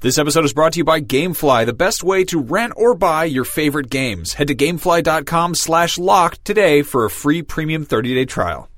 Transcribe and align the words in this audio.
This 0.00 0.16
episode 0.16 0.44
is 0.44 0.52
brought 0.52 0.74
to 0.74 0.78
you 0.78 0.84
by 0.84 1.00
GameFly, 1.00 1.66
the 1.66 1.72
best 1.72 2.04
way 2.04 2.22
to 2.26 2.38
rent 2.38 2.72
or 2.76 2.94
buy 2.94 3.24
your 3.24 3.42
favorite 3.42 3.90
games. 3.90 4.34
Head 4.34 4.46
to 4.46 4.54
gamefly.com 4.54 5.56
slash 5.56 5.98
locked 5.98 6.44
today 6.44 6.82
for 6.82 7.04
a 7.04 7.10
free 7.10 7.42
premium 7.42 7.84
30-day 7.84 8.26
trial. 8.26 8.68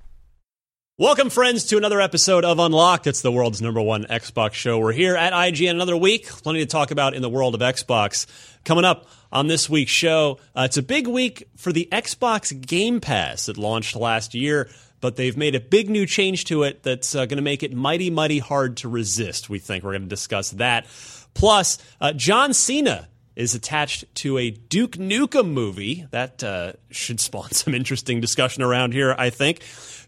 Welcome, 0.96 1.28
friends, 1.28 1.64
to 1.64 1.76
another 1.76 2.00
episode 2.00 2.46
of 2.46 2.58
Unlocked. 2.58 3.06
It's 3.06 3.20
the 3.20 3.30
world's 3.30 3.60
number 3.60 3.82
one 3.82 4.04
Xbox 4.04 4.54
show. 4.54 4.78
We're 4.78 4.92
here 4.92 5.14
at 5.14 5.34
IGN 5.34 5.72
another 5.72 5.94
week. 5.94 6.26
Plenty 6.26 6.60
to 6.60 6.66
talk 6.66 6.91
about 6.91 7.12
in 7.12 7.20
the 7.20 7.28
world 7.28 7.54
of 7.54 7.60
Xbox. 7.60 8.24
Coming 8.64 8.86
up 8.86 9.06
on 9.30 9.46
this 9.46 9.68
week's 9.68 9.92
show, 9.92 10.38
uh, 10.56 10.62
it's 10.62 10.78
a 10.78 10.82
big 10.82 11.06
week 11.06 11.50
for 11.58 11.70
the 11.70 11.86
Xbox 11.92 12.58
Game 12.58 12.98
Pass 12.98 13.44
that 13.44 13.58
launched 13.58 13.94
last 13.94 14.34
year, 14.34 14.70
but 15.00 15.16
they've 15.16 15.36
made 15.36 15.54
a 15.54 15.60
big 15.60 15.88
new 15.88 16.06
change 16.06 16.44
to 16.46 16.62
it 16.62 16.82
that's 16.82 17.14
uh, 17.14 17.26
going 17.26 17.38
to 17.38 17.42
make 17.42 17.62
it 17.62 17.74
mighty, 17.74 18.10
mighty 18.10 18.38
hard 18.38 18.76
to 18.78 18.88
resist. 18.88 19.48
We 19.48 19.58
think 19.58 19.84
we're 19.84 19.92
going 19.92 20.02
to 20.02 20.08
discuss 20.08 20.50
that. 20.52 20.86
Plus, 21.34 21.78
uh, 22.00 22.12
John 22.12 22.52
Cena 22.52 23.08
is 23.36 23.54
attached 23.54 24.04
to 24.16 24.38
a 24.38 24.50
Duke 24.50 24.92
Nukem 24.92 25.52
movie. 25.52 26.06
That 26.10 26.42
uh, 26.44 26.72
should 26.90 27.20
spawn 27.20 27.50
some 27.52 27.74
interesting 27.74 28.20
discussion 28.20 28.62
around 28.62 28.92
here, 28.92 29.14
I 29.16 29.30
think. 29.30 29.60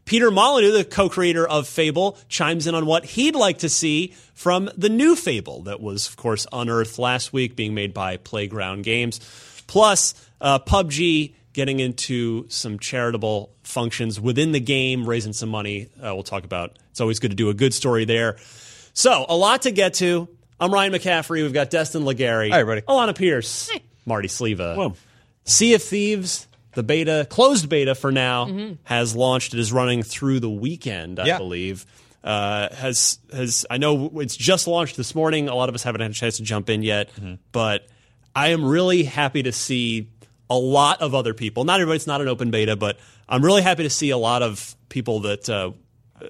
Peter 0.04 0.30
Molyneux, 0.30 0.72
the 0.72 0.84
co 0.84 1.08
creator 1.08 1.46
of 1.46 1.68
Fable, 1.68 2.18
chimes 2.28 2.66
in 2.66 2.74
on 2.74 2.86
what 2.86 3.04
he'd 3.04 3.36
like 3.36 3.58
to 3.58 3.68
see 3.68 4.14
from 4.34 4.68
the 4.77 4.88
new 4.88 5.14
Fable 5.14 5.62
that 5.62 5.80
was, 5.80 6.08
of 6.08 6.16
course, 6.16 6.46
unearthed 6.52 6.98
last 6.98 7.32
week, 7.32 7.54
being 7.54 7.72
made 7.72 7.94
by 7.94 8.16
Playground 8.16 8.82
Games. 8.82 9.20
Plus, 9.68 10.14
uh, 10.40 10.58
PUBG 10.58 11.34
getting 11.52 11.80
into 11.80 12.46
some 12.48 12.79
charitable 12.79 13.51
functions 13.63 14.20
within 14.20 14.52
the 14.52 14.61
game, 14.61 15.08
raising 15.08 15.33
some 15.33 15.48
money. 15.48 15.89
Uh, 15.98 16.14
we'll 16.14 16.23
talk 16.23 16.45
about. 16.45 16.79
It's 16.90 17.01
always 17.01 17.18
good 17.18 17.30
to 17.30 17.36
do 17.36 17.48
a 17.51 17.55
good 17.55 17.74
story 17.74 18.05
there. 18.05 18.36
So, 18.95 19.24
a 19.29 19.36
lot 19.36 19.62
to 19.62 19.70
get 19.70 19.95
to. 19.95 20.29
I'm 20.61 20.73
Ryan 20.73 20.92
McCaffrey. 20.92 21.42
We've 21.42 21.52
got 21.52 21.70
Destin 21.70 22.02
Legarie. 22.02 22.51
Hi, 22.51 22.61
everybody. 22.61 22.83
Alanah 22.86 23.17
Pearce. 23.17 23.70
Marty 24.07 24.29
Sleva. 24.29 24.95
Sea 25.45 25.74
of 25.74 25.83
Thieves, 25.83 26.46
the 26.74 26.83
beta, 26.83 27.27
closed 27.29 27.68
beta 27.68 27.95
for 27.95 28.12
now, 28.12 28.77
has 28.85 29.17
launched. 29.17 29.55
It 29.55 29.61
is 29.61 29.73
running 29.73 30.02
through 30.02 30.41
the 30.41 30.51
weekend, 30.51 31.18
I 31.18 31.27
Yeah. 31.27 31.39
believe. 31.39 31.85
Uh, 32.23 32.73
has 32.77 33.18
has 33.33 33.67
I 33.68 33.79
know 33.79 34.20
it's 34.20 34.36
just 34.36 34.68
launched 34.68 34.96
this 34.96 35.12
morning. 35.17 35.48
A 35.48 35.55
lot 35.57 35.68
of 35.68 35.74
us 35.74 35.83
haven't 35.83 36.02
had 36.02 36.11
a 36.12 36.14
chance 36.14 36.36
to 36.36 36.45
jump 36.45 36.70
in 36.70 36.83
yet, 36.85 37.11
but 37.51 37.89
I 38.36 38.48
am 38.51 38.64
really 38.64 39.02
happy 39.02 39.42
to 39.42 39.51
see 39.51 40.08
a 40.52 40.58
lot 40.58 41.01
of 41.01 41.14
other 41.14 41.35
people. 41.35 41.64
Not 41.64 41.80
everybody's 41.80 42.07
not 42.07 42.20
an 42.20 42.29
open 42.29 42.51
beta, 42.51 42.77
but 42.77 42.98
I'm 43.29 43.45
really 43.45 43.63
happy 43.63 43.85
to 43.85 43.90
see 43.90 44.11
a 44.11 44.18
lot 44.18 44.42
of 44.42 44.77
people 44.89 45.20
that 45.20 45.48
uh, 45.48 45.73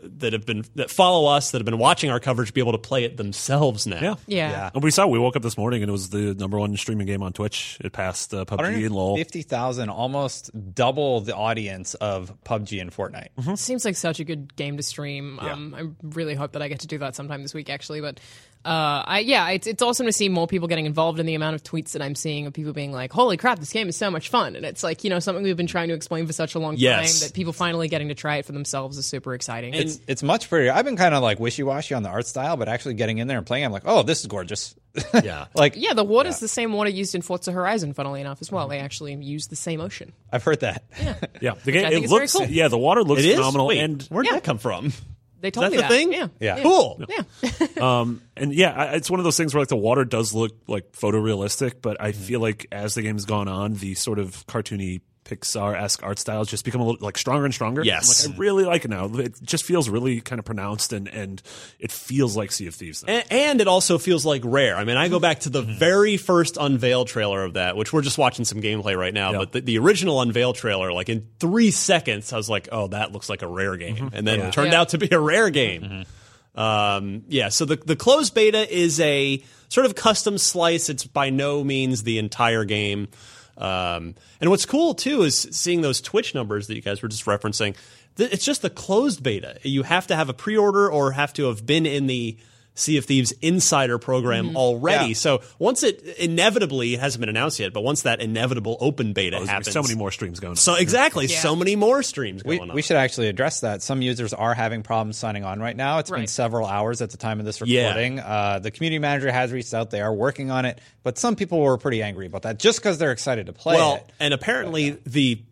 that 0.03 0.33
have 0.33 0.47
been 0.47 0.65
that 0.77 0.91
follow 0.91 1.29
us 1.29 1.51
that 1.51 1.59
have 1.59 1.65
been 1.65 1.79
watching 1.79 2.11
our 2.11 2.21
coverage 2.21 2.55
be 2.55 2.61
able 2.61 2.73
to 2.73 2.79
play 2.79 3.05
it 3.05 3.17
themselves 3.17 3.87
now. 3.87 4.01
Yeah. 4.01 4.15
Yeah. 4.27 4.71
And 4.73 4.83
we 4.83 4.91
saw, 4.91 5.07
we 5.07 5.19
woke 5.19 5.37
up 5.37 5.43
this 5.43 5.59
morning 5.59 5.83
and 5.83 5.89
it 5.89 5.93
was 5.93 6.11
the 6.11 6.35
number 6.35 6.59
one 6.59 6.77
streaming 6.77 7.07
game 7.07 7.23
on 7.23 7.33
Twitch. 7.33 7.79
It 7.81 7.93
passed 7.93 8.33
uh, 8.33 8.45
PUBG 8.45 8.87
and 8.87 8.95
LoL. 8.95 9.17
50,000, 9.17 9.91
almost 9.91 10.51
double 10.75 11.21
the 11.21 11.35
audience 11.35 11.95
of 11.95 12.33
PUBG 12.45 12.81
and 12.81 12.91
Fortnite. 12.91 13.59
Seems 13.59 13.85
like 13.85 13.97
such 13.97 14.21
a 14.21 14.25
good 14.25 14.55
game 14.57 14.77
to 14.77 14.83
stream. 14.83 15.39
Um, 15.41 15.75
I 15.75 15.89
really 16.03 16.35
hope 16.35 16.53
that 16.53 16.63
I 16.63 16.69
get 16.69 16.81
to 16.81 16.87
do 16.87 16.99
that 16.99 17.15
sometime 17.15 17.43
this 17.43 17.55
week, 17.55 17.69
actually. 17.69 18.01
But 18.01 18.21
uh, 18.65 19.03
I, 19.07 19.19
yeah, 19.21 19.49
it's, 19.51 19.67
it's 19.67 19.83
awesome 19.83 20.07
to 20.07 20.13
see 20.13 20.29
more 20.29 20.47
people 20.47 20.69
getting 20.69 20.87
involved 20.87 21.19
in 21.19 21.27
the 21.27 21.35
amount 21.35 21.55
of 21.57 21.65
tweets 21.65 21.93
that 21.93 22.03
I'm 22.03 22.15
seeing 22.15 22.47
of 22.47 22.53
people 22.53 22.73
being 22.73 22.93
like, 22.93 23.13
"Holy 23.13 23.37
crap, 23.37 23.59
this 23.59 23.73
game 23.73 23.89
is 23.89 23.97
so 23.97 24.11
much 24.11 24.29
fun!" 24.29 24.55
And 24.57 24.65
it's 24.65 24.83
like 24.83 25.05
you 25.05 25.11
know 25.11 25.19
something 25.19 25.43
we've 25.43 25.57
been 25.57 25.67
trying 25.67 25.89
to 25.89 25.95
explain 25.95 26.27
for 26.27 26.33
such 26.33 26.55
a 26.55 26.59
long 26.59 26.77
Yes. 26.77 27.21
time 27.21 27.27
that 27.29 27.35
people 27.35 27.53
finally 27.53 27.89
getting 27.89 28.09
to 28.09 28.15
try 28.15 28.37
it 28.37 28.47
for 28.47 28.53
themselves 28.53 28.99
is 28.99 29.07
super 29.07 29.35
exciting. 29.35 29.75
It's, 29.75 30.01
it's 30.07 30.23
much 30.23 30.49
prettier. 30.49 30.73
I've 30.73 30.85
been 30.85 30.97
kind 30.97 31.15
of 31.15 31.23
like 31.23 31.41
wishy 31.41 31.63
washy 31.63 31.95
on 31.95 32.03
the 32.03 32.09
art 32.09 32.27
style, 32.27 32.57
but 32.57 32.69
actually 32.69 32.95
getting 32.95 33.19
in 33.19 33.27
there 33.29 33.39
and 33.39 33.47
playing, 33.47 33.65
I'm 33.65 33.73
like, 33.73 33.83
oh, 33.87 34.03
this 34.03 34.21
is 34.21 34.27
gorgeous. 34.27 34.75
Yeah. 35.25 35.47
like, 35.55 35.75
yeah, 35.77 35.95
the 35.95 36.05
water's 36.05 36.39
the 36.39 36.49
same 36.49 36.73
water 36.75 36.91
used 36.91 37.15
in 37.15 37.23
Forza 37.23 37.51
Horizon, 37.51 37.95
funnily 37.95 38.21
enough, 38.21 38.39
as 38.43 38.53
well. 38.53 38.69
They 38.69 38.79
actually 38.79 39.15
use 39.15 39.47
the 39.47 39.57
same 39.57 39.81
ocean. 39.81 40.13
I've 40.31 40.45
heard 40.45 40.61
that. 40.61 40.85
yeah, 41.01 41.15
yeah. 41.41 41.55
the 41.65 41.73
game 41.73 41.87
I 41.87 41.91
think 41.91 42.03
it 42.03 42.05
is 42.05 42.11
very 42.11 42.21
looks. 42.25 42.33
cool. 42.35 42.45
Yeah, 42.47 42.69
the 42.69 42.77
water 42.79 43.03
looks 43.03 43.23
It 43.23 43.29
is 43.31 43.37
phenomenal. 43.37 43.69
Wait, 43.69 43.81
And 43.81 44.03
where'd 44.05 44.27
Yeah. 44.27 44.33
that 44.35 44.45
come 44.45 44.59
from? 44.59 44.93
They 45.43 45.51
told 45.51 45.67
Is 45.67 45.71
me 45.73 45.77
the 45.77 45.83
that. 45.83 45.91
thing? 45.91 46.13
Yeah. 46.13 46.29
Yeah. 46.41 46.63
Cool. 46.63 47.05
Yeah. 47.09 47.67
um, 48.01 48.23
and 48.37 48.55
yeah, 48.55 48.71
I- 48.71 48.95
it's 48.95 49.11
one 49.11 49.21
of 49.21 49.25
those 49.25 49.37
things 49.37 49.53
where 49.55 49.61
like 49.61 49.69
the 49.69 49.77
water 49.77 50.05
does 50.05 50.33
look 50.33 50.53
like 50.69 50.93
photorealistic, 50.93 51.83
but 51.83 52.01
I 52.01 52.13
feel 52.13 52.41
like 52.41 52.67
as 52.73 52.95
the 52.95 53.03
game's 53.03 53.25
gone 53.27 53.49
on, 53.49 53.75
the 53.75 53.95
sort 53.95 54.19
of 54.21 54.47
cartoony 54.47 55.01
Pixar 55.25 55.81
esque 55.81 56.03
art 56.03 56.19
styles 56.19 56.49
just 56.49 56.65
become 56.65 56.81
a 56.81 56.85
little 56.85 57.05
like 57.05 57.17
stronger 57.17 57.45
and 57.45 57.55
stronger. 57.55 57.85
Yes. 57.85 58.27
like, 58.27 58.35
I 58.35 58.39
really 58.39 58.65
like 58.65 58.85
it 58.85 58.91
now. 58.91 59.07
It 59.07 59.41
just 59.43 59.65
feels 59.65 59.89
really 59.89 60.21
kind 60.21 60.39
of 60.39 60.45
pronounced, 60.45 60.93
and 60.93 61.07
and 61.09 61.41
it 61.79 61.93
feels 61.93 62.37
like 62.37 62.51
Sea 62.51 62.67
of 62.67 62.75
Thieves. 62.75 63.05
now. 63.05 63.13
And, 63.13 63.33
and 63.33 63.61
it 63.61 63.69
also 63.69 63.99
feels 63.99 64.27
like 64.27 64.43
rare. 64.45 64.77
I 64.77 64.85
mean, 64.85 64.97
I 64.97 65.09
go 65.09 65.21
back 65.21 65.41
to 65.41 65.51
the 65.51 65.63
mm-hmm. 65.63 65.79
very 65.79 66.17
first 66.17 66.57
unveil 66.61 67.05
trailer 67.05 67.45
of 67.45 67.55
that, 67.55 67.77
which 67.77 67.93
we're 67.93 68.03
just 68.03 68.19
watching 68.19 68.45
some 68.45 68.61
gameplay 68.61 68.97
right 68.97 69.15
now. 69.15 69.33
Yeah. 69.33 69.39
But 69.39 69.53
the, 69.53 69.61
the 69.61 69.79
original 69.79 70.21
unveil 70.21 70.53
trailer, 70.55 70.93
like 70.93 71.09
in 71.09 71.29
three 71.39 71.71
seconds, 71.71 72.33
I 72.33 72.37
was 72.37 72.51
like, 72.51 72.69
"Oh, 72.73 72.89
that 72.89 73.13
looks 73.13 73.29
like 73.29 73.43
a 73.43 73.49
rare 73.49 73.77
game," 73.77 73.97
mm-hmm. 73.97 74.15
and 74.17 74.27
then 74.27 74.41
it 74.41 74.53
turned 74.53 74.73
Yeah. 74.73 74.81
out 74.81 74.89
to 74.91 74.99
be 74.99 75.09
a 75.13 75.21
rare 75.21 75.51
game. 75.51 75.83
Mm-hmm. 75.83 76.61
Um, 76.61 77.25
yeah. 77.29 77.49
So 77.49 77.65
the 77.65 77.77
the 77.77 77.97
closed 77.97 78.35
beta 78.35 78.69
is 78.69 79.01
a 79.01 79.43
sort 79.69 79.87
of 79.87 79.95
custom 79.95 80.37
slice. 80.37 80.89
It's 80.89 81.07
by 81.07 81.31
no 81.31 81.63
means 81.65 82.03
the 82.03 82.19
entire 82.19 82.65
game. 82.65 83.09
Um, 83.57 84.15
and 84.41 84.51
what's 84.51 84.67
cool 84.67 84.95
too 84.95 85.23
is 85.23 85.49
seeing 85.51 85.81
those 85.83 86.01
Twitch 86.01 86.35
numbers 86.35 86.67
that 86.67 86.75
you 86.75 86.83
guys 86.83 87.03
were 87.03 87.09
just 87.09 87.27
referencing. 87.27 87.77
It's 88.19 88.45
just 88.45 88.63
the 88.63 88.71
closed 88.71 89.23
beta. 89.23 89.59
You 89.63 89.85
have 89.85 90.07
to 90.09 90.17
have 90.17 90.29
a 90.29 90.35
pre-order 90.35 90.91
or 90.91 91.13
have 91.13 91.33
to 91.35 91.45
have 91.45 91.65
been 91.65 91.87
in 91.87 92.07
the 92.07 92.37
Sea 92.75 92.97
of 92.97 93.05
Thieves 93.05 93.33
insider 93.43 93.99
program 93.99 94.57
already. 94.57 95.09
Yeah. 95.09 95.15
So 95.15 95.43
once 95.59 95.83
it 95.83 96.03
inevitably 96.19 96.95
it 96.95 97.01
hasn't 97.01 97.21
been 97.21 97.29
announced 97.29 97.61
yet, 97.61 97.73
but 97.75 97.83
once 97.83 98.03
that 98.03 98.21
inevitable 98.23 98.79
open 98.81 99.13
beta 99.13 99.37
There's 99.37 99.49
happens, 99.49 99.73
so 99.73 99.83
many 99.83 99.95
more 99.95 100.11
streams 100.11 100.41
going. 100.41 100.53
on. 100.53 100.57
So 100.57 100.75
exactly, 100.77 101.29
so 101.29 101.55
many 101.55 101.77
more 101.77 102.03
streams 102.03 102.43
We, 102.45 102.57
going 102.57 102.71
on. 102.71 102.75
we 102.75 102.81
should 102.81 102.97
actually 102.97 103.29
address 103.29 103.61
that. 103.61 103.83
Some 103.83 104.01
users 104.01 104.33
are 104.33 104.55
having 104.55 104.83
problems 104.83 105.19
signing 105.19 105.45
on 105.45 105.61
right 105.61 105.77
now. 105.77 105.99
It's 105.99 106.11
been 106.11 106.27
several 106.27 106.67
hours 106.67 107.03
at 107.03 107.11
the 107.11 107.19
time 107.19 107.41
of 107.41 107.45
this 107.45 107.61
Yeah. 107.63 107.89
recording. 107.89 108.21
Uh, 108.21 108.59
the 108.61 108.71
community 108.71 108.99
manager 109.01 109.31
has 109.31 109.53
reached 109.53 109.75
out. 109.75 109.91
They 109.91 110.01
are 110.01 110.15
working 110.15 110.51
on 110.51 110.65
it, 110.65 110.79
but 111.03 111.19
some 111.19 111.37
people 111.37 111.61
were 111.61 111.77
pretty 111.77 112.03
angry 112.03 112.25
about 112.27 112.43
that 112.43 112.59
just 112.59 112.79
because 112.79 112.97
they're 112.97 113.13
excited 113.13 113.47
to 113.47 113.53
play 113.53 113.75
well, 113.77 113.97
it. 113.97 114.07
and 114.19 114.33
apparently 114.33 114.97
the 115.05 115.43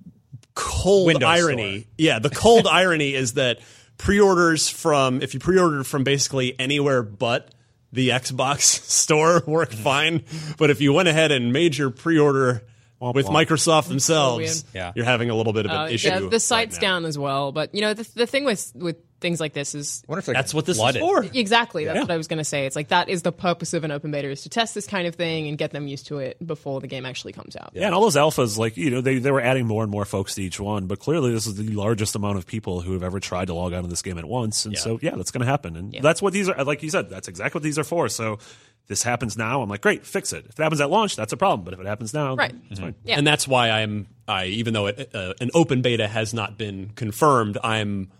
cold 0.54 1.06
Windows 1.06 1.28
irony, 1.28 1.80
store. 1.80 1.90
yeah, 1.98 2.18
the 2.18 2.30
cold 2.30 2.66
irony 2.70 3.14
is 3.14 3.34
that 3.34 3.60
pre-orders 4.00 4.68
from 4.68 5.20
if 5.22 5.34
you 5.34 5.40
pre-ordered 5.40 5.84
from 5.86 6.04
basically 6.04 6.58
anywhere 6.58 7.02
but 7.02 7.54
the 7.92 8.08
Xbox 8.10 8.60
store 8.90 9.42
work 9.46 9.72
fine, 9.72 10.24
but 10.58 10.70
if 10.70 10.80
you 10.80 10.92
went 10.92 11.08
ahead 11.08 11.32
and 11.32 11.52
made 11.52 11.76
your 11.76 11.90
pre-order 11.90 12.62
with 13.00 13.26
Microsoft 13.26 13.88
themselves, 13.88 14.64
Yeah. 14.74 14.92
you're 14.94 15.04
having 15.06 15.30
a 15.30 15.34
little 15.34 15.52
bit 15.52 15.64
of 15.66 15.72
an 15.72 15.76
Uh, 15.78 15.86
issue. 15.88 16.08
yeah, 16.08 16.20
the 16.20 16.40
site's 16.40 16.76
right 16.76 16.80
down 16.82 17.04
as 17.04 17.18
well. 17.18 17.50
But 17.52 17.74
you 17.74 17.80
know, 17.80 17.94
the, 17.94 18.06
the 18.14 18.26
thing 18.26 18.44
with 18.44 18.72
with 18.74 18.96
things 19.20 19.40
like 19.40 19.52
this 19.52 19.74
is 19.74 20.02
I 20.08 20.12
wonder 20.12 20.18
if 20.20 20.26
they're 20.26 20.34
That's 20.34 20.54
what 20.54 20.66
this 20.66 20.78
is 20.78 20.96
for. 20.96 21.24
Exactly. 21.24 21.84
That's 21.84 22.00
what 22.00 22.10
I 22.10 22.16
was 22.16 22.26
going 22.26 22.38
to 22.38 22.44
say. 22.44 22.66
It's 22.66 22.76
like 22.76 22.88
that 22.88 23.08
is 23.08 23.22
the 23.22 23.32
purpose 23.32 23.74
of 23.74 23.84
an 23.84 23.90
open 23.90 24.10
beta 24.10 24.28
is 24.30 24.42
to 24.42 24.48
test 24.48 24.74
this 24.74 24.86
kind 24.86 25.06
of 25.06 25.14
thing 25.14 25.48
and 25.48 25.56
get 25.58 25.70
them 25.70 25.86
used 25.86 26.06
to 26.08 26.18
it 26.18 26.44
before 26.44 26.80
the 26.80 26.86
game 26.86 27.04
actually 27.06 27.32
comes 27.32 27.56
out. 27.56 27.70
Yeah, 27.74 27.86
and 27.86 27.94
all 27.94 28.00
those 28.00 28.16
alphas, 28.16 28.58
like 28.58 28.76
you 28.76 28.90
know, 28.90 29.00
they 29.00 29.18
they 29.18 29.30
were 29.30 29.40
adding 29.40 29.66
more 29.66 29.82
and 29.82 29.90
more 29.92 30.04
folks 30.04 30.34
to 30.36 30.42
each 30.42 30.58
one. 30.58 30.86
But 30.86 30.98
clearly, 30.98 31.32
this 31.32 31.46
is 31.46 31.54
the 31.56 31.68
largest 31.70 32.14
amount 32.16 32.38
of 32.38 32.46
people 32.46 32.80
who 32.80 32.92
have 32.94 33.02
ever 33.02 33.20
tried 33.20 33.46
to 33.46 33.54
log 33.54 33.72
on 33.72 33.82
to 33.82 33.88
this 33.88 34.02
game 34.02 34.18
at 34.18 34.24
once. 34.24 34.64
And 34.66 34.76
so, 34.76 34.98
yeah, 35.02 35.14
that's 35.16 35.30
going 35.30 35.44
to 35.44 35.50
happen. 35.50 35.76
And 35.76 35.94
that's 36.00 36.20
what 36.22 36.32
these 36.32 36.48
are. 36.48 36.64
Like 36.64 36.82
you 36.82 36.90
said, 36.90 37.08
that's 37.10 37.28
exactly 37.28 37.58
what 37.58 37.62
these 37.64 37.78
are 37.78 37.84
for. 37.84 38.08
So 38.08 38.38
this 38.86 39.02
happens 39.02 39.36
now. 39.36 39.62
I'm 39.62 39.68
like, 39.68 39.80
great, 39.82 40.04
fix 40.04 40.32
it. 40.32 40.46
If 40.48 40.58
it 40.58 40.62
happens 40.62 40.80
at 40.80 40.90
launch, 40.90 41.14
that's 41.14 41.32
a 41.32 41.36
problem. 41.36 41.64
But 41.64 41.74
if 41.74 41.80
it 41.80 41.86
happens 41.86 42.12
now, 42.12 42.34
Right. 42.34 42.52
it's 42.70 42.80
fine. 42.80 42.94
Yeah. 43.04 43.18
And 43.18 43.26
that's 43.26 43.46
why 43.46 43.70
I'm 43.70 44.08
I 44.26 44.46
even 44.46 44.74
though 44.74 44.86
it, 44.88 45.14
uh, 45.14 45.34
an 45.40 45.50
open 45.54 45.82
beta 45.82 46.08
has 46.08 46.34
not 46.34 46.58
been 46.58 46.90
confirmed, 46.96 47.58
I'm 47.62 48.10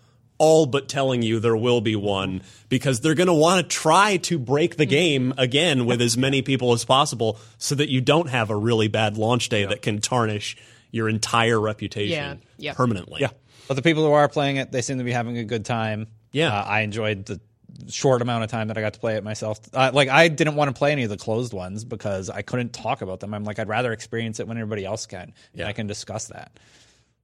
all 0.41 0.65
but 0.65 0.89
telling 0.89 1.21
you 1.21 1.39
there 1.39 1.55
will 1.55 1.81
be 1.81 1.95
one 1.95 2.41
because 2.67 2.99
they're 3.01 3.13
going 3.13 3.27
to 3.27 3.33
want 3.33 3.61
to 3.69 3.75
try 3.75 4.17
to 4.17 4.39
break 4.39 4.75
the 4.77 4.87
game 4.87 5.33
again 5.37 5.85
with 5.85 6.01
as 6.01 6.17
many 6.17 6.41
people 6.41 6.73
as 6.73 6.83
possible 6.83 7.37
so 7.59 7.75
that 7.75 7.89
you 7.89 8.01
don't 8.01 8.27
have 8.27 8.49
a 8.49 8.55
really 8.55 8.87
bad 8.87 9.17
launch 9.17 9.49
day 9.49 9.65
that 9.65 9.83
can 9.83 10.01
tarnish 10.01 10.57
your 10.89 11.07
entire 11.07 11.59
reputation 11.59 12.11
Yeah. 12.17 12.35
Yeah. 12.57 12.73
permanently. 12.73 13.21
Yeah. 13.21 13.29
But 13.67 13.75
the 13.75 13.83
people 13.83 14.03
who 14.03 14.13
are 14.13 14.27
playing 14.27 14.55
it, 14.57 14.71
they 14.71 14.81
seem 14.81 14.97
to 14.97 15.03
be 15.03 15.11
having 15.11 15.37
a 15.37 15.43
good 15.43 15.63
time. 15.63 16.07
Yeah. 16.31 16.51
Uh, 16.51 16.63
I 16.63 16.81
enjoyed 16.81 17.25
the 17.27 17.39
short 17.87 18.21
amount 18.21 18.43
of 18.43 18.49
time 18.49 18.67
that 18.69 18.77
I 18.77 18.81
got 18.81 18.93
to 18.95 18.99
play 18.99 19.15
it 19.17 19.23
myself. 19.23 19.59
Uh, 19.73 19.91
like 19.93 20.09
I 20.09 20.27
didn't 20.27 20.55
want 20.55 20.69
to 20.69 20.77
play 20.77 20.91
any 20.91 21.03
of 21.03 21.09
the 21.11 21.17
closed 21.17 21.53
ones 21.53 21.85
because 21.85 22.29
I 22.31 22.41
couldn't 22.41 22.73
talk 22.73 23.01
about 23.01 23.19
them. 23.19 23.33
I'm 23.33 23.43
like 23.43 23.59
I'd 23.59 23.69
rather 23.69 23.93
experience 23.93 24.39
it 24.39 24.47
when 24.47 24.57
everybody 24.57 24.85
else 24.85 25.05
can. 25.05 25.33
Yeah. 25.53 25.67
I 25.67 25.73
can 25.73 25.87
discuss 25.87 26.27
that. 26.27 26.51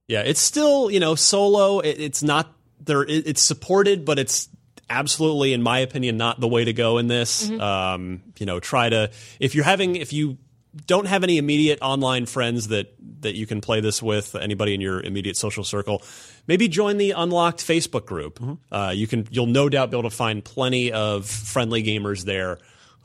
Yeah, 0.06 0.22
it's 0.22 0.40
still 0.40 0.90
you 0.90 1.00
know 1.00 1.14
solo. 1.16 1.80
It, 1.80 2.00
it's 2.00 2.22
not 2.22 2.50
there. 2.80 3.04
It's 3.04 3.42
supported, 3.42 4.04
but 4.04 4.18
it's 4.18 4.48
absolutely, 4.90 5.52
in 5.52 5.62
my 5.62 5.80
opinion, 5.80 6.16
not 6.16 6.40
the 6.40 6.48
way 6.48 6.64
to 6.64 6.72
go 6.72 6.98
in 6.98 7.06
this. 7.06 7.48
Um, 7.50 8.22
you 8.38 8.46
know, 8.46 8.60
try 8.60 8.88
to 8.88 9.10
if 9.40 9.54
you're 9.54 9.64
having 9.64 9.96
if 9.96 10.12
you 10.12 10.38
don't 10.86 11.06
have 11.06 11.24
any 11.24 11.38
immediate 11.38 11.78
online 11.82 12.26
friends 12.26 12.68
that 12.68 12.94
that 13.20 13.34
you 13.34 13.46
can 13.46 13.60
play 13.60 13.80
this 13.80 14.02
with, 14.02 14.34
anybody 14.34 14.74
in 14.74 14.80
your 14.80 15.00
immediate 15.00 15.36
social 15.36 15.64
circle, 15.64 16.02
maybe 16.46 16.68
join 16.68 16.98
the 16.98 17.12
unlocked 17.12 17.60
Facebook 17.60 18.06
group. 18.06 18.38
Uh, 18.70 18.92
you 18.94 19.06
can 19.06 19.26
you'll 19.30 19.46
no 19.46 19.68
doubt 19.68 19.90
be 19.90 19.96
able 19.98 20.08
to 20.08 20.14
find 20.14 20.44
plenty 20.44 20.92
of 20.92 21.26
friendly 21.26 21.82
gamers 21.82 22.24
there 22.24 22.58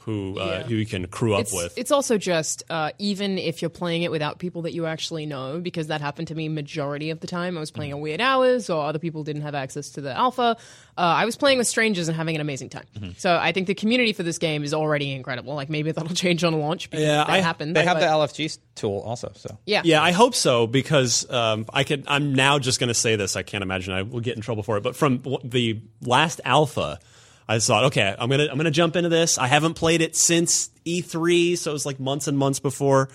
who 0.06 0.38
uh, 0.40 0.46
Yeah. 0.46 0.64
who 0.64 0.76
you 0.76 0.86
can 0.86 1.08
crew 1.08 1.34
up 1.34 1.42
it's, 1.42 1.54
with. 1.54 1.78
it's 1.78 1.92
also 1.92 2.18
just 2.18 2.64
uh, 2.70 2.92
even 3.00 3.38
if 3.38 3.62
you're 3.62 3.70
playing 3.70 4.04
it 4.04 4.12
without 4.12 4.40
people 4.40 4.64
that 4.64 4.74
you 4.74 4.86
actually 4.86 5.26
know, 5.26 5.60
because 5.60 5.88
that 5.88 6.02
happened 6.02 6.28
to 6.30 6.36
me 6.36 6.50
majority 6.50 7.10
of 7.10 7.20
the 7.20 7.28
time. 7.28 7.56
I 7.58 7.60
was 7.60 7.72
playing 7.72 7.92
at 7.92 8.00
weird 8.00 8.22
hours, 8.22 8.70
or 8.70 8.86
other 8.86 9.00
people 9.00 9.24
didn't 9.24 9.44
have 9.44 9.56
access 9.56 9.90
to 9.92 10.02
the 10.02 10.14
alpha. 10.16 10.58
Uh, 10.96 11.02
I 11.02 11.26
was 11.26 11.36
playing 11.36 11.58
with 11.58 11.68
strangers 11.68 12.08
and 12.08 12.16
having 12.16 12.36
an 12.36 12.42
amazing 12.42 12.70
time. 12.70 12.86
Mm-hmm. 12.96 13.12
So 13.18 13.36
I 13.36 13.52
think 13.52 13.68
the 13.68 13.74
community 13.76 14.14
for 14.14 14.24
this 14.24 14.38
game 14.38 14.64
is 14.64 14.74
already 14.74 15.12
incredible. 15.12 15.56
Like 15.56 15.70
maybe 15.70 15.92
that'll 15.92 16.14
change 16.16 16.44
on 16.44 16.54
launch. 16.60 16.90
Because 16.90 17.06
Yeah, 17.06 17.18
that 17.24 17.30
I- 17.30 17.40
happened. 17.42 17.76
They 17.76 17.84
have 17.84 17.98
but- 17.98 18.02
the 18.02 18.08
LFG 18.08 18.58
tool 18.76 19.00
also. 19.00 19.32
So 19.36 19.58
yeah, 19.66 19.82
Yeah, 19.86 20.02
I 20.04 20.12
hope 20.12 20.36
so 20.36 20.68
because 20.68 21.30
um, 21.32 21.66
I 21.74 21.84
could. 21.84 22.04
I'm 22.08 22.34
now 22.34 22.60
just 22.60 22.80
going 22.80 22.90
to 22.90 22.94
say 22.94 23.16
this. 23.16 23.36
I 23.36 23.44
can't 23.44 23.62
imagine 23.64 23.94
I 23.94 24.02
will 24.04 24.20
get 24.20 24.36
in 24.36 24.42
trouble 24.42 24.64
for 24.64 24.78
it. 24.78 24.84
But 24.84 24.96
from 24.96 25.18
w- 25.20 25.40
the 25.44 25.80
last 26.02 26.42
alpha, 26.46 27.00
I 27.48 27.60
thought, 27.60 27.86
okay, 27.86 28.16
I'm 28.18 28.30
gonna 28.30 28.48
I'm 28.50 28.58
gonna 28.58 28.72
jump 28.72 28.96
into 28.96 29.10
this. 29.10 29.38
I 29.38 29.48
haven't 29.48 29.74
played 29.74 30.02
it 30.02 30.16
since 30.16 30.70
E3, 30.86 31.58
so 31.58 31.72
it 31.72 31.74
was 31.74 31.86
like 31.86 32.00
months 32.00 32.28
and 32.28 32.38
months 32.38 32.60
before. 32.60 33.10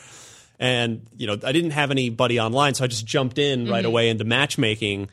And 0.58 1.06
you 1.16 1.26
know, 1.26 1.36
I 1.44 1.52
didn't 1.52 1.70
have 1.70 1.90
anybody 1.90 2.40
online, 2.40 2.74
so 2.74 2.84
I 2.84 2.88
just 2.88 3.06
jumped 3.06 3.38
in 3.38 3.68
right 3.70 3.84
away 3.84 4.08
into 4.08 4.24
matchmaking. 4.24 5.10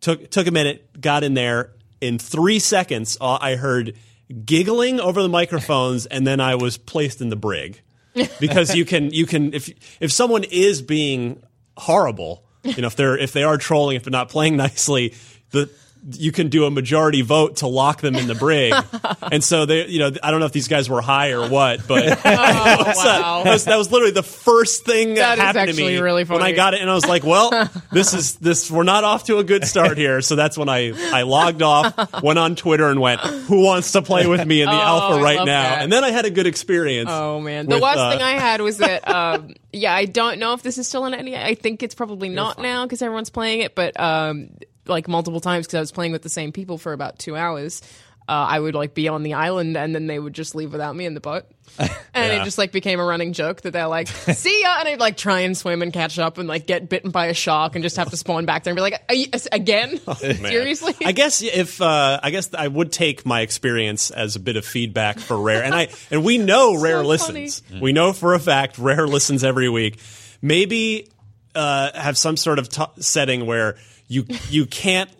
Took 0.00 0.30
took 0.30 0.46
a 0.46 0.50
minute, 0.50 1.00
got 1.00 1.24
in 1.24 1.34
there. 1.34 1.72
In 2.00 2.18
three 2.18 2.58
seconds, 2.58 3.16
uh, 3.20 3.38
I 3.40 3.56
heard 3.56 3.96
giggling 4.44 5.00
over 5.00 5.22
the 5.22 5.28
microphones, 5.28 6.06
and 6.06 6.26
then 6.26 6.40
I 6.40 6.54
was 6.54 6.76
placed 6.76 7.20
in 7.20 7.28
the 7.28 7.36
brig 7.36 7.80
because 8.40 8.74
you 8.74 8.84
can 8.84 9.10
you 9.10 9.26
can 9.26 9.52
if 9.52 9.70
if 10.00 10.12
someone 10.12 10.44
is 10.44 10.80
being 10.80 11.42
horrible, 11.76 12.44
you 12.62 12.82
know 12.82 12.86
if 12.86 12.96
they're 12.96 13.18
if 13.18 13.32
they 13.32 13.42
are 13.42 13.58
trolling, 13.58 13.96
if 13.96 14.04
they're 14.04 14.10
not 14.10 14.28
playing 14.28 14.56
nicely, 14.58 15.14
the 15.50 15.70
you 16.12 16.32
can 16.32 16.48
do 16.48 16.64
a 16.66 16.70
majority 16.70 17.22
vote 17.22 17.56
to 17.56 17.66
lock 17.66 18.00
them 18.00 18.14
in 18.14 18.26
the 18.26 18.34
brig, 18.34 18.74
and 19.32 19.42
so 19.42 19.66
they, 19.66 19.86
you 19.86 19.98
know, 19.98 20.10
I 20.22 20.30
don't 20.30 20.40
know 20.40 20.46
if 20.46 20.52
these 20.52 20.68
guys 20.68 20.88
were 20.90 21.00
high 21.00 21.30
or 21.30 21.48
what, 21.48 21.86
but 21.88 22.18
Oh, 22.24 22.92
wow. 22.96 23.42
that, 23.44 23.52
was, 23.52 23.64
that 23.64 23.76
was 23.76 23.90
literally 23.90 24.12
the 24.12 24.22
first 24.22 24.84
thing 24.84 25.14
that, 25.14 25.36
That 25.36 25.56
happened 25.56 25.76
to 25.76 25.84
me 25.84 25.98
really 25.98 26.24
when 26.24 26.42
I 26.42 26.52
got 26.52 26.74
it, 26.74 26.80
and 26.80 26.90
I 26.90 26.94
was 26.94 27.06
like, 27.06 27.24
"Well, 27.24 27.70
this 27.92 28.12
is 28.14 28.36
this. 28.36 28.70
We're 28.70 28.82
not 28.82 29.04
off 29.04 29.24
to 29.24 29.38
a 29.38 29.44
good 29.44 29.64
start 29.64 29.96
here." 29.96 30.20
So 30.20 30.36
that's 30.36 30.58
when 30.58 30.68
I 30.68 30.92
I 31.12 31.22
logged 31.22 31.62
off, 31.62 32.22
went 32.22 32.38
on 32.38 32.56
Twitter, 32.56 32.88
and 32.88 33.00
went, 33.00 33.20
"Who 33.20 33.64
wants 33.64 33.92
to 33.92 34.02
play 34.02 34.26
with 34.26 34.46
me 34.46 34.62
in 34.62 34.68
the 34.68 34.74
Oh, 34.74 34.78
alpha 34.80 35.22
right 35.22 35.38
now?" 35.38 35.44
that. 35.44 35.82
And 35.82 35.92
then 35.92 36.04
I 36.04 36.10
had 36.10 36.24
a 36.24 36.30
good 36.30 36.46
experience. 36.46 37.10
Oh 37.10 37.40
man, 37.40 37.66
the 37.66 37.76
with, 37.76 37.82
worst 37.82 37.98
uh, 37.98 38.10
thing 38.10 38.22
I 38.22 38.32
had 38.32 38.60
was 38.60 38.78
that. 38.78 39.08
Um, 39.08 39.54
yeah, 39.72 39.94
I 39.94 40.04
don't 40.04 40.38
know 40.38 40.52
if 40.52 40.62
this 40.62 40.78
is 40.78 40.86
still 40.86 41.04
in 41.06 41.14
any. 41.14 41.36
I 41.36 41.54
think 41.54 41.82
it's 41.82 41.94
probably 41.94 42.28
not 42.28 42.58
now 42.58 42.84
because 42.84 43.02
everyone's 43.02 43.30
playing 43.30 43.60
it, 43.60 43.74
but 43.74 43.98
um, 43.98 44.50
like 44.86 45.08
multiple 45.08 45.40
times 45.40 45.66
because 45.66 45.74
I 45.76 45.80
was 45.80 45.92
playing 45.92 46.12
with 46.12 46.22
the 46.22 46.28
same 46.28 46.52
people 46.52 46.78
for 46.78 46.92
about 46.92 47.18
two 47.18 47.36
hours. 47.36 47.82
Uh, 48.26 48.32
I 48.32 48.58
would 48.58 48.74
like 48.74 48.94
be 48.94 49.08
on 49.08 49.22
the 49.22 49.34
island 49.34 49.76
and 49.76 49.94
then 49.94 50.06
they 50.06 50.18
would 50.18 50.32
just 50.32 50.54
leave 50.54 50.72
without 50.72 50.96
me 50.96 51.04
in 51.04 51.12
the 51.12 51.20
boat, 51.20 51.44
and 51.78 52.32
it 52.32 52.42
just 52.44 52.56
like 52.56 52.72
became 52.72 52.98
a 52.98 53.04
running 53.04 53.34
joke 53.34 53.60
that 53.60 53.72
they're 53.72 53.86
like, 53.86 54.08
"See 54.08 54.62
ya," 54.62 54.76
and 54.78 54.88
I'd 54.88 54.98
like 54.98 55.18
try 55.18 55.40
and 55.40 55.54
swim 55.54 55.82
and 55.82 55.92
catch 55.92 56.18
up 56.18 56.38
and 56.38 56.48
like 56.48 56.66
get 56.66 56.88
bitten 56.88 57.10
by 57.10 57.26
a 57.26 57.34
shark 57.34 57.74
and 57.74 57.82
just 57.82 57.96
have 57.98 58.08
to 58.08 58.16
spawn 58.16 58.46
back 58.46 58.64
there 58.64 58.70
and 58.70 58.76
be 58.76 58.80
like, 58.80 59.02
Are 59.10 59.14
you, 59.14 59.26
"Again, 59.52 59.98
seriously?" 60.16 60.94
I 61.04 61.12
guess 61.12 61.42
if 61.42 61.82
uh, 61.82 62.18
I 62.22 62.30
guess 62.30 62.54
I 62.54 62.66
would 62.66 62.92
take 62.92 63.26
my 63.26 63.42
experience 63.42 64.10
as 64.10 64.36
a 64.36 64.40
bit 64.40 64.56
of 64.56 64.64
feedback 64.64 65.18
for 65.18 65.38
Rare, 65.38 65.62
and 65.62 65.74
I 65.74 65.88
and 66.10 66.24
we 66.24 66.38
know 66.38 66.80
Rare 66.80 67.04
funny. 67.04 67.08
listens. 67.08 67.62
We 67.78 67.92
know 67.92 68.14
for 68.14 68.32
a 68.32 68.40
fact 68.40 68.78
Rare 68.78 69.06
listens 69.06 69.44
every 69.44 69.68
week. 69.68 69.98
Maybe 70.40 71.08
uh, 71.54 71.90
have 71.94 72.16
some 72.16 72.38
sort 72.38 72.58
of 72.58 72.70
t- 72.70 72.84
setting 73.00 73.44
where 73.44 73.76
you 74.06 74.24
you 74.50 74.66
can't 74.66 75.10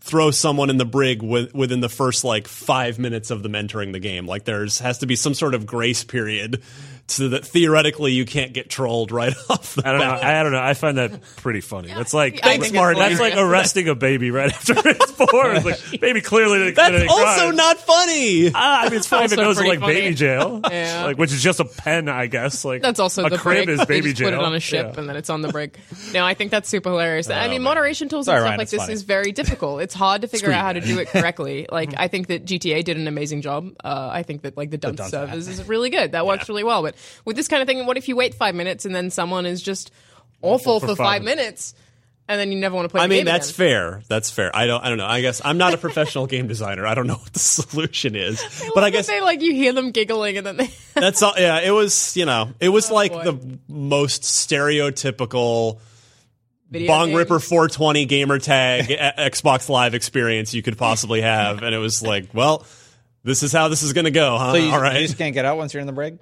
throw 0.00 0.30
someone 0.30 0.70
in 0.70 0.78
the 0.78 0.84
brig 0.84 1.22
with, 1.22 1.54
within 1.54 1.80
the 1.80 1.88
first 1.88 2.24
like 2.24 2.48
five 2.48 2.98
minutes 2.98 3.30
of 3.30 3.42
them 3.42 3.54
entering 3.54 3.92
the 3.92 4.00
game. 4.00 4.26
Like 4.26 4.44
there's 4.44 4.78
has 4.78 4.98
to 4.98 5.06
be 5.06 5.14
some 5.14 5.34
sort 5.34 5.54
of 5.54 5.66
grace 5.66 6.04
period 6.04 6.62
so 7.10 7.28
that 7.30 7.44
theoretically 7.46 8.12
you 8.12 8.24
can't 8.24 8.52
get 8.52 8.68
trolled 8.70 9.12
right 9.12 9.32
off 9.50 9.74
the 9.74 9.86
I 9.86 9.92
don't 9.92 10.00
know. 10.00 10.06
bat. 10.12 10.24
I, 10.24 10.40
I 10.40 10.42
don't 10.42 10.52
know. 10.52 10.62
I 10.62 10.74
find 10.74 10.98
that 10.98 11.20
pretty 11.36 11.60
funny. 11.60 11.88
That's 11.88 12.14
like 12.14 12.40
I 12.44 12.58
think 12.58 12.74
it's 12.74 12.98
That's 12.98 13.20
like 13.20 13.36
arresting 13.36 13.88
a 13.88 13.94
baby 13.94 14.30
right 14.30 14.52
after 14.52 14.74
it's 14.84 15.12
born. 15.12 15.56
It's 15.56 15.64
like 15.92 16.00
baby 16.00 16.20
clearly 16.20 16.58
didn't 16.58 16.74
commit 16.74 16.92
That's 16.92 17.02
any 17.02 17.08
also 17.08 17.40
crime. 17.46 17.56
not 17.56 17.78
funny. 17.78 18.50
Ah, 18.54 18.80
I 18.82 18.84
mean, 18.88 18.94
it's 18.98 19.06
funny 19.06 19.24
if 19.26 19.32
it 19.32 19.38
also 19.38 19.48
goes 19.48 19.56
to 19.56 19.60
pretty 19.62 19.70
like 19.76 19.80
funny. 19.80 19.94
baby 19.94 20.14
jail, 20.14 20.60
Yeah. 20.70 21.04
like 21.04 21.18
which 21.18 21.32
is 21.32 21.42
just 21.42 21.60
a 21.60 21.64
pen, 21.64 22.08
I 22.08 22.26
guess. 22.26 22.64
Like 22.64 22.82
That's 22.82 23.00
also 23.00 23.24
a 23.26 23.30
the 23.30 23.38
crib 23.38 23.66
brig. 23.66 23.68
is 23.70 23.78
They 23.80 23.84
baby 23.86 24.08
just 24.10 24.16
jail. 24.18 24.28
Put 24.30 24.34
it 24.38 24.44
on 24.44 24.54
a 24.54 24.60
ship 24.60 24.92
Yeah. 24.94 25.00
and 25.00 25.08
then 25.08 25.16
it's 25.16 25.30
on 25.30 25.40
the 25.42 25.48
brig. 25.48 25.76
No, 26.12 26.24
I 26.24 26.34
think 26.34 26.50
that's 26.50 26.68
super 26.68 26.90
hilarious. 26.90 27.28
I 27.30 27.48
mean, 27.48 27.62
moderation 27.62 28.08
tools 28.08 28.26
Sorry, 28.26 28.36
and 28.38 28.42
stuff 28.42 28.48
Ryan, 28.50 28.58
like 28.58 28.64
it's 28.64 28.70
this 28.72 28.80
funny. 28.82 28.92
is 28.92 29.02
very 29.02 29.32
difficult. 29.32 29.82
It's 29.82 29.94
hard 29.94 30.22
to 30.22 30.28
figure 30.28 30.52
out 30.52 30.62
how 30.64 30.72
to 30.72 30.80
do 30.80 30.98
it 30.98 31.08
correctly. 31.12 31.66
Like, 31.70 31.94
I 31.96 32.08
think 32.08 32.28
that 32.28 32.44
GTA 32.44 32.84
did 32.84 32.96
an 32.96 33.08
amazing 33.08 33.42
job. 33.42 33.72
Uh, 33.82 34.08
I 34.12 34.22
think 34.22 34.42
that 34.42 34.56
like 34.56 34.70
the 34.70 34.78
dunce 34.78 34.96
dunce 34.98 35.10
service 35.10 35.48
is 35.48 35.66
really 35.68 35.90
good. 35.90 36.12
That 36.12 36.26
works 36.26 36.48
really 36.48 36.64
well. 36.64 36.82
But 36.82 36.94
with 37.24 37.36
this 37.36 37.48
kind 37.48 37.62
of 37.62 37.68
thing, 37.68 37.84
what 37.86 37.96
if 37.96 38.08
you 38.08 38.16
wait 38.16 38.34
five 38.34 38.54
minutes 38.54 38.84
and 38.84 38.94
then 38.94 39.10
someone 39.10 39.46
is 39.46 39.62
just 39.62 39.90
awful 40.42 40.80
for, 40.80 40.88
for 40.88 40.96
five 40.96 41.06
five 41.06 41.22
minutes? 41.22 41.74
And 42.28 42.38
then 42.38 42.52
you 42.52 42.58
never 42.60 42.76
want 42.76 42.84
to 42.84 42.90
play. 42.90 43.00
I 43.00 43.06
the 43.06 43.08
mean, 43.08 43.18
game 43.18 43.24
that's 43.24 43.48
again. 43.48 43.56
fair. 43.56 44.02
That's 44.06 44.30
fair. 44.30 44.54
I 44.54 44.68
don't. 44.68 44.84
I 44.84 44.88
don't 44.88 44.98
know. 44.98 45.06
I 45.06 45.20
guess 45.20 45.42
I'm 45.44 45.58
not 45.58 45.74
a 45.74 45.78
professional 45.88 46.28
game 46.28 46.46
designer. 46.46 46.86
I 46.86 46.94
don't 46.94 47.08
know 47.08 47.16
what 47.16 47.32
the 47.32 47.38
solution 47.40 48.14
is. 48.14 48.40
But 48.72 48.84
I 48.84 48.90
guess 48.90 49.08
they 49.08 49.20
like 49.20 49.42
you 49.42 49.52
hear 49.52 49.72
them 49.72 49.90
giggling 49.90 50.36
and 50.36 50.46
then 50.46 50.56
they. 50.58 50.70
that's 50.94 51.22
all. 51.24 51.34
Yeah, 51.36 51.58
it 51.58 51.72
was. 51.72 52.16
You 52.16 52.26
know, 52.26 52.52
it 52.60 52.68
was 52.68 52.88
oh, 52.90 52.94
like 52.94 53.12
boy. 53.12 53.24
the 53.24 53.58
most 53.66 54.22
stereotypical 54.22 55.80
video 56.70 56.88
bong 56.88 57.08
game. 57.08 57.16
ripper 57.16 57.40
420 57.40 58.06
gamer 58.06 58.38
tag 58.38 58.86
Xbox 58.86 59.68
Live 59.68 59.94
experience 59.94 60.54
you 60.54 60.62
could 60.62 60.78
possibly 60.78 61.22
have, 61.22 61.62
and 61.62 61.74
it 61.74 61.78
was 61.78 62.00
like, 62.02 62.32
well, 62.32 62.64
this 63.24 63.42
is 63.42 63.52
how 63.52 63.68
this 63.68 63.82
is 63.82 63.92
going 63.92 64.04
to 64.04 64.10
go, 64.10 64.38
huh? 64.38 64.52
So 64.52 64.58
you, 64.58 64.70
all 64.70 64.80
right. 64.80 65.00
you 65.00 65.06
just 65.06 65.18
can't 65.18 65.34
get 65.34 65.44
out 65.44 65.56
once 65.56 65.74
you're 65.74 65.80
in 65.80 65.86
the 65.86 65.92
brig. 65.92 66.18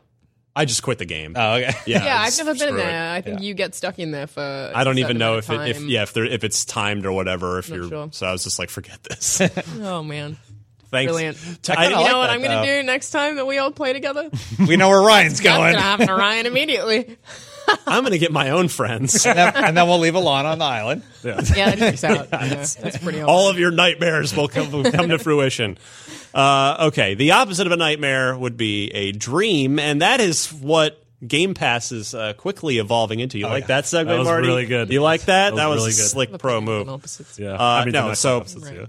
I 0.59 0.65
just 0.65 0.83
quit 0.83 0.99
the 0.99 1.05
game. 1.07 1.35
Oh, 1.37 1.55
okay. 1.55 1.73
yeah, 1.87 2.05
Yeah, 2.05 2.21
I've 2.21 2.37
never 2.37 2.53
been 2.53 2.59
screw 2.59 2.75
it. 2.75 2.83
there. 2.83 3.13
I 3.13 3.21
think 3.21 3.41
you 3.43 3.55
get 3.55 3.75
stuck 3.75 3.99
in 3.99 4.11
there 4.11 4.27
for. 4.27 4.73
I 4.75 4.85
don't 4.85 4.97
a 4.99 5.01
even 5.01 5.17
know 5.19 5.37
if 5.39 5.49
it, 5.51 5.69
if 5.69 5.81
yeah 5.83 6.03
if 6.03 6.13
there 6.13 6.25
if 6.25 6.45
it's 6.45 6.65
timed 6.65 7.07
or 7.07 7.13
whatever. 7.13 7.59
If 7.59 7.71
Not 7.71 7.77
you're 7.77 7.89
sure. 7.89 8.09
so 8.13 8.27
I 8.27 8.33
was 8.33 8.45
just 8.45 8.59
like, 8.59 8.71
forget 8.71 9.03
this. 9.05 9.41
Oh 9.81 10.03
man. 10.03 10.37
Thanks. 10.91 11.13
Brilliant. 11.13 11.37
To- 11.65 11.73
I 11.73 11.85
kinda 11.85 11.91
You 11.91 12.03
like 12.03 12.11
know 12.13 12.19
what 12.19 12.27
that, 12.29 12.33
I'm 12.33 12.41
going 12.43 12.65
to 12.67 12.81
do 12.81 12.83
next 12.87 13.11
time 13.11 13.37
that 13.37 13.47
we 13.47 13.59
all 13.59 13.71
play 13.71 13.93
together? 13.93 14.31
We 14.67 14.77
know 14.79 14.89
where 14.89 15.03
Ryan's 15.03 15.41
That's 15.41 15.43
going. 15.43 15.61
going 15.61 15.75
to 15.75 15.81
happen 15.83 16.07
to 16.07 16.15
Ryan 16.15 16.47
immediately. 16.47 17.19
I'm 17.87 18.03
going 18.03 18.13
to 18.13 18.19
get 18.19 18.33
my 18.33 18.51
own 18.51 18.69
friends. 18.69 19.25
and, 19.27 19.39
then, 19.39 19.53
and 19.57 19.77
then 19.77 19.87
we'll 19.87 19.99
leave 19.99 20.15
Alon 20.15 20.47
on 20.47 20.59
the 20.59 20.65
island. 20.65 21.03
Yeah, 21.25 21.41
that 21.41 21.79
checks 21.79 22.05
out. 22.05 22.29
Yeah, 22.33 22.55
that's 22.55 22.99
pretty 22.99 23.21
awesome. 23.21 23.29
All 23.31 23.49
of 23.51 23.59
your 23.59 23.71
nightmares 23.71 24.35
will 24.37 24.49
come, 24.49 24.71
will 24.73 24.91
come 24.91 25.09
to 25.11 25.19
fruition. 25.19 25.79
Uh, 26.35 26.87
okay, 26.89 27.15
the 27.15 27.33
opposite 27.33 27.67
of 27.67 27.73
a 27.73 27.77
nightmare 27.77 28.37
would 28.37 28.57
be 28.57 28.89
a 28.95 29.13
dream, 29.13 29.79
and 29.79 30.03
that 30.03 30.21
is 30.21 30.53
what 30.53 31.03
Game 31.27 31.55
Pass 31.55 31.91
is 31.91 32.15
uh, 32.15 32.33
quickly 32.35 32.79
evolving 32.79 33.19
into. 33.21 33.39
You 33.39 33.47
like 33.49 33.67
that 33.69 33.85
segue, 33.85 34.07
That 34.07 34.19
was 34.19 34.27
Marty? 34.27 34.47
really 34.47 34.67
good. 34.67 34.93
You 34.93 35.03
like 35.03 35.23
that? 35.23 35.51
That 35.51 35.57
that 35.57 35.67
was 35.67 35.77
was, 35.77 35.85
really 35.85 35.93
a 35.95 35.97
good. 35.97 36.11
slick 36.11 36.39
pro 36.39 36.61
move. 36.61 36.89
Opposites. 36.89 37.39
Yeah. 37.39 37.55
Uh, 37.55 37.59
I 37.63 37.85
mean, 37.85 37.93
no, 37.93 38.15
so- 38.15 38.39
opposites, 38.39 38.71
yeah. 38.71 38.87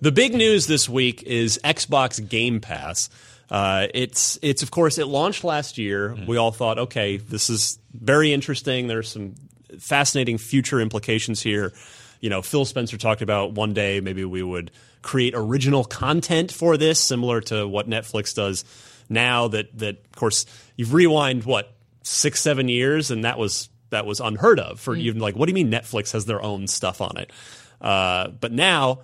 The 0.00 0.12
big 0.12 0.34
news 0.34 0.68
this 0.68 0.88
week 0.88 1.24
is 1.24 1.58
Xbox 1.64 2.26
Game 2.28 2.60
Pass. 2.60 3.10
Uh, 3.50 3.88
it's 3.94 4.38
it's 4.42 4.62
of 4.62 4.70
course 4.70 4.98
it 4.98 5.06
launched 5.06 5.42
last 5.42 5.78
year. 5.78 6.14
We 6.28 6.36
all 6.36 6.52
thought, 6.52 6.78
okay, 6.78 7.16
this 7.16 7.48
is 7.50 7.78
very 8.00 8.32
interesting. 8.32 8.86
There's 8.86 9.10
some 9.10 9.34
fascinating 9.78 10.38
future 10.38 10.80
implications 10.80 11.42
here. 11.42 11.72
You 12.20 12.30
know, 12.30 12.42
Phil 12.42 12.64
Spencer 12.64 12.96
talked 12.96 13.22
about 13.22 13.52
one 13.52 13.74
day 13.74 14.00
maybe 14.00 14.24
we 14.24 14.42
would 14.42 14.70
create 15.02 15.34
original 15.36 15.84
content 15.84 16.52
for 16.52 16.76
this, 16.76 17.00
similar 17.02 17.40
to 17.42 17.66
what 17.66 17.88
Netflix 17.88 18.34
does 18.34 18.64
now. 19.08 19.48
That 19.48 19.76
that 19.78 20.04
of 20.04 20.16
course 20.16 20.46
you've 20.76 20.94
rewind 20.94 21.44
what 21.44 21.72
six 22.02 22.40
seven 22.40 22.68
years, 22.68 23.10
and 23.10 23.24
that 23.24 23.38
was 23.38 23.68
that 23.90 24.04
was 24.04 24.20
unheard 24.20 24.58
of 24.58 24.80
for 24.80 24.96
even 24.96 25.20
like 25.20 25.36
what 25.36 25.46
do 25.46 25.50
you 25.50 25.54
mean 25.54 25.70
Netflix 25.70 26.12
has 26.12 26.26
their 26.26 26.42
own 26.42 26.66
stuff 26.66 27.00
on 27.00 27.16
it? 27.16 27.32
Uh, 27.80 28.28
but 28.28 28.52
now 28.52 29.00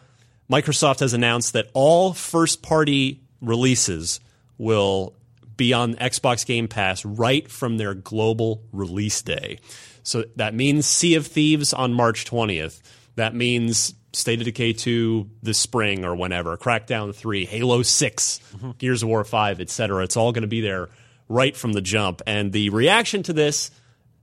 Microsoft 0.51 1.01
has 1.01 1.15
announced 1.15 1.53
that 1.53 1.69
all 1.73 2.13
first 2.13 2.63
party 2.63 3.21
releases 3.41 4.21
will 4.59 5.15
be 5.57 5.73
on 5.73 5.95
Xbox 5.95 6.45
Game 6.47 6.69
Pass 6.69 7.05
right 7.05 7.49
from 7.51 7.77
their 7.79 7.95
global 7.95 8.63
release 8.73 9.23
day. 9.23 9.59
So 10.03 10.25
that 10.37 10.55
means 10.55 10.87
Sea 10.87 11.15
of 11.15 11.27
Thieves 11.27 11.73
on 11.73 11.93
March 11.95 12.25
20th. 12.25 12.81
That 13.17 13.35
means 13.35 13.95
State 14.13 14.41
of 14.41 14.45
Decay 14.45 14.73
2 14.75 15.31
this 15.43 15.59
spring 15.59 16.05
or 16.05 16.15
whenever, 16.15 16.57
Crackdown 16.57 17.15
3, 17.15 17.45
Halo 17.47 17.83
6, 17.83 18.41
Gears 18.79 19.03
of 19.03 19.09
War 19.09 19.25
5, 19.25 19.61
etc. 19.61 20.03
It's 20.05 20.17
all 20.17 20.33
going 20.33 20.43
to 20.43 20.49
be 20.49 20.61
there 20.61 20.89
right 21.29 21.57
from 21.57 21.73
the 21.73 21.81
jump. 21.81 22.21
And 22.27 22.53
the 22.53 22.71
reaction 22.71 23.23
to 23.25 23.33
this, 23.33 23.71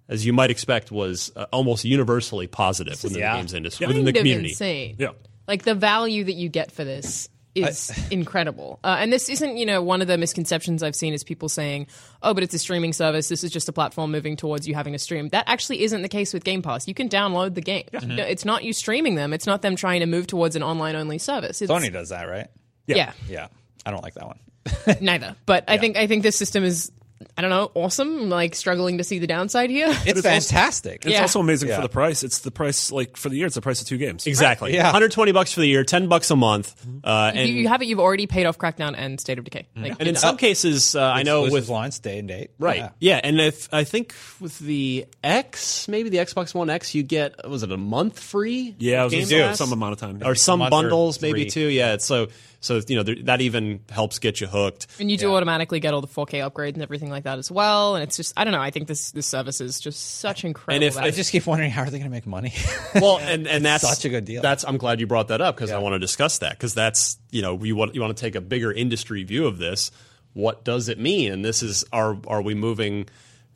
as 0.08 0.26
you 0.26 0.34
might 0.34 0.52
expect, 0.52 0.92
was 0.92 1.32
uh, 1.36 1.46
almost 1.52 1.84
universally 1.86 2.48
positive 2.48 3.02
within 3.04 3.20
Yeah. 3.20 3.34
the 3.34 3.40
games 3.40 3.54
industry, 3.54 3.86
kind 3.86 3.98
within 3.98 4.06
the 4.06 4.12
of 4.12 4.24
community. 4.24 4.50
insane. 4.50 4.96
Yeah. 5.00 5.10
Like 5.48 5.64
the 5.64 5.76
value 5.76 6.26
that 6.26 6.34
you 6.34 6.48
get 6.50 6.72
for 6.72 6.84
this 6.84 7.28
is 7.56 7.92
incredible. 8.12 8.80
Uh, 8.84 8.98
and 9.00 9.12
this 9.12 9.30
isn't, 9.30 9.58
you 9.58 9.66
know, 9.66 9.82
one 9.82 10.02
of 10.02 10.08
the 10.08 10.18
misconceptions 10.18 10.84
I've 10.84 10.96
seen 10.96 11.14
is 11.14 11.24
people 11.24 11.50
saying, 11.50 11.88
"Oh, 12.24 12.34
but 12.34 12.44
it's 12.44 12.54
a 12.54 12.60
streaming 12.60 12.94
service. 12.94 13.28
This 13.28 13.44
is 13.44 13.52
just 13.52 13.68
a 13.70 13.74
platform 13.74 14.12
moving 14.12 14.36
towards 14.38 14.68
you 14.68 14.74
having 14.74 14.96
a 14.96 15.00
stream." 15.00 15.30
That 15.30 15.46
actually 15.48 15.84
isn't 15.84 16.02
the 16.02 16.10
case 16.10 16.34
with 16.34 16.44
Game 16.44 16.62
Pass. 16.62 16.88
You 16.88 16.94
can 16.94 17.10
download 17.10 17.54
the 17.56 17.62
game. 17.62 17.86
No, 18.04 18.24
It's 18.24 18.46
not 18.46 18.64
you 18.64 18.74
streaming 18.74 19.16
them. 19.16 19.34
It's 19.34 19.46
not 19.46 19.62
them 19.62 19.76
trying 19.76 20.00
to 20.00 20.06
move 20.06 20.28
towards 20.28 20.56
an 20.56 20.64
online 20.64 20.96
only 20.96 21.18
service. 21.18 21.62
It's, 21.62 21.72
Sony 21.72 21.92
does 21.92 22.10
that, 22.10 22.24
right? 22.30 22.48
yeah. 22.88 23.14
Yeah. 23.28 23.48
I 23.86 23.92
don't 23.92 24.04
like 24.04 24.14
that 24.16 24.28
one. 24.28 24.40
neither. 25.02 25.36
But 25.46 25.66
I 25.68 25.78
think 25.78 25.98
I 25.98 26.08
think 26.08 26.24
this 26.24 26.38
system 26.38 26.64
is, 26.64 26.92
I 27.38 27.42
don't 27.42 27.50
know, 27.52 27.72
awesome. 27.76 28.20
I'm, 28.22 28.30
like 28.30 28.56
struggling 28.56 28.98
to 29.00 29.04
see 29.04 29.20
the 29.20 29.28
downside 29.28 29.70
here. 29.70 29.88
It's 30.06 30.22
fantastic. 30.22 31.06
It's 31.06 31.14
Yeah. 31.14 31.22
also 31.22 31.40
amazing 31.40 31.70
Yeah. 31.70 31.78
for 31.78 31.82
the 31.82 31.90
price. 31.90 32.24
It's 32.24 32.40
the 32.40 32.52
price 32.52 32.92
like 32.92 33.18
for 33.18 33.30
the 33.30 33.36
year. 33.38 33.46
It's 33.46 33.56
the 33.56 33.62
price 33.62 33.82
of 33.82 33.88
two 33.88 33.98
games. 33.98 34.28
Exactly. 34.28 34.74
Yeah. 34.74 34.84
120 34.86 35.32
bucks 35.32 35.54
for 35.54 35.60
the 35.62 35.68
year, 35.68 35.84
10 35.84 36.08
bucks 36.08 36.30
a 36.32 36.36
month. 36.36 36.76
Uh, 37.04 37.32
and, 37.34 37.50
you, 37.50 37.56
you 37.56 37.68
have 37.68 37.82
it. 37.82 37.88
You've 37.88 38.00
already 38.00 38.28
paid 38.28 38.46
off 38.46 38.58
Crackdown 38.58 38.96
and 38.98 39.20
State 39.20 39.38
of 39.38 39.44
Decay. 39.46 39.68
Like, 39.76 39.96
and 40.00 40.08
in 40.08 40.16
some 40.16 40.38
cases, 40.38 40.96
uh, 40.96 41.02
I 41.02 41.24
know 41.24 41.44
with 41.50 41.70
launch 41.70 42.00
day 42.02 42.20
and 42.20 42.28
date. 42.28 42.52
Right. 42.60 42.78
Yeah. 42.78 42.90
Yeah. 43.00 43.22
and 43.24 43.40
if 43.42 43.74
I 43.74 43.84
think 43.84 44.14
with 44.40 44.58
the 44.60 45.06
X, 45.24 45.88
maybe 45.88 46.10
the 46.10 46.18
Xbox 46.18 46.54
One 46.54 46.70
X, 46.70 46.94
you 46.96 47.04
get 47.04 47.48
was 47.50 47.64
it 47.64 47.72
a 47.72 47.78
month 47.78 48.20
free? 48.20 48.76
Yeah, 48.80 49.02
I 49.02 49.04
was 49.06 49.12
Game 49.12 49.22
gonna 49.22 49.28
say 49.30 49.42
Pass? 49.42 49.58
some 49.58 49.72
amount 49.74 49.94
of 49.94 50.00
time. 50.00 50.22
or 50.26 50.36
some 50.36 50.60
month 50.60 50.74
or 50.74 50.82
bundles, 50.82 51.22
maybe 51.22 51.44
three. 51.44 51.50
too. 51.50 51.68
Yeah, 51.68 51.98
so 51.98 52.28
so 52.62 52.80
you 52.88 52.96
know 52.96 53.04
there, 53.04 53.16
that 53.24 53.42
even 53.42 53.82
helps 53.90 54.20
get 54.20 54.40
you 54.40 54.48
hooked. 54.48 54.88
And 55.00 55.12
you 55.12 55.18
do 55.18 55.34
automatically 55.36 55.80
get 55.80 55.94
all 55.94 56.02
the 56.02 56.08
4K 56.08 56.48
upgrades 56.50 56.76
and 56.76 56.84
everything 56.84 57.10
like 57.10 57.24
that 57.24 57.40
as 57.40 57.52
well. 57.52 57.96
And 57.96 58.04
it's 58.04 58.16
just, 58.16 58.34
I 58.38 58.44
don't 58.44 58.54
know. 58.54 58.62
I 58.62 58.70
think 58.70 58.88
this 58.88 59.12
this 59.12 59.26
service 59.28 59.60
is 59.60 59.80
just 59.80 60.20
such 60.20 60.46
incredible. 60.46 60.76
And 60.76 60.84
if- 60.84 60.98
I 60.98 61.10
just 61.12 61.32
keep 61.32 61.46
wondering 61.48 61.72
how 61.72 61.82
are 61.82 61.86
they 61.90 61.98
going 61.98 62.10
to 62.10 62.16
make 62.16 62.26
money? 62.28 62.54
Well, 62.94 63.20
and 63.20 63.48
and 63.48 63.66
that's 63.66 63.88
such 63.88 64.06
a 64.06 64.10
good 64.10 64.26
deal. 64.26 64.42
That's 64.42 64.64
I'm 64.66 64.78
glad 64.78 65.00
you 65.00 65.08
brought 65.08 65.30
that 65.30 65.40
up 65.42 65.56
because 65.56 65.72
I 65.72 65.80
want 65.80 65.94
to 65.94 66.00
discuss 66.00 66.40
that 66.40 66.52
because 66.52 66.74
that's 66.74 67.18
you 67.32 67.42
know 67.42 67.62
you 67.64 67.76
want 67.76 67.96
you 67.96 68.02
want 68.02 68.16
to 68.16 68.22
take 68.22 68.36
a 68.36 68.42
bigger 68.42 68.72
industry 68.72 69.24
view 69.24 69.48
of 69.48 69.58
this. 69.58 69.92
What 70.34 70.64
does 70.64 70.90
it 70.90 71.00
mean? 71.00 71.32
And 71.32 71.44
this 71.44 71.64
is 71.64 71.86
are 71.92 72.18
are 72.28 72.42
we 72.42 72.54
moving 72.54 73.08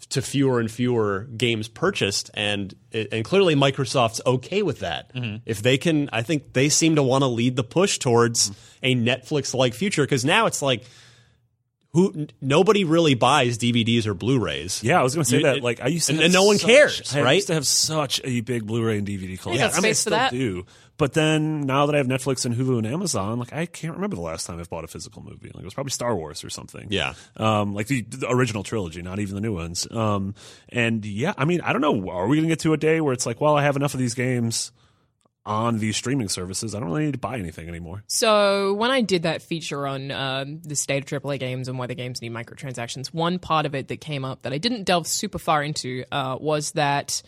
to 0.09 0.21
fewer 0.21 0.59
and 0.59 0.69
fewer 0.69 1.27
games 1.35 1.67
purchased 1.67 2.29
and 2.33 2.73
and 2.91 3.25
clearly 3.25 3.55
Microsoft's 3.55 4.21
okay 4.25 4.61
with 4.61 4.79
that. 4.79 5.13
Mm-hmm. 5.15 5.37
If 5.45 5.61
they 5.61 5.77
can 5.77 6.09
I 6.13 6.21
think 6.21 6.53
they 6.53 6.69
seem 6.69 6.95
to 6.95 7.03
want 7.03 7.23
to 7.23 7.27
lead 7.27 7.55
the 7.55 7.63
push 7.63 7.97
towards 7.97 8.51
a 8.83 8.95
Netflix 8.95 9.53
like 9.53 9.73
future 9.73 10.03
because 10.03 10.23
now 10.23 10.45
it's 10.45 10.61
like 10.61 10.85
who 11.93 12.11
n- 12.13 12.29
nobody 12.41 12.83
really 12.83 13.15
buys 13.15 13.57
DVDs 13.57 14.05
or 14.05 14.13
Blu-rays. 14.13 14.83
Yeah, 14.83 14.99
I 14.99 15.03
was 15.03 15.15
going 15.15 15.23
to 15.23 15.29
say 15.29 15.37
You- 15.37 15.43
that. 15.43 15.57
it- 15.57 15.63
Like 15.63 15.79
I 15.81 15.87
used 15.87 16.07
to, 16.07 16.11
and- 16.11 16.19
have 16.19 16.25
and 16.25 16.33
no 16.33 16.43
one 16.43 16.57
such- 16.57 16.67
cares, 16.69 17.15
I 17.15 17.21
right? 17.21 17.35
used 17.35 17.47
to 17.47 17.53
have 17.53 17.65
such 17.65 18.19
a 18.25 18.41
big 18.41 18.65
Blu-ray 18.67 18.97
and 18.97 19.07
DVD 19.07 19.37
collection. 19.39 19.65
got 19.69 19.77
I 19.77 19.81
mean, 19.81 19.89
I 19.91 19.93
still 19.93 20.11
that. 20.11 20.31
do. 20.31 20.65
But 20.97 21.13
then 21.13 21.61
now 21.61 21.85
that 21.85 21.95
I 21.95 21.97
have 21.97 22.07
Netflix 22.07 22.45
and 22.45 22.55
Hulu 22.55 22.77
and 22.77 22.87
Amazon, 22.87 23.39
like 23.39 23.51
I 23.51 23.65
can't 23.65 23.95
remember 23.95 24.15
the 24.15 24.21
last 24.21 24.47
time 24.47 24.59
I've 24.59 24.69
bought 24.69 24.85
a 24.85 24.87
physical 24.87 25.21
movie. 25.21 25.51
Like 25.53 25.61
it 25.61 25.65
was 25.65 25.73
probably 25.73 25.91
Star 25.91 26.15
Wars 26.15 26.43
or 26.43 26.49
something. 26.49 26.87
Yeah. 26.89 27.13
um, 27.37 27.73
like 27.73 27.87
the, 27.87 28.01
the 28.01 28.31
original 28.31 28.63
trilogy, 28.63 29.01
not 29.01 29.19
even 29.19 29.35
the 29.35 29.41
new 29.41 29.53
ones. 29.53 29.87
Um, 29.91 30.35
and 30.69 31.05
yeah, 31.05 31.33
I 31.37 31.45
mean, 31.45 31.61
I 31.61 31.73
don't 31.73 31.81
know. 31.81 32.09
Are 32.09 32.27
we 32.27 32.37
going 32.37 32.47
to 32.47 32.51
get 32.51 32.59
to 32.61 32.73
a 32.73 32.77
day 32.77 33.01
where 33.01 33.13
it's 33.13 33.25
like, 33.25 33.41
well, 33.41 33.57
I 33.57 33.63
have 33.63 33.75
enough 33.75 33.93
of 33.93 33.99
these 33.99 34.13
games 34.13 34.71
on 35.45 35.77
these 35.77 35.95
streaming 35.95 36.27
services. 36.27 36.73
I 36.73 36.79
don't 36.79 36.89
really 36.89 37.05
need 37.05 37.13
to 37.13 37.19
buy 37.19 37.37
anything 37.37 37.67
anymore. 37.69 38.03
So 38.07 38.73
when 38.73 38.89
I 38.89 39.01
did 39.01 39.23
that 39.23 39.41
feature 39.41 39.85
on 39.85 40.11
um, 40.11 40.61
the 40.63 40.75
state 40.75 41.11
of 41.11 41.21
AAA 41.21 41.39
games 41.39 41.67
and 41.67 41.77
why 41.77 41.85
the 41.87 41.93
games 41.93 42.21
need 42.21 42.31
microtransactions, 42.31 43.13
one 43.13 43.37
part 43.37 43.65
of 43.65 43.75
it 43.75 43.89
that 43.89 44.01
came 44.01 44.25
up 44.25 44.41
that 44.41 44.53
I 44.53 44.57
didn't 44.57 44.85
delve 44.85 45.05
super 45.07 45.37
far 45.37 45.61
into 45.61 46.03
uh, 46.11 46.37
was 46.39 46.71
that 46.71 47.21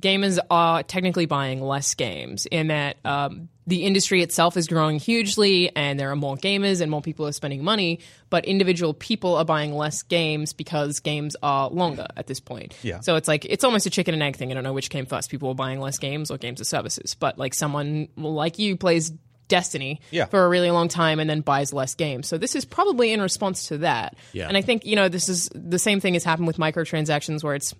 gamers 0.00 0.38
are 0.50 0.82
technically 0.82 1.26
buying 1.26 1.60
less 1.62 1.94
games 1.94 2.46
in 2.46 2.68
that 2.68 2.96
um, 3.04 3.48
the 3.66 3.84
industry 3.84 4.22
itself 4.22 4.56
is 4.56 4.66
growing 4.66 4.98
hugely 4.98 5.74
and 5.74 5.98
there 5.98 6.10
are 6.10 6.16
more 6.16 6.36
gamers 6.36 6.80
and 6.80 6.90
more 6.90 7.00
people 7.00 7.26
are 7.26 7.32
spending 7.32 7.62
money 7.64 8.00
but 8.28 8.44
individual 8.44 8.92
people 8.94 9.36
are 9.36 9.44
buying 9.44 9.72
less 9.74 10.02
games 10.02 10.52
because 10.52 11.00
games 11.00 11.36
are 11.42 11.68
longer 11.70 12.06
at 12.16 12.26
this 12.26 12.40
point 12.40 12.76
Yeah. 12.82 13.00
so 13.00 13.16
it's 13.16 13.28
like 13.28 13.44
it's 13.44 13.64
almost 13.64 13.86
a 13.86 13.90
chicken 13.90 14.12
and 14.12 14.22
egg 14.22 14.36
thing 14.36 14.50
i 14.50 14.54
don't 14.54 14.64
know 14.64 14.72
which 14.72 14.90
came 14.90 15.06
first 15.06 15.30
people 15.30 15.48
were 15.48 15.54
buying 15.54 15.80
less 15.80 15.98
games 15.98 16.30
or 16.30 16.36
games 16.38 16.60
or 16.60 16.64
services 16.64 17.14
but 17.14 17.38
like 17.38 17.54
someone 17.54 18.08
like 18.16 18.58
you 18.58 18.76
plays 18.76 19.12
Destiny 19.48 20.00
Yeah. 20.10 20.24
for 20.24 20.44
a 20.44 20.48
really 20.48 20.72
long 20.72 20.88
time 20.88 21.20
and 21.20 21.30
then 21.30 21.40
buys 21.40 21.72
less 21.72 21.94
games. 21.94 22.26
So 22.26 22.36
this 22.36 22.56
is 22.56 22.64
probably 22.64 23.12
in 23.12 23.22
response 23.22 23.68
to 23.68 23.78
that. 23.78 24.16
Yeah. 24.32 24.48
And 24.48 24.56
I 24.56 24.60
think, 24.60 24.84
you 24.84 24.96
know, 24.96 25.08
this 25.08 25.28
is 25.28 25.48
the 25.54 25.78
same 25.78 26.00
thing 26.00 26.14
has 26.14 26.24
happened 26.24 26.48
with 26.48 26.56
microtransactions 26.56 27.44
where 27.44 27.54
it's 27.54 27.72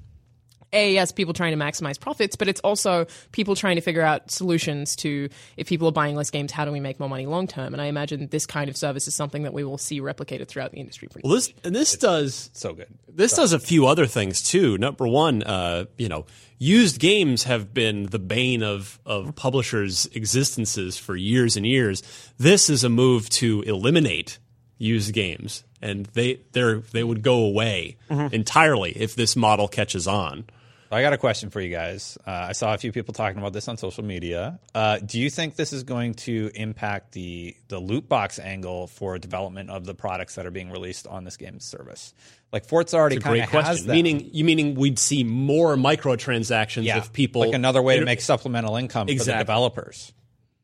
a 0.76 0.92
yes 0.92 1.10
people 1.10 1.32
trying 1.34 1.56
to 1.58 1.64
maximize 1.64 1.98
profits 1.98 2.36
but 2.36 2.46
it's 2.48 2.60
also 2.60 3.06
people 3.32 3.56
trying 3.56 3.76
to 3.76 3.80
figure 3.82 4.02
out 4.02 4.30
solutions 4.30 4.94
to 4.94 5.28
if 5.56 5.66
people 5.68 5.88
are 5.88 5.92
buying 5.92 6.14
less 6.14 6.30
games 6.30 6.52
how 6.52 6.64
do 6.64 6.70
we 6.70 6.78
make 6.80 7.00
more 7.00 7.08
money 7.08 7.26
long 7.26 7.46
term 7.46 7.72
and 7.72 7.80
i 7.82 7.86
imagine 7.86 8.28
this 8.28 8.46
kind 8.46 8.68
of 8.68 8.76
service 8.76 9.08
is 9.08 9.14
something 9.14 9.42
that 9.42 9.52
we 9.52 9.64
will 9.64 9.78
see 9.78 10.00
replicated 10.00 10.46
throughout 10.48 10.70
the 10.72 10.78
industry 10.78 11.08
pretty 11.08 11.26
Well, 11.26 11.34
this 11.36 11.52
and 11.64 11.74
this 11.74 11.96
does 11.96 12.50
so 12.52 12.74
good. 12.74 12.88
this 13.08 13.34
does 13.34 13.52
a 13.52 13.58
few 13.58 13.86
other 13.86 14.06
things 14.06 14.42
too. 14.42 14.76
Number 14.78 15.08
one, 15.08 15.42
uh, 15.42 15.86
you 15.96 16.08
know, 16.08 16.26
used 16.58 17.00
games 17.00 17.44
have 17.44 17.72
been 17.72 18.06
the 18.06 18.18
bane 18.18 18.62
of 18.62 19.00
of 19.06 19.34
publishers' 19.34 20.06
existences 20.14 20.98
for 20.98 21.16
years 21.16 21.56
and 21.56 21.64
years. 21.66 22.02
This 22.38 22.68
is 22.68 22.84
a 22.84 22.88
move 22.90 23.30
to 23.30 23.62
eliminate 23.62 24.38
used 24.78 25.14
games, 25.14 25.64
and 25.80 26.04
they 26.12 26.40
they 26.52 26.74
they 26.92 27.02
would 27.04 27.22
go 27.22 27.38
away 27.44 27.96
entirely 28.10 28.92
if 28.92 29.14
this 29.14 29.34
model 29.36 29.68
catches 29.68 30.06
on. 30.06 30.44
I 30.90 31.02
got 31.02 31.12
a 31.12 31.18
question 31.18 31.50
for 31.50 31.60
you 31.60 31.70
guys. 31.70 32.16
Uh, 32.26 32.30
I 32.30 32.52
saw 32.52 32.74
a 32.74 32.78
few 32.78 32.92
people 32.92 33.12
talking 33.12 33.38
about 33.38 33.52
this 33.52 33.66
on 33.68 33.76
social 33.76 34.04
media. 34.04 34.60
Uh, 34.74 34.98
do 34.98 35.18
you 35.20 35.30
think 35.30 35.56
this 35.56 35.72
is 35.72 35.82
going 35.82 36.14
to 36.14 36.50
impact 36.54 37.12
the 37.12 37.56
the 37.68 37.78
loot 37.78 38.08
box 38.08 38.38
angle 38.38 38.86
for 38.86 39.18
development 39.18 39.70
of 39.70 39.84
the 39.84 39.94
products 39.94 40.36
that 40.36 40.46
are 40.46 40.50
being 40.50 40.70
released 40.70 41.06
on 41.06 41.24
this 41.24 41.36
game 41.36 41.60
service? 41.60 42.14
Like 42.52 42.66
Forza 42.66 42.96
already 42.96 43.16
kind 43.16 43.32
Great 43.34 43.44
of 43.44 43.50
has 43.50 43.64
question. 43.64 43.86
that. 43.88 43.92
Meaning, 43.92 44.30
you 44.32 44.44
meaning 44.44 44.74
we'd 44.76 44.98
see 44.98 45.24
more 45.24 45.76
microtransactions 45.76 46.84
yeah, 46.84 46.98
if 46.98 47.12
people 47.12 47.40
like 47.42 47.54
another 47.54 47.82
way 47.82 47.98
to 47.98 48.04
make 48.04 48.20
supplemental 48.20 48.76
income 48.76 49.08
for 49.08 49.12
Exactly. 49.12 49.34
the 49.34 49.44
developers. 49.44 50.12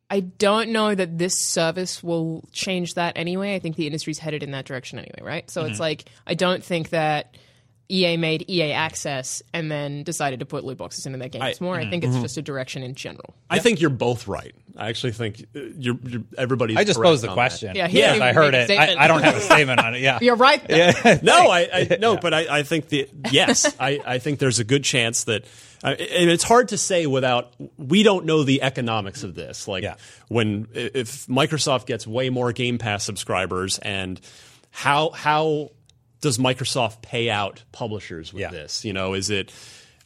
I 0.08 0.20
don't 0.20 0.70
know 0.70 0.94
that 0.94 1.16
this 1.16 1.38
service 1.38 2.02
will 2.02 2.44
change 2.52 2.94
that 2.94 3.16
anyway. 3.16 3.54
I 3.54 3.58
think 3.58 3.76
the 3.76 3.86
industry's 3.86 4.18
headed 4.18 4.42
in 4.42 4.50
that 4.50 4.66
direction 4.66 4.98
anyway, 4.98 5.20
right? 5.22 5.50
So 5.50 5.64
it's 5.64 5.80
like 5.80 6.04
I 6.26 6.34
don't 6.34 6.62
think 6.62 6.90
that 6.90 7.34
EA 7.88 8.16
made 8.16 8.48
EA 8.48 8.72
Access 8.72 9.42
and 9.52 9.70
then 9.70 10.02
decided 10.02 10.40
to 10.40 10.46
put 10.46 10.64
loot 10.64 10.78
boxes 10.78 11.04
into 11.06 11.18
their 11.18 11.28
games 11.28 11.60
more. 11.60 11.76
I 11.78 11.88
think 11.90 12.04
it's 12.04 12.16
just 12.18 12.36
a 12.38 12.42
direction 12.42 12.82
in 12.82 12.94
general. 12.94 13.34
I 13.50 13.58
think 13.58 13.80
you're 13.80 13.90
both 13.90 14.26
right. 14.28 14.54
I 14.76 14.88
actually 14.88 15.12
think 15.12 15.44
uh, 15.54 15.60
you're, 15.76 15.96
you're 16.02 16.22
everybody's. 16.38 16.78
I 16.78 16.84
just 16.84 17.00
posed 17.00 17.22
the 17.22 17.28
on 17.28 17.32
that. 17.32 17.36
question. 17.36 17.76
Yeah, 17.76 17.88
he 17.88 18.02
I 18.02 18.32
heard 18.32 18.54
it. 18.54 18.70
I, 18.70 18.96
I 19.04 19.08
don't 19.08 19.22
have 19.22 19.36
a 19.36 19.40
statement 19.40 19.80
on 19.80 19.94
it. 19.94 20.00
Yeah, 20.00 20.18
You're 20.22 20.36
right. 20.36 20.66
though. 20.68 21.18
no, 21.22 21.50
I, 21.50 21.68
I 21.72 21.96
no, 22.00 22.16
but 22.16 22.32
I, 22.32 22.58
I 22.58 22.62
think 22.62 22.88
the 22.88 23.08
yes, 23.30 23.76
I, 23.78 24.00
I 24.04 24.18
think 24.18 24.38
there's 24.38 24.58
a 24.60 24.64
good 24.64 24.84
chance 24.84 25.24
that, 25.24 25.44
uh, 25.84 25.88
and 25.88 26.30
it's 26.30 26.44
hard 26.44 26.68
to 26.68 26.78
say 26.78 27.06
without 27.06 27.52
we 27.76 28.02
don't 28.02 28.24
know 28.24 28.42
the 28.44 28.62
economics 28.62 29.22
of 29.24 29.34
this. 29.34 29.68
Like 29.68 29.82
Yeah. 29.82 29.96
when 30.28 30.68
if 30.72 31.26
Microsoft 31.26 31.84
gets 31.86 32.06
way 32.06 32.30
more 32.30 32.52
Game 32.52 32.78
Pass 32.78 33.04
subscribers, 33.04 33.78
and 33.80 34.18
how 34.70 35.10
how 35.10 35.72
does 36.22 36.38
Microsoft 36.38 37.02
pay 37.02 37.28
out 37.28 37.62
publishers 37.72 38.32
with 38.32 38.40
Yeah. 38.40 38.50
this? 38.50 38.82
You 38.86 38.94
know, 38.94 39.12
is 39.12 39.28
it 39.28 39.52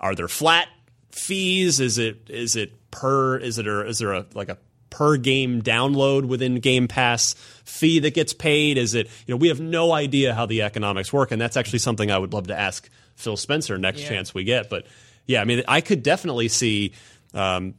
are 0.01 0.17
there 0.17 0.27
flat 0.29 0.67
fees? 1.13 1.79
Is 1.79 1.99
it 1.99 2.29
is 2.29 2.57
it 2.57 2.73
per? 2.91 3.37
Is 3.39 3.59
it 3.59 3.69
or 3.69 3.85
is 3.87 3.99
there 4.01 4.13
a 4.13 4.27
like 4.35 4.49
a 4.49 4.59
per 4.91 5.17
game 5.19 5.61
download 5.63 6.25
within 6.25 6.57
Game 6.61 6.89
Pass 6.89 7.35
fee 7.65 7.99
that 8.01 8.15
gets 8.15 8.33
paid? 8.33 8.79
Is 8.79 8.95
it 8.95 9.07
you 9.27 9.33
know 9.35 9.37
we 9.37 9.49
have 9.49 9.61
no 9.61 9.93
idea 9.93 10.35
how 10.35 10.47
the 10.47 10.63
economics 10.63 11.13
work, 11.13 11.31
and 11.31 11.41
that's 11.41 11.57
actually 11.57 11.79
something 11.79 12.11
I 12.11 12.19
would 12.19 12.33
love 12.33 12.49
to 12.49 12.59
ask 12.59 12.89
Phil 13.15 13.37
Spencer 13.37 13.79
next 13.79 14.03
Yeah. 14.03 14.09
chance 14.09 14.35
we 14.35 14.45
get. 14.45 14.69
But 14.69 14.87
yeah, 15.27 15.41
I 15.41 15.45
mean, 15.45 15.63
I 15.69 15.81
could 15.81 16.03
definitely 16.03 16.49
see. 16.49 16.93
Um, 17.35 17.75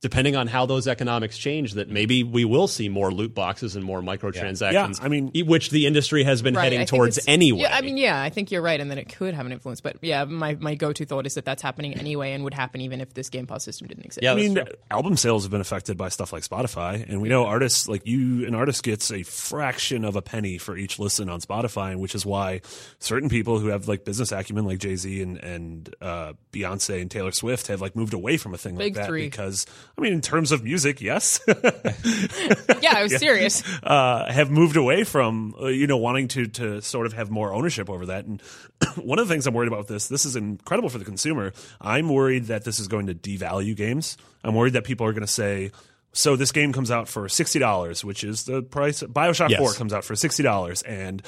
Depending 0.00 0.36
on 0.36 0.46
how 0.46 0.64
those 0.64 0.86
economics 0.86 1.36
change, 1.36 1.72
that 1.72 1.88
maybe 1.88 2.22
we 2.22 2.44
will 2.44 2.68
see 2.68 2.88
more 2.88 3.10
loot 3.10 3.34
boxes 3.34 3.74
and 3.74 3.84
more 3.84 4.00
microtransactions. 4.00 4.72
Yeah, 4.72 5.04
I 5.04 5.08
mean- 5.08 5.32
which 5.46 5.70
the 5.70 5.86
industry 5.86 6.22
has 6.22 6.40
been 6.40 6.54
Right, 6.54 6.64
heading 6.64 6.78
think 6.78 6.90
towards 6.90 7.18
anyway. 7.26 7.62
Yeah, 7.62 7.76
I 7.76 7.80
mean, 7.80 7.96
yeah, 7.96 8.22
I 8.22 8.30
think 8.30 8.52
you're 8.52 8.62
right, 8.62 8.78
and 8.78 8.92
that 8.92 8.98
it 8.98 9.12
could 9.12 9.34
have 9.34 9.44
an 9.44 9.50
influence. 9.50 9.80
But 9.80 9.96
yeah, 10.00 10.22
my, 10.24 10.54
my 10.54 10.76
go 10.76 10.92
to 10.92 11.04
thought 11.04 11.26
is 11.26 11.34
that 11.34 11.44
that's 11.44 11.62
happening 11.62 11.94
anyway, 11.94 12.30
and 12.30 12.44
would 12.44 12.54
happen 12.54 12.80
even 12.80 13.00
if 13.00 13.12
this 13.14 13.28
Game 13.28 13.48
Pass 13.48 13.64
system 13.64 13.88
didn't 13.88 14.04
exist. 14.04 14.22
Yeah, 14.22 14.32
I 14.32 14.36
mean, 14.36 14.54
that's 14.54 14.70
album 14.88 15.16
sales 15.16 15.42
have 15.42 15.50
been 15.50 15.60
affected 15.60 15.96
by 15.96 16.10
stuff 16.10 16.32
like 16.32 16.44
Spotify, 16.44 17.04
and 17.08 17.20
we 17.20 17.28
know 17.28 17.46
artists 17.46 17.88
like 17.88 18.06
you. 18.06 18.46
An 18.46 18.54
artist 18.54 18.84
gets 18.84 19.10
a 19.10 19.24
fraction 19.24 20.04
of 20.04 20.14
a 20.14 20.22
penny 20.22 20.58
for 20.58 20.76
each 20.76 21.00
listen 21.00 21.28
on 21.28 21.40
Spotify, 21.40 21.96
which 21.96 22.14
is 22.14 22.24
why 22.24 22.60
certain 23.00 23.28
people 23.28 23.58
who 23.58 23.66
have 23.68 23.88
like 23.88 24.04
business 24.04 24.30
acumen, 24.30 24.64
like 24.64 24.78
Jay 24.78 24.94
Z 24.94 25.20
and 25.22 25.38
and 25.42 25.92
uh, 26.00 26.34
Beyonce 26.52 27.00
and 27.00 27.10
Taylor 27.10 27.32
Swift, 27.32 27.66
have 27.66 27.80
like 27.80 27.96
moved 27.96 28.14
away 28.14 28.36
from 28.36 28.54
a 28.54 28.58
thing 28.58 28.76
Big 28.76 28.94
like 28.94 29.02
that 29.02 29.08
three. 29.08 29.24
because 29.24 29.66
I 29.98 30.00
mean, 30.00 30.12
in 30.12 30.20
terms 30.20 30.52
of 30.52 30.62
music, 30.62 31.00
yes, 31.00 31.40
yeah, 31.48 32.94
I 32.94 33.02
was 33.02 33.16
serious. 33.18 33.64
uh, 33.82 34.30
have 34.32 34.48
moved 34.48 34.76
away 34.76 35.02
from 35.02 35.56
uh, 35.60 35.66
you 35.66 35.88
know 35.88 35.96
wanting 35.96 36.28
to 36.28 36.46
to 36.46 36.80
sort 36.82 37.06
of 37.06 37.14
have 37.14 37.30
more 37.30 37.52
ownership 37.52 37.90
over 37.90 38.06
that. 38.06 38.24
And 38.24 38.40
one 38.96 39.18
of 39.18 39.26
the 39.26 39.34
things 39.34 39.46
I'm 39.48 39.54
worried 39.54 39.66
about 39.66 39.80
with 39.80 39.88
this, 39.88 40.06
this 40.06 40.24
is 40.24 40.36
incredible 40.36 40.88
for 40.88 40.98
the 40.98 41.04
consumer. 41.04 41.52
I'm 41.80 42.08
worried 42.08 42.44
that 42.44 42.64
this 42.64 42.78
is 42.78 42.86
going 42.86 43.08
to 43.08 43.14
devalue 43.14 43.74
games. 43.74 44.16
I'm 44.44 44.54
worried 44.54 44.74
that 44.74 44.84
people 44.84 45.04
are 45.04 45.12
going 45.12 45.26
to 45.26 45.32
say. 45.32 45.72
So 46.12 46.36
this 46.36 46.52
game 46.52 46.72
comes 46.72 46.92
out 46.92 47.08
for 47.08 47.28
sixty 47.28 47.58
dollars, 47.58 48.04
which 48.04 48.22
is 48.22 48.44
the 48.44 48.62
price. 48.62 49.02
Bioshock 49.02 49.50
Yes. 49.50 49.58
Four 49.58 49.72
comes 49.74 49.92
out 49.92 50.04
for 50.04 50.14
sixty 50.14 50.44
dollars, 50.44 50.82
and 50.82 51.22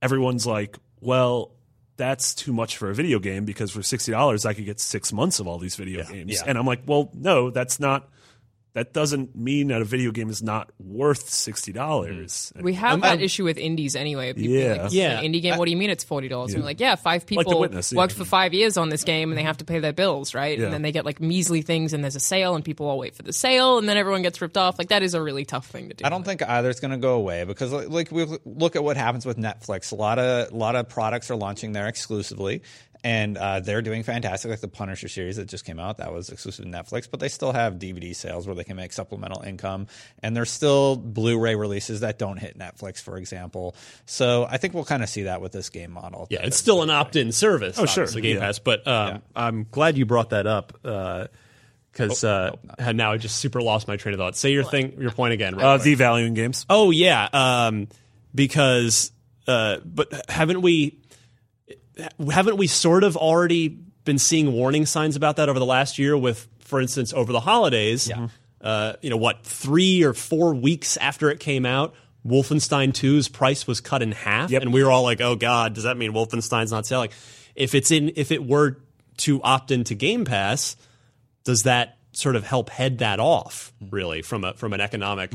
everyone's 0.00 0.46
like, 0.46 0.76
"Well, 1.00 1.50
that's 1.96 2.34
too 2.34 2.52
much 2.52 2.76
for 2.76 2.90
a 2.90 2.94
video 2.94 3.18
game 3.18 3.44
because 3.44 3.70
for 3.70 3.82
sixty 3.82 4.12
dollars 4.12 4.46
I 4.46 4.54
could 4.54 4.64
get 4.64 4.80
six 4.80 5.12
months 5.12 5.40
of 5.40 5.46
all 5.46 5.58
these 5.58 5.76
video 5.76 6.04
games." 6.04 6.32
Yeah. 6.32 6.44
And 6.46 6.58
I'm 6.58 6.66
like, 6.66 6.82
"Well, 6.86 7.10
no, 7.14 7.50
that's 7.50 7.78
not. 7.80 8.08
That 8.74 8.94
doesn't 8.94 9.36
mean 9.36 9.68
that 9.68 9.82
a 9.82 9.84
video 9.84 10.12
game 10.12 10.30
is 10.30 10.42
not 10.42 10.70
worth 10.78 11.28
sixty 11.28 11.72
dollars." 11.72 12.52
Mm-hmm. 12.56 12.64
We 12.64 12.74
have 12.74 13.02
that 13.02 13.20
issue 13.20 13.44
with 13.44 13.58
indies 13.58 13.94
anyway. 13.94 14.32
People 14.32 14.54
Yeah. 14.54 14.82
like, 14.84 14.92
Yeah. 14.92 15.18
An 15.20 15.24
indie 15.30 15.42
game, 15.42 15.58
what 15.58 15.66
do 15.66 15.70
you 15.70 15.76
mean 15.76 15.90
it's 15.90 16.04
$40? 16.04 16.52
And 16.54 16.56
we're 16.62 16.64
like, 16.64 16.80
yeah, 16.80 16.94
five 16.94 17.22
The 17.26 17.36
people 17.36 17.60
Witness, 17.60 17.92
yeah. 17.92 17.98
worked 17.98 18.14
for 18.14 18.24
five 18.24 18.54
years 18.54 18.76
on 18.76 18.88
this 18.88 19.04
game 19.04 19.30
and 19.30 19.38
they 19.38 19.42
have 19.42 19.58
to 19.58 19.64
pay 19.64 19.78
their 19.78 19.92
bills, 19.92 20.34
right? 20.34 20.58
Yeah. 20.58 20.64
And 20.64 20.72
then 20.74 20.82
they 20.82 20.92
get 20.92 21.04
like 21.04 21.20
measly 21.20 21.60
things 21.62 21.92
and 21.92 22.02
there's 22.02 22.16
a 22.16 22.20
sale 22.20 22.54
and 22.54 22.64
people 22.64 22.86
all 22.86 22.98
wait 22.98 23.14
for 23.14 23.22
the 23.22 23.32
sale 23.32 23.78
and 23.78 23.88
then 23.88 23.96
everyone 23.96 24.22
gets 24.22 24.40
ripped 24.40 24.56
off. 24.56 24.78
Like, 24.78 24.88
that 24.88 25.02
is 25.02 25.14
a 25.14 25.22
really 25.22 25.44
tough 25.44 25.66
thing 25.66 25.88
to 25.90 25.94
do. 25.94 26.04
I 26.04 26.08
don't 26.08 26.24
think 26.24 26.42
either 26.42 26.70
is 26.70 26.80
going 26.80 26.90
to 26.92 26.96
go 26.96 27.14
away 27.14 27.44
because, 27.44 27.72
like, 27.72 27.88
like, 27.90 28.10
we 28.10 28.26
look 28.44 28.74
at 28.76 28.82
what 28.84 28.96
happens 28.96 29.26
with 29.26 29.36
Netflix. 29.36 29.92
A 29.92 29.96
lot 29.96 30.18
of 30.18 30.50
a 30.52 30.56
lot 30.56 30.76
of 30.76 30.88
products 30.88 31.30
are 31.30 31.36
launching 31.36 31.72
there 31.72 31.88
exclusively, 31.88 32.62
and 33.04 33.36
uh, 33.36 33.60
they're 33.60 33.82
doing 33.82 34.02
fantastic. 34.02 34.50
Like 34.50 34.60
the 34.60 34.68
Punisher 34.68 35.08
series 35.08 35.36
that 35.36 35.48
just 35.48 35.64
came 35.64 35.78
out, 35.80 35.98
that 35.98 36.12
was 36.12 36.28
exclusive 36.28 36.64
to 36.64 36.70
Netflix, 36.70 37.08
but 37.10 37.20
they 37.20 37.28
still 37.28 37.52
have 37.52 37.74
DVD 37.74 38.14
sales 38.14 38.46
where 38.46 38.54
they 38.54 38.64
can 38.64 38.76
make 38.76 38.92
supplemental 38.92 39.42
income, 39.42 39.88
and 40.22 40.36
there's 40.36 40.50
still 40.50 40.96
Blu-ray 40.96 41.54
releases 41.56 42.00
that 42.00 42.18
don't 42.18 42.36
hit 42.38 42.58
Netflix, 42.58 43.00
for 43.00 43.16
example. 43.16 43.74
So 44.06 44.46
I 44.48 44.56
think 44.56 44.74
we'll 44.74 44.84
kind 44.84 45.02
of 45.02 45.08
see 45.08 45.24
that 45.24 45.40
with 45.40 45.52
this 45.52 45.70
game 45.70 45.90
model. 45.92 46.26
Yeah, 46.30 46.44
it's 46.44 46.56
still 46.56 46.82
an 46.82 46.90
opt-in 46.90 47.32
service. 47.32 47.78
Oh, 47.78 47.86
sure. 47.86 48.06
the 48.06 48.20
Game 48.20 48.36
Yeah. 48.36 48.42
Pass. 48.46 48.58
But 48.58 48.86
um, 48.86 49.22
I'm 49.34 49.66
glad 49.70 49.98
you 49.98 50.06
brought 50.06 50.30
that 50.30 50.46
up 50.46 50.72
because 50.82 52.24
Oh, 52.24 52.58
uh, 52.78 52.92
now 52.92 53.12
I 53.12 53.16
just 53.16 53.36
super 53.36 53.60
lost 53.60 53.88
my 53.88 53.96
train 53.96 54.14
of 54.14 54.18
thought. 54.18 54.36
Say 54.36 54.52
your 54.52 54.64
thing, 54.64 55.00
your 55.00 55.10
point 55.10 55.34
again. 55.34 55.54
Uh, 55.54 55.78
devaluing 55.78 56.34
games. 56.34 56.66
oh 56.70 56.90
yeah, 56.90 57.28
um, 57.32 57.88
because 58.34 59.12
uh, 59.46 59.78
but 59.84 60.30
haven't 60.30 60.62
we 60.62 60.98
haven't 62.30 62.56
we 62.56 62.66
sort 62.66 63.04
of 63.04 63.16
already 63.16 63.68
been 63.68 64.18
seeing 64.18 64.52
warning 64.52 64.86
signs 64.86 65.16
about 65.16 65.36
that 65.36 65.48
over 65.48 65.58
the 65.58 65.66
last 65.66 65.98
year? 65.98 66.16
With, 66.16 66.48
for 66.60 66.80
instance, 66.80 67.12
over 67.12 67.32
the 67.32 67.40
holidays. 67.40 68.08
Yeah. 68.08 68.28
Uh, 68.60 68.94
you 69.02 69.10
know 69.10 69.16
what? 69.16 69.42
Three 69.44 70.02
or 70.04 70.12
four 70.14 70.54
weeks 70.54 70.96
after 70.96 71.30
it 71.30 71.40
came 71.40 71.66
out. 71.66 71.94
Wolfenstein 72.26 72.92
2's 72.92 73.28
price 73.28 73.66
was 73.66 73.80
cut 73.80 74.00
in 74.02 74.12
half, 74.12 74.50
Yep. 74.50 74.62
and 74.62 74.72
we 74.72 74.84
were 74.84 74.90
all 74.92 75.02
like, 75.02 75.20
"Oh 75.20 75.34
God, 75.34 75.74
does 75.74 75.82
that 75.84 75.96
mean 75.96 76.12
Wolfenstein's 76.12 76.70
not 76.70 76.86
selling?" 76.86 77.10
If 77.56 77.74
it's 77.74 77.90
in, 77.90 78.12
if 78.14 78.30
it 78.30 78.46
were 78.46 78.78
to 79.18 79.42
opt 79.42 79.72
into 79.72 79.96
Game 79.96 80.24
Pass, 80.24 80.76
does 81.42 81.64
that 81.64 81.98
sort 82.12 82.36
of 82.36 82.44
help 82.46 82.70
head 82.70 82.98
that 82.98 83.18
off? 83.18 83.72
Really, 83.90 84.22
from 84.22 84.44
a 84.44 84.54
from 84.54 84.72
an 84.72 84.80
economic 84.80 85.32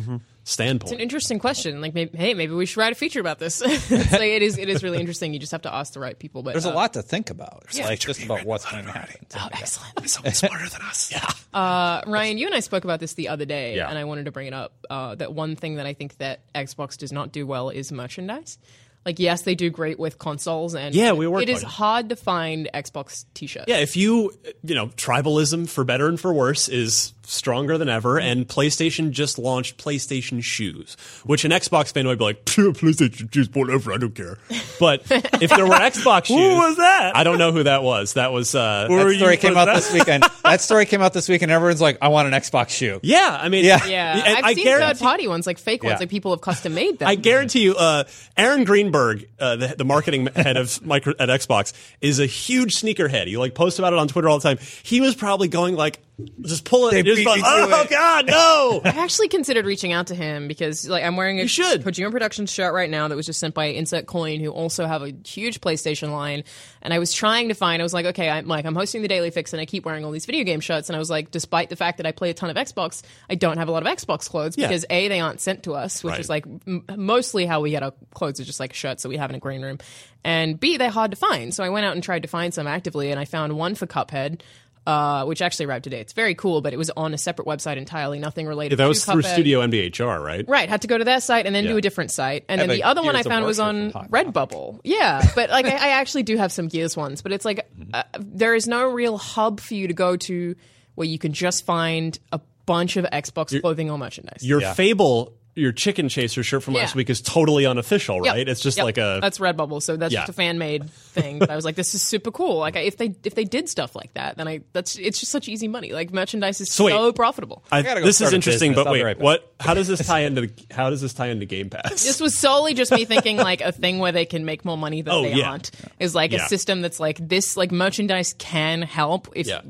standpoint? 0.47 0.91
It's 0.91 0.95
an 0.95 1.01
interesting 1.01 1.39
question. 1.39 1.81
Like, 1.81 1.93
maybe, 1.93 2.17
hey, 2.17 2.33
maybe 2.33 2.53
we 2.53 2.65
should 2.65 2.77
write 2.79 2.93
a 2.93 2.95
feature 2.95 3.19
about 3.19 3.37
this. 3.37 3.61
it's 3.65 3.91
like, 3.91 4.21
it 4.21 4.41
is. 4.41 4.57
It 4.57 4.69
is 4.69 4.81
really 4.81 4.99
interesting. 4.99 5.33
You 5.33 5.39
just 5.39 5.51
have 5.51 5.63
to 5.63 5.73
ask 5.73 5.93
the 5.93 5.99
right 5.99 6.17
people. 6.17 6.41
But 6.41 6.53
There's 6.53 6.65
uh, 6.65 6.71
a 6.71 6.73
lot 6.73 6.93
to 6.93 7.01
think 7.01 7.29
about. 7.29 7.63
It's 7.67 7.79
like 7.79 7.99
just 7.99 8.23
about 8.23 8.45
what's 8.45 8.69
going 8.69 8.85
to 8.85 8.91
happen. 8.91 9.25
Oh, 9.35 9.49
excellent. 9.51 10.09
Someone 10.09 10.33
smarter 10.33 10.69
than 10.69 10.81
us. 10.81 11.11
Yeah. 11.17 11.29
Uh, 11.53 12.01
Ryan, 12.07 12.37
you 12.37 12.45
and 12.45 12.55
I 12.55 12.59
spoke 12.59 12.83
about 12.83 12.99
this 12.99 13.13
the 13.13 13.29
other 13.29 13.45
day, 13.45 13.75
Yeah. 13.75 13.89
and 13.89 13.97
I 13.97 14.03
wanted 14.05 14.25
to 14.25 14.31
bring 14.31 14.47
it 14.47 14.53
up. 14.53 14.73
Uh, 14.89 15.15
that 15.15 15.33
one 15.33 15.55
thing 15.55 15.75
that 15.75 15.85
I 15.85 15.93
think 15.93 16.17
that 16.17 16.41
Xbox 16.53 16.97
does 16.97 17.11
not 17.11 17.31
do 17.31 17.45
well 17.47 17.69
is 17.69 17.91
merchandise. 17.91 18.57
Like, 19.05 19.19
yes, 19.19 19.43
they 19.43 19.55
do 19.55 19.69
great 19.69 19.97
with 19.97 20.19
consoles, 20.19 20.75
and 20.75 20.93
Yeah, 20.93 21.13
we 21.13 21.27
worked 21.27 21.43
It 21.43 21.49
is 21.49 21.63
it. 21.63 21.65
hard 21.67 22.09
to 22.09 22.15
find 22.17 22.69
Xbox 22.73 23.23
T-shirts. 23.33 23.65
Yeah, 23.67 23.77
if 23.77 23.95
you, 23.95 24.33
you 24.63 24.75
know, 24.75 24.87
tribalism 24.87 25.69
for 25.69 25.83
better 25.85 26.07
and 26.09 26.19
for 26.19 26.33
worse 26.33 26.67
is 26.67 27.13
stronger 27.29 27.77
than 27.77 27.89
ever, 27.89 28.19
and 28.19 28.47
PlayStation 28.47 29.11
just 29.11 29.37
launched 29.37 29.77
PlayStation 29.77 30.41
shoes, 30.41 30.95
which 31.25 31.43
an 31.45 31.51
Xbox 31.51 31.93
fan 31.93 32.07
would 32.07 32.17
be 32.17 32.23
like, 32.23 32.47
"Phew, 32.49 32.73
PlayStation 32.73 33.33
shoes, 33.33 33.49
whatever, 33.53 33.93
I 33.93 33.97
don't 33.97 34.15
care. 34.15 34.37
But 34.79 35.01
if 35.41 35.49
there 35.51 35.65
were 35.65 35.75
Xbox 35.75 36.25
shoes, 36.27 36.37
Who 36.37 36.55
was 36.55 36.77
that? 36.77 37.15
I 37.15 37.23
don't 37.23 37.37
know 37.37 37.51
who 37.51 37.63
that 37.63 37.83
was. 37.83 38.13
That 38.13 38.31
was, 38.31 38.55
uh, 38.55 38.87
Were 38.89 39.03
That 39.03 39.09
you- 39.11 39.17
story 39.19 39.37
came 39.37 39.57
out 39.57 39.65
that- 39.65 39.75
this 39.75 39.91
weekend. 39.93 40.23
that 40.43 40.61
story 40.61 40.85
came 40.85 41.01
out 41.01 41.13
this 41.13 41.27
weekend. 41.29 41.51
and 41.51 41.55
everyone's 41.55 41.81
like, 41.81 41.97
"I 42.01 42.07
want 42.07 42.27
an 42.33 42.33
Xbox 42.39 42.69
shoe." 42.69 42.99
yeah, 43.03 43.37
I 43.41 43.49
mean, 43.49 43.65
Yeah. 43.65 43.85
yeah. 43.85 44.21
I've 44.37 44.43
I 44.45 44.53
seen 44.53 44.63
guarantee- 44.63 44.99
third-party 44.99 45.27
ones, 45.27 45.45
like 45.47 45.57
fake 45.57 45.83
ones, 45.83 45.93
Yeah. 45.95 45.99
like 45.99 46.09
people 46.09 46.31
have 46.31 46.41
custom 46.41 46.73
made 46.73 46.99
them. 46.99 47.07
I 47.07 47.15
guarantee 47.15 47.59
you, 47.61 47.75
uh, 47.75 48.05
Aaron 48.37 48.63
Greenberg, 48.63 49.27
uh, 49.39 49.55
the, 49.57 49.75
the 49.77 49.85
marketing 49.85 50.27
head 50.35 50.57
of 50.57 50.83
micro, 50.85 51.13
at 51.19 51.29
Xbox, 51.29 51.73
is 52.01 52.19
a 52.19 52.25
huge 52.25 52.75
sneakerhead. 52.75 53.27
He 53.27 53.37
like 53.37 53.53
posts 53.53 53.79
about 53.79 53.93
it 53.93 53.99
on 53.99 54.07
Twitter 54.07 54.29
all 54.29 54.39
the 54.39 54.43
time. 54.43 54.59
He 54.83 55.01
was 55.01 55.15
probably 55.15 55.47
going 55.47 55.75
like, 55.75 55.99
just 56.41 56.65
pull 56.65 56.87
it. 56.87 56.91
They 56.93 57.03
just 57.03 57.17
beat 57.17 57.27
like, 57.27 57.37
me 57.37 57.43
to 57.43 57.49
oh 57.49 57.81
it." 57.81 57.89
God, 57.89 58.25
no! 58.27 58.81
I 58.85 58.89
actually 59.03 59.27
considered 59.27 59.65
reaching 59.65 59.91
out 59.93 60.07
to 60.07 60.15
him 60.15 60.47
because, 60.47 60.87
like, 60.89 61.03
I'm 61.03 61.15
wearing 61.15 61.39
a 61.39 61.43
You 61.43 61.47
should. 61.47 61.83
Kojima 61.83 62.09
Productions 62.11 62.51
shirt 62.51 62.73
right 62.73 62.89
now 62.89 63.07
that 63.07 63.15
was 63.15 63.25
just 63.27 63.39
sent 63.39 63.53
by 63.53 63.65
Insert 63.65 64.07
Coin, 64.07 64.39
who 64.39 64.49
also 64.49 64.85
have 64.87 65.03
a 65.03 65.13
huge 65.25 65.61
PlayStation 65.61 66.11
line. 66.11 66.43
And 66.81 66.93
I 66.93 66.99
was 66.99 67.13
trying 67.13 67.49
to 67.49 67.53
find. 67.53 67.81
I 67.81 67.83
was 67.83 67.93
like, 67.93 68.07
okay, 68.07 68.29
I'm 68.29 68.47
like, 68.47 68.65
I'm 68.65 68.73
hosting 68.75 69.03
the 69.03 69.07
Daily 69.07 69.29
Fix, 69.29 69.53
and 69.53 69.61
I 69.61 69.65
keep 69.65 69.85
wearing 69.85 70.03
all 70.05 70.11
these 70.11 70.25
video 70.25 70.43
game 70.43 70.59
shirts. 70.59 70.89
And 70.89 70.95
I 70.95 70.99
was 70.99 71.09
like, 71.09 71.29
despite 71.29 71.69
the 71.69 71.75
fact 71.75 71.97
that 71.97 72.05
I 72.07 72.11
play 72.11 72.29
a 72.31 72.33
ton 72.33 72.49
of 72.49 72.55
Xbox, 72.55 73.03
I 73.29 73.35
don't 73.35 73.57
have 73.57 73.67
a 73.67 73.71
lot 73.71 73.85
of 73.85 73.93
Xbox 73.95 74.27
clothes 74.29 74.55
Yeah. 74.57 74.67
because 74.67 74.85
a 74.89 75.07
they 75.09 75.19
aren't 75.19 75.39
sent 75.41 75.63
to 75.63 75.73
us, 75.75 76.03
which 76.03 76.11
Right. 76.13 76.19
is 76.19 76.29
like 76.29 76.45
m- 76.65 76.83
mostly 76.95 77.45
how 77.45 77.61
we 77.61 77.69
get 77.69 77.83
our 77.83 77.93
clothes 78.13 78.39
is 78.39 78.47
just 78.47 78.59
like 78.59 78.73
shirts 78.73 79.03
that 79.03 79.09
we 79.09 79.17
have 79.17 79.29
in 79.29 79.35
a 79.35 79.39
green 79.39 79.61
room, 79.61 79.77
and 80.23 80.59
b 80.59 80.77
they're 80.77 80.89
hard 80.89 81.11
to 81.11 81.17
find. 81.17 81.53
So 81.53 81.63
I 81.63 81.69
went 81.69 81.85
out 81.85 81.93
and 81.93 82.01
tried 82.03 82.23
to 82.23 82.27
find 82.27 82.53
some 82.53 82.65
actively, 82.65 83.11
and 83.11 83.19
I 83.19 83.25
found 83.25 83.53
one 83.55 83.75
for 83.75 83.85
Cuphead. 83.85 84.41
Uh, 84.87 85.25
which 85.25 85.41
actually 85.41 85.65
arrived 85.65 85.83
today. 85.83 85.99
It's 85.99 86.13
very 86.13 86.33
cool, 86.33 86.61
but 86.61 86.71
it 86.71 86.77
was 86.77 86.89
on 86.91 87.13
a 87.13 87.17
separate 87.17 87.45
website 87.45 87.75
entirely, 87.75 88.19
nothing 88.19 88.47
related. 88.47 88.77
that 88.79 88.83
to 88.85 88.87
was 88.87 89.03
through 89.03 89.21
Cuphead. 89.21 89.33
Studio 89.33 89.59
MDHR, 89.59 90.23
right? 90.23 90.47
Right, 90.47 90.69
had 90.69 90.83
to 90.83 90.87
go 90.87 90.97
to 90.97 91.03
that 91.03 91.23
site 91.23 91.45
and 91.45 91.53
then 91.53 91.65
Yeah. 91.65 91.71
do 91.71 91.77
a 91.77 91.81
different 91.81 92.09
site. 92.11 92.45
And 92.47 92.61
then 92.61 92.69
Yeah, 92.69 92.75
the 92.77 92.81
but 92.83 92.87
other 92.87 93.01
one 93.03 93.09
I 93.15 93.17
Gears 93.17 93.25
of 93.25 93.31
found 93.33 93.45
was 93.45 93.57
stuff 93.57 93.67
on 93.67 93.91
from 93.91 94.01
Hot 94.03 94.11
Redbubble. 94.11 94.79
Yeah, 94.85 95.21
but 95.35 95.49
like 95.49 95.65
I, 95.65 95.71
I 95.71 95.89
actually 95.89 96.23
do 96.23 96.37
have 96.37 96.53
some 96.53 96.69
Gears 96.69 96.95
ones, 96.95 97.21
but 97.21 97.33
it's 97.33 97.43
like 97.43 97.69
uh, 97.93 98.03
there 98.17 98.55
is 98.55 98.65
no 98.65 98.85
real 98.89 99.17
hub 99.17 99.59
for 99.59 99.73
you 99.73 99.89
to 99.89 99.93
go 99.93 100.15
to 100.15 100.55
where 100.95 101.05
you 101.07 101.19
can 101.19 101.33
just 101.33 101.65
find 101.65 102.17
a 102.31 102.39
bunch 102.65 102.95
of 102.95 103.03
Xbox 103.05 103.59
clothing 103.59 103.91
or 103.91 103.97
merchandise. 103.97 104.39
Your 104.41 104.61
Yeah. 104.61 104.73
Fable, 104.73 105.33
your 105.57 105.71
Chicken 105.71 106.07
Chaser 106.07 106.43
shirt 106.43 106.63
from 106.63 106.75
last 106.75 106.95
week 106.95 107.09
is 107.09 107.19
totally 107.19 107.65
unofficial, 107.65 108.23
Yep. 108.23 108.33
right? 108.35 108.47
It's 108.47 108.61
just 108.61 108.77
Yep. 108.77 108.83
like 108.85 108.97
a. 108.97 109.19
that's 109.21 109.39
Redbubble, 109.39 109.81
so 109.81 109.97
that's 109.97 110.13
Yeah. 110.13 110.19
just 110.21 110.29
a 110.29 110.33
fan 110.33 110.57
made 110.57 110.89
thing. 110.89 111.39
But 111.39 111.49
I 111.49 111.55
was 111.55 111.65
like, 111.65 111.75
this 111.75 111.95
is 111.95 112.01
super 112.01 112.31
cool. 112.31 112.57
Like 112.59 112.75
I- 112.75 112.81
if 112.81 112.97
they 112.97 113.13
if 113.23 113.35
they 113.35 113.43
did 113.43 113.67
stuff 113.67 113.95
like 113.95 114.13
that, 114.13 114.37
then 114.37 114.47
I 114.47 114.61
that's 114.73 114.95
it's 114.97 115.19
just 115.19 115.31
such 115.31 115.49
easy 115.49 115.67
money. 115.67 115.91
Like 115.91 116.13
merchandise 116.13 116.61
is 116.61 116.71
So 116.71 116.85
wait. 116.85 116.91
so 116.91 117.11
profitable. 117.11 117.63
I, 117.71 117.81
gotta 117.81 118.01
go 118.01 118.05
this 118.05 118.21
is 118.21 118.31
interesting, 118.33 118.71
business. 118.71 118.85
but 118.85 118.91
wait, 118.91 119.03
right 119.03 119.19
what? 119.19 119.51
How 119.59 119.73
does 119.73 119.87
this 119.87 120.05
tie 120.05 120.19
into 120.21 120.41
the, 120.41 120.51
how 120.71 120.89
does 120.91 121.01
this 121.01 121.13
tie 121.13 121.27
into 121.29 121.45
Game 121.45 121.69
Pass? 121.69 122.03
This 122.03 122.21
was 122.21 122.37
solely 122.37 122.73
just 122.75 122.91
me 122.91 123.05
thinking 123.05 123.37
like 123.37 123.61
a 123.61 123.71
thing 123.71 123.97
where 123.99 124.11
they 124.11 124.25
can 124.25 124.45
make 124.45 124.63
more 124.63 124.77
money 124.77 125.01
than 125.01 125.13
Oh, 125.13 125.23
they 125.23 125.33
yeah. 125.33 125.49
aren't. 125.49 125.71
Is 125.99 126.13
like 126.13 126.31
Yeah. 126.31 126.45
a 126.45 126.47
system 126.47 126.81
that's 126.81 126.99
like 126.99 127.17
this 127.27 127.57
like 127.57 127.71
merchandise 127.71 128.35
can 128.37 128.83
help 128.83 129.29
if 129.35 129.47
Yeah. 129.47 129.61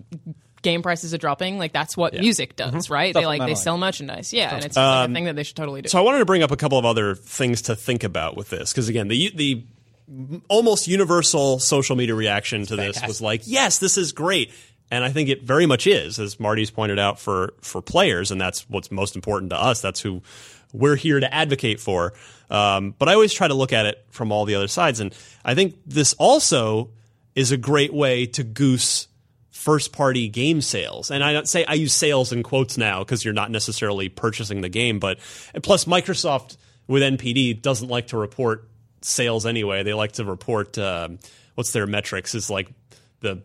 Game 0.68 0.82
prices 0.82 1.14
are 1.14 1.18
dropping. 1.18 1.58
Like 1.58 1.72
that's 1.72 1.96
what 1.96 2.14
music 2.14 2.56
does, 2.56 2.90
right? 2.90 3.14
They 3.14 3.26
like 3.26 3.42
they 3.42 3.56
sell 3.56 3.78
merchandise. 3.78 4.34
Yeah, 4.34 4.56
and 4.56 4.66
it's 4.66 4.76
just 4.76 4.78
like 4.78 5.10
a 5.10 5.14
thing 5.14 5.26
that 5.26 5.36
they 5.36 5.44
should 5.44 5.56
totally 5.56 5.82
do. 5.82 5.90
So 5.90 5.98
I 5.98 6.02
wanted 6.02 6.20
to 6.20 6.26
bring 6.26 6.44
up 6.44 6.52
a 6.52 6.58
couple 6.58 6.78
of 6.78 6.86
other 6.86 7.16
things 7.16 7.64
to 7.64 7.76
think 7.76 8.04
about 8.04 8.36
with 8.36 8.50
this 8.50 8.74
because 8.74 8.90
again, 8.90 9.08
the 9.08 9.32
the 9.34 9.64
almost 10.50 10.88
universal 10.88 11.60
social 11.60 11.96
media 11.96 12.16
reaction 12.16 12.66
to 12.66 12.76
this 12.76 13.02
was 13.06 13.22
like, 13.22 13.42
"Yes, 13.46 13.80
this 13.80 13.98
is 13.98 14.12
great." 14.12 14.52
and 14.90 15.04
I 15.04 15.10
think 15.10 15.30
it 15.30 15.44
very 15.44 15.66
much 15.66 15.86
is, 15.86 16.18
as 16.18 16.40
Marty's 16.40 16.72
pointed 16.72 17.00
out 17.00 17.20
for 17.20 17.54
for 17.62 17.82
players, 17.82 18.32
and 18.32 18.40
that's 18.40 18.70
what's 18.70 18.92
most 18.92 19.16
important 19.16 19.52
to 19.52 19.58
us. 19.58 19.82
That's 19.82 20.02
who 20.02 20.22
we're 20.74 20.96
here 20.96 21.20
to 21.20 21.34
advocate 21.34 21.80
for. 21.80 22.14
Um, 22.50 22.96
but 22.98 23.10
I 23.10 23.14
always 23.14 23.34
try 23.34 23.48
to 23.48 23.54
look 23.54 23.74
at 23.74 23.86
it 23.86 24.06
from 24.10 24.32
all 24.32 24.46
the 24.46 24.56
other 24.56 24.68
sides, 24.68 25.00
and 25.00 25.14
I 25.44 25.56
think 25.56 25.76
this 25.86 26.14
also 26.14 26.92
is 27.36 27.52
a 27.52 27.58
great 27.58 27.94
way 27.94 28.26
to 28.26 28.44
goose 28.44 29.08
first 29.68 29.92
party 29.92 30.30
game 30.30 30.62
sales. 30.62 31.12
And 31.12 31.22
I 31.22 31.34
don't 31.34 31.46
say 31.46 31.66
I 31.66 31.74
use 31.74 31.92
sales 31.92 32.32
in 32.32 32.42
quotes 32.42 32.78
now 32.78 33.00
because 33.00 33.26
you're 33.26 33.34
not 33.34 33.52
necessarily 33.52 34.08
purchasing 34.08 34.62
the 34.62 34.70
game, 34.70 34.98
but 34.98 35.20
plus 35.62 35.84
Microsoft 35.84 36.56
with 36.88 37.04
NPD 37.04 37.62
doesn't 37.62 37.90
like 37.90 38.08
to 38.08 38.18
report 38.18 38.66
sales 39.02 39.46
anyway. 39.46 39.84
They 39.84 39.94
like 39.94 40.14
to 40.14 40.24
report 40.24 40.78
um, 40.78 41.20
what's 41.56 41.74
their 41.74 41.86
metrics 41.86 42.34
is 42.34 42.50
like 42.50 42.70
the 43.20 43.42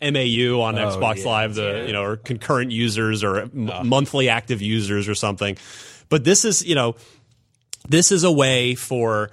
MAU 0.00 0.62
on 0.62 0.76
Xbox 0.76 1.18
yeah, 1.18 1.26
Live, 1.26 1.54
the 1.56 1.84
you 1.86 1.92
know, 1.92 2.04
or 2.04 2.16
concurrent 2.16 2.70
users 2.72 3.22
or 3.22 3.40
m- 3.40 3.70
monthly 3.86 4.30
active 4.30 4.62
users 4.62 5.10
or 5.10 5.14
something. 5.14 5.58
But 6.08 6.24
this 6.24 6.46
is 6.46 6.64
you 6.64 6.74
know, 6.74 6.96
this 7.86 8.10
is 8.10 8.24
a 8.24 8.32
way 8.32 8.76
for 8.76 9.30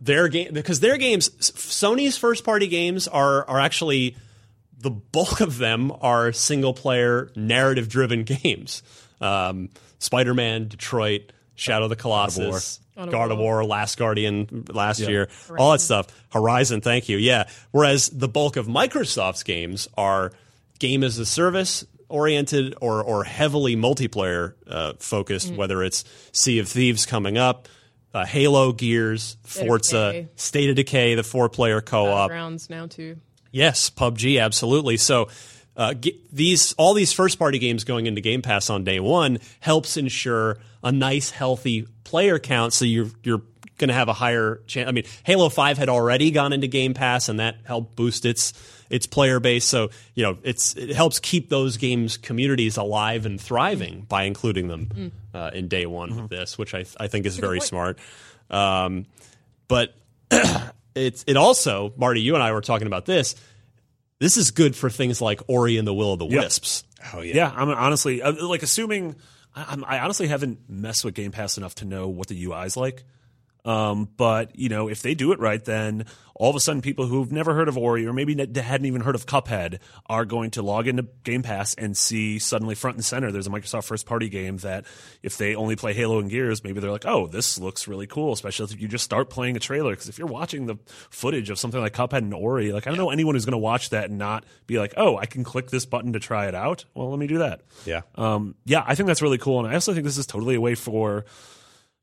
their 0.00 0.28
game 0.28 0.54
because 0.54 0.80
their 0.80 0.96
games, 0.96 1.28
Sony's 1.28 2.16
first 2.16 2.44
party 2.44 2.66
games 2.66 3.08
are 3.08 3.46
are 3.46 3.60
actually 3.60 4.16
the 4.82 4.90
bulk 4.90 5.40
of 5.40 5.58
them 5.58 5.92
are 6.00 6.32
single 6.32 6.74
player 6.74 7.30
narrative 7.34 7.88
driven 7.88 8.24
games. 8.42 8.82
Um, 9.20 9.70
Spider 9.98 10.34
Man, 10.34 10.68
Detroit, 10.68 11.32
Shadow 11.54 11.84
of 11.84 11.90
the 11.90 11.96
Colossus, 11.96 12.80
God 12.96 13.30
of 13.30 13.38
War, 13.38 13.64
Last 13.64 13.96
Guardian 13.96 14.64
last 14.72 15.00
year, 15.00 15.28
all 15.56 15.72
that 15.72 15.80
stuff. 15.80 16.08
Horizon, 16.30 16.80
thank 16.80 17.08
you. 17.08 17.16
Yeah. 17.18 17.48
Whereas 17.70 18.08
the 18.08 18.28
bulk 18.28 18.56
of 18.56 18.66
Microsoft's 18.66 19.44
games 19.44 19.88
are 19.96 20.32
game 20.80 21.04
as 21.04 21.18
a 21.18 21.26
service 21.26 21.84
oriented 22.08 22.74
or, 22.80 23.02
or 23.02 23.24
heavily 23.24 23.76
multiplayer 23.76 24.54
uh, 24.66 24.94
focused, 24.98 25.54
whether 25.54 25.82
it's 25.82 26.04
Sea 26.32 26.58
of 26.58 26.68
Thieves 26.68 27.06
coming 27.06 27.38
up. 27.38 27.68
Uh, 28.12 28.26
Halo, 28.26 28.72
Gears, 28.72 29.38
Forza, 29.42 30.12
Decay. 30.12 30.28
State 30.36 30.68
of 30.68 30.76
Decay, 30.76 31.14
the 31.14 31.22
four-player 31.22 31.80
co-op. 31.80 32.30
Battlegrounds 32.30 32.68
now 32.68 32.86
too. 32.86 33.16
Yes, 33.52 33.90
PUBG, 33.90 34.42
absolutely. 34.42 34.96
So 34.96 35.28
uh, 35.76 35.94
ge- 35.94 36.16
these 36.32 36.72
all 36.74 36.94
these 36.94 37.12
first 37.12 37.38
party 37.38 37.58
games 37.58 37.84
going 37.84 38.06
into 38.06 38.20
Game 38.20 38.42
Pass 38.42 38.68
on 38.70 38.82
day 38.82 38.98
one 38.98 39.38
helps 39.60 39.96
ensure 39.96 40.58
a 40.82 40.90
nice, 40.90 41.30
healthy 41.30 41.86
player 42.04 42.38
count. 42.38 42.72
So 42.72 42.84
you're 42.84 43.10
you're 43.22 43.42
going 43.78 43.88
to 43.88 43.94
have 43.94 44.08
a 44.08 44.12
higher 44.12 44.60
chance. 44.66 44.88
I 44.88 44.92
mean, 44.92 45.04
Halo 45.24 45.48
Five 45.48 45.78
had 45.78 45.88
already 45.88 46.30
gone 46.30 46.52
into 46.52 46.66
Game 46.66 46.94
Pass, 46.94 47.28
and 47.28 47.40
that 47.40 47.56
helped 47.64 47.96
boost 47.96 48.24
its 48.24 48.52
its 48.90 49.06
player 49.06 49.40
base. 49.40 49.64
So 49.64 49.90
you 50.14 50.22
know, 50.22 50.38
it's 50.42 50.74
it 50.76 50.90
helps 50.90 51.18
keep 51.18 51.48
those 51.48 51.76
games 51.76 52.16
communities 52.16 52.76
alive 52.76 53.26
and 53.26 53.40
thriving 53.40 54.02
by 54.02 54.24
including 54.24 54.68
them 54.68 55.12
uh, 55.34 55.50
in 55.54 55.68
day 55.68 55.86
one 55.86 56.14
with 56.22 56.30
this, 56.30 56.58
which 56.58 56.74
I 56.74 56.84
I 56.98 57.08
think 57.08 57.26
is 57.26 57.36
very 57.38 57.60
smart. 57.60 57.98
Um, 58.50 59.06
but 59.68 59.94
it's 60.94 61.24
it 61.26 61.36
also, 61.36 61.92
Marty, 61.96 62.20
you 62.20 62.34
and 62.34 62.42
I 62.42 62.52
were 62.52 62.60
talking 62.60 62.86
about 62.86 63.06
this. 63.06 63.34
This 64.18 64.36
is 64.36 64.50
good 64.52 64.76
for 64.76 64.88
things 64.88 65.20
like 65.20 65.40
Ori 65.48 65.78
and 65.78 65.86
the 65.86 65.94
Will 65.94 66.12
of 66.12 66.18
the 66.18 66.26
Wisps. 66.26 66.84
Oh 67.12 67.20
yeah. 67.20 67.34
Yeah, 67.34 67.52
I'm 67.54 67.68
honestly 67.70 68.22
uh, 68.22 68.32
like 68.46 68.62
assuming. 68.62 69.16
I, 69.54 69.66
I'm, 69.68 69.84
I 69.84 69.98
honestly 70.00 70.28
haven't 70.28 70.60
messed 70.68 71.04
with 71.04 71.14
Game 71.14 71.32
Pass 71.32 71.58
enough 71.58 71.74
to 71.76 71.84
know 71.84 72.08
what 72.08 72.28
the 72.28 72.44
UI 72.44 72.66
is 72.66 72.76
like. 72.76 73.04
Um, 73.64 74.08
but 74.16 74.58
you 74.58 74.68
know, 74.68 74.88
if 74.88 75.02
they 75.02 75.14
do 75.14 75.32
it 75.32 75.38
right, 75.38 75.64
then 75.64 76.06
all 76.34 76.50
of 76.50 76.56
a 76.56 76.60
sudden 76.60 76.82
people 76.82 77.06
who've 77.06 77.30
never 77.30 77.54
heard 77.54 77.68
of 77.68 77.78
Ori 77.78 78.04
or 78.06 78.12
maybe 78.12 78.34
hadn't 78.34 78.86
even 78.86 79.02
heard 79.02 79.14
of 79.14 79.26
Cuphead 79.26 79.78
are 80.06 80.24
going 80.24 80.50
to 80.52 80.62
log 80.62 80.88
into 80.88 81.06
Game 81.22 81.42
Pass 81.42 81.74
and 81.74 81.96
see 81.96 82.40
suddenly 82.40 82.74
front 82.74 82.96
and 82.96 83.04
center 83.04 83.30
there's 83.30 83.46
a 83.46 83.50
Microsoft 83.50 83.84
first 83.84 84.06
party 84.06 84.28
game 84.28 84.56
that 84.58 84.84
if 85.22 85.36
they 85.36 85.54
only 85.54 85.76
play 85.76 85.92
Halo 85.92 86.18
and 86.18 86.28
Gears, 86.28 86.64
maybe 86.64 86.80
they're 86.80 86.90
like, 86.90 87.06
oh, 87.06 87.28
this 87.28 87.58
looks 87.58 87.86
really 87.86 88.08
cool. 88.08 88.32
Especially 88.32 88.64
if 88.64 88.80
you 88.80 88.88
just 88.88 89.04
start 89.04 89.30
playing 89.30 89.56
a 89.56 89.60
trailer, 89.60 89.92
because 89.92 90.08
if 90.08 90.18
you're 90.18 90.26
watching 90.26 90.66
the 90.66 90.76
footage 91.10 91.50
of 91.50 91.58
something 91.58 91.80
like 91.80 91.92
Cuphead 91.92 92.18
and 92.18 92.34
Ori, 92.34 92.72
like 92.72 92.88
I 92.88 92.90
don't 92.90 92.98
know 92.98 93.10
anyone 93.10 93.36
who's 93.36 93.44
going 93.44 93.52
to 93.52 93.58
watch 93.58 93.90
that 93.90 94.10
and 94.10 94.18
not 94.18 94.44
be 94.66 94.80
like, 94.80 94.94
oh, 94.96 95.16
I 95.16 95.26
can 95.26 95.44
click 95.44 95.70
this 95.70 95.86
button 95.86 96.14
to 96.14 96.18
try 96.18 96.48
it 96.48 96.54
out. 96.56 96.84
Well, 96.94 97.10
let 97.10 97.18
me 97.20 97.28
do 97.28 97.38
that. 97.38 97.60
Yeah. 97.84 98.00
Um, 98.16 98.56
yeah, 98.64 98.82
I 98.84 98.96
think 98.96 99.06
that's 99.06 99.22
really 99.22 99.38
cool, 99.38 99.60
and 99.60 99.68
I 99.68 99.74
also 99.74 99.92
think 99.92 100.04
this 100.04 100.18
is 100.18 100.26
totally 100.26 100.56
a 100.56 100.60
way 100.60 100.74
for, 100.74 101.24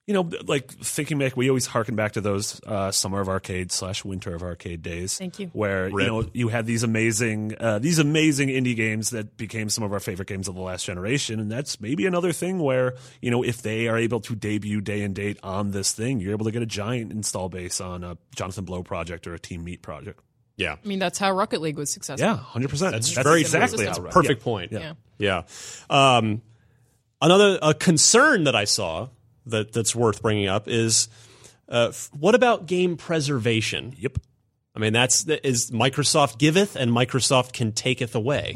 you 0.10 0.15
know, 0.15 0.28
like 0.48 0.72
thinking 0.72 1.19
back. 1.19 1.38
We 1.38 1.50
always 1.50 1.67
harken 1.67 1.95
back 1.95 2.13
to 2.13 2.22
those 2.22 2.60
uh, 2.65 2.89
summer 2.89 3.22
of 3.22 3.30
arcade 3.30 3.72
slash 3.72 4.04
winter 4.04 4.34
of 4.34 4.41
arcade 4.41 4.82
days. 4.82 5.15
Thank 5.15 5.38
you. 5.38 5.52
Where 5.54 5.88
you 5.88 6.08
know 6.08 6.26
you 6.34 6.48
had 6.48 6.65
these 6.65 6.82
amazing 6.82 7.54
uh, 7.60 7.78
these 7.78 8.00
amazing 8.00 8.50
indie 8.50 8.76
games 8.76 9.12
that 9.12 9.38
became 9.38 9.69
some 9.69 9.84
of 9.84 9.93
our 9.93 10.00
favorite 10.00 10.28
games 10.28 10.48
of 10.48 10.56
the 10.56 10.62
last 10.62 10.84
generation, 10.84 11.39
and 11.39 11.52
that's 11.52 11.80
maybe 11.80 12.08
another 12.08 12.32
thing 12.32 12.58
where 12.58 12.95
you 13.22 13.30
know 13.30 13.43
if 13.43 13.62
they 13.62 13.88
are 13.88 14.00
able 14.00 14.19
to 14.22 14.36
debut 14.36 14.82
day 14.82 15.04
and 15.04 15.13
date 15.13 15.38
on 15.43 15.69
this 15.69 15.93
thing, 15.93 16.19
you're 16.19 16.32
able 16.32 16.45
to 16.45 16.52
get 16.52 16.63
a 16.63 16.65
giant 16.65 17.12
install 17.12 17.48
base 17.48 17.80
on 17.80 18.04
a 18.04 18.17
Jonathan 18.36 18.65
Blow 18.65 18.82
project 18.82 19.28
or 19.28 19.36
a 19.36 19.39
Team 19.39 19.63
Meat 19.63 19.84
project. 19.84 20.22
Yeah. 20.56 20.78
I 20.84 20.88
mean, 20.88 20.98
that's 20.98 21.19
how 21.19 21.32
Rocket 21.34 21.62
League 21.62 21.78
was 21.78 21.93
successful. 21.93 22.28
Yeah, 22.28 22.36
hundred 22.36 22.72
percent. 22.72 22.93
That's 22.93 23.12
very 23.12 23.41
exactly 23.41 23.86
That's 23.86 24.00
how 24.00 24.06
a 24.06 24.10
perfect 24.10 24.41
point. 24.41 24.72
Yeah. 24.72 24.93
Yeah. 25.19 25.43
Um, 25.88 26.41
another 27.22 27.60
a 27.62 27.76
concern 27.76 28.45
that 28.45 28.56
I 28.56 28.63
saw 28.63 29.10
that 29.45 29.71
that's 29.73 29.95
worth 29.95 30.21
bringing 30.21 30.47
up 30.47 30.67
is 30.67 31.08
uh, 31.67 31.88
f- 31.89 32.10
what 32.17 32.36
about 32.36 32.65
game 32.65 32.97
preservation? 32.97 33.93
Yep. 33.97 34.17
I 34.75 34.80
mean, 34.80 34.93
that's 34.93 35.23
that 35.25 35.45
is 35.47 35.71
Microsoft 35.71 36.38
giveth 36.38 36.75
and 36.75 36.91
Microsoft 36.91 37.54
can 37.54 37.71
taketh 37.71 38.15
away. 38.15 38.56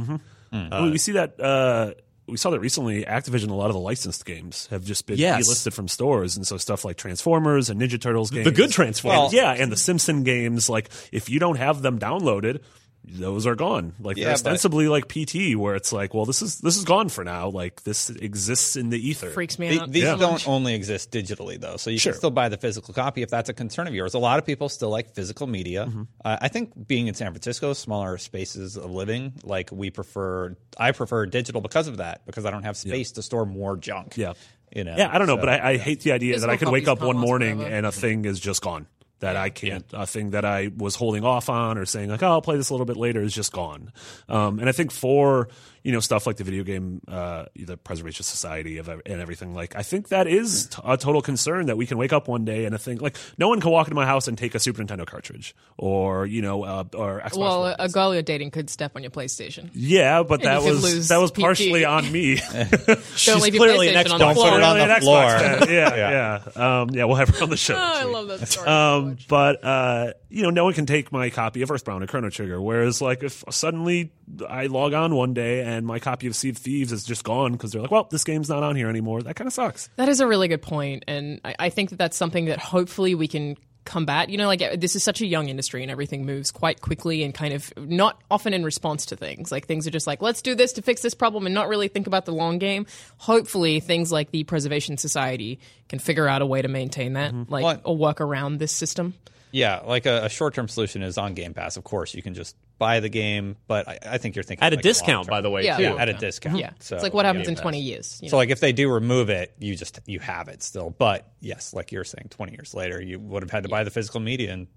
I 0.52 0.82
mean, 0.82 0.92
we 0.92 0.98
see 1.00 1.14
that. 1.14 1.40
Uh, 1.40 1.94
we 2.28 2.38
saw 2.38 2.52
that 2.52 2.60
recently. 2.60 3.04
Activision, 3.04 3.50
a 3.50 3.54
lot 3.54 3.68
of 3.68 3.74
the 3.74 3.80
licensed 3.80 4.24
games 4.26 4.68
have 4.68 4.86
just 4.86 5.06
been 5.08 5.18
Yes. 5.18 5.50
delisted 5.50 5.74
from 5.74 5.88
stores, 5.88 6.38
and 6.38 6.46
so 6.48 6.58
stuff 6.58 6.86
like 6.86 6.96
Transformers 6.96 7.70
and 7.70 7.82
Ninja 7.82 8.00
Turtles 8.00 8.30
games, 8.30 8.46
The 8.46 8.52
good 8.52 8.72
Transformers. 8.72 9.34
yeah, 9.34 9.52
and 9.52 9.72
the 9.72 9.76
Simpson 9.76 10.24
games. 10.24 10.70
Like, 10.70 10.90
if 11.12 11.30
you 11.30 11.40
don't 11.40 11.58
have 11.58 11.82
them 11.82 12.00
downloaded, 12.00 12.62
those 13.06 13.46
are 13.46 13.56
gone. 13.56 13.94
Like, 14.00 14.18
Yeah, 14.18 14.24
they're 14.26 14.32
but- 14.32 14.36
ostensibly 14.36 14.88
like 14.88 15.08
PT, 15.08 15.56
where 15.56 15.76
it's 15.76 15.92
like, 15.92 16.14
well, 16.14 16.26
this 16.26 16.42
is 16.42 16.60
this 16.60 16.78
is 16.78 16.84
gone 16.86 17.10
for 17.10 17.24
now. 17.24 17.50
Like, 17.50 17.84
this 17.84 18.10
exists 18.10 18.76
in 18.76 18.90
the 18.90 18.98
ether. 19.10 19.30
Freaks 19.30 19.60
me 19.60 19.70
The- 19.78 19.82
out. 19.84 19.92
these 19.92 20.04
so 20.04 20.18
don't 20.18 20.48
only 20.48 20.74
exist 20.74 21.12
digitally, 21.12 21.60
though, 21.60 21.78
so 21.78 21.90
you 21.90 21.98
Sure. 22.00 22.14
can 22.14 22.18
still 22.18 22.32
buy 22.32 22.50
the 22.50 22.58
physical 22.58 22.94
copy 22.94 23.22
if 23.22 23.30
that's 23.30 23.50
a 23.50 23.54
concern 23.54 23.88
of 23.88 23.94
yours. 23.94 24.14
A 24.14 24.20
lot 24.20 24.40
of 24.40 24.46
people 24.46 24.70
still 24.70 24.90
like 24.90 25.14
physical 25.14 25.48
media. 25.48 25.86
Mm-hmm. 25.86 26.04
Uh, 26.24 26.38
I 26.42 26.48
think 26.48 26.88
being 26.88 27.08
in 27.08 27.14
San 27.14 27.32
Francisco, 27.32 27.74
smaller 27.74 28.18
spaces 28.18 28.78
of 28.78 28.90
living, 28.92 29.34
like 29.44 29.70
we 29.72 29.90
prefer. 29.90 30.56
I 30.78 30.92
prefer 30.92 31.26
digital 31.26 31.62
because 31.62 31.88
of 31.88 31.98
that, 31.98 32.26
because 32.26 32.46
I 32.46 32.52
don't 32.52 32.64
have 32.64 32.78
space 32.78 33.12
to 33.14 33.22
store 33.22 33.46
more 33.46 33.76
junk. 33.78 34.16
Yeah. 34.18 34.34
you 34.76 34.84
know. 34.84 34.96
Yeah, 34.98 35.10
I 35.14 35.20
don't 35.20 35.28
know, 35.28 35.36
so- 35.36 35.42
but 35.42 35.50
I, 35.50 35.72
I 35.74 35.78
hate 35.78 36.00
the 36.02 36.14
idea 36.14 36.40
that 36.40 36.50
I 36.50 36.58
could 36.58 36.70
wake 36.70 36.88
up 36.88 37.00
one 37.02 37.16
morning 37.18 37.58
forever. 37.58 37.76
and 37.76 37.86
a 37.86 37.92
thing 37.92 38.26
is 38.26 38.40
just 38.40 38.62
gone. 38.64 38.88
That 39.24 39.38
I 39.38 39.50
can't, 39.50 39.86
a 39.94 40.06
thing 40.06 40.32
that 40.32 40.44
I 40.44 40.70
was 40.76 40.96
holding 40.96 41.24
off 41.24 41.48
on 41.48 41.78
or 41.78 41.86
saying 41.86 42.10
like, 42.10 42.22
oh, 42.22 42.28
I'll 42.28 42.42
play 42.42 42.58
this 42.58 42.70
a 42.70 42.74
little 42.74 42.86
bit 42.86 42.98
later 42.98 43.22
is 43.22 43.34
just 43.34 43.54
gone. 43.54 43.94
Um, 44.28 44.60
and 44.60 44.68
I 44.68 44.74
think 44.74 44.92
for 44.92 45.48
you 45.84 45.92
know 45.92 46.00
stuff 46.00 46.26
like 46.26 46.38
the 46.38 46.44
video 46.44 46.64
game, 46.64 47.02
uh, 47.08 47.46
the 47.56 47.78
Preservation 47.78 48.24
Society 48.24 48.78
of 48.78 48.88
and 48.90 49.02
everything, 49.22 49.54
like 49.54 49.76
I 49.76 49.84
think 49.84 50.10
that 50.10 50.28
is 50.28 50.68
t- 50.68 50.82
a 50.84 50.98
total 50.98 51.22
concern 51.22 51.66
that 51.68 51.78
we 51.78 51.86
can 51.86 51.98
wake 51.98 52.14
up 52.14 52.28
one 52.28 52.46
day 52.46 52.66
and 52.66 52.74
a 52.74 52.78
thing 52.78 52.98
like 53.00 53.18
no 53.38 53.50
one 53.50 53.60
can 53.62 53.70
walk 53.72 53.88
into 53.88 53.96
my 53.96 54.06
house 54.06 54.28
and 54.28 54.38
take 54.38 54.56
a 54.56 54.60
Super 54.60 54.82
Nintendo 54.84 55.06
cartridge 55.06 55.56
or 55.78 56.26
you 56.26 56.42
know 56.42 56.64
uh, 56.64 56.84
or 56.96 57.22
Xbox. 57.22 57.38
Well, 57.38 57.62
One. 57.62 57.76
a 57.80 57.90
girl 57.90 58.14
you're 58.14 58.24
dating 58.24 58.52
could 58.52 58.70
step 58.70 58.94
on 58.96 59.04
your 59.04 59.12
PlayStation. 59.12 59.70
yeah, 59.74 60.24
but 60.24 60.42
that 60.44 60.64
was 60.64 61.10
that 61.10 61.18
was 61.18 61.32
PT. 61.32 61.40
partially 61.40 61.86
on 61.86 62.12
me. 62.12 62.36
Don't 62.38 63.42
leave 63.42 63.54
your 63.56 63.64
clearly 63.66 63.90
an 63.90 63.96
PlayStation 64.06 64.12
on 64.14 64.20
the 64.20 64.26
Xbox 64.26 64.34
floor. 64.36 64.50
Put 64.52 64.58
it 64.58 64.64
on 64.64 64.78
the 64.90 64.96
floor. 65.02 65.24
Xbox 65.24 65.40
fan. 65.40 65.70
yeah, 65.70 66.42
yeah, 66.56 66.82
Um, 66.82 66.90
yeah. 66.92 67.04
We'll 67.06 67.16
have 67.18 67.30
her 67.30 67.44
on 67.44 67.50
the 67.50 67.58
show. 67.58 67.76
Oh, 67.76 67.80
I 67.96 68.04
love 68.04 68.28
that 68.28 68.48
story. 68.48 68.68
Um, 68.68 69.18
but 69.28 69.64
uh, 69.64 70.14
you 70.30 70.44
know, 70.44 70.50
no 70.50 70.64
one 70.64 70.74
can 70.74 70.86
take 70.86 71.12
my 71.12 71.30
copy 71.30 71.62
of 71.62 71.72
Earthbound 71.72 72.04
or 72.04 72.08
Chrono 72.08 72.30
Trigger. 72.30 72.62
Whereas, 72.62 73.02
like, 73.02 73.22
if 73.24 73.44
suddenly 73.50 74.12
I 74.48 74.68
log 74.68 74.94
on 74.94 75.14
one 75.16 75.34
day 75.34 75.62
and 75.64 75.73
my 75.82 76.00
copy 76.00 76.28
of 76.28 76.36
Sea 76.36 76.50
of 76.50 76.58
Thieves 76.58 76.92
is 76.92 77.04
just 77.04 77.24
gone 77.24 77.54
because 77.54 77.72
they're 77.72 77.82
like, 77.82 77.92
"Well, 77.92 78.08
this 78.10 78.24
game's 78.24 78.50
not 78.50 78.64
on 78.64 78.76
here 78.76 78.90
anymore," 78.90 79.22
that 79.24 79.36
kind 79.36 79.48
of 79.48 79.54
sucks. 79.54 79.90
That 79.96 80.10
is 80.10 80.20
a 80.20 80.28
really 80.28 80.48
good 80.48 80.62
point, 80.62 81.04
and 81.08 81.42
I, 81.44 81.56
I 81.60 81.70
think 81.70 81.90
that 81.90 81.98
that's 81.98 82.18
something 82.18 82.46
that 82.46 82.60
hopefully 82.60 83.16
we 83.16 83.28
can 83.28 83.58
combat. 83.86 84.30
You 84.30 84.38
know, 84.38 84.48
like 84.48 84.62
uh, 84.62 84.76
this 84.78 84.96
is 84.96 85.04
such 85.04 85.22
a 85.22 85.26
young 85.26 85.50
industry, 85.50 85.82
and 85.82 85.92
everything 85.92 86.26
moves 86.26 86.52
quite 86.52 86.82
quickly, 86.82 87.24
and 87.24 87.34
kind 87.34 87.54
of 87.54 87.72
not 87.78 88.22
often 88.32 88.54
in 88.54 88.64
response 88.64 89.06
to 89.08 89.16
things. 89.16 89.52
Like 89.52 89.68
things 89.68 89.88
are 89.88 89.92
just 89.92 90.08
like, 90.08 90.22
let's 90.22 90.42
do 90.42 90.56
this 90.56 90.74
to 90.74 90.82
fix 90.82 91.02
this 91.02 91.14
problem, 91.14 91.46
and 91.46 91.54
not 91.54 91.68
really 91.68 91.88
think 91.88 92.08
about 92.08 92.26
the 92.26 92.34
long 92.34 92.60
game. 92.60 92.86
Hopefully, 93.18 93.80
things 93.80 94.12
like 94.12 94.32
the 94.32 94.44
Preservation 94.44 94.98
Society 94.98 95.60
can 95.90 96.00
figure 96.00 96.28
out 96.28 96.42
a 96.42 96.46
way 96.46 96.62
to 96.62 96.68
maintain 96.68 97.14
that, 97.14 97.34
like 97.50 97.64
Well, 97.64 97.82
or 97.84 97.98
work 97.98 98.22
around 98.22 98.60
this 98.60 98.72
system. 98.72 99.14
Yeah, 99.54 99.82
like 99.86 100.08
a, 100.08 100.26
a 100.26 100.30
short-term 100.30 100.68
solution 100.68 101.04
is 101.04 101.18
on 101.20 101.36
Game 101.36 101.54
Pass. 101.54 101.78
Of 101.78 101.84
course, 101.84 102.14
you 102.16 102.22
can 102.24 102.34
just 102.34 102.56
buy 102.80 103.00
the 103.02 103.08
game, 103.08 103.56
but 103.68 103.88
I, 103.88 104.00
I 104.04 104.18
think 104.18 104.36
you're 104.36 104.42
thinking 104.42 104.64
At 104.66 104.74
a 104.74 104.78
like 104.78 104.84
discount, 104.84 105.28
long-term. 105.28 105.32
by 105.32 105.42
the 105.42 105.50
way, 105.52 105.64
Yeah, 105.64 105.78
too. 105.78 105.84
yeah. 105.84 105.96
at 105.96 106.10
a 106.10 106.14
discount. 106.14 106.58
Yeah, 106.58 106.72
so 106.80 106.96
it's 106.96 107.04
like 107.04 107.14
what 107.14 107.26
happens 107.26 107.46
Game 107.48 107.56
in 107.56 107.62
twenty 107.62 107.80
years. 107.80 108.18
You 108.20 108.26
know? 108.28 108.32
So 108.32 108.38
like 108.38 108.50
if 108.50 108.60
they 108.60 108.74
do 108.74 108.92
remove 108.92 109.30
it, 109.30 109.54
you 109.60 109.76
just 109.76 110.00
you 110.08 110.20
have 110.20 110.48
it 110.48 110.64
still. 110.64 110.90
But 110.90 111.32
yes, 111.40 111.72
like 111.74 111.92
you're 111.92 112.04
saying, 112.04 112.30
20 112.32 112.52
years 112.54 112.74
later, 112.74 113.00
you 113.00 113.20
would 113.20 113.44
have 113.44 113.52
had 113.52 113.62
to 113.64 113.70
buy 113.70 113.84
the 113.84 113.92
physical 113.92 114.20
media 114.20 114.52
and 114.54 114.68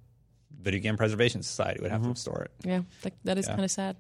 Video 0.61 0.81
Game 0.81 0.97
Preservation 0.99 1.43
Society 1.43 1.81
would 1.81 1.91
have 1.91 2.03
Mm-hmm. 2.03 2.13
to 2.13 2.21
store 2.21 2.43
it. 2.43 2.51
Yeah, 2.67 2.81
that, 3.03 3.13
that 3.25 3.39
is 3.39 3.47
kind 3.47 3.65
of 3.65 3.71
sad. 3.71 3.97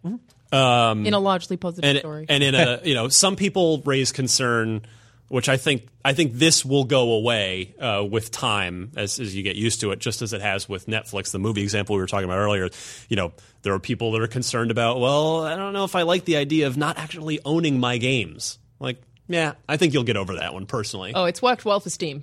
Um, 0.53 1.07
In 1.07 1.15
a 1.15 1.19
largely 1.19 1.57
positive 1.57 1.89
and 1.89 1.99
story. 1.99 2.27
and 2.29 2.43
in 2.45 2.55
a 2.55 2.81
you 2.85 2.95
know 2.95 3.09
some 3.09 3.35
people 3.37 3.83
raise 3.87 4.12
concern 4.12 4.83
which 5.29 5.49
I 5.49 5.57
think 5.57 5.89
I 6.05 6.12
think 6.12 6.35
this 6.35 6.65
will 6.65 6.85
go 6.85 7.12
away 7.12 7.75
uh, 7.81 8.05
with 8.09 8.31
time 8.31 8.93
as, 8.97 9.19
as 9.19 9.35
you 9.35 9.43
get 9.43 9.57
used 9.57 9.81
to 9.81 9.91
it, 9.91 9.99
just 9.99 10.23
as 10.23 10.33
it 10.33 10.41
has 10.41 10.69
with 10.69 10.87
Netflix. 10.87 11.33
The 11.33 11.39
movie 11.39 11.62
example 11.62 11.97
we 11.97 12.01
were 12.01 12.07
talking 12.07 12.25
about 12.27 12.39
earlier, 12.39 12.69
you 13.09 13.17
know, 13.17 13.33
there 13.62 13.73
are 13.75 13.81
people 13.81 14.12
that 14.12 14.23
are 14.23 14.27
concerned 14.29 14.71
about. 14.71 15.01
Well, 15.01 15.45
I 15.45 15.57
don't 15.57 15.73
know 15.73 15.85
if 15.85 15.95
I 15.97 16.03
like 16.03 16.25
the 16.25 16.37
idea 16.37 16.67
of 16.69 16.77
not 16.77 16.99
actually 16.99 17.41
owning 17.45 17.81
my 17.81 17.99
games. 17.99 18.59
Like, 18.79 19.03
yeah, 19.29 19.55
I 19.69 19.77
think 19.77 19.95
you'll 19.95 20.05
get 20.05 20.17
over 20.17 20.35
that 20.37 20.55
one 20.55 20.67
personally. 20.67 21.12
oh, 21.15 21.25
it's 21.25 21.43
worked 21.43 21.65
well 21.65 21.81
for 21.81 21.91
Steam. 21.91 22.23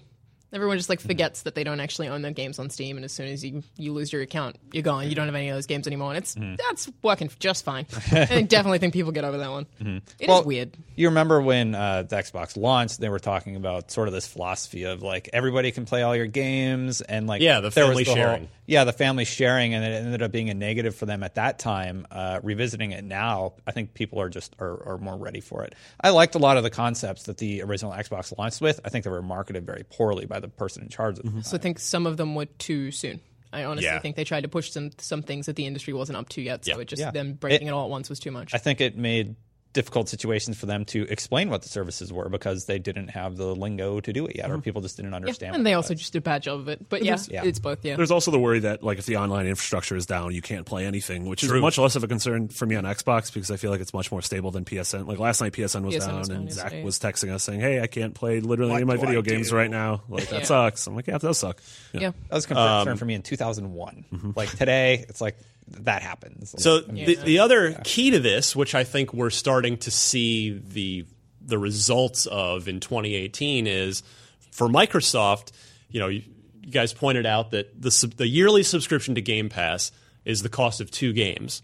Everyone 0.53 0.77
just 0.77 0.87
like 0.87 0.99
forgets 1.01 1.41
that 1.41 1.55
they 1.55 1.63
don't 1.63 1.79
actually 1.79 2.09
own 2.09 2.21
their 2.21 2.31
games 2.31 2.59
on 2.59 2.69
Steam, 2.69 2.95
and 2.95 3.03
as 3.03 3.11
soon 3.11 3.25
as 3.27 3.43
you, 3.43 3.63
you 3.75 3.91
lose 3.91 4.13
your 4.13 4.21
account, 4.21 4.57
you're 4.71 4.83
gone. 4.83 5.09
You 5.09 5.15
don't 5.15 5.25
have 5.25 5.33
any 5.33 5.49
of 5.49 5.55
those 5.55 5.65
games 5.65 5.87
anymore, 5.87 6.13
and 6.13 6.17
it's 6.19 6.35
that's 6.59 6.91
working 7.01 7.31
just 7.39 7.65
fine. 7.65 7.87
I 8.11 8.43
definitely 8.43 8.77
think 8.77 8.93
people 8.93 9.11
get 9.11 9.23
over 9.23 9.39
that 9.39 9.49
one. 9.49 9.65
It 9.79 10.03
is 10.19 10.27
Well, 10.27 10.43
weird. 10.43 10.77
You 10.95 11.07
remember 11.09 11.41
when 11.41 11.73
uh, 11.73 12.03
the 12.03 12.15
Xbox 12.17 12.55
launched? 12.55 12.99
They 12.99 13.09
were 13.09 13.19
talking 13.19 13.55
about 13.55 13.89
sort 13.91 14.07
of 14.07 14.13
this 14.13 14.27
philosophy 14.27 14.83
of 14.83 15.01
like 15.01 15.29
everybody 15.33 15.71
can 15.71 15.85
play 15.85 16.03
all 16.03 16.15
your 16.15 16.27
games, 16.27 17.01
and 17.01 17.25
like 17.27 17.41
Yeah, 17.41 17.61
the 17.61 17.69
there 17.69 17.85
was 17.87 17.91
family 17.91 18.03
the 18.03 18.09
whole- 18.11 18.15
sharing. 18.15 18.49
yeah, 18.67 18.83
the 18.83 18.93
family 18.93 19.25
sharing, 19.25 19.73
and 19.73 19.83
it 19.83 20.03
ended 20.05 20.21
up 20.21 20.31
being 20.31 20.49
a 20.49 20.53
negative 20.53 20.95
for 20.95 21.05
them 21.05 21.23
at 21.23 21.35
that 21.35 21.57
time. 21.59 22.05
Uh, 22.11 22.39
revisiting 22.43 22.91
it 22.91 23.03
now, 23.03 23.53
I 23.65 23.71
think 23.71 23.93
people 23.93 24.21
are 24.21 24.29
just 24.29 24.55
are, 24.59 24.87
are 24.93 24.97
more 24.99 25.17
ready 25.17 25.39
for 25.41 25.63
it. 25.63 25.73
I 25.99 26.11
liked 26.11 26.35
a 26.35 26.39
lot 26.39 26.57
of 26.57 26.63
the 26.63 26.69
concepts 26.69 27.23
that 27.23 27.37
the 27.37 27.63
original 27.63 27.91
Xbox 27.91 28.37
launched 28.37 28.61
with. 28.61 28.79
I 28.85 28.89
think 28.89 29.03
they 29.05 29.11
were 29.11 29.21
marketed 29.23 29.65
very 29.65 29.83
poorly 29.89 30.25
by 30.27 30.39
the 30.39 30.47
person 30.47 30.83
in 30.83 30.89
charge 30.89 31.17
of 31.17 31.25
them. 31.25 31.41
So 31.43 31.57
I 31.57 31.59
think 31.59 31.79
some 31.79 32.05
of 32.05 32.17
them 32.17 32.35
were 32.35 32.45
too 32.45 32.91
soon. 32.91 33.19
I 33.51 33.65
honestly 33.65 33.85
Yeah. 33.85 33.99
think 33.99 34.15
they 34.15 34.23
tried 34.23 34.41
to 34.41 34.47
push 34.47 34.71
some 34.71 34.91
some 34.99 35.21
things 35.23 35.47
that 35.47 35.55
the 35.55 35.65
industry 35.65 35.93
wasn't 35.93 36.17
up 36.17 36.29
to 36.29 36.41
yet. 36.41 36.65
So 36.65 36.73
Yeah. 36.75 36.81
it 36.81 36.87
just 36.87 36.99
Yeah. 36.99 37.11
them 37.11 37.33
breaking 37.33 37.67
it, 37.67 37.71
all 37.71 37.85
at 37.85 37.89
once 37.89 38.09
was 38.09 38.19
too 38.19 38.31
much. 38.31 38.53
I 38.53 38.57
think 38.57 38.79
it 38.81 38.97
made 38.97 39.35
difficult 39.73 40.07
situations 40.07 40.57
for 40.57 40.65
them 40.65 40.85
to 40.85 41.03
explain 41.09 41.49
what 41.49 41.61
the 41.63 41.69
services 41.69 42.13
were 42.13 42.29
because 42.29 42.65
they 42.65 42.79
didn't 42.79 43.09
have 43.09 43.37
the 43.37 43.55
lingo 43.55 43.99
to 43.99 44.13
do 44.13 44.25
it 44.25 44.35
yet, 44.35 44.49
or 44.49 44.53
mm-hmm. 44.53 44.61
people 44.61 44.81
just 44.81 44.97
didn't 44.97 45.11
yeah. 45.11 45.15
understand. 45.15 45.55
And 45.55 45.65
they 45.65 45.73
also 45.73 45.93
was. 45.93 45.99
just 45.99 46.13
did 46.13 46.19
a 46.19 46.21
bad 46.21 46.43
job 46.43 46.59
of 46.59 46.67
it. 46.67 46.87
But 46.89 47.03
yeah, 47.03 47.17
Yeah. 47.27 47.43
it's 47.43 47.59
both. 47.59 47.83
Yeah. 47.83 47.95
There's 47.95 48.11
also 48.11 48.31
the 48.31 48.39
worry 48.39 48.59
that 48.59 48.83
like 48.83 48.99
if 48.99 49.05
the 49.05 49.17
online 49.17 49.47
infrastructure 49.47 49.95
is 49.95 50.05
down, 50.05 50.33
you 50.33 50.41
can't 50.41 50.65
play 50.65 50.85
anything, 50.85 51.25
which 51.25 51.41
True. 51.41 51.57
is 51.57 51.61
much 51.61 51.77
less 51.77 51.95
of 51.95 52.03
a 52.03 52.07
concern 52.07 52.47
for 52.47 52.65
me 52.65 52.75
on 52.75 52.83
Xbox 52.83 53.33
because 53.33 53.51
I 53.51 53.57
feel 53.57 53.71
like 53.71 53.81
it's 53.81 53.93
much 53.93 54.11
more 54.11 54.21
stable 54.21 54.51
than 54.51 54.65
PSN. 54.65 55.07
Like 55.07 55.19
last 55.19 55.41
night, 55.41 55.53
PSN 55.53 55.83
was 55.83 55.95
PSN 55.95 56.07
down, 56.07 56.19
was 56.19 56.27
down 56.29 56.37
and 56.37 56.51
Zach 56.51 56.63
yesterday. 56.65 56.83
was 56.83 56.99
texting 56.99 57.33
us 57.33 57.43
saying, 57.43 57.59
"Hey, 57.59 57.81
I 57.81 57.87
can't 57.87 58.13
play 58.13 58.39
literally 58.39 58.73
any 58.73 58.81
of 58.83 58.87
my 58.87 58.95
do 58.95 59.01
I 59.01 59.05
video 59.05 59.21
games 59.21 59.49
do? 59.49 59.55
right 59.55 59.69
now. 59.71 60.03
Like 60.07 60.27
that 60.29 60.41
Yeah. 60.41 60.45
sucks." 60.45 60.85
I'm 60.87 60.95
like, 60.95 61.07
"Yeah, 61.07 61.15
it 61.15 61.21
does 61.21 61.37
suck." 61.37 61.61
yeah. 61.93 62.11
That 62.29 62.35
was 62.35 62.45
a 62.45 62.47
concern 62.49 62.87
um, 62.89 62.97
for 62.97 63.05
me 63.05 63.15
in 63.15 63.21
2001. 63.21 64.05
Mm-hmm. 64.13 64.31
Like 64.35 64.49
today, 64.55 65.05
it's 65.09 65.21
like 65.21 65.37
that 65.67 66.01
happens. 66.01 66.55
So 66.57 66.75
Like, 66.75 67.05
the, 67.05 67.15
the 67.15 67.39
other 67.39 67.73
key 67.83 68.11
to 68.11 68.19
this, 68.19 68.55
which 68.55 68.75
I 68.75 68.83
think 68.83 69.13
we're 69.13 69.29
starting 69.29 69.77
to 69.77 69.91
see 69.91 70.51
the 70.51 71.05
the 71.45 71.57
results 71.57 72.25
of 72.25 72.67
in 72.67 72.79
2018, 72.79 73.67
is 73.67 74.03
for 74.51 74.67
Microsoft. 74.67 75.51
You 75.89 75.99
know, 75.99 76.07
you, 76.07 76.23
you 76.61 76.71
guys 76.71 76.93
pointed 76.93 77.25
out 77.25 77.51
that 77.51 77.81
the 77.81 78.13
the 78.15 78.27
yearly 78.27 78.63
subscription 78.63 79.15
to 79.15 79.21
Game 79.21 79.49
Pass 79.49 79.91
is 80.25 80.41
the 80.41 80.49
cost 80.49 80.81
of 80.81 80.91
two 80.91 81.13
games. 81.13 81.63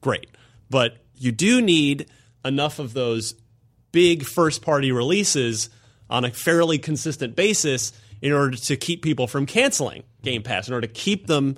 Great, 0.00 0.28
but 0.70 0.96
you 1.16 1.32
do 1.32 1.62
need 1.62 2.06
enough 2.44 2.78
of 2.78 2.92
those 2.92 3.34
big 3.92 4.24
first 4.24 4.60
party 4.60 4.92
releases 4.92 5.70
on 6.10 6.24
a 6.24 6.30
fairly 6.30 6.78
consistent 6.78 7.34
basis 7.34 7.92
in 8.20 8.32
order 8.32 8.56
to 8.56 8.76
keep 8.76 9.02
people 9.02 9.26
from 9.26 9.46
canceling 9.46 10.02
Game 10.22 10.42
Pass, 10.42 10.68
in 10.68 10.74
order 10.74 10.86
to 10.86 10.92
keep 10.92 11.26
them 11.26 11.56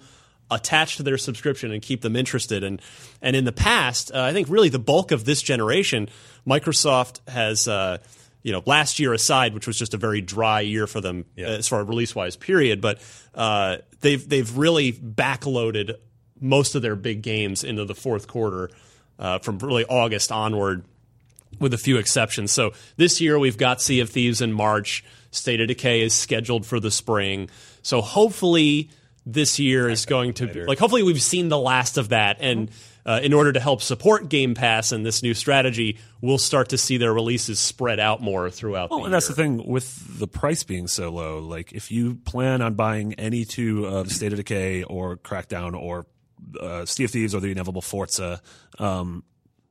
attached 0.50 0.98
to 0.98 1.02
their 1.02 1.18
subscription 1.18 1.72
and 1.72 1.82
keep 1.82 2.02
them 2.02 2.16
interested. 2.16 2.64
And 2.64 2.80
and 3.22 3.34
in 3.36 3.44
the 3.44 3.52
past, 3.52 4.12
uh, 4.12 4.22
I 4.22 4.32
think 4.32 4.48
really 4.48 4.68
the 4.68 4.78
bulk 4.78 5.10
of 5.10 5.24
this 5.24 5.42
generation, 5.42 6.08
Microsoft 6.46 7.26
has. 7.28 7.68
Uh, 7.68 7.98
you 8.42 8.52
know, 8.52 8.62
last 8.64 9.00
year 9.00 9.12
aside, 9.12 9.54
which 9.54 9.66
was 9.66 9.76
just 9.76 9.92
a 9.92 9.96
very 9.96 10.20
dry 10.20 10.60
year 10.60 10.86
for 10.86 11.00
them 11.00 11.24
uh, 11.36 11.42
as 11.42 11.66
far 11.66 11.80
as 11.80 11.88
release 11.88 12.14
wise 12.14 12.36
period, 12.36 12.80
but 12.80 13.00
uh, 13.34 13.78
they've 14.02 14.28
they've 14.28 14.56
really 14.56 14.92
backloaded 14.92 15.96
most 16.40 16.76
of 16.76 16.82
their 16.82 16.94
big 16.94 17.22
games 17.22 17.64
into 17.64 17.84
the 17.84 17.94
fourth 17.94 18.28
quarter 18.28 18.70
uh, 19.18 19.40
from 19.40 19.58
really 19.58 19.84
August 19.86 20.30
onward 20.30 20.84
with 21.58 21.74
a 21.74 21.78
few 21.78 21.96
exceptions. 21.96 22.52
So 22.52 22.72
this 22.96 23.20
year 23.20 23.38
we've 23.38 23.58
got 23.58 23.80
Sea 23.80 24.00
of 24.00 24.10
Thieves 24.10 24.40
in 24.40 24.52
March. 24.52 25.04
State 25.30 25.60
of 25.60 25.68
Decay 25.68 26.02
is 26.02 26.14
scheduled 26.14 26.66
for 26.66 26.80
the 26.80 26.90
spring. 26.90 27.50
So 27.82 28.00
hopefully 28.00 28.90
this 29.26 29.58
year 29.58 29.88
is 29.88 30.06
going 30.06 30.32
to 30.32 30.46
be 30.46 30.64
like 30.64 30.78
hopefully 30.78 31.02
we've 31.02 31.20
seen 31.20 31.48
the 31.48 31.58
last 31.58 31.98
of 31.98 32.10
that 32.10 32.36
and 32.40 32.70
uh, 33.06 33.20
in 33.22 33.32
order 33.32 33.52
to 33.52 33.60
help 33.60 33.80
support 33.80 34.28
Game 34.28 34.54
Pass 34.54 34.90
and 34.90 35.06
this 35.06 35.22
new 35.22 35.32
strategy, 35.32 35.98
we'll 36.20 36.38
start 36.38 36.70
to 36.70 36.78
see 36.78 36.96
their 36.96 37.14
releases 37.14 37.60
spread 37.60 38.00
out 38.00 38.20
more 38.20 38.50
throughout 38.50 38.90
Well, 38.90 39.00
the 39.00 39.04
and 39.06 39.14
that's 39.14 39.28
the 39.28 39.34
thing 39.34 39.64
with 39.64 40.18
the 40.18 40.26
price 40.26 40.64
being 40.64 40.88
so 40.88 41.10
low. 41.10 41.38
Like, 41.38 41.72
if 41.72 41.92
you 41.92 42.16
plan 42.16 42.60
on 42.62 42.74
buying 42.74 43.14
any 43.14 43.44
two 43.44 43.86
of 43.86 44.10
State 44.10 44.32
of 44.32 44.38
Decay 44.38 44.82
or 44.82 45.16
Crackdown 45.18 45.80
or 45.80 46.04
uh, 46.60 46.84
Sea 46.84 47.04
of 47.04 47.12
Thieves 47.12 47.32
or 47.32 47.40
the 47.40 47.52
inevitable 47.52 47.80
Forza, 47.80 48.42
um, 48.80 49.22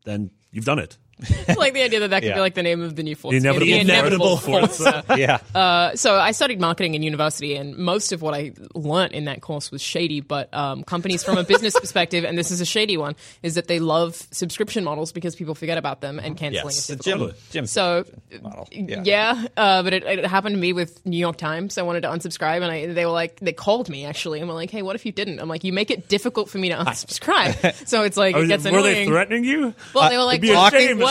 then 0.05 0.31
you've 0.51 0.65
done 0.65 0.79
it. 0.79 0.97
I 1.47 1.53
like 1.57 1.73
the 1.73 1.81
idea 1.83 2.01
that 2.01 2.09
that 2.09 2.21
could 2.21 2.29
Yeah. 2.29 2.35
be 2.35 2.39
like 2.41 2.55
the 2.55 2.63
name 2.63 2.81
of 2.81 2.95
the 2.95 3.03
new 3.03 3.15
Forza. 3.15 3.39
The 3.39 3.47
inevitable- 3.47 3.65
game. 3.67 3.81
inevitable 3.81 4.37
Forza. 4.37 5.03
yeah. 5.17 5.39
Uh, 5.53 5.95
so 5.95 6.19
I 6.19 6.31
studied 6.31 6.59
marketing 6.59 6.93
in 6.95 7.03
university, 7.03 7.55
and 7.55 7.77
most 7.77 8.11
of 8.11 8.21
what 8.21 8.33
I 8.33 8.51
learnt 8.73 9.13
in 9.13 9.25
that 9.25 9.41
course 9.41 9.71
was 9.71 9.81
shady. 9.81 10.19
But 10.19 10.53
um, 10.53 10.83
companies, 10.83 11.23
from 11.23 11.37
a 11.37 11.43
business 11.43 11.79
perspective, 11.79 12.25
and 12.25 12.37
this 12.37 12.51
is 12.51 12.59
a 12.61 12.65
shady 12.65 12.97
one, 12.97 13.15
is 13.43 13.55
that 13.55 13.67
they 13.67 13.79
love 13.79 14.15
subscription 14.31 14.83
models 14.83 15.11
because 15.13 15.35
people 15.35 15.55
forget 15.55 15.77
about 15.77 16.01
them 16.01 16.19
and 16.19 16.35
canceling 16.37 16.65
Yes. 16.65 16.77
is 16.79 16.87
the 16.87 16.95
difficult. 16.97 17.31
Jim, 17.51 17.51
Jim 17.51 17.65
So 17.67 18.03
model. 18.41 18.67
yeah, 18.71 19.45
uh, 19.55 19.83
but 19.83 19.93
it, 19.93 20.03
it 20.03 20.25
happened 20.25 20.55
to 20.55 20.59
me 20.59 20.73
with 20.73 21.05
New 21.05 21.17
York 21.17 21.37
Times. 21.37 21.77
I 21.77 21.83
wanted 21.83 22.01
to 22.01 22.09
unsubscribe, 22.09 22.61
and 22.61 22.65
I, 22.71 22.87
they 22.87 23.05
were 23.05 23.11
like, 23.11 23.39
they 23.39 23.53
called 23.53 23.89
me 23.89 24.05
actually, 24.05 24.39
and 24.39 24.47
were 24.49 24.53
like, 24.55 24.69
"Hey, 24.71 24.81
what 24.81 24.95
if 24.95 25.05
you 25.05 25.11
didn't?" 25.11 25.39
I'm 25.39 25.47
like, 25.47 25.63
"You 25.63 25.71
make 25.73 25.91
it 25.91 26.07
difficult 26.09 26.49
for 26.49 26.57
me 26.57 26.69
to 26.69 26.75
unsubscribe." 26.75 27.87
so 27.87 28.03
it's 28.03 28.17
like 28.17 28.35
Oh, 28.35 28.41
it 28.41 28.47
gets 28.47 28.65
were 28.65 28.71
they 28.81 29.03
annoying. 29.03 29.07
threatening 29.09 29.43
you? 29.45 29.73
Well, 29.93 30.09
they 30.09 30.17
were 30.17 30.23
like, 30.23 30.41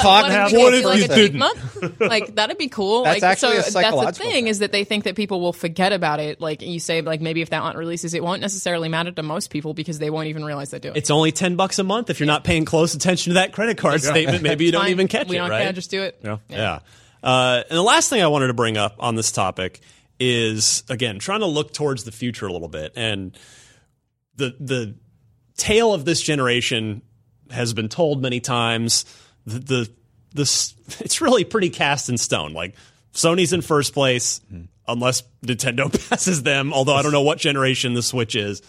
be 0.03 0.09
a 0.09 0.11
what, 0.11 0.11
shame 0.11 0.23
what, 0.23 0.31
if 0.31 0.31
what, 0.31 0.31
if 0.31 0.53
had 0.53 0.53
we 0.53 0.63
one 0.63 0.73
do, 0.73 0.79
if 0.79 0.85
like 0.85 0.99
you 0.99 1.05
a 1.05 1.09
didn't. 1.09 1.39
month? 1.39 2.01
like 2.01 2.35
that'd 2.35 2.59
be 2.59 2.69
cool. 2.69 3.05
That's 3.05 3.23
like, 3.23 3.31
actually 3.33 3.49
so 3.49 3.53
a 3.53 3.57
that's 3.57 3.67
the 3.67 3.73
psychological 3.73 4.25
thing 4.25 4.33
thing. 4.33 4.47
is 4.49 4.59
that 4.61 4.73
they 4.73 4.85
think 4.85 5.05
that 5.05 5.17
people 5.17 5.41
will 5.41 5.53
forget 5.53 5.93
about 5.93 6.21
it. 6.21 6.41
Like 6.41 6.63
you 6.63 6.81
say, 6.81 7.01
like 7.03 7.21
maybe 7.21 7.43
if 7.43 7.51
that 7.51 7.63
aren't 7.63 7.77
releases, 7.77 8.15
it 8.15 8.23
won't 8.23 8.41
necessarily 8.41 8.89
matter 8.89 9.13
to 9.13 9.23
most 9.23 9.51
people 9.51 9.75
because 9.75 9.99
they 9.99 10.11
won't 10.11 10.29
even 10.29 10.45
realize 10.45 10.71
they 10.71 10.79
do 10.79 10.91
it. 10.91 10.97
It's 10.97 11.11
only 11.11 11.33
ten 11.33 11.57
bucks 11.57 11.79
a 11.79 11.85
month 11.85 12.11
if 12.11 12.21
you're 12.21 12.27
not 12.27 12.45
paying 12.45 12.65
close 12.65 12.95
attention 12.95 13.31
to 13.31 13.35
that 13.35 13.53
credit 13.53 13.79
card 13.79 14.03
statement. 14.03 14.43
Maybe 14.43 14.65
you 14.65 14.73
don't 14.73 14.83
Fine. 14.83 14.91
even 14.91 15.09
catch 15.09 15.29
we 15.29 15.37
it. 15.37 15.39
don't 15.39 15.51
right? 15.51 15.63
care. 15.63 15.73
Just 15.73 15.91
do 15.91 16.03
it. 16.03 16.19
Yeah. 16.23 16.39
Yeah. 16.49 16.79
Uh, 17.23 17.63
and 17.69 17.79
the 17.79 17.83
last 17.83 18.11
thing 18.11 18.23
I 18.23 18.27
wanted 18.27 18.49
to 18.49 18.55
bring 18.55 18.77
up 18.77 18.97
on 18.99 19.15
this 19.15 19.33
topic 19.33 19.81
is 20.21 20.85
again 20.89 21.19
trying 21.19 21.41
to 21.41 21.47
look 21.47 21.73
towards 21.73 22.05
the 22.05 22.13
future 22.13 22.47
a 22.47 22.53
little 22.53 22.69
bit, 22.69 22.93
and 22.97 23.37
the 24.37 24.55
the 24.61 24.95
tale 25.57 25.95
of 25.95 26.05
this 26.05 26.21
generation 26.21 27.03
has 27.51 27.73
been 27.73 27.89
told 27.89 28.21
many 28.21 28.41
times. 28.41 29.05
The 29.47 29.91
the 30.33 30.43
it's 31.01 31.21
really 31.21 31.45
pretty 31.45 31.71
cast 31.71 32.09
in 32.09 32.19
stone. 32.19 32.53
Like 32.53 32.75
Sony's 33.13 33.53
in 33.53 33.63
first 33.63 33.95
place 33.95 34.41
unless 34.87 35.23
Nintendo 35.45 35.91
passes 36.11 36.43
them. 36.43 36.73
Although 36.73 36.95
I 36.95 37.03
don't 37.03 37.13
know 37.13 37.23
what 37.23 37.39
generation 37.39 37.95
the 37.95 38.03
Switch 38.03 38.35
is. 38.35 38.61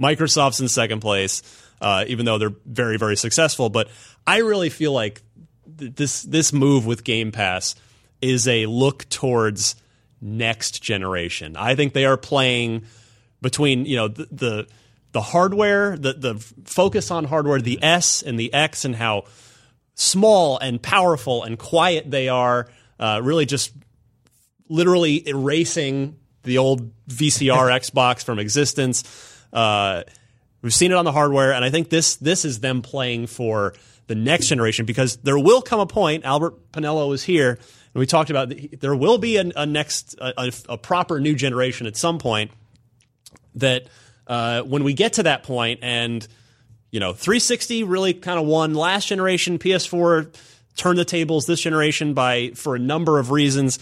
Microsoft's 0.00 0.60
in 0.60 0.68
second 0.68 1.00
place, 1.00 1.42
uh, 1.80 2.04
even 2.06 2.24
though 2.24 2.38
they're 2.38 2.54
very 2.64 2.98
very 2.98 3.16
successful. 3.16 3.68
But 3.68 3.88
I 4.26 4.38
really 4.38 4.70
feel 4.70 4.92
like 4.92 5.22
th- 5.78 5.94
this 5.94 6.22
this 6.22 6.52
move 6.52 6.86
with 6.86 7.04
Game 7.04 7.32
Pass 7.32 7.74
is 8.20 8.48
a 8.48 8.66
look 8.66 9.08
towards 9.08 9.76
next 10.20 10.82
generation. 10.82 11.56
I 11.56 11.74
think 11.74 11.92
they 11.92 12.04
are 12.04 12.16
playing 12.16 12.84
between 13.40 13.86
you 13.86 13.96
know 13.96 14.08
the 14.08 14.28
the, 14.30 14.66
the 15.12 15.20
hardware, 15.20 15.96
the 15.96 16.12
the 16.12 16.34
focus 16.64 17.10
on 17.10 17.24
hardware, 17.24 17.60
the 17.60 17.82
S 17.82 18.22
and 18.22 18.38
the 18.38 18.52
X, 18.52 18.84
and 18.84 18.94
how 18.94 19.24
small 19.98 20.58
and 20.58 20.80
powerful 20.80 21.42
and 21.42 21.58
quiet 21.58 22.08
they 22.10 22.28
are. 22.28 22.68
Uh, 22.98 23.20
really, 23.22 23.44
just 23.44 23.72
literally 24.68 25.28
erasing 25.28 26.16
the 26.44 26.58
old 26.58 26.92
VCR 27.08 27.70
Xbox 27.80 28.24
from 28.24 28.38
existence. 28.38 29.04
Uh, 29.52 30.04
we've 30.62 30.74
seen 30.74 30.92
it 30.92 30.94
on 30.94 31.04
the 31.04 31.12
hardware, 31.12 31.52
and 31.52 31.64
I 31.64 31.70
think 31.70 31.90
this 31.90 32.16
this 32.16 32.44
is 32.44 32.60
them 32.60 32.80
playing 32.80 33.26
for 33.26 33.74
the 34.06 34.14
next 34.14 34.46
generation 34.46 34.86
because 34.86 35.16
there 35.18 35.38
will 35.38 35.62
come 35.62 35.80
a 35.80 35.86
point. 35.86 36.24
Albert 36.24 36.72
Penello 36.72 37.12
is 37.12 37.22
here, 37.22 37.50
and 37.50 38.00
we 38.00 38.06
talked 38.06 38.30
about 38.30 38.48
the, 38.48 38.68
there 38.80 38.96
will 38.96 39.18
be 39.18 39.36
a, 39.36 39.50
a 39.56 39.66
next 39.66 40.14
a, 40.20 40.32
a, 40.38 40.52
a 40.70 40.78
proper 40.78 41.20
new 41.20 41.34
generation 41.34 41.86
at 41.86 41.96
some 41.96 42.18
point. 42.18 42.50
That 43.56 43.88
uh, 44.26 44.62
when 44.62 44.84
we 44.84 44.94
get 44.94 45.14
to 45.14 45.24
that 45.24 45.42
point, 45.42 45.80
and 45.82 46.26
you 46.90 47.00
know, 47.00 47.12
360 47.12 47.84
really 47.84 48.14
kind 48.14 48.38
of 48.38 48.46
won 48.46 48.74
last 48.74 49.08
generation. 49.08 49.58
PS4 49.58 50.34
turned 50.76 50.98
the 50.98 51.04
tables 51.04 51.46
this 51.46 51.60
generation 51.60 52.14
by 52.14 52.50
for 52.54 52.76
a 52.76 52.78
number 52.78 53.18
of 53.18 53.30
reasons. 53.30 53.78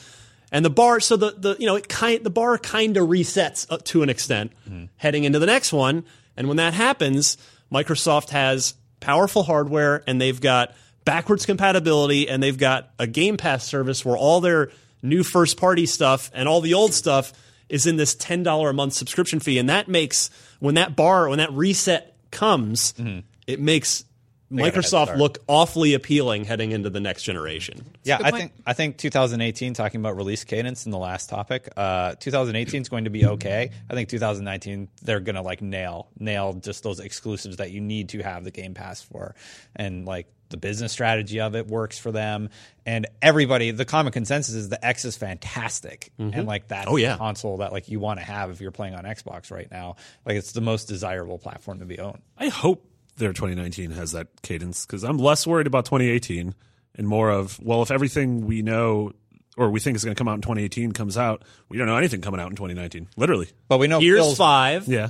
And 0.51 0.65
the 0.65 0.71
bar, 0.71 1.01
so 1.01 1.17
the, 1.17 1.33
the 1.33 1.57
you 1.59 1.67
know, 1.67 1.77
it 1.77 1.89
kind 1.89 2.25
the 2.25 2.31
bar 2.31 2.59
kind 2.59 2.97
of 2.97 3.09
resets 3.09 3.71
up 3.71 3.85
to 3.87 4.03
an 4.03 4.09
extent 4.09 4.53
mm-hmm. 4.69 4.87
heading 4.97 5.25
into 5.25 5.39
the 5.39 5.47
next 5.47 5.73
one. 5.73 6.05
And 6.37 6.49
when 6.49 6.57
that 6.57 6.75
happens, 6.75 7.37
Microsoft 7.73 8.31
has 8.31 8.75
powerful 9.01 9.43
hardware 9.43 10.03
and 10.07 10.21
they've 10.21 10.41
got 10.41 10.75
backwards 11.05 11.47
compatibility 11.47 12.29
and 12.29 12.43
they've 12.43 12.59
got 12.59 12.91
a 12.99 13.07
Game 13.07 13.37
Pass 13.37 13.65
service 13.65 14.05
where 14.05 14.17
all 14.17 14.41
their 14.41 14.71
new 15.03 15.23
first 15.23 15.57
party 15.57 15.87
stuff 15.87 16.31
and 16.35 16.49
all 16.49 16.61
the 16.61 16.75
old 16.75 16.93
stuff 16.93 17.33
is 17.69 17.87
in 17.87 17.97
this 17.97 18.15
$10 18.15 18.71
a 18.71 18.73
month 18.73 18.93
subscription 18.93 19.41
fee. 19.41 19.59
And 19.59 19.69
that 19.69 19.89
makes, 19.89 20.31
when 20.61 20.75
that 20.75 20.97
bar, 20.97 21.29
when 21.29 21.39
that 21.39 21.53
reset 21.53 22.16
comes, 22.31 22.93
mm-hmm. 22.95 23.21
it 23.47 23.61
makes 23.61 24.05
got 24.05 24.05
a 24.05 24.05
head 24.05 24.16
Microsoft 24.53 25.17
look 25.17 25.39
awfully 25.49 25.95
appealing 25.95 26.45
heading 26.45 26.71
into 26.73 26.89
the 26.91 27.01
next 27.01 27.25
generation. 27.25 27.85
Yeah, 28.05 28.19
I 28.23 28.31
point. 28.31 28.37
think 28.37 28.53
I 28.67 28.73
think 28.75 28.97
2018. 28.99 29.75
Talking 29.75 30.01
about 30.01 30.17
release 30.17 30.45
cadence 30.45 30.87
in 30.87 30.93
the 30.93 30.99
last 30.99 31.29
topic, 31.29 31.69
uh, 31.77 32.15
2018 32.21 32.83
is 32.83 32.89
going 32.89 33.05
to 33.05 33.11
be 33.11 33.27
okay. 33.27 33.71
I 33.91 33.95
think 33.95 34.09
2019 34.09 34.89
they're 35.03 35.21
gonna 35.21 35.43
like 35.43 35.63
nail 35.63 36.09
nail 36.19 36.53
just 36.55 36.83
those 36.85 37.01
exclusives 37.01 37.57
that 37.57 37.71
you 37.73 37.81
need 37.81 38.11
to 38.11 38.23
have 38.23 38.45
the 38.45 38.51
Game 38.53 38.75
Pass 38.75 39.03
for, 39.03 39.35
and 39.75 40.07
like 40.07 40.29
the 40.49 40.57
business 40.57 40.93
strategy 40.93 41.41
of 41.41 41.57
it 41.57 41.67
works 41.67 41.99
for 41.99 42.13
them. 42.13 42.51
And 42.87 43.09
everybody, 43.21 43.73
the 43.73 43.85
common 43.85 44.13
consensus 44.13 44.55
is 44.55 44.69
the 44.69 44.85
X 44.87 45.05
is 45.05 45.17
fantastic, 45.17 46.13
and 46.19 46.47
like 46.47 46.69
that's 46.69 46.87
Oh, 46.89 46.95
yeah. 46.95 47.15
the 47.15 47.19
console 47.19 47.57
that 47.59 47.73
like 47.73 47.89
you 47.89 47.99
want 47.99 48.21
to 48.21 48.25
have 48.25 48.51
if 48.51 48.61
you're 48.61 48.71
playing 48.71 48.95
on 48.95 49.03
Xbox 49.03 49.51
right 49.51 49.69
now. 49.73 49.97
Like 50.25 50.37
it's 50.37 50.53
the 50.53 50.61
most 50.61 50.85
desirable 50.87 51.39
platform 51.39 51.81
to 51.81 51.85
be 51.85 51.99
owned. 51.99 52.21
I 52.39 52.47
hope 52.47 52.87
their 53.17 53.33
2019 53.33 53.91
has 53.93 54.13
that 54.13 54.29
cadence 54.43 54.85
because 54.87 55.03
I'm 55.05 55.19
less 55.19 55.47
worried 55.47 55.67
about 55.67 55.85
2018 55.87 56.55
and 56.97 57.09
more 57.09 57.31
of 57.31 57.59
well, 57.63 57.83
if 57.83 57.91
everything 57.91 58.47
we 58.47 58.63
know 58.63 59.13
or 59.57 59.71
we 59.71 59.81
think 59.81 59.97
is 59.97 60.05
going 60.05 60.15
to 60.15 60.19
come 60.19 60.29
out 60.29 60.35
in 60.35 60.43
2018 60.43 60.93
comes 60.93 61.17
out, 61.17 61.43
we 61.69 61.79
don't 61.79 61.87
know 61.87 61.97
anything 61.97 62.21
coming 62.21 62.41
out 62.41 62.51
in 62.51 62.57
2019. 62.57 63.09
Literally, 63.17 63.49
But 63.69 63.79
we 63.79 63.87
know 63.89 64.01
Gears 64.01 64.19
Phil's- 64.21 64.37
5, 64.39 64.87
yeah. 64.89 65.09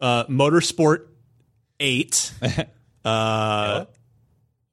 uh, 0.00 0.24
Motorsport 0.26 1.06
8. 1.80 2.32
uh, 3.04 3.84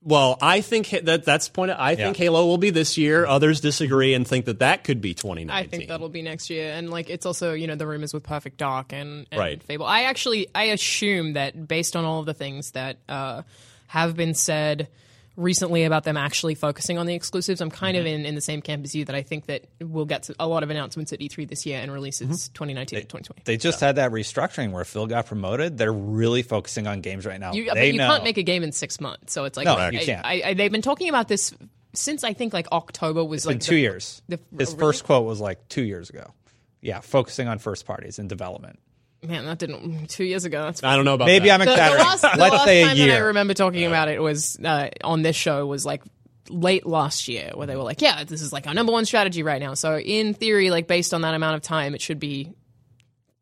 well, 0.01 0.37
I 0.41 0.61
think 0.61 0.89
that 1.03 1.25
that's 1.25 1.49
point. 1.49 1.71
I 1.71 1.95
think 1.95 2.17
Yeah. 2.17 2.25
Halo 2.25 2.45
will 2.45 2.57
be 2.57 2.69
this 2.69 2.97
year. 2.97 3.25
Others 3.25 3.59
disagree 3.59 4.13
and 4.13 4.25
think 4.25 4.45
that 4.45 4.59
that 4.59 4.83
could 4.85 5.01
be 5.01 5.13
2019. 5.13 5.49
I 5.49 5.67
think 5.67 5.89
that'll 5.89 6.07
be 6.07 6.21
next 6.21 6.49
year, 6.49 6.71
and 6.71 6.89
like 6.89 7.09
it's 7.09 7.25
also 7.25 7.53
you 7.53 7.67
know 7.67 7.75
the 7.75 7.85
rumors 7.87 8.13
with 8.13 8.23
Perfect 8.23 8.57
Dark 8.57 8.93
and, 8.93 9.27
and 9.31 9.39
Right. 9.39 9.61
Fable. 9.61 9.85
I 9.85 10.03
actually 10.03 10.47
I 10.55 10.65
assume 10.65 11.33
that 11.33 11.67
based 11.67 11.95
on 11.95 12.05
all 12.05 12.21
of 12.21 12.25
the 12.25 12.33
things 12.33 12.71
that 12.71 12.97
uh, 13.09 13.41
have 13.87 14.15
been 14.15 14.33
said 14.33 14.87
recently 15.39 15.83
about 15.85 16.03
them 16.03 16.17
actually 16.17 16.53
focusing 16.55 16.97
on 16.97 17.05
the 17.05 17.15
exclusives, 17.15 17.61
I'm 17.61 17.71
kind 17.71 17.97
of 17.97 18.05
Mm-hmm. 18.05 18.19
in, 18.21 18.25
in 18.25 18.35
the 18.35 18.41
same 18.41 18.61
camp 18.61 18.83
as 18.85 18.93
you 18.93 19.05
that 19.05 19.15
I 19.15 19.21
think 19.23 19.45
that 19.47 19.65
we'll 19.81 20.05
get 20.05 20.29
a 20.39 20.47
lot 20.47 20.63
of 20.63 20.69
announcements 20.69 21.11
at 21.13 21.19
E3 21.19 21.47
this 21.47 21.65
year 21.65 21.79
and 21.79 21.91
releases 21.91 22.49
2019 22.49 22.99
to 22.99 23.05
2020. 23.05 23.41
They 23.45 23.57
just 23.57 23.79
had 23.79 23.95
that 23.95 24.11
restructuring 24.11 24.71
where 24.71 24.83
Phil 24.85 25.07
got 25.07 25.25
promoted. 25.25 25.77
They're 25.77 25.93
really 25.93 26.43
focusing 26.43 26.85
on 26.87 27.01
games 27.01 27.25
right 27.25 27.39
now. 27.39 27.53
You, 27.53 27.65
but 27.67 27.75
they 27.75 27.91
you 27.91 27.97
know. 27.97 28.07
can't 28.07 28.23
make 28.23 28.37
a 28.37 28.43
game 28.43 28.63
in 28.63 28.71
six 28.71 28.99
months, 29.01 29.33
so 29.33 29.45
it's 29.45 29.57
like 29.57 29.65
No, 29.65 29.75
I, 29.75 29.89
you 29.89 29.99
can't. 29.99 30.25
I, 30.25 30.41
I, 30.45 30.53
they've 30.53 30.71
been 30.71 30.81
talking 30.81 31.09
about 31.09 31.27
this 31.27 31.53
since 31.93 32.23
I 32.23 32.33
think 32.33 32.53
like 32.53 32.67
October 32.71 33.23
was 33.23 33.45
in 33.45 33.53
like 33.53 33.61
two 33.61 33.75
the- 33.75 33.81
years. 33.81 34.21
the- 34.27 34.39
His 34.57 34.69
really? 34.71 34.79
first 34.79 35.03
quote 35.05 35.25
was 35.25 35.39
like 35.39 35.67
two 35.69 35.83
years 35.83 36.09
ago. 36.09 36.33
Yeah, 36.81 36.99
focusing 37.01 37.47
on 37.47 37.59
first 37.59 37.85
parties 37.85 38.19
and 38.19 38.29
development. 38.29 38.79
Man, 39.21 39.45
that 39.45 39.59
didn't 39.59 40.07
two 40.09 40.23
years 40.23 40.45
ago. 40.45 40.63
That's 40.63 40.83
I 40.83 40.95
don't 40.95 41.03
know 41.05 41.13
about 41.15 41.25
Maybe 41.25 41.49
that. 41.49 41.55
I'm 41.55 41.59
the, 41.59 41.65
the 41.65 41.71
exaggerating. 41.71 42.07
last, 42.07 42.21
the 42.21 42.37
Let's 42.37 42.53
last 42.53 42.65
say 42.65 42.83
a 42.83 42.85
time 42.87 42.97
that 42.97 43.09
I 43.09 43.17
remember 43.17 43.53
talking 43.53 43.85
about 43.85 44.07
it 44.07 44.21
was 44.21 44.57
uh, 44.63 44.89
on 45.03 45.21
this 45.23 45.35
show 45.35 45.65
was 45.65 45.85
like 45.85 46.03
late 46.49 46.85
last 46.85 47.27
year 47.27 47.51
where 47.53 47.67
they 47.67 47.75
were 47.75 47.83
like, 47.83 48.01
yeah, 48.01 48.23
this 48.23 48.41
is 48.41 48.53
like 48.53 48.65
our 48.65 48.73
number 48.73 48.91
one 48.93 49.05
strategy 49.05 49.43
right 49.43 49.61
now. 49.61 49.73
So 49.73 49.99
in 49.99 50.33
theory, 50.33 50.69
like 50.69 50.87
based 50.87 51.13
on 51.13 51.21
that 51.21 51.33
amount 51.33 51.55
of 51.55 51.61
time, 51.61 51.95
it 51.95 52.01
should 52.01 52.19
be 52.19 52.53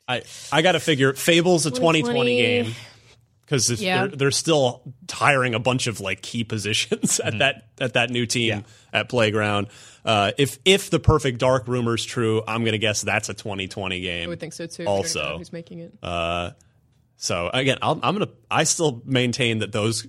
I, 0.07 0.23
I 0.51 0.61
got 0.61 0.71
to 0.71 0.79
figure 0.79 1.13
Fable's 1.13 1.65
a 1.65 1.69
2020, 1.69 2.01
2020. 2.01 2.37
game 2.37 2.75
because 3.47 3.81
Yeah. 3.81 4.07
they're, 4.07 4.15
they're 4.17 4.31
still 4.31 4.81
hiring 5.09 5.55
a 5.55 5.59
bunch 5.59 5.87
of 5.87 5.99
like 6.01 6.21
key 6.21 6.43
positions 6.43 7.19
Mm-hmm. 7.23 7.27
at 7.27 7.39
that 7.39 7.63
at 7.79 7.93
that 7.93 8.09
new 8.09 8.25
team 8.25 8.65
at 8.93 9.09
Playground. 9.09 9.67
Uh, 10.05 10.31
if 10.37 10.59
if 10.65 10.89
the 10.89 10.99
Perfect 10.99 11.39
Dark 11.39 11.67
rumor 11.67 11.95
is 11.95 12.05
true, 12.05 12.41
I'm 12.47 12.61
going 12.61 12.73
to 12.73 12.77
guess 12.77 13.01
that's 13.01 13.29
a 13.29 13.33
2020 13.33 13.99
game. 14.01 14.25
I 14.25 14.27
would 14.27 14.39
think 14.39 14.53
so 14.53 14.65
too. 14.67 14.83
I 14.83 14.85
don't 14.85 14.93
know 14.93 14.97
Also, 14.99 15.37
who's 15.37 15.51
making 15.53 15.79
it? 15.79 15.93
Uh, 16.03 16.51
so 17.17 17.49
again, 17.53 17.77
I'll, 17.81 17.99
I'm 18.03 18.13
gonna. 18.15 18.29
I 18.51 18.63
still 18.63 19.01
maintain 19.05 19.59
that 19.59 19.71
those 19.71 20.05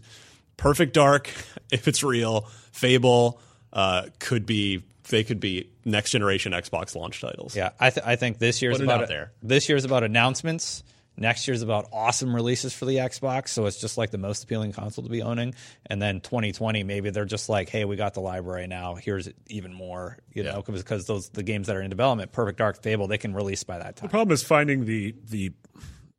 Perfect 0.57 0.93
Dark, 0.95 1.31
if 1.73 1.89
it's 1.89 2.03
real, 2.03 2.43
Fable 2.73 3.41
uh, 3.73 4.07
could 4.19 4.45
be. 4.47 4.85
They 5.11 5.25
could 5.25 5.41
be 5.41 5.71
next 5.87 6.11
generation 6.11 6.53
Xbox 6.53 6.95
launch 6.95 7.23
titles. 7.23 7.57
Yeah, 7.57 7.71
I, 7.81 7.89
th- 7.89 8.05
I 8.07 8.17
think 8.17 8.39
this 8.39 8.61
year's 8.61 8.77
Put 8.77 8.85
about 8.85 9.03
out 9.05 9.09
there. 9.09 9.33
This 9.43 9.67
year's 9.71 9.87
about 9.87 10.05
announcements. 10.05 10.85
Next 11.19 11.49
year's 11.49 11.63
about 11.63 11.89
awesome 11.93 12.35
releases 12.35 12.73
for 12.73 12.85
the 12.85 12.97
Xbox. 12.97 13.49
So 13.49 13.67
it's 13.67 13.81
just 13.81 13.99
like 13.99 14.11
the 14.11 14.19
most 14.19 14.45
appealing 14.45 14.73
console 14.73 15.05
to 15.05 15.11
be 15.11 15.23
owning. 15.23 15.55
And 15.87 16.01
then 16.01 16.21
2020, 16.21 16.85
maybe 16.85 17.11
they're 17.11 17.25
just 17.25 17.49
like, 17.49 17.69
hey, 17.69 17.85
we 17.85 17.97
got 17.97 18.15
the 18.15 18.21
library 18.21 18.67
now. 18.69 18.95
Here's 18.95 19.29
even 19.49 19.75
more. 19.75 20.19
You 20.33 20.45
know, 20.45 20.63
because 20.63 21.07
those 21.07 21.31
the 21.31 21.43
games 21.43 21.67
that 21.67 21.77
are 21.77 21.83
in 21.83 21.91
development, 21.91 22.31
Perfect 22.31 22.59
Dark, 22.59 22.83
Fable, 22.83 23.09
they 23.09 23.19
can 23.19 23.35
release 23.35 23.65
by 23.65 23.79
that 23.79 23.97
time. 23.97 24.07
The 24.07 24.11
problem 24.11 24.33
is 24.33 24.45
finding 24.45 24.85
the 24.85 25.15
the 25.29 25.53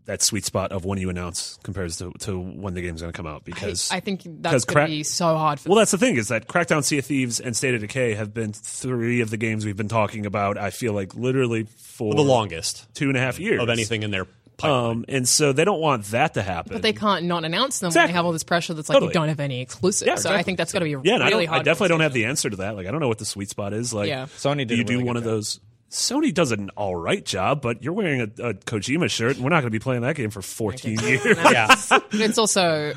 that 0.09 0.23
sweet 0.23 0.43
spot 0.43 0.71
of 0.71 0.85
when 0.85 0.97
you 0.97 1.11
announce 1.11 1.59
compares 1.61 1.97
to, 1.97 2.11
to 2.17 2.39
when 2.39 2.73
the 2.73 2.81
game's 2.81 2.99
going 2.99 3.13
to 3.13 3.15
come 3.15 3.27
out 3.27 3.45
because 3.45 3.91
I 3.91 3.99
think 3.99 4.23
that's 4.25 4.65
going 4.65 4.73
crack- 4.73 4.87
to 4.87 4.91
be 4.91 5.03
so 5.03 5.37
hard 5.37 5.59
for 5.59 5.69
Well, 5.69 5.77
that's 5.77 5.91
the 5.91 5.99
thing 5.99 6.17
is 6.17 6.29
that 6.29 6.47
Crackdown, 6.47 6.83
Sea 6.83 6.97
of 6.97 7.05
Thieves, 7.05 7.39
and 7.39 7.55
State 7.55 7.75
of 7.75 7.81
Decay 7.81 8.15
have 8.15 8.33
been 8.33 8.51
three 8.51 9.21
of 9.21 9.29
the 9.29 9.37
games 9.37 9.67
we've 9.67 9.77
been 9.77 9.87
talking 9.87 10.25
about. 10.25 10.57
I 10.57 10.71
feel 10.71 10.93
like 10.93 11.13
literally 11.13 11.65
for 11.65 12.15
the 12.15 12.23
longest 12.23 12.91
two 12.95 13.07
and 13.09 13.17
a 13.17 13.19
half 13.19 13.39
years 13.39 13.61
of 13.61 13.69
anything 13.69 14.01
in 14.01 14.09
their 14.09 14.25
pipeline. 14.59 14.91
Um, 14.97 15.05
and 15.07 15.27
so 15.27 15.53
they 15.53 15.65
don't 15.65 15.79
want 15.81 16.05
that 16.05 16.35
to 16.35 16.43
happen. 16.43 16.73
But 16.73 16.81
they 16.83 16.93
can't 16.93 17.25
not 17.25 17.45
announce 17.45 17.79
them 17.79 17.87
when 17.87 17.91
Exactly. 17.91 18.11
they 18.11 18.15
have 18.15 18.25
all 18.25 18.31
this 18.31 18.43
pressure 18.43 18.73
that's 18.75 18.89
like 18.89 18.95
Totally. 18.97 19.09
we 19.09 19.13
don't 19.13 19.29
have 19.29 19.39
any 19.39 19.61
exclusives. 19.61 20.07
Yeah, 20.07 20.15
So 20.15 20.31
I 20.33 20.43
think 20.43 20.57
that's 20.57 20.71
got 20.71 20.79
to 20.79 20.85
be 20.85 20.93
a 20.93 21.01
yeah, 21.01 21.13
really 21.13 21.23
I, 21.23 21.29
don't, 21.29 21.45
hard. 21.47 21.59
I 21.61 21.63
definitely 21.63 21.89
don't 21.89 22.01
have 22.01 22.13
the 22.13 22.25
answer 22.25 22.49
to 22.49 22.57
that. 22.57 22.75
Like, 22.75 22.85
I 22.85 22.91
don't 22.91 22.99
know 22.99 23.07
what 23.07 23.17
the 23.19 23.25
sweet 23.25 23.49
spot 23.49 23.73
is. 23.73 23.93
Like, 23.93 24.09
Yeah. 24.09 24.25
Sony 24.25 24.59
did 24.59 24.67
do 24.69 24.73
a 24.75 24.77
you 24.77 24.83
do 24.83 24.93
really 24.93 25.03
one 25.05 25.17
of 25.17 25.23
job. 25.23 25.31
those? 25.31 25.59
Sony 25.89 26.31
does 26.31 26.51
an 26.51 26.69
all 26.75 26.95
right 26.95 27.25
job, 27.25 27.63
but 27.63 27.81
you're 27.83 27.93
wearing 27.93 28.21
a, 28.21 28.25
a 28.49 28.53
Kojima 28.53 29.09
shirt, 29.09 29.37
and 29.37 29.43
we're 29.43 29.49
not 29.49 29.61
going 29.61 29.71
to 29.71 29.75
be 29.75 29.79
playing 29.79 30.03
that 30.03 30.15
game 30.15 30.29
for 30.29 30.41
14 30.43 30.99
years. 30.99 31.25
yeah. 31.25 31.75
It's 32.11 32.37
also, 32.37 32.93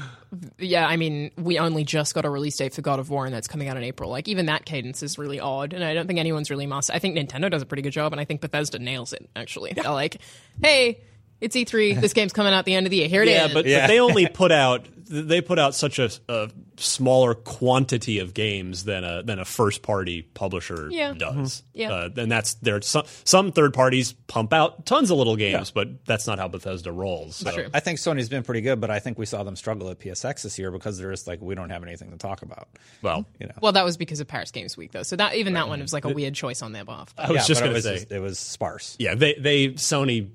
yeah. 0.59 0.87
I 0.87 0.97
mean, 0.99 1.31
we 1.39 1.59
only 1.59 1.85
just 1.85 2.13
got 2.13 2.27
a 2.27 2.31
release 2.31 2.57
date 2.59 2.75
for 2.75 2.83
God 2.83 2.99
of 2.99 3.09
War, 3.09 3.25
and 3.25 3.35
that's 3.35 3.49
coming 3.49 3.69
out 3.69 3.79
in 3.79 3.83
April. 3.83 4.11
Like 4.11 4.29
even 4.29 4.45
that 4.47 4.67
cadence 4.67 5.03
is 5.03 5.17
really 5.17 5.41
odd, 5.41 5.73
and 5.73 5.83
I 5.83 5.95
don't 5.95 6.07
think 6.07 6.19
anyone's 6.19 6.51
really 6.51 6.67
mastered. 6.67 6.95
I 6.95 6.99
think 6.99 7.17
Nintendo 7.17 7.51
does 7.51 7.63
a 7.63 7.67
pretty 7.67 7.83
good 7.83 7.95
job, 7.95 8.13
and 8.13 8.21
I 8.21 8.27
think 8.27 8.43
Bethesda 8.43 8.79
nails 8.79 9.15
it. 9.15 9.27
Actually, 9.35 9.73
they're 9.73 9.85
like, 9.85 10.19
hey. 10.63 11.01
It's 11.43 11.55
E3. 11.57 12.01
This 12.01 12.13
game's 12.15 12.33
coming 12.33 12.53
out 12.55 12.65
the 12.65 12.75
end 12.75 12.87
of 12.87 12.91
the 12.91 12.97
year. 12.99 13.09
Here 13.09 13.23
it 13.23 13.29
is. 13.29 13.35
yeah, 13.35 13.49
but, 13.53 13.67
Yeah. 13.67 13.81
but 13.83 13.87
they 13.89 14.01
only 14.09 14.27
put 14.27 14.53
out 14.53 14.87
they 15.05 15.43
put 15.43 15.59
out 15.59 15.75
such 15.75 15.99
a, 15.99 16.09
a 16.31 16.49
smaller 16.79 17.35
quantity 17.35 18.19
of 18.21 18.33
games 18.33 18.85
than 18.85 19.05
a 19.05 19.23
than 19.23 19.39
a 19.39 19.45
first 19.45 19.83
party 19.83 20.23
publisher 20.23 20.89
Yeah. 20.91 21.13
does. 21.13 21.63
Yeah. 21.75 21.93
uh, 21.93 22.09
and 22.17 22.33
that's 22.33 22.55
there. 22.55 22.81
Some, 22.81 23.05
some 23.25 23.53
third 23.53 23.75
parties 23.75 24.13
pump 24.15 24.55
out 24.55 24.87
tons 24.87 25.11
of 25.11 25.19
little 25.19 25.37
games, 25.37 25.71
but 25.71 26.07
that's 26.07 26.27
not 26.27 26.39
how 26.39 26.49
Bethesda 26.49 26.91
rolls. 26.93 27.37
So. 27.37 27.51
True. 27.51 27.69
I 27.75 27.81
think 27.81 27.99
Sony's 27.99 28.31
been 28.31 28.43
pretty 28.43 28.63
good, 28.63 28.81
but 28.81 28.91
I 28.91 29.01
think 29.01 29.19
we 29.19 29.27
saw 29.27 29.43
them 29.43 29.55
struggle 29.57 29.91
at 29.91 29.99
PSX 29.99 30.43
this 30.45 30.59
year 30.59 30.71
because 30.71 30.97
they're 30.99 31.11
just 31.11 31.27
like, 31.27 31.43
we 31.43 31.55
don't 31.55 31.69
have 31.71 31.83
anything 31.83 32.11
to 32.13 32.17
talk 32.17 32.41
about. 32.41 32.69
Well, 33.03 33.27
You 33.39 33.49
know. 33.49 33.55
well, 33.61 33.73
that 33.73 33.85
was 33.85 33.99
because 33.99 34.21
of 34.21 34.29
Paris 34.29 34.51
Games 34.51 34.79
Week, 34.79 34.93
though. 34.93 35.03
So 35.03 35.17
that 35.17 35.35
even 35.35 35.53
that 35.55 35.69
one 35.69 35.81
was 35.81 35.93
like 35.93 36.07
a 36.07 36.09
weird 36.11 36.35
choice 36.35 36.63
on 36.63 36.73
their 36.73 36.85
behalf. 36.87 37.13
I 37.19 37.31
was 37.33 37.43
yeah, 37.43 37.45
just 37.49 37.61
but 37.61 37.67
going 37.67 37.77
it 37.77 37.83
to 37.83 37.89
was 37.91 38.01
say, 38.01 38.05
just- 38.05 38.13
it 38.13 38.21
was 38.21 38.39
sparse. 38.39 38.97
yeah, 38.99 39.15
they 39.15 39.35
they 39.35 39.69
Sony 39.71 40.31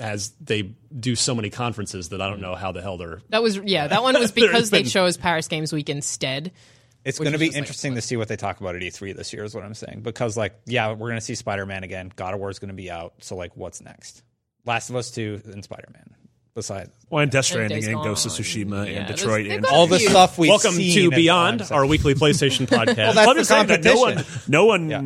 has 0.00 0.32
they 0.40 0.74
do 0.98 1.14
so 1.16 1.34
many 1.34 1.50
conferences 1.50 2.10
that 2.10 2.20
I 2.20 2.28
don't 2.28 2.40
know 2.40 2.54
how 2.54 2.72
the 2.72 2.82
hell 2.82 2.96
they're. 2.96 3.20
That 3.30 3.42
was 3.42 3.56
yeah. 3.56 3.86
That 3.86 4.02
one 4.02 4.18
was 4.18 4.32
because 4.32 4.70
they 4.70 4.82
chose 4.82 5.16
Paris 5.16 5.48
Games 5.48 5.72
Week 5.72 5.88
instead. 5.88 6.52
It's 7.04 7.18
going 7.18 7.32
to 7.32 7.38
be 7.38 7.46
just 7.46 7.54
like 7.54 7.58
interesting 7.62 7.94
to 7.94 8.02
see 8.02 8.16
what 8.16 8.28
they 8.28 8.36
talk 8.36 8.60
about 8.60 8.76
at 8.76 8.82
E3 8.82 9.16
this 9.16 9.32
year, 9.32 9.42
is 9.44 9.54
what 9.54 9.64
I'm 9.64 9.72
saying. 9.72 10.02
Because, 10.02 10.36
like, 10.36 10.60
yeah, 10.66 10.90
we're 10.90 11.08
going 11.08 11.14
to 11.14 11.20
see 11.22 11.34
Spider 11.34 11.64
Man 11.64 11.82
again. 11.82 12.12
God 12.14 12.34
of 12.34 12.40
War 12.40 12.50
is 12.50 12.58
going 12.58 12.68
to 12.68 12.74
be 12.74 12.90
out. 12.90 13.14
So, 13.20 13.36
like, 13.36 13.56
what's 13.56 13.80
next? 13.80 14.22
Last 14.66 14.90
of 14.90 14.96
Us 14.96 15.10
2 15.10 15.42
and 15.46 15.64
Spider 15.64 15.88
Man. 15.94 16.14
Besides 16.52 16.90
Well, 17.08 17.22
and 17.22 17.30
Death 17.30 17.44
Stranding 17.44 17.78
Days 17.78 17.86
and 17.86 18.02
Ghost 18.02 18.26
of 18.26 18.32
Gone. 18.32 18.40
Tsushima 18.40 18.86
Yeah, 18.92 18.98
and 18.98 19.06
Detroit 19.06 19.46
and 19.46 19.64
all 19.64 19.86
the 19.86 20.00
stuff 20.00 20.36
we've 20.36 20.48
Welcome 20.50 20.72
seen 20.72 21.10
to 21.10 21.16
Beyond, 21.16 21.62
our 21.70 21.86
weekly 21.86 22.14
PlayStation 22.14 22.66
podcast. 22.68 22.96
Well, 22.96 23.14
that's 23.14 23.28
I'm 23.28 23.36
the 23.36 23.40
just 23.40 23.48
saying 23.50 23.66
that 23.68 23.84
no 23.84 23.96
one, 23.96 24.24
no 24.48 24.64
one 24.66 24.90
Yeah. 24.90 25.00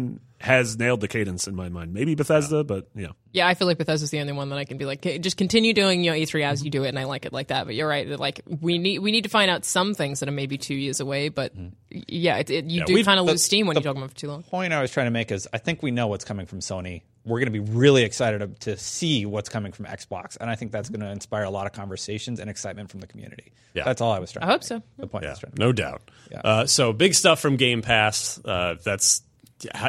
Has 0.44 0.78
nailed 0.78 1.00
the 1.00 1.08
cadence 1.08 1.46
in 1.48 1.54
my 1.56 1.68
mind. 1.68 1.92
Maybe 1.94 2.14
Bethesda, 2.14 2.62
but 2.64 2.88
yeah. 2.94 3.08
Yeah, 3.32 3.48
I 3.48 3.54
feel 3.54 3.66
like 3.66 3.78
Bethesda's 3.78 4.10
the 4.10 4.20
only 4.20 4.32
one 4.32 4.50
that 4.50 4.58
I 4.58 4.64
can 4.64 4.78
be 4.78 4.84
like, 4.84 5.00
"Okay, 5.00 5.18
just 5.18 5.36
continue 5.36 5.72
doing 5.72 6.04
your 6.04 6.14
E3 6.14 6.44
as 6.44 6.62
you 6.64 6.70
do 6.70 6.84
it, 6.84 6.88
and 6.88 6.98
I 6.98 7.04
like 7.04 7.26
it 7.26 7.32
like 7.32 7.48
that. 7.48 7.66
But 7.66 7.74
you're 7.74 7.88
right, 7.88 8.06
like 8.18 8.42
we 8.60 8.78
need 8.78 9.00
we 9.00 9.10
need 9.10 9.24
to 9.24 9.30
find 9.30 9.50
out 9.50 9.64
some 9.64 9.94
things 9.94 10.20
that 10.20 10.28
are 10.28 10.32
maybe 10.32 10.56
two 10.58 10.74
years 10.76 11.00
away. 11.00 11.30
But 11.30 11.52
yeah, 11.90 12.36
it, 12.36 12.50
it, 12.50 12.64
you 12.66 12.84
do 12.84 12.94
we've- 12.94 13.04
kind 13.04 13.18
of 13.18 13.26
lose 13.26 13.42
steam 13.42 13.66
when 13.66 13.76
you 13.76 13.82
talk 13.82 13.96
about 13.96 14.04
it 14.04 14.10
for 14.10 14.16
too 14.16 14.28
long. 14.28 14.42
point 14.44 14.72
I 14.72 14.80
was 14.82 14.90
trying 14.92 15.06
to 15.06 15.10
make 15.10 15.32
is 15.32 15.48
I 15.52 15.58
think 15.58 15.82
we 15.82 15.90
know 15.90 16.06
what's 16.06 16.24
coming 16.24 16.46
from 16.46 16.60
Sony. 16.60 17.02
We're 17.26 17.38
going 17.40 17.50
to 17.52 17.58
be 17.58 17.72
really 17.72 18.02
excited 18.02 18.40
to, 18.40 18.48
to 18.70 18.76
see 18.78 19.24
what's 19.24 19.48
coming 19.48 19.72
from 19.72 19.86
Xbox, 19.86 20.36
and 20.38 20.50
I 20.50 20.56
think 20.56 20.72
that's 20.72 20.90
going 20.90 21.00
to 21.00 21.10
inspire 21.10 21.44
a 21.44 21.50
lot 21.50 21.64
of 21.66 21.72
conversations 21.72 22.38
and 22.38 22.50
excitement 22.50 22.90
from 22.90 23.00
the 23.00 23.06
community. 23.06 23.52
Yeah. 23.72 23.84
That's 23.84 24.02
all 24.02 24.12
I 24.12 24.18
was 24.18 24.30
trying. 24.30 24.42
I 24.44 24.46
to 24.48 24.52
hope 24.52 24.60
make. 24.60 24.66
so. 24.68 24.82
The 24.98 25.06
point 25.06 25.24
I 25.24 25.28
Yeah, 25.28 25.32
was 25.32 25.38
trying 25.40 25.52
to 25.54 25.58
no 25.58 25.72
doubt. 25.72 26.02
Yeah. 26.30 26.40
Uh, 26.44 26.66
so 26.66 26.92
big 26.92 27.14
stuff 27.14 27.40
from 27.40 27.56
Game 27.56 27.80
Pass. 27.80 28.38
Uh, 28.44 28.74
that's 28.84 29.22
how, 29.22 29.24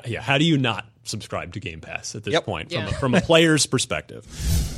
yeah. 0.05 0.21
How 0.21 0.37
do 0.37 0.45
you 0.45 0.57
not 0.57 0.85
subscribe 1.05 1.53
to 1.53 1.59
Game 1.59 1.79
Pass 1.79 2.15
at 2.15 2.23
this 2.23 2.33
Yep. 2.33 2.45
point 2.45 2.69
from, 2.71 2.81
Yeah. 2.83 2.89
a, 2.89 2.93
from 2.93 3.15
a 3.15 3.21
player's 3.29 3.65
perspective? 3.65 4.25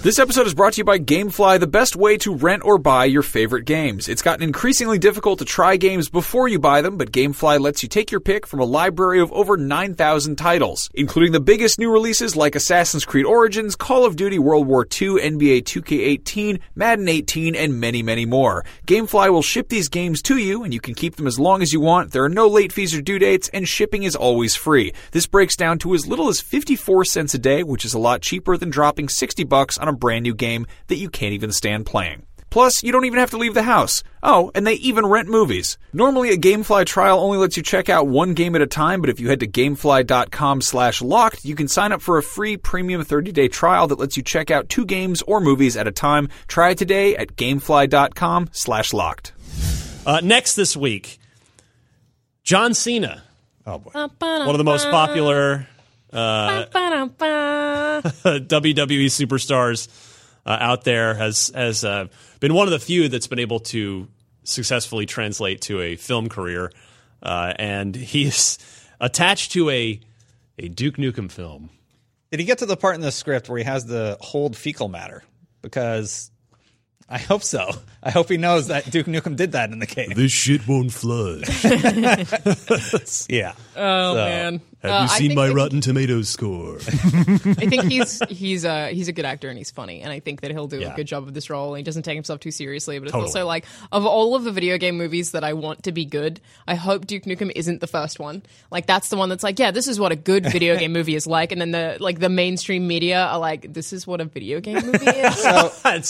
This 0.04 0.20
episode 0.20 0.46
is 0.46 0.54
brought 0.54 0.74
to 0.74 0.78
you 0.78 0.84
by 0.84 1.00
Gamefly, 1.00 1.60
the 1.60 1.68
best 1.68 1.96
way 1.96 2.18
to 2.18 2.34
rent 2.36 2.64
or 2.64 2.78
buy 2.78 3.06
your 3.06 3.24
favorite 3.24 3.66
games. 3.66 4.08
It's 4.08 4.22
gotten 4.22 4.44
increasingly 4.44 5.00
difficult 5.00 5.40
to 5.40 5.46
try 5.46 5.76
games 5.78 6.10
before 6.10 6.48
you 6.48 6.60
buy 6.60 6.82
them, 6.82 6.98
but 6.98 7.12
Gamefly 7.12 7.60
lets 7.60 7.82
you 7.84 7.90
take 7.90 8.12
your 8.12 8.20
pick 8.22 8.46
from 8.46 8.60
a 8.60 8.66
library 8.66 9.20
of 9.20 9.32
over 9.34 9.58
9,000 9.58 10.36
titles, 10.38 10.90
including 10.94 11.32
the 11.32 11.40
biggest 11.40 11.80
new 11.80 11.92
releases 11.92 12.36
like 12.36 12.56
Assassin's 12.56 13.06
Creed 13.06 13.26
Origins, 13.26 13.76
Call 13.76 14.06
of 14.06 14.16
Duty 14.16 14.38
World 14.40 14.68
War 14.68 14.84
II, 14.84 15.20
NBA 15.20 15.64
2K18, 15.64 16.60
Madden 16.76 17.08
18, 17.08 17.56
and 17.56 17.80
many, 17.80 18.04
many 18.04 18.26
more. 18.26 18.66
Gamefly 18.86 19.32
will 19.32 19.42
ship 19.42 19.70
these 19.70 19.88
games 19.90 20.22
to 20.24 20.38
you, 20.38 20.64
and 20.64 20.74
you 20.74 20.80
can 20.80 20.94
keep 20.94 21.16
them 21.16 21.28
as 21.28 21.40
long 21.40 21.62
as 21.62 21.74
you 21.74 21.80
want. 21.80 22.12
There 22.12 22.24
are 22.24 22.30
no 22.30 22.48
late 22.48 22.72
fees 22.72 22.94
or 22.94 23.02
due 23.02 23.20
dates, 23.20 23.50
and 23.54 23.68
shipping 23.68 24.04
is 24.04 24.16
always 24.16 24.56
free. 24.56 24.94
This 25.12 25.26
breaks 25.28 25.56
down 25.56 25.80
to 25.80 25.94
as 25.94 26.06
little 26.08 26.17
as 26.30 26.42
54 26.42 27.06
cents 27.06 27.34
a 27.34 27.38
day, 27.40 27.62
which 27.64 27.86
is 27.86 27.94
a 27.94 28.00
lot 28.00 28.22
cheaper 28.22 28.58
than 28.58 28.70
dropping 28.72 29.10
60 29.10 29.44
bucks 29.44 29.78
on 29.78 29.88
a 29.88 29.94
brand 29.94 30.24
new 30.24 30.34
game 30.34 30.66
that 30.88 30.98
you 30.98 31.10
can't 31.10 31.34
even 31.34 31.52
stand 31.52 31.86
playing. 31.86 32.24
Plus, 32.50 32.82
you 32.82 32.92
don't 32.94 33.04
even 33.06 33.20
have 33.20 33.30
to 33.32 33.38
leave 33.38 33.54
the 33.54 33.64
house. 33.64 34.04
Oh, 34.24 34.52
and 34.56 34.66
they 34.66 34.74
even 34.76 35.06
rent 35.06 35.28
movies. 35.28 35.78
Normally, 35.92 36.30
a 36.32 36.38
GameFly 36.38 36.86
trial 36.86 37.20
only 37.20 37.38
lets 37.38 37.58
you 37.58 37.62
check 37.62 37.90
out 37.90 38.08
one 38.08 38.34
game 38.34 38.56
at 38.56 38.62
a 38.62 38.68
time, 38.68 39.02
but 39.02 39.10
if 39.10 39.20
you 39.20 39.28
head 39.28 39.42
to 39.42 39.48
gamefly.com 39.48 40.62
slash 40.62 41.02
locked, 41.02 41.44
you 41.46 41.56
can 41.56 41.68
sign 41.68 41.92
up 41.92 42.02
for 42.02 42.18
a 42.18 42.24
free 42.24 42.56
premium 42.58 43.04
30-day 43.04 43.50
trial 43.50 43.86
that 43.88 44.00
lets 44.00 44.16
you 44.16 44.24
check 44.24 44.50
out 44.50 44.70
two 44.70 44.86
games 44.86 45.22
or 45.24 45.42
movies 45.42 45.76
at 45.76 45.88
a 45.88 45.92
time. 45.92 46.30
Try 46.48 46.70
it 46.72 46.78
today 46.78 47.16
at 47.18 47.36
gamefly.com 47.36 48.50
slash 48.54 48.94
locked. 48.94 49.34
Uh, 50.06 50.22
next 50.24 50.56
this 50.56 50.76
week, 50.78 51.20
John 52.44 52.74
Cena, 52.74 53.24
Oh 53.66 53.78
boy. 53.78 53.92
one 53.94 54.50
of 54.50 54.58
the 54.58 54.64
most 54.64 54.90
popular 54.90 55.68
WWE 58.02 59.06
superstars 59.08 59.88
uh, 60.46 60.58
out 60.60 60.84
there, 60.84 61.14
has 61.16 61.52
has 61.54 61.84
uh, 61.84 62.08
been 62.40 62.54
one 62.54 62.68
of 62.68 62.72
the 62.72 62.80
few 62.80 63.10
that's 63.10 63.28
been 63.28 63.40
able 63.40 63.60
to 63.60 64.08
successfully 64.44 65.06
translate 65.06 65.62
to 65.62 65.82
a 65.82 65.96
film 65.96 66.30
career, 66.30 66.72
uh, 67.22 67.54
and 67.58 67.96
he's 67.96 68.58
attached 69.00 69.52
to 69.54 69.70
a 69.70 70.00
a 70.60 70.68
Duke 70.70 70.96
Nukem 70.98 71.32
film. 71.32 71.70
Did 72.32 72.40
he 72.40 72.46
get 72.46 72.58
to 72.60 72.66
the 72.66 72.78
part 72.78 72.96
in 72.96 73.02
the 73.02 73.12
script 73.12 73.48
where 73.50 73.58
he 73.58 73.64
has 73.64 73.86
to 73.86 74.18
hold 74.20 74.56
fecal 74.58 74.88
matter? 74.90 75.24
Because 75.62 76.30
I 77.10 77.20
hope 77.20 77.42
so. 77.44 77.72
I 78.04 78.12
hope 78.12 78.28
he 78.30 78.36
knows 78.38 78.68
that 78.68 78.90
Duke 78.92 79.06
Nukem 79.08 79.36
did 79.38 79.54
that 79.54 79.72
in 79.72 79.80
the 79.80 79.86
game. 79.86 80.10
This 80.14 80.32
shit 80.32 80.68
won't 80.68 80.92
flush. 80.92 81.64
Yeah. 83.30 83.54
Oh 83.76 84.14
So, 84.14 84.16
man, 84.16 84.62
Have 84.84 84.92
Uh, 84.92 85.02
you 85.04 85.08
seen 85.30 85.36
my 85.36 85.48
that- 85.48 85.56
Rotten 85.56 85.82
Tomatoes 85.82 86.30
score? 86.30 86.76
I 86.88 87.66
think 87.66 87.86
he's 87.86 88.22
he's 88.30 88.64
a 88.64 88.90
he's 88.94 89.08
a 89.08 89.12
good 89.12 89.26
actor 89.26 89.50
and 89.50 89.58
he's 89.58 89.72
funny, 89.72 90.02
and 90.02 90.12
I 90.12 90.20
think 90.20 90.42
that 90.42 90.52
he'll 90.52 90.68
do 90.68 90.80
Yeah. 90.80 90.94
a 90.94 90.96
good 90.96 91.08
job 91.08 91.24
of 91.28 91.34
this 91.34 91.50
role. 91.50 91.70
And 91.74 91.78
he 91.80 91.84
doesn't 91.84 92.04
take 92.04 92.14
himself 92.16 92.40
too 92.40 92.52
seriously, 92.52 93.00
but 93.00 93.06
it's 93.06 93.12
Totally. 93.14 93.28
also 93.30 93.46
like 93.48 93.66
of 93.92 94.06
all 94.06 94.36
of 94.36 94.44
the 94.44 94.52
video 94.52 94.78
game 94.78 94.96
movies 94.98 95.32
that 95.32 95.44
I 95.44 95.54
want 95.54 95.84
to 95.84 95.92
be 95.92 96.06
good, 96.06 96.40
I 96.68 96.76
hope 96.76 97.08
Duke 97.08 97.24
Nukem 97.24 97.52
isn't 97.56 97.82
the 97.82 97.88
first 97.88 98.20
one. 98.20 98.44
Like 98.70 98.86
that's 98.86 99.10
the 99.10 99.18
one 99.18 99.30
that's 99.30 99.44
like, 99.44 99.58
yeah, 99.58 99.72
this 99.72 99.88
is 99.88 100.00
what 100.00 100.12
a 100.12 100.16
good 100.16 100.46
video 100.46 100.76
game 100.80 100.94
movie 100.94 101.16
is 101.16 101.26
like, 101.26 101.52
and 101.52 101.60
then 101.60 101.72
the 101.72 101.98
like 102.00 102.20
the 102.20 102.30
mainstream 102.30 102.88
media 102.88 103.26
are 103.26 103.40
like, 103.40 103.74
this 103.74 103.94
is 103.94 104.06
what 104.06 104.22
a 104.22 104.26
video 104.26 104.60
game 104.60 104.76
movie 104.86 105.06
is, 105.08 105.46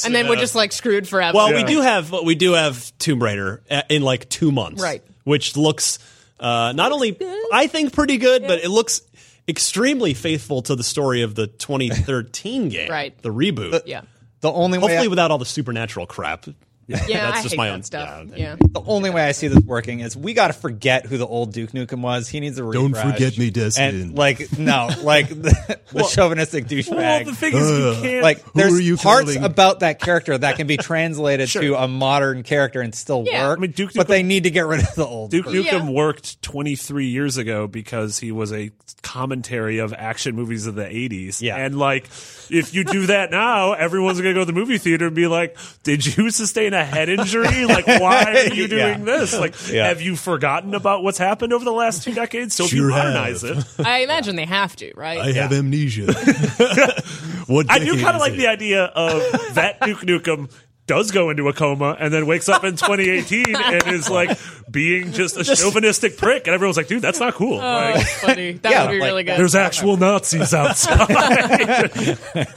and 0.05 0.13
then 0.13 0.27
we're 0.27 0.35
just 0.35 0.55
like 0.55 0.71
screwed 0.73 1.07
forever. 1.07 1.35
Well, 1.37 1.53
we 1.53 1.63
do 1.63 1.81
have 1.81 2.11
we 2.23 2.35
do 2.35 2.51
have 2.53 2.91
Tomb 2.99 3.23
Raider 3.23 3.61
uh, 3.71 3.83
in 3.89 4.01
like 4.01 4.27
two 4.29 4.51
months, 4.51 4.81
Right. 4.83 5.01
Which 5.23 5.55
looks 5.57 5.99
uh, 6.39 6.73
not 6.75 6.91
only 6.91 7.17
I 7.53 7.67
think 7.67 7.93
pretty 7.93 8.17
good, 8.17 8.43
but 8.47 8.59
it 8.63 8.69
looks 8.69 9.01
extremely 9.47 10.13
faithful 10.13 10.61
to 10.63 10.75
the 10.75 10.83
story 10.83 11.21
of 11.21 11.35
the 11.35 11.47
2013 11.47 12.69
game, 12.69 12.89
Right. 12.89 13.19
The 13.21 13.33
reboot. 13.33 13.83
yeah. 13.85 14.01
The 14.41 14.51
only 14.51 14.77
way 14.77 14.81
Hopefully, 14.83 15.07
I- 15.07 15.09
without 15.09 15.31
all 15.31 15.37
the 15.39 15.45
supernatural 15.45 16.05
crap. 16.05 16.45
Yeah, 16.87 16.97
that's 17.31 17.39
I 17.39 17.41
just 17.41 17.53
hate 17.53 17.57
my 17.57 17.67
that 17.67 17.73
own 17.73 17.83
stuff. 17.83 18.25
yeah. 18.29 18.35
Yeah. 18.37 18.55
the 18.59 18.81
only 18.85 19.09
way 19.09 19.21
I 19.23 19.33
see 19.33 19.49
this 19.49 19.59
working 19.63 19.99
is 19.99 20.15
we 20.15 20.33
got 20.33 20.47
to 20.47 20.53
forget 20.53 21.05
who 21.05 21.17
the 21.17 21.27
old 21.27 21.51
Duke 21.51 21.71
Nukem 21.71 21.99
was. 22.01 22.29
He 22.29 22.39
needs 22.39 22.57
a 22.57 22.61
Don't 22.71 22.95
forget 22.95 23.37
me, 23.37 23.49
Destin. 23.49 23.83
And 24.01 24.17
like 24.17 24.57
no, 24.57 24.89
like 25.03 25.27
the, 25.29 25.79
the 25.91 26.03
chauvinistic 26.03 26.65
douchebag. 26.67 26.95
Well, 26.95 27.23
the 27.25 27.35
thing 27.35 27.53
is, 27.55 27.69
you 27.97 28.01
can't. 28.09 28.23
like 28.23 28.41
Who 28.41 28.51
there's 28.55 28.73
are 28.73 28.81
you 28.81 28.95
parts 28.95 29.33
calling? 29.33 29.43
about 29.43 29.81
that 29.81 29.99
character 29.99 30.37
that 30.37 30.55
can 30.55 30.67
be 30.67 30.77
translated 30.77 31.49
to 31.49 31.75
a 31.75 31.87
modern 31.89 32.43
character 32.43 32.79
and 32.81 32.95
still 32.95 33.23
Yeah. 33.27 33.49
work. 33.49 33.57
I 33.59 33.61
mean, 33.61 33.71
Duke 33.71 33.91
but 33.93 34.05
Nukem- 34.05 34.09
they 34.09 34.23
need 34.23 34.43
to 34.43 34.51
get 34.51 34.65
rid 34.65 34.79
of 34.79 34.95
the 34.95 35.05
old. 35.05 35.31
Duke 35.31 35.45
version. 35.47 35.63
Nukem 35.65 35.85
Yeah. 35.87 35.91
worked 35.91 36.41
23 36.41 37.07
years 37.07 37.37
ago 37.37 37.67
because 37.67 38.19
he 38.19 38.31
was 38.31 38.53
a 38.53 38.71
commentary 39.01 39.79
of 39.79 39.93
action 39.93 40.35
movies 40.35 40.67
of 40.67 40.75
the 40.75 40.85
80s. 40.85 41.41
Yeah. 41.41 41.55
And 41.57 41.77
like, 41.77 42.05
if 42.49 42.73
you 42.73 42.83
do 42.83 43.07
that 43.07 43.31
now, 43.31 43.73
everyone's 43.73 44.21
going 44.21 44.33
to 44.33 44.39
go 44.39 44.45
to 44.45 44.45
the 44.51 44.57
movie 44.57 44.77
theater 44.77 45.07
and 45.07 45.15
be 45.15 45.27
like, 45.27 45.57
did 45.83 46.05
you 46.17 46.29
sustain 46.29 46.73
a 46.77 46.85
head 46.85 47.09
injury? 47.09 47.65
Like, 47.65 47.85
why 47.87 48.23
are 48.49 48.53
you 48.53 48.67
doing 48.69 48.79
Yeah. 48.99 49.17
this? 49.17 49.37
Like, 49.37 49.55
Yeah. 49.71 49.87
have 49.87 50.01
you 50.01 50.15
forgotten 50.15 50.73
about 50.75 51.03
what's 51.03 51.17
happened 51.17 51.51
over 51.53 51.65
the 51.65 51.71
last 51.73 52.03
two 52.03 52.13
decades? 52.13 52.55
So 52.55 52.63
if 52.65 52.69
Sure 52.69 52.79
you 52.85 52.89
modernize 52.89 53.41
have. 53.41 53.57
it. 53.57 53.65
I 53.85 53.99
imagine 53.99 54.35
they 54.35 54.45
have 54.45 54.75
to, 54.77 54.91
right? 54.95 55.19
I 55.19 55.31
have 55.33 55.51
amnesia. 55.51 56.05
what 57.47 57.69
I 57.69 57.79
do 57.79 57.99
kind 58.01 58.15
of 58.15 58.21
like 58.21 58.33
it? 58.33 58.37
the 58.37 58.47
idea 58.47 58.83
of 58.85 59.21
that 59.55 59.81
Duke 59.81 59.99
Nukem 60.01 60.51
does 60.87 61.11
go 61.11 61.29
into 61.29 61.47
a 61.49 61.53
coma 61.53 61.95
and 61.99 62.13
then 62.13 62.25
wakes 62.25 62.49
up 62.49 62.63
in 62.63 62.71
2018 62.77 63.55
and 63.55 63.87
is 63.87 64.09
like 64.09 64.37
being 64.71 65.11
just 65.13 65.37
a 65.37 65.43
chauvinistic 65.55 66.17
prick, 66.17 66.47
and 66.47 66.53
everyone's 66.53 66.77
like, 66.77 66.87
"Dude, 66.87 67.01
that's 67.01 67.19
not 67.19 67.33
cool." 67.35 67.55
Oh, 67.55 67.57
Like, 67.57 67.95
that's 67.95 68.19
funny. 68.21 68.51
That 68.53 68.71
Yeah, 68.71 68.85
would 68.85 68.91
be 68.91 68.99
like, 68.99 69.07
really 69.07 69.23
good. 69.23 69.37
there's 69.39 69.55
actual 69.55 69.97
Nazis 69.97 70.53
outside. 70.53 71.87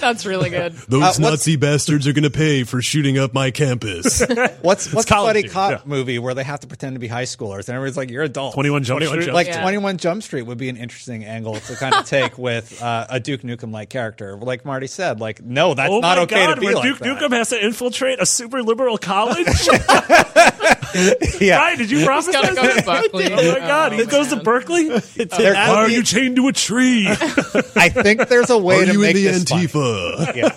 That's 0.00 0.26
really 0.26 0.50
good. 0.50 0.72
Those 0.88 1.00
what's- 1.02 1.18
Nazi 1.18 1.56
bastards 1.56 2.06
are 2.06 2.12
going 2.12 2.24
to 2.24 2.30
pay 2.30 2.64
for 2.64 2.82
shooting 2.82 3.16
up 3.18 3.32
my 3.32 3.50
campus. 3.50 4.20
What's 4.60 4.92
what's 4.92 4.92
the 4.92 5.02
college 5.06 5.28
buddy 5.28 5.42
dude, 5.42 5.50
cop 5.52 5.70
yeah. 5.70 5.80
movie 5.84 6.18
where 6.18 6.34
they 6.34 6.44
have 6.44 6.60
to 6.60 6.66
pretend 6.66 6.94
to 6.96 7.00
be 7.00 7.08
high 7.08 7.22
schoolers 7.24 7.68
and 7.68 7.76
everybody's 7.76 7.96
like, 7.96 8.10
"You're 8.10 8.22
adult." 8.24 8.54
21 8.54 8.82
Jump 8.84 8.98
21 9.00 9.14
Street. 9.16 9.24
Jump 9.26 9.34
like 9.34 9.46
Yeah. 9.48 9.62
21 9.62 9.96
Jump 9.98 10.22
Street 10.22 10.42
would 10.42 10.58
be 10.58 10.68
an 10.68 10.76
interesting 10.76 11.24
angle 11.24 11.54
to 11.56 11.76
kind 11.76 11.94
of 11.94 12.04
take 12.06 12.36
with 12.38 12.82
uh, 12.82 13.06
a 13.08 13.20
Duke 13.20 13.42
Nukem 13.42 13.72
like 13.72 13.88
character. 13.88 14.36
Like 14.36 14.64
Marty 14.64 14.86
said, 14.88 15.20
like 15.20 15.42
no, 15.42 15.74
that's 15.74 15.90
Oh 15.90 16.00
not 16.00 16.16
my 16.18 16.22
okay 16.24 16.46
God! 16.46 16.54
to 16.56 16.60
be 16.60 16.66
Where 16.66 16.74
like 16.76 16.84
Duke 16.84 16.98
that. 16.98 17.08
Nukem 17.20 17.32
has 17.32 17.48
to 17.50 17.63
infiltrate 17.64 18.20
a 18.20 18.26
super 18.26 18.62
liberal 18.62 18.98
college. 18.98 19.46
yeah. 21.40 21.58
Guy, 21.58 21.76
did 21.76 21.90
you 21.90 22.04
promise 22.04 22.28
gotta 22.28 22.54
go 22.54 22.62
to 22.62 22.68
that? 22.84 22.84
Berkeley. 22.86 23.32
Oh 23.32 23.52
my 23.52 23.58
God! 23.58 23.92
he 23.92 24.02
Oh, 24.02 24.06
goes 24.06 24.28
to 24.28 24.36
man. 24.36 24.44
Berkeley. 24.44 24.88
There 24.88 25.26
Why 25.28 25.28
could 25.28 25.56
are 25.56 25.88
you 25.90 26.02
chained 26.02 26.36
to 26.36 26.46
a 26.48 26.52
tree? 26.52 27.06
I 27.76 27.88
think 27.88 28.28
there's 28.28 28.50
a 28.50 28.58
way 28.58 28.82
are 28.82 28.86
to 28.86 28.92
you 28.92 29.02
in 29.02 29.14
the 29.14 29.24
this 29.24 29.44
funny. 29.44 29.66
Antifa? 29.66 30.36
Yeah. 30.36 30.50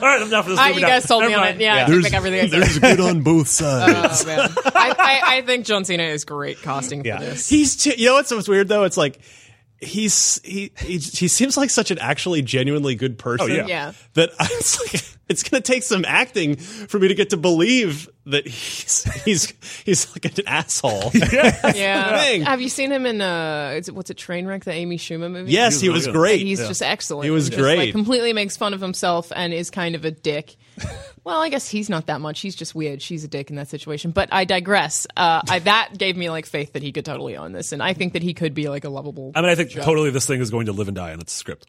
All 0.00 0.06
right, 0.06 0.22
enough 0.22 0.44
of 0.46 0.50
this. 0.50 0.58
Ah, 0.58 0.66
movie 0.68 0.74
you 0.76 0.80
now. 0.82 0.88
guys 0.88 1.06
told 1.06 1.22
me 1.24 1.28
Never 1.30 1.40
on 1.40 1.46
mind. 1.48 1.60
it. 1.60 1.64
Yeah, 1.64 1.84
I 1.86 1.90
There's, 1.90 2.02
think 2.04 2.14
everything 2.14 2.40
I 2.40 2.48
said. 2.48 2.60
there's 2.62 2.78
good 2.78 3.00
on 3.00 3.22
both 3.22 3.48
sides. 3.48 4.22
Oh, 4.24 4.26
man. 4.26 4.50
I, 4.66 4.94
I, 4.98 5.36
I 5.38 5.42
think 5.42 5.64
John 5.66 5.84
Cena 5.84 6.02
is 6.04 6.24
great 6.24 6.60
casting 6.62 7.04
Yeah. 7.04 7.18
for 7.18 7.24
this. 7.24 7.48
He's 7.48 7.76
too, 7.76 7.92
you 7.96 8.06
know 8.06 8.14
what's 8.14 8.28
so 8.28 8.40
weird 8.48 8.68
though? 8.68 8.84
It's 8.84 8.96
like 8.96 9.18
he's 9.80 10.40
he, 10.44 10.72
he 10.78 10.98
he 10.98 11.28
seems 11.28 11.56
like 11.56 11.70
such 11.70 11.90
an 11.90 11.98
actually 11.98 12.42
genuinely 12.42 12.94
good 12.94 13.18
person. 13.18 13.50
Oh, 13.50 13.54
yeah. 13.54 13.66
Yeah. 13.66 13.92
That 14.14 14.30
I 14.38 14.48
was 14.56 14.80
like, 14.80 15.02
it's 15.28 15.42
going 15.42 15.62
to 15.62 15.72
take 15.72 15.82
some 15.82 16.04
acting 16.06 16.56
for 16.56 16.98
me 16.98 17.08
to 17.08 17.14
get 17.14 17.30
to 17.30 17.36
believe 17.36 18.08
that 18.26 18.46
he's 18.46 19.04
he's 19.24 19.52
he's 19.84 20.10
like 20.12 20.38
an 20.38 20.46
asshole. 20.46 21.12
Yeah. 21.74 22.20
thing. 22.20 22.42
Have 22.42 22.60
you 22.60 22.68
seen 22.68 22.90
him 22.90 23.06
in 23.06 23.20
uh 23.20 23.74
is 23.76 23.88
it, 23.88 23.94
what's 23.94 24.10
it 24.10 24.16
Trainwreck, 24.16 24.64
the 24.64 24.72
Amy 24.72 24.98
Schumer 24.98 25.30
movie? 25.30 25.52
yes, 25.52 25.80
he 25.80 25.88
was 25.88 26.06
great. 26.06 26.40
He's 26.40 26.66
just 26.66 26.82
excellent. 26.82 27.24
He 27.24 27.30
was 27.30 27.48
Just, 27.48 27.60
great. 27.60 27.78
Like 27.78 27.92
completely 27.92 28.32
makes 28.32 28.56
fun 28.56 28.74
of 28.74 28.80
himself 28.80 29.32
and 29.34 29.52
is 29.52 29.70
kind 29.70 29.94
of 29.94 30.04
a 30.04 30.10
dick. 30.10 30.56
Well, 31.24 31.40
I 31.40 31.48
guess 31.48 31.68
he's 31.68 31.88
not 31.90 32.06
that 32.06 32.20
much. 32.20 32.40
He's 32.40 32.54
just 32.56 32.74
weird. 32.74 33.02
She's 33.02 33.24
a 33.24 33.28
dick 33.28 33.50
in 33.50 33.56
that 33.56 33.68
situation. 33.68 34.10
But 34.10 34.28
I 34.32 34.44
digress. 34.44 35.06
Uh, 35.16 35.42
I, 35.48 35.58
that 35.60 35.90
gave 35.98 36.16
me 36.16 36.30
like 36.30 36.46
faith 36.46 36.72
that 36.74 36.82
he 36.82 36.92
could 36.92 37.04
totally 37.04 37.36
own 37.36 37.52
this, 37.52 37.72
and 37.72 37.82
I 37.82 37.92
think 37.94 38.12
that 38.14 38.22
he 38.22 38.34
could 38.34 38.54
be 38.54 38.68
like 38.68 38.84
a 38.84 38.88
lovable. 38.88 39.32
I 39.34 39.40
mean, 39.40 39.50
I 39.50 39.54
think 39.54 39.70
totally 39.72 40.10
this 40.10 40.26
thing 40.26 40.40
is 40.40 40.50
going 40.50 40.66
to 40.66 40.72
live 40.72 40.88
and 40.88 40.96
die 40.96 41.12
in 41.12 41.20
its 41.20 41.32
script. 41.32 41.66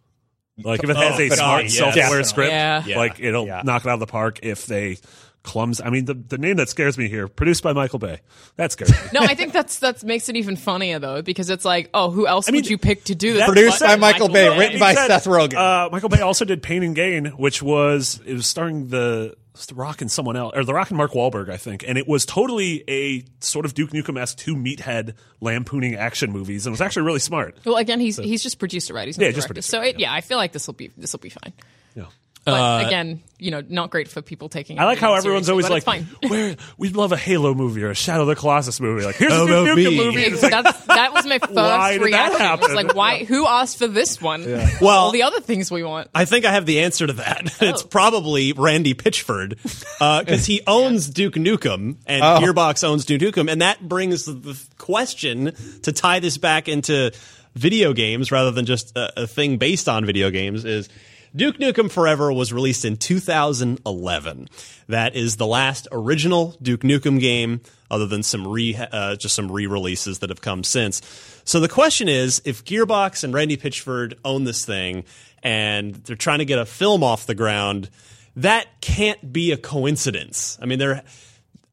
Like 0.61 0.83
if 0.83 0.89
it 0.89 0.97
has 0.97 1.17
Oh, 1.17 1.23
a 1.23 1.29
God, 1.29 1.37
smart 1.37 1.63
yes. 1.63 1.77
software 1.77 1.95
Definitely. 2.03 2.23
script, 2.25 2.51
Yeah. 2.51 2.97
like 2.97 3.19
it'll 3.19 3.45
Yeah. 3.47 3.61
knock 3.63 3.85
it 3.85 3.87
out 3.89 3.93
of 3.93 3.99
the 4.01 4.07
park. 4.07 4.39
If 4.43 4.65
they 4.65 4.97
clumsy, 5.43 5.83
I 5.83 5.89
mean, 5.89 6.05
the 6.05 6.13
the 6.13 6.37
name 6.37 6.57
that 6.57 6.69
scares 6.69 6.97
me 6.97 7.07
here, 7.07 7.27
produced 7.27 7.63
by 7.63 7.73
Michael 7.73 7.99
Bay, 7.99 8.19
that 8.55 8.71
scares 8.71 8.91
me. 8.91 8.97
no, 9.13 9.21
I 9.21 9.35
think 9.35 9.53
that's 9.53 9.79
that 9.79 10.03
makes 10.03 10.29
it 10.29 10.35
even 10.35 10.55
funnier 10.55 10.99
though, 10.99 11.21
because 11.21 11.49
it's 11.49 11.65
like, 11.65 11.89
oh, 11.93 12.11
who 12.11 12.27
else 12.27 12.49
mean, 12.51 12.59
would 12.59 12.69
you 12.69 12.77
pick 12.77 13.05
to 13.05 13.15
do 13.15 13.33
this? 13.33 13.45
Produced 13.45 13.79
by 13.79 13.95
Michael 13.95 14.29
Bay, 14.29 14.57
written 14.57 14.79
by 14.79 14.93
said, 14.93 15.07
Seth 15.07 15.25
Rogen. 15.25 15.55
Uh, 15.55 15.89
Michael 15.91 16.09
Bay 16.09 16.21
also 16.21 16.45
did 16.45 16.61
Pain 16.61 16.83
and 16.83 16.95
Gain, 16.95 17.25
which 17.25 17.61
was 17.61 18.19
it 18.25 18.33
was 18.33 18.47
starring 18.47 18.87
the 18.89 19.35
the 19.67 19.75
Rock 19.75 20.01
and 20.01 20.09
someone 20.09 20.37
else, 20.37 20.53
or 20.55 20.63
the 20.63 20.73
Rock 20.73 20.89
and 20.89 20.97
Mark 20.97 21.11
Wahlberg, 21.11 21.49
I 21.49 21.57
think, 21.57 21.83
and 21.85 21.97
it 21.97 22.07
was 22.07 22.25
totally 22.25 22.83
a 22.87 23.25
sort 23.41 23.65
of 23.65 23.73
Duke 23.73 23.91
Nukem 23.91 24.19
esque 24.19 24.37
two 24.37 24.55
meathead 24.55 25.15
lampooning 25.41 25.95
action 25.95 26.31
movies, 26.31 26.65
and 26.65 26.71
it 26.71 26.73
was 26.73 26.81
actually 26.81 27.03
really 27.03 27.19
smart. 27.19 27.57
Well, 27.65 27.75
again, 27.75 27.99
he's 27.99 28.17
he's 28.17 28.41
just 28.41 28.59
produced 28.59 28.89
it, 28.89 28.93
right? 28.93 29.07
He's 29.07 29.17
not 29.17 29.23
Yeah, 29.23 29.29
yeah, 29.29 29.35
just 29.35 29.47
director. 29.47 29.53
produced 29.55 29.69
So 29.69 29.81
it, 29.81 29.95
it, 29.95 29.99
yeah, 29.99 30.13
I 30.13 30.21
feel 30.21 30.37
like 30.37 30.53
this 30.53 30.67
will 30.67 30.75
be 30.75 30.91
this 30.97 31.11
will 31.11 31.19
be 31.19 31.29
fine. 31.29 31.53
Yeah. 31.95 32.05
But 32.45 32.53
uh, 32.83 32.87
again, 32.87 33.21
you 33.37 33.51
know, 33.51 33.61
not 33.67 33.89
great 33.91 34.07
for 34.07 34.21
people 34.21 34.49
taking. 34.49 34.79
I 34.79 34.85
like 34.85 34.97
how 34.97 35.13
everyone's 35.13 35.49
always 35.49 35.69
like, 35.69 35.83
it's 35.83 35.85
fine. 35.85 36.05
"Where 36.29 36.55
we'd 36.77 36.95
love 36.95 37.11
a 37.11 37.17
Halo 37.17 37.53
movie 37.53 37.83
or 37.83 37.89
a 37.91 37.95
Shadow 37.95 38.21
of 38.21 38.27
the 38.27 38.35
Colossus 38.35 38.79
movie." 38.79 39.05
Like, 39.05 39.15
here's 39.17 39.31
a 39.33 39.45
Duke 39.45 39.77
Nukem 39.77 39.95
movie. 39.97 40.21
it's 40.23 40.41
like, 40.41 40.51
That's, 40.51 40.85
that 40.85 41.13
was 41.13 41.25
my 41.25 41.37
first 41.39 41.53
Why 41.53 41.91
did 41.93 42.01
that 42.01 42.05
reaction. 42.05 42.41
It 42.45 42.59
was 42.61 42.71
happen? 42.71 42.75
like, 42.75 42.95
why? 42.95 43.23
Who 43.25 43.45
asked 43.45 43.77
for 43.77 43.87
this 43.87 44.21
one? 44.21 44.45
Well- 44.81 44.89
all 44.89 45.11
the 45.11 45.23
other 45.23 45.41
things 45.41 45.69
we 45.69 45.83
want. 45.83 46.09
I 46.15 46.25
think 46.25 46.45
I 46.45 46.51
have 46.53 46.65
the 46.65 46.79
answer 46.81 47.05
to 47.07 47.13
that. 47.13 47.47
Oh. 47.61 47.65
it's 47.67 47.83
probably 47.83 48.53
Randy 48.53 48.93
Pitchford 48.93 49.57
uh, 50.01 50.23
because 50.23 50.45
he 50.45 50.61
owns 50.67 51.09
Duke 51.09 51.33
Nukem 51.35 51.97
and 52.07 52.23
Oh. 52.23 52.39
Gearbox 52.41 52.83
owns 52.85 53.03
Duke 53.05 53.21
Nukem, 53.21 53.51
and 53.51 53.61
that 53.61 53.81
brings 53.87 54.23
the, 54.25 54.31
the 54.33 54.65
question 54.77 55.53
to 55.83 55.91
tie 55.91 56.19
this 56.19 56.37
back 56.37 56.67
into 56.69 57.11
video 57.55 57.91
games 57.93 58.31
rather 58.31 58.51
than 58.51 58.65
just 58.65 58.95
a, 58.95 59.23
a 59.23 59.27
thing 59.27 59.57
based 59.57 59.89
on 59.89 60.05
video 60.05 60.29
games. 60.31 60.63
Is 60.63 60.87
Duke 61.35 61.57
Nukem 61.57 61.91
Forever 61.91 62.33
was 62.33 62.51
released 62.51 62.85
in 62.85 62.97
2011. 62.97 64.49
That 64.87 65.15
is 65.15 65.37
the 65.37 65.45
last 65.45 65.87
original 65.91 66.57
Duke 66.61 66.81
Nukem 66.81 67.19
game, 67.19 67.61
other 67.91 68.07
than 68.07 68.23
some 68.23 68.47
re 68.47 68.75
uh, 68.75 69.15
just 69.15 69.35
some 69.35 69.51
re-releases 69.51 70.19
that 70.19 70.29
have 70.29 70.41
come 70.41 70.63
since. 70.63 71.01
So 71.43 71.59
the 71.59 71.69
question 71.69 72.09
is, 72.09 72.41
if 72.45 72.65
Gearbox 72.65 73.23
and 73.23 73.33
Randy 73.33 73.57
Pitchford 73.57 74.15
own 74.25 74.43
this 74.43 74.65
thing 74.65 75.03
and 75.43 75.95
they're 75.95 76.15
trying 76.15 76.39
to 76.39 76.45
get 76.45 76.59
a 76.59 76.65
film 76.65 77.03
off 77.03 77.25
the 77.25 77.35
ground, 77.35 77.89
that 78.35 78.81
can't 78.81 79.31
be 79.31 79.51
a 79.51 79.57
coincidence. 79.57 80.57
I 80.61 80.65
mean, 80.65 80.79
there. 80.79 81.03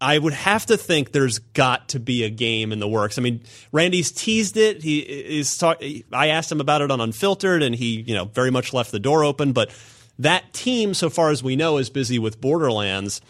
I 0.00 0.18
would 0.18 0.34
have 0.34 0.66
to 0.66 0.76
think 0.76 1.12
there's 1.12 1.38
got 1.38 1.90
to 1.90 2.00
be 2.00 2.24
a 2.24 2.30
game 2.30 2.72
in 2.72 2.80
the 2.80 2.88
works. 2.88 3.18
I 3.18 3.22
mean, 3.22 3.42
Randy's 3.72 4.12
teased 4.12 4.56
it. 4.56 4.82
He 4.82 4.98
is 4.98 5.56
talk, 5.56 5.82
I 6.12 6.28
asked 6.28 6.52
him 6.52 6.60
about 6.60 6.82
it 6.82 6.90
on 6.90 7.00
Unfiltered, 7.00 7.62
and 7.62 7.74
he, 7.74 8.02
you 8.02 8.14
know, 8.14 8.26
very 8.26 8.50
much 8.50 8.74
left 8.74 8.92
the 8.92 9.00
door 9.00 9.24
open. 9.24 9.52
But 9.52 9.70
that 10.18 10.52
team, 10.52 10.92
so 10.92 11.08
far 11.08 11.30
as 11.30 11.42
we 11.42 11.56
know, 11.56 11.78
is 11.78 11.88
busy 11.88 12.18
with 12.18 12.40
Borderlands. 12.40 13.22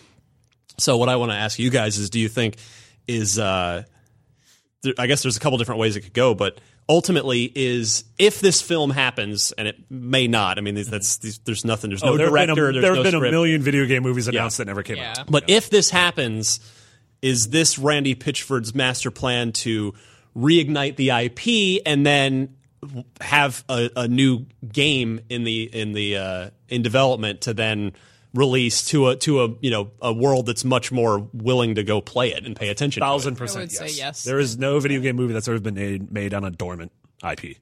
So 0.78 0.96
what 0.96 1.08
I 1.08 1.16
want 1.16 1.30
to 1.30 1.36
ask 1.36 1.58
you 1.58 1.70
guys 1.70 1.98
is, 1.98 2.10
do 2.10 2.18
you 2.18 2.28
think 2.28 2.56
is 3.06 3.38
uh, 3.38 3.84
I 4.98 5.06
guess 5.06 5.22
there's 5.22 5.36
a 5.36 5.40
couple 5.40 5.58
different 5.58 5.80
ways 5.80 5.96
it 5.96 6.02
could 6.02 6.12
go, 6.12 6.34
but 6.34 6.60
ultimately 6.88 7.50
is 7.54 8.04
if 8.18 8.40
this 8.40 8.62
film 8.62 8.90
happens, 8.90 9.52
and 9.52 9.66
it 9.68 9.76
may 9.90 10.28
not. 10.28 10.58
I 10.58 10.60
mean, 10.60 10.74
that's 10.76 11.18
these, 11.18 11.38
there's 11.40 11.64
nothing. 11.64 11.90
There's 11.90 12.02
no 12.04 12.12
Oh, 12.12 12.16
there 12.16 12.26
have 12.26 12.34
been, 12.46 12.54
director. 12.54 12.68
a, 12.68 12.72
there's 12.72 12.82
there 12.82 12.94
no 12.94 13.02
have 13.02 13.12
been 13.12 13.28
a 13.28 13.30
million 13.30 13.62
video 13.62 13.86
game 13.86 14.02
movies 14.02 14.28
announced 14.28 14.58
that 14.58 14.66
never 14.66 14.82
came 14.82 14.96
Yeah. 14.96 15.14
out. 15.18 15.30
But 15.30 15.44
if 15.48 15.70
this 15.70 15.90
happens, 15.90 16.60
is 17.22 17.48
this 17.48 17.78
Randy 17.78 18.14
Pitchford's 18.14 18.74
master 18.74 19.10
plan 19.10 19.52
to 19.52 19.94
reignite 20.36 20.96
the 20.96 21.10
IP 21.10 21.82
and 21.86 22.06
then 22.06 22.56
have 23.20 23.64
a, 23.68 23.90
a 23.96 24.06
new 24.06 24.46
game 24.72 25.20
in 25.28 25.44
the 25.44 25.64
in 25.64 25.92
the 25.92 26.16
uh, 26.16 26.50
in 26.68 26.82
development 26.82 27.40
to 27.42 27.54
then 27.54 27.92
release 28.36 28.84
to 28.86 29.08
a 29.08 29.16
to 29.16 29.42
a 29.42 29.48
you 29.60 29.70
know 29.70 29.90
a 30.00 30.12
world 30.12 30.46
that's 30.46 30.64
much 30.64 30.92
more 30.92 31.18
willing 31.32 31.74
to 31.76 31.82
go 31.82 32.00
play 32.00 32.32
it 32.32 32.44
and 32.44 32.54
pay 32.54 32.68
attention. 32.68 33.00
Thousand 33.00 33.36
percent, 33.36 33.62
would 33.62 33.72
say 33.72 33.88
yes. 33.88 34.22
There 34.24 34.38
is 34.38 34.58
no 34.58 34.78
video 34.78 35.00
game 35.00 35.16
movie 35.16 35.32
that's 35.32 35.48
ever 35.48 35.58
been 35.58 35.74
made, 35.74 36.12
made 36.12 36.34
on 36.34 36.44
a 36.44 36.50
dormant 36.50 36.92
IP. 37.28 37.56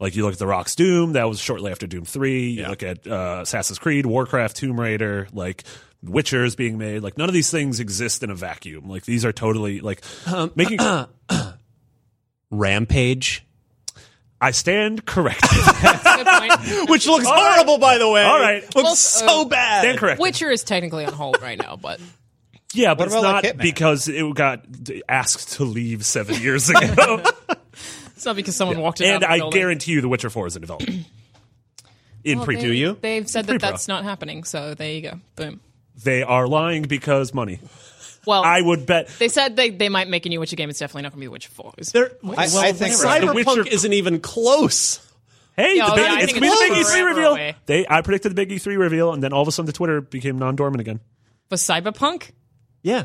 Like 0.00 0.14
you 0.16 0.24
look 0.24 0.32
at 0.34 0.38
The 0.38 0.46
Rock's 0.46 0.74
Doom, 0.74 1.12
that 1.14 1.24
was 1.28 1.38
shortly 1.38 1.70
after 1.70 1.86
Doom 1.86 2.04
Three. 2.04 2.50
You 2.50 2.62
Yeah. 2.62 2.70
look 2.70 2.82
at 2.82 3.06
uh, 3.06 3.40
Assassin's 3.42 3.78
Creed, 3.78 4.04
Warcraft, 4.06 4.56
Tomb 4.56 4.78
Raider, 4.80 5.28
like 5.32 5.64
Witcher 6.02 6.44
is 6.44 6.54
being 6.56 6.76
made. 6.76 7.02
Like 7.02 7.16
none 7.16 7.28
of 7.28 7.34
these 7.34 7.50
things 7.50 7.80
exist 7.80 8.22
in 8.22 8.30
a 8.30 8.34
vacuum. 8.34 8.88
Like 8.88 9.04
these 9.04 9.24
are 9.24 9.32
totally 9.32 9.80
like 9.80 10.02
Um, 10.26 10.50
making. 10.54 10.78
Rampage, 12.50 13.44
I 14.40 14.50
stand 14.50 15.06
corrected. 15.06 15.48
Good 15.82 16.88
which 16.90 17.06
looks 17.06 17.26
horrible, 17.26 17.78
by 17.78 17.98
the 17.98 18.08
way. 18.08 18.22
All 18.22 18.38
right. 18.38 18.62
looks 18.62 18.74
Well, 18.74 18.94
so 18.94 19.42
uh, 19.42 19.44
bad. 19.46 19.80
stand 19.80 19.98
corrected. 19.98 20.22
Witcher 20.22 20.50
is 20.50 20.62
technically 20.62 21.06
on 21.06 21.12
hold 21.12 21.40
right 21.40 21.58
now, 21.58 21.76
but 21.76 22.00
yeah, 22.74 22.94
but 22.94 23.06
it's 23.06 23.14
not 23.14 23.44
like, 23.44 23.56
because 23.56 24.08
it 24.08 24.34
got 24.34 24.64
asked 25.08 25.52
to 25.54 25.64
leave 25.64 26.04
seven 26.04 26.40
years 26.40 26.68
ago. 26.68 27.22
it's 28.14 28.26
not 28.26 28.36
because 28.36 28.56
someone 28.56 28.78
walked 28.80 29.00
it 29.00 29.06
and 29.06 29.24
out. 29.24 29.30
I 29.30 29.50
guarantee 29.50 29.92
you, 29.92 30.00
The 30.02 30.08
Witcher 30.08 30.30
Four 30.30 30.46
is 30.46 30.56
in 30.56 30.62
development. 30.62 31.06
In 32.24 32.40
pre, 32.40 32.60
do 32.60 32.72
you? 32.72 32.98
They've 33.00 33.28
said 33.30 33.46
that 33.46 33.60
that's 33.60 33.86
not 33.86 34.02
happening. 34.02 34.42
So 34.42 34.74
there 34.74 34.90
you 34.90 35.00
go. 35.00 35.20
Boom. 35.36 35.60
they 36.02 36.24
are 36.24 36.48
lying 36.48 36.82
because 36.82 37.32
money. 37.32 37.60
Well, 38.26 38.42
I 38.42 38.60
would 38.60 38.86
bet. 38.86 39.08
They 39.18 39.28
said 39.28 39.56
they, 39.56 39.70
they 39.70 39.88
might 39.88 40.08
make 40.08 40.26
a 40.26 40.28
new 40.28 40.40
Witcher 40.40 40.56
game. 40.56 40.68
It's 40.68 40.78
definitely 40.80 41.02
not 41.02 41.12
going 41.12 41.18
to 41.18 41.20
be 41.20 41.26
The 41.26 41.32
Witcher 41.32 41.50
Four. 41.50 41.72
It's- 41.78 41.92
There- 41.92 42.10
I- 42.36 42.44
I 42.44 42.72
think- 42.72 42.94
Cyberpunk 42.94 43.44
The 43.44 43.60
Witcher- 43.62 43.68
isn't 43.74 43.92
even 43.92 44.20
close. 44.20 45.00
Hey, 45.56 45.76
Yeah, 45.76 45.86
the 45.86 45.92
oh, 45.92 45.94
big, 45.96 46.04
yeah, 46.04 46.12
I 46.12 46.16
it's 46.22 46.32
think 46.32 46.44
gonna 46.44 46.52
be 46.52 46.68
the 46.68 46.74
big 46.74 46.84
E3 46.84 46.90
forever 46.90 47.06
reveal. 47.08 47.30
away. 47.32 47.56
They, 47.64 47.86
I 47.88 48.02
predicted 48.02 48.32
the 48.32 48.34
big 48.34 48.50
E3 48.50 48.76
reveal, 48.78 49.12
and 49.14 49.22
then 49.22 49.32
all 49.32 49.40
of 49.40 49.48
a 49.48 49.52
sudden 49.52 49.64
the 49.66 49.72
Twitter 49.72 50.00
became 50.02 50.38
non-dormant 50.38 50.80
again. 50.82 51.00
for 51.48 51.54
Cyberpunk. 51.56 52.32
Yeah. 52.82 53.04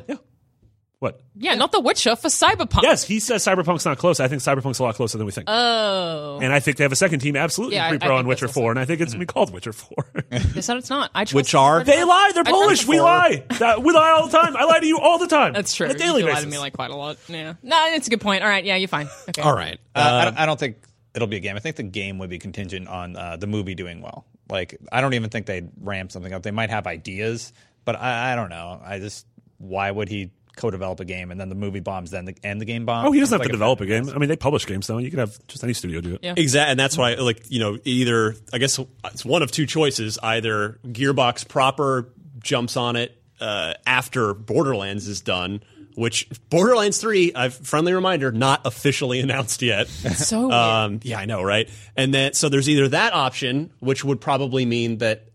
What? 1.02 1.20
Yeah, 1.36 1.56
not 1.56 1.72
The 1.72 1.80
Witcher 1.80 2.16
for 2.16 2.28
Cyberpunk. 2.28 2.84
Yes, 2.84 3.04
he 3.04 3.20
says 3.20 3.44
Cyberpunk's 3.44 3.86
not 3.86 3.98
close. 3.98 4.20
I 4.20 4.28
think 4.28 4.44
Cyberpunk's 4.44 4.78
a 4.78 4.84
lot 4.84 4.94
closer 4.94 5.18
than 5.18 5.26
we 5.26 5.32
think. 5.32 5.50
Oh, 5.50 6.38
and 6.40 6.54
I 6.54 6.60
think 6.60 6.78
they 6.78 6.84
have 6.84 6.92
a 6.92 6.96
second 6.96 7.22
team 7.22 7.36
absolutely 7.36 7.78
Yeah, 7.78 7.86
I- 7.86 7.88
I 7.88 7.90
pre-pro 7.90 8.12
on 8.18 8.20
think 8.20 8.28
Witcher 8.30 8.46
that's 8.46 8.54
4, 8.54 8.70
and 8.70 8.80
I 8.80 8.86
think 8.86 9.02
it's 9.02 9.12
going 9.12 9.20
to 9.20 9.26
be 9.26 9.34
called 9.34 9.52
Witcher 9.52 9.74
4. 9.74 9.90
they 10.30 10.62
said 10.62 10.78
it's 10.78 10.92
not. 10.92 11.10
I 11.16 11.24
trust 11.26 11.34
Which 11.34 11.56
are- 11.56 11.84
they 11.84 12.04
lie. 12.04 12.30
They're 12.36 12.44
I 12.46 12.52
Polish. 12.52 12.82
trust 12.82 12.88
We 12.88 12.98
the 12.98 13.02
lie. 13.04 13.44
That, 13.58 13.82
we 13.82 13.94
lie 13.94 14.12
all 14.12 14.28
the 14.28 14.38
time. 14.38 14.56
I 14.56 14.66
lie 14.66 14.80
to 14.80 14.86
you 14.86 15.00
all 15.00 15.18
the 15.18 15.26
time. 15.26 15.54
That's 15.54 15.74
true. 15.74 15.88
On 15.90 15.96
a 15.96 15.98
daily 15.98 16.22
you 16.22 16.28
lie 16.28 16.34
basis. 16.34 16.44
to 16.46 16.52
me 16.52 16.60
like 16.60 16.74
quite 16.74 16.92
a 16.92 16.96
lot. 16.96 17.18
Yeah. 17.28 17.56
No, 17.64 17.84
it's 17.96 18.06
a 18.06 18.12
good 18.12 18.22
point. 18.22 18.44
All 18.44 18.50
right. 18.50 18.64
Yeah, 18.64 18.76
you're 18.76 18.88
fine. 18.88 19.10
Okay. 19.28 19.42
All 19.42 19.56
right. 19.56 19.80
Uh, 19.96 20.00
I, 20.22 20.26
don't, 20.26 20.38
I 20.38 20.46
don't 20.46 20.60
think 20.60 20.78
it'll 21.16 21.28
be 21.28 21.38
a 21.38 21.42
game. 21.42 21.56
I 21.56 21.60
think 21.62 21.78
the 21.78 21.84
game 21.84 22.20
would 22.20 22.30
be 22.30 22.38
contingent 22.38 22.88
on 22.88 23.16
uh, 23.16 23.38
the 23.38 23.48
movie 23.48 23.74
doing 23.74 24.04
well. 24.04 24.28
Like, 24.52 24.78
I 24.92 25.02
don't 25.02 25.16
even 25.16 25.32
think 25.32 25.48
they'd 25.48 25.68
ramp 25.82 26.12
something 26.12 26.32
up. 26.32 26.44
They 26.44 26.52
might 26.52 26.70
have 26.70 26.86
ideas, 26.86 27.54
but 27.86 27.96
I, 27.96 28.34
I 28.34 28.36
don't 28.36 28.50
know. 28.50 28.80
I 28.86 29.00
just 29.00 29.26
why 29.58 29.90
would 29.90 30.08
he 30.10 30.30
co-develop 30.62 31.00
a 31.00 31.06
game 31.06 31.32
and 31.32 31.42
then 31.42 31.50
the 31.50 31.56
movie 31.56 31.80
bombs, 31.80 32.12
then 32.12 32.26
the 32.26 32.36
and 32.44 32.62
the 32.62 32.66
game 32.66 32.86
bombs? 32.86 33.08
oh, 33.08 33.12
he 33.12 33.20
doesn't 33.20 33.34
have 33.34 33.42
It's 33.42 33.48
to 33.48 33.52
develop 33.52 33.82
a 33.82 33.86
game. 33.86 34.08
I 34.10 34.18
mean, 34.18 34.30
they 34.30 34.36
publish 34.36 34.66
games, 34.66 34.88
though. 34.88 35.00
You 35.00 35.10
could 35.10 35.20
have 35.20 35.38
just 35.48 35.64
any 35.64 35.74
studio 35.74 36.02
do 36.02 36.14
it. 36.16 36.20
Yeah. 36.22 36.34
Exactly, 36.38 36.72
and 36.72 36.80
that's 36.80 36.98
why, 36.98 37.16
like, 37.16 37.44
you 37.50 37.60
know, 37.60 37.78
either 37.84 38.36
I 38.54 38.60
guess 38.60 38.80
it's 39.06 39.26
one 39.26 39.42
of 39.42 39.52
two 39.52 39.66
choices: 39.66 40.20
either 40.22 40.80
Gearbox 40.86 41.48
proper 41.48 42.14
jumps 42.40 42.78
on 42.78 42.96
it 42.96 43.18
uh, 43.40 43.74
after 43.86 44.34
Borderlands 44.34 45.08
is 45.08 45.22
done, 45.22 45.64
which 45.96 46.30
Borderlands 46.50 47.00
Three, 47.00 47.32
a 47.34 47.50
friendly 47.50 47.94
reminder, 47.94 48.32
not 48.32 48.62
officially 48.66 49.20
announced 49.26 49.62
yet. 49.62 49.88
So. 49.88 50.52
Um, 50.52 51.00
yeah, 51.04 51.20
I 51.20 51.26
know, 51.26 51.42
right? 51.42 51.70
And 51.98 52.14
then 52.14 52.34
so 52.34 52.50
there's 52.50 52.70
either 52.70 52.88
that 52.90 53.14
option, 53.14 53.72
which 53.80 54.04
would 54.04 54.22
probably 54.22 54.66
mean 54.66 55.00
that 55.00 55.28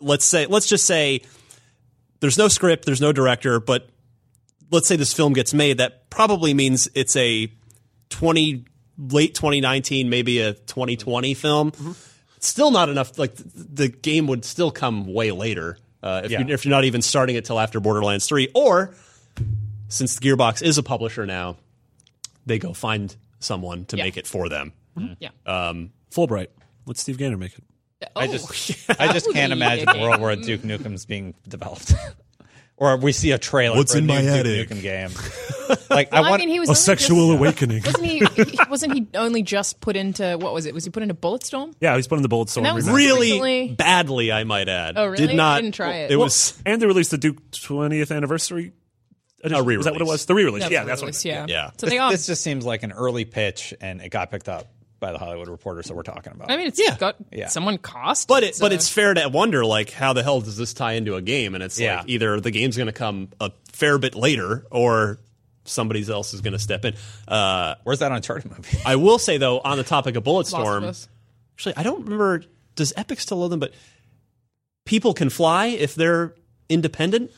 let's 0.00 0.24
say 0.24 0.46
let's 0.46 0.66
just 0.66 0.86
say 0.86 1.22
there's 2.20 2.38
no 2.38 2.48
script, 2.48 2.84
there's 2.84 3.00
no 3.00 3.12
director, 3.12 3.60
but 3.60 3.88
let's 4.70 4.86
say 4.88 4.96
this 4.96 5.12
film 5.12 5.32
gets 5.32 5.52
made, 5.54 5.78
that 5.78 6.10
probably 6.10 6.54
means 6.54 6.88
it's 6.94 7.16
a 7.16 7.52
20 8.10 8.64
late 8.98 9.34
2019, 9.34 10.08
maybe 10.10 10.40
a 10.40 10.52
2020 10.54 11.34
film. 11.34 11.70
Mm-hmm. 11.72 11.92
Still 12.40 12.70
not 12.70 12.88
enough. 12.88 13.18
Like 13.18 13.36
th- 13.36 13.48
the 13.54 13.88
game 13.88 14.26
would 14.28 14.44
still 14.44 14.70
come 14.70 15.12
way 15.12 15.30
later 15.30 15.78
uh, 16.02 16.22
if, 16.24 16.30
Yeah. 16.30 16.40
you, 16.40 16.54
if 16.54 16.64
you're 16.64 16.70
not 16.70 16.84
even 16.84 17.02
starting 17.02 17.36
it 17.36 17.44
till 17.44 17.58
after 17.60 17.80
Borderlands 17.80 18.26
3, 18.26 18.48
or 18.54 18.94
since 19.88 20.18
Gearbox 20.18 20.62
is 20.62 20.78
a 20.78 20.82
publisher 20.82 21.26
now, 21.26 21.56
they 22.46 22.58
go 22.58 22.72
find 22.72 23.14
someone 23.38 23.84
to 23.86 23.96
Yeah. 23.96 24.04
make 24.04 24.16
it 24.16 24.26
for 24.26 24.48
them. 24.48 24.72
Mm-hmm. 24.96 25.06
Mm-hmm. 25.08 25.14
yeah. 25.20 25.68
Um, 25.68 25.90
Fulbright. 26.10 26.48
Let 26.86 26.96
Steve 26.96 27.18
Gaynor 27.18 27.36
make 27.36 27.52
it. 27.56 27.64
I 28.16 28.26
Oh, 28.26 28.32
just 28.32 28.90
I 28.98 29.12
just 29.12 29.28
oh. 29.28 29.32
can't 29.34 29.50
That 29.50 29.56
would 29.58 29.76
be 29.76 29.82
imagine 29.82 29.88
a 29.90 29.92
a 29.92 30.00
world 30.00 30.20
where 30.20 30.34
Duke 30.36 30.62
Nukem's 30.62 31.04
being 31.04 31.34
developed. 31.46 31.92
Or 32.80 32.96
we 32.96 33.12
see 33.12 33.30
a 33.32 33.38
trailer 33.38 33.76
What's 33.76 33.92
for 33.92 33.98
a 33.98 34.00
in 34.00 34.06
new 34.06 34.14
my 34.14 34.20
Duke 34.22 34.30
attic? 34.30 34.68
Nukem 34.70 34.82
game. 34.82 35.10
Like 35.88 36.12
I 36.12 36.20
Well, 36.20 36.24
I 36.26 36.30
want 36.30 36.40
mean, 36.40 36.48
he 36.48 36.58
was 36.58 36.68
A 36.68 36.72
only 36.72 36.76
sexual 36.80 37.28
just- 37.28 37.38
awakening. 37.38 37.82
Wasn't 37.84 38.04
he, 38.04 38.18
he? 38.18 38.58
Wasn't 38.68 38.92
he 38.92 39.06
only 39.14 39.42
just 39.42 39.80
put 39.80 39.94
into 39.96 40.36
what 40.38 40.52
was 40.52 40.66
it? 40.66 40.74
Was 40.74 40.82
he 40.84 40.90
put 40.90 41.02
into 41.04 41.14
Bulletstorm? 41.14 41.74
Yeah, 41.80 41.94
he's 41.94 42.08
putting 42.08 42.22
the 42.22 42.28
Bulletstorm. 42.28 42.64
that 42.64 42.74
was 42.74 42.88
remaster. 42.88 42.94
Really 42.96 43.30
Recently- 43.32 43.68
badly, 43.74 44.32
I 44.32 44.42
might 44.42 44.68
add. 44.68 44.94
Oh, 44.96 45.06
really? 45.06 45.28
Did 45.28 45.36
not. 45.36 45.58
I 45.58 45.60
didn't 45.62 45.74
try 45.76 45.92
it. 45.98 46.10
It 46.10 46.16
Well, 46.16 46.26
was. 46.26 46.60
and 46.66 46.82
they 46.82 46.86
released 46.86 47.12
the 47.12 47.18
Duke 47.18 47.36
20th 47.52 48.14
anniversary. 48.14 48.72
edition. 49.44 49.64
re-release. 49.64 49.78
Is 49.80 49.84
that 49.84 49.92
what 49.92 50.02
it 50.02 50.06
was? 50.08 50.26
The 50.26 50.34
re-release. 50.34 50.62
That 50.64 50.72
yeah, 50.72 50.80
was 50.80 50.88
that's 50.88 51.00
what. 51.02 51.06
released, 51.06 51.26
It 51.26 51.28
yeah. 51.28 51.46
Yeah. 51.48 51.66
So 51.76 51.86
this, 51.86 51.90
they 51.90 51.98
are. 51.98 52.10
this 52.10 52.26
just 52.26 52.42
seems 52.42 52.64
like 52.64 52.82
an 52.82 52.90
early 52.92 53.24
pitch 53.24 53.72
and 53.80 54.00
it 54.00 54.08
got 54.10 54.30
picked 54.32 54.48
up 54.48 54.66
by 55.00 55.12
the 55.12 55.18
Hollywood 55.18 55.48
Reporter, 55.48 55.82
so 55.82 55.94
we're 55.94 56.02
talking 56.02 56.32
about. 56.32 56.50
I 56.50 56.56
mean, 56.56 56.66
it's 56.66 56.78
Yeah. 56.78 56.96
got 56.96 57.16
Yeah. 57.32 57.48
someone 57.48 57.78
cost, 57.78 58.28
But 58.28 58.42
it, 58.44 58.56
but 58.60 58.72
it's 58.72 58.88
fair 58.88 59.14
to 59.14 59.28
wonder, 59.28 59.64
like, 59.64 59.90
how 59.90 60.12
the 60.12 60.22
hell 60.22 60.40
does 60.42 60.56
this 60.58 60.74
tie 60.74 60.92
into 60.92 61.16
a 61.16 61.22
game? 61.22 61.54
And 61.54 61.64
it's 61.64 61.80
Yeah. 61.80 61.98
like 62.00 62.08
either 62.08 62.38
the 62.40 62.50
game's 62.50 62.76
going 62.76 62.86
to 62.86 62.92
come 62.92 63.28
a 63.40 63.50
fair 63.72 63.98
bit 63.98 64.14
later, 64.14 64.66
or 64.70 65.18
somebody 65.64 66.04
else 66.10 66.34
is 66.34 66.40
going 66.42 66.52
to 66.52 66.58
step 66.58 66.84
in. 66.84 66.94
Uh, 67.26 67.76
Where's 67.84 68.00
that 68.00 68.12
Uncharted 68.12 68.50
movie? 68.50 68.78
I 68.84 68.96
will 68.96 69.18
say 69.18 69.38
though, 69.38 69.60
on 69.60 69.78
the 69.78 69.84
topic 69.84 70.16
of 70.16 70.26
Last 70.26 70.52
of 70.52 70.58
Bulletstorm, 70.60 71.08
actually, 71.56 71.74
I 71.76 71.82
don't 71.82 72.02
remember. 72.04 72.42
Does 72.76 72.92
Epic 72.96 73.20
still 73.20 73.42
own 73.42 73.50
them? 73.50 73.60
But 73.60 73.72
people 74.84 75.14
can 75.14 75.30
fly 75.30 75.66
if 75.66 75.94
they're 75.94 76.34
independent. 76.68 77.30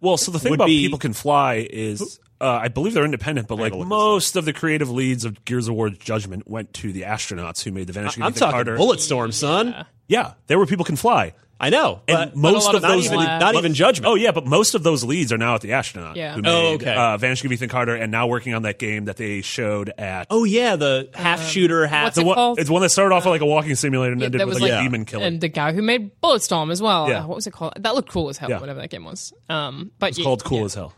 Well, 0.00 0.16
so 0.16 0.30
the 0.30 0.38
thing 0.38 0.50
Would 0.50 0.58
about 0.60 0.66
be- 0.66 0.84
people 0.84 0.98
can 0.98 1.12
fly 1.12 1.66
is, 1.70 2.20
uh, 2.40 2.46
I 2.62 2.68
believe 2.68 2.94
they're 2.94 3.04
independent, 3.04 3.48
but 3.48 3.56
like 3.58 3.74
most 3.74 4.36
of 4.36 4.44
the 4.44 4.52
creative 4.52 4.90
leads 4.90 5.24
of 5.24 5.44
Gears 5.44 5.68
of 5.68 5.74
War's 5.74 5.96
Judgment 5.98 6.48
went 6.48 6.72
to 6.74 6.92
the 6.92 7.02
astronauts 7.02 7.62
who 7.62 7.72
made 7.72 7.86
the 7.86 7.92
Vanishing 7.92 8.22
I'm 8.22 8.30
Ethan 8.30 8.40
talking 8.40 8.52
Carter. 8.54 8.76
Bulletstorm, 8.76 9.32
son. 9.32 9.86
Yeah, 10.06 10.34
there 10.46 10.58
were 10.58 10.66
people 10.66 10.84
can 10.84 10.96
fly. 10.96 11.34
I 11.60 11.70
know, 11.70 12.02
And 12.06 12.36
most 12.36 12.66
lot 12.66 12.76
of 12.76 12.76
of 12.76 12.82
not 12.82 12.88
those, 12.94 13.06
even 13.06 13.18
overlap. 13.18 13.40
not 13.40 13.54
even 13.56 13.74
judgment. 13.74 14.06
Oh 14.08 14.14
yeah, 14.14 14.30
but 14.30 14.46
most 14.46 14.76
of 14.76 14.84
those 14.84 15.02
leads 15.02 15.32
are 15.32 15.38
now 15.38 15.56
at 15.56 15.60
the 15.60 15.72
astronaut. 15.72 16.14
Yeah. 16.14 16.34
Who 16.34 16.42
Oh, 16.44 16.74
okay. 16.74 16.94
Uh, 16.94 17.16
Vanishing 17.18 17.48
of 17.48 17.52
Ethan 17.52 17.68
Carter, 17.68 17.96
and 17.96 18.12
now 18.12 18.28
working 18.28 18.54
on 18.54 18.62
that 18.62 18.78
game 18.78 19.06
that 19.06 19.16
they 19.16 19.40
showed 19.40 19.92
at. 19.98 20.28
Oh 20.30 20.44
yeah, 20.44 20.76
the 20.76 21.10
half 21.14 21.42
shooter, 21.44 21.84
half. 21.88 22.04
what's 22.04 22.14
the 22.14 22.22
it 22.22 22.26
one, 22.26 22.34
called? 22.36 22.60
it's 22.60 22.70
one 22.70 22.82
that 22.82 22.90
started 22.90 23.12
off 23.12 23.26
like 23.26 23.40
a 23.40 23.44
walking 23.46 23.74
simulator 23.74 24.12
and 24.12 24.20
Yeah, 24.20 24.26
ended 24.26 24.38
with 24.42 24.48
was 24.50 24.60
like, 24.60 24.70
like- 24.70 24.80
a 24.80 24.82
demon 24.84 25.04
killer. 25.04 25.24
and 25.24 25.40
the 25.40 25.48
guy 25.48 25.72
who 25.72 25.82
made 25.82 26.12
Bulletstorm 26.22 26.70
as 26.70 26.80
well. 26.80 27.08
Yeah. 27.08 27.24
Uh, 27.24 27.26
what 27.26 27.34
was 27.34 27.48
it 27.48 27.50
called? 27.52 27.72
That 27.76 27.96
looked 27.96 28.08
cool 28.10 28.28
as 28.28 28.38
hell. 28.38 28.50
Yeah. 28.50 28.60
Whatever 28.60 28.78
that 28.80 28.90
game 28.90 29.04
was. 29.04 29.32
Um, 29.48 29.90
but 29.98 30.10
it's 30.10 30.22
called 30.22 30.44
Cool 30.44 30.60
yeah. 30.60 30.64
as 30.66 30.74
Hell. 30.74 30.94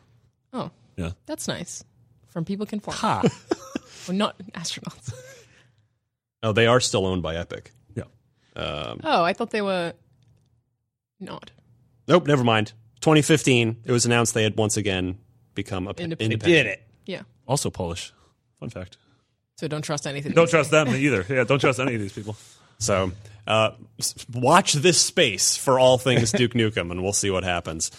Oh, 0.53 0.71
Yeah. 1.01 1.13
that's 1.27 1.49
nice. 1.49 1.85
From 2.29 2.45
people 2.45 2.67
can 2.67 2.81
form. 2.81 2.97
Ha. 2.97 3.23
We're 4.09 4.15
not 4.15 4.39
astronauts. 4.53 5.13
oh, 6.43 6.53
they 6.53 6.67
are 6.67 6.81
still 6.81 7.07
owned 7.07 7.23
by 7.23 7.37
Epic. 7.37 7.73
yeah. 7.95 8.05
Oh, 8.57 9.23
I 9.25 9.33
thought 9.33 9.51
they 9.51 9.63
were 9.63 9.93
not. 11.19 11.51
Nope, 12.09 12.27
never 12.27 12.45
mind. 12.45 12.73
2015, 13.01 13.83
it 13.85 13.93
was 13.93 14.05
announced 14.07 14.35
they 14.35 14.43
had 14.43 14.57
once 14.57 14.77
again 14.77 15.19
become 15.55 15.87
a 15.87 15.91
Independent. 15.91 16.21
independent. 16.23 16.65
Did 16.65 16.67
it? 16.67 16.83
Yeah. 17.07 17.23
Also 17.47 17.71
Polish. 17.71 18.13
Fun 18.59 18.69
fact. 18.69 18.97
So 19.57 19.69
don't 19.69 19.83
trust 19.83 20.07
anything. 20.07 20.33
Don't 20.33 20.49
trust 20.51 20.71
them 20.71 20.89
either. 20.95 21.25
Yeah, 21.29 21.45
don't 21.45 21.59
trust 21.59 21.81
any 21.81 21.95
of 21.95 22.01
these 22.01 22.13
people. 22.13 22.37
So 22.79 23.13
uh, 23.47 23.73
watch 24.33 24.73
this 24.75 25.01
space 25.01 25.57
for 25.57 25.79
all 25.79 25.99
things 25.99 26.33
Duke 26.33 26.53
Nukem, 26.53 26.91
and 26.91 27.03
we'll 27.03 27.13
see 27.13 27.31
what 27.31 27.45
happens. 27.45 27.91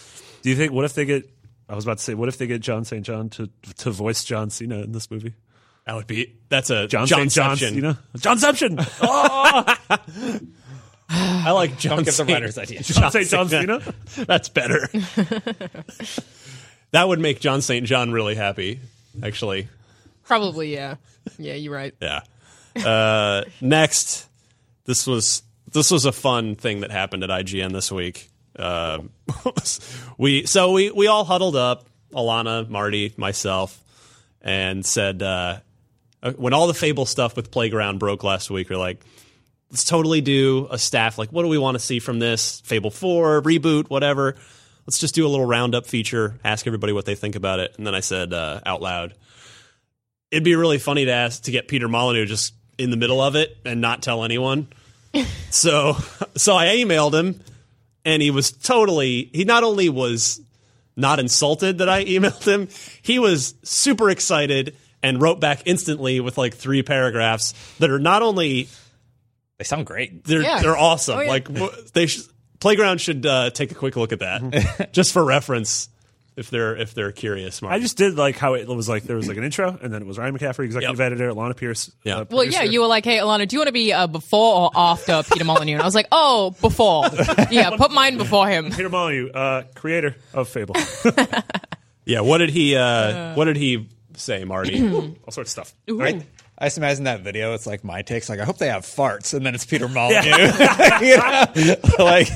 Do 0.42 0.50
you 0.50 0.56
think? 0.56 0.72
What 0.72 0.84
if 0.84 0.94
they 0.94 1.04
get? 1.04 1.28
I 1.72 1.74
was 1.74 1.86
about 1.86 1.96
to 1.96 2.04
say, 2.04 2.12
what 2.12 2.28
if 2.28 2.36
they 2.36 2.46
get 2.46 2.60
John 2.60 2.84
St. 2.84 3.02
John 3.04 3.30
to 3.30 3.48
to 3.78 3.90
voice 3.90 4.24
John 4.24 4.50
Cena 4.50 4.82
in 4.82 4.92
this 4.92 5.10
movie? 5.10 5.32
That 5.86 5.94
would 5.94 6.06
be 6.06 6.34
that's 6.50 6.68
a 6.68 6.86
John, 6.86 7.06
John 7.06 7.30
St. 7.30 7.32
John 7.32 7.56
Johnception. 7.56 7.74
Cena. 7.74 8.78
Johnception. 8.98 10.48
I 11.08 11.50
like 11.52 11.78
John. 11.78 11.96
Don't 11.96 12.04
give 12.04 12.16
the 12.18 12.24
writers 12.26 12.58
idea. 12.58 12.82
John 12.82 13.10
St. 13.10 13.26
John 13.26 13.48
Cena. 13.48 13.80
That's 14.26 14.50
better. 14.50 14.86
that 16.90 17.08
would 17.08 17.20
make 17.20 17.40
John 17.40 17.62
St. 17.62 17.86
John 17.86 18.12
really 18.12 18.34
happy. 18.34 18.78
Actually, 19.22 19.68
Probably, 20.24 20.74
yeah. 20.74 20.96
Yeah, 21.38 21.54
you're 21.54 21.72
right. 21.72 21.94
yeah. 22.02 22.20
Uh, 22.76 23.44
next, 23.62 24.28
this 24.84 25.06
was 25.06 25.42
this 25.72 25.90
was 25.90 26.04
a 26.04 26.12
fun 26.12 26.54
thing 26.54 26.80
that 26.80 26.90
happened 26.90 27.24
at 27.24 27.30
IGN 27.30 27.72
this 27.72 27.90
week. 27.90 28.28
Uh, 28.56 29.00
we 30.18 30.46
so 30.46 30.72
we 30.72 30.90
we 30.90 31.06
all 31.06 31.24
huddled 31.24 31.56
up, 31.56 31.86
Alanah, 32.12 32.68
Marty, 32.68 33.14
myself, 33.16 33.82
and 34.40 34.84
said 34.84 35.22
uh, 35.22 35.60
uh, 36.22 36.32
when 36.32 36.52
all 36.52 36.66
the 36.66 36.74
Fable 36.74 37.06
stuff 37.06 37.36
with 37.36 37.50
Playground 37.50 37.98
broke 37.98 38.22
last 38.22 38.50
week, 38.50 38.70
we're 38.70 38.76
like, 38.76 39.02
let's 39.70 39.84
totally 39.84 40.20
do 40.20 40.68
a 40.70 40.78
staff. 40.78 41.18
Like, 41.18 41.30
what 41.30 41.42
do 41.42 41.48
we 41.48 41.58
want 41.58 41.74
to 41.74 41.80
see 41.80 41.98
from 41.98 42.18
this 42.18 42.60
Fable 42.60 42.90
Four 42.90 43.42
reboot, 43.42 43.88
whatever? 43.90 44.36
Let's 44.86 44.98
just 44.98 45.14
do 45.14 45.26
a 45.26 45.28
little 45.28 45.46
roundup 45.46 45.86
feature, 45.86 46.38
ask 46.44 46.66
everybody 46.66 46.92
what 46.92 47.04
they 47.04 47.14
think 47.14 47.36
about 47.36 47.60
it, 47.60 47.74
and 47.76 47.86
then 47.86 47.94
I 47.94 48.00
said 48.00 48.32
uh, 48.32 48.60
out 48.66 48.82
loud, 48.82 49.14
it'd 50.30 50.44
be 50.44 50.56
really 50.56 50.78
funny 50.78 51.04
to 51.04 51.12
ask 51.12 51.44
to 51.44 51.50
get 51.50 51.68
Peter 51.68 51.88
Molyneux 51.88 52.26
just 52.26 52.54
in 52.78 52.90
the 52.90 52.96
middle 52.96 53.20
of 53.20 53.36
it 53.36 53.56
and 53.64 53.80
not 53.80 54.02
tell 54.02 54.24
anyone. 54.24 54.66
so, 55.50 55.96
so 56.36 56.56
I 56.56 56.76
emailed 56.76 57.14
him, 57.14 57.40
and 58.04 58.22
he 58.22 58.30
was 58.30 58.52
totally. 58.52 59.30
He 59.32 59.44
not 59.44 59.64
only 59.64 59.88
was 59.88 60.40
not 60.96 61.18
insulted 61.18 61.78
that 61.78 61.88
I 61.88 62.04
emailed 62.06 62.46
him, 62.46 62.68
he 63.02 63.18
was 63.18 63.54
super 63.62 64.10
excited 64.10 64.76
and 65.02 65.20
wrote 65.20 65.40
back 65.40 65.62
instantly 65.64 66.20
with 66.20 66.38
like 66.38 66.54
three 66.54 66.82
paragraphs 66.82 67.54
that 67.78 67.90
are 67.90 67.98
not 67.98 68.22
only 68.22 68.68
They 69.58 69.64
sound 69.64 69.86
great. 69.86 70.24
they're 70.24 70.42
Yeah. 70.42 70.60
they're 70.62 70.76
awesome. 70.76 71.18
Oh, 71.18 71.20
yeah. 71.22 71.28
Like 71.30 71.48
they 71.92 72.06
sh- 72.06 72.20
playground 72.60 73.00
should 73.00 73.26
uh, 73.26 73.50
take 73.50 73.72
a 73.72 73.74
quick 73.74 73.96
look 73.96 74.12
at 74.12 74.20
that 74.20 74.90
just 74.92 75.12
for 75.12 75.24
reference 75.24 75.88
if 76.36 76.50
they're 76.50 76.76
if 76.76 76.94
they're 76.94 77.12
curious. 77.12 77.60
Mark. 77.62 77.74
I 77.74 77.78
just 77.78 77.96
did 77.96 78.16
like 78.16 78.36
how 78.36 78.54
it 78.54 78.66
was 78.68 78.88
like 78.88 79.02
there 79.04 79.16
was 79.16 79.28
like 79.28 79.36
an 79.36 79.44
intro 79.44 79.78
and 79.82 79.92
then 79.92 80.00
it 80.02 80.06
was 80.06 80.18
Ryan 80.18 80.38
McCaffrey, 80.38 80.64
executive 80.64 80.98
Yep. 80.98 81.06
editor, 81.06 81.30
Alanah 81.30 81.56
Pearce. 81.56 81.90
Yeah. 82.04 82.18
uh, 82.18 82.24
Well, 82.30 82.44
yeah, 82.44 82.62
you 82.62 82.80
were 82.80 82.86
like, 82.86 83.04
hey, 83.04 83.18
Alanah, 83.18 83.46
do 83.46 83.56
you 83.56 83.60
want 83.60 83.68
to 83.68 83.72
be 83.72 83.92
uh, 83.92 84.06
before 84.06 84.64
or 84.64 84.70
after 84.74 85.22
Peter 85.30 85.44
Molyneux? 85.44 85.74
And 85.74 85.82
I 85.82 85.84
was 85.84 85.94
like, 85.94 86.08
oh, 86.12 86.54
before. 86.60 87.04
Yeah, 87.50 87.70
put 87.76 87.90
mine 87.90 88.16
before 88.16 88.48
him. 88.48 88.70
Peter 88.70 88.88
Molyneux, 88.88 89.30
uh, 89.30 89.62
creator 89.74 90.16
of 90.32 90.48
Fable, 90.48 90.74
yeah. 92.04 92.20
What 92.20 92.38
did 92.38 92.50
he 92.50 92.76
uh, 92.76 93.34
What 93.34 93.44
did 93.46 93.56
he 93.56 93.88
say, 94.16 94.44
Marty? 94.44 94.80
all 94.92 95.30
sorts 95.30 95.56
of 95.56 95.66
stuff. 95.66 95.74
I, 95.88 96.22
I 96.58 96.66
just 96.66 96.78
imagine 96.78 97.04
that 97.04 97.20
video. 97.20 97.54
It's 97.54 97.66
like 97.66 97.84
my 97.84 98.02
takes. 98.02 98.28
Like 98.28 98.40
I 98.40 98.44
hope 98.44 98.58
they 98.58 98.68
have 98.68 98.82
farts, 98.84 99.34
and 99.34 99.44
then 99.44 99.54
it's 99.54 99.64
Peter 99.66 99.88
Molyneux. 99.88 100.20
you 101.02 101.16
know? 101.16 101.76
like 101.98 102.28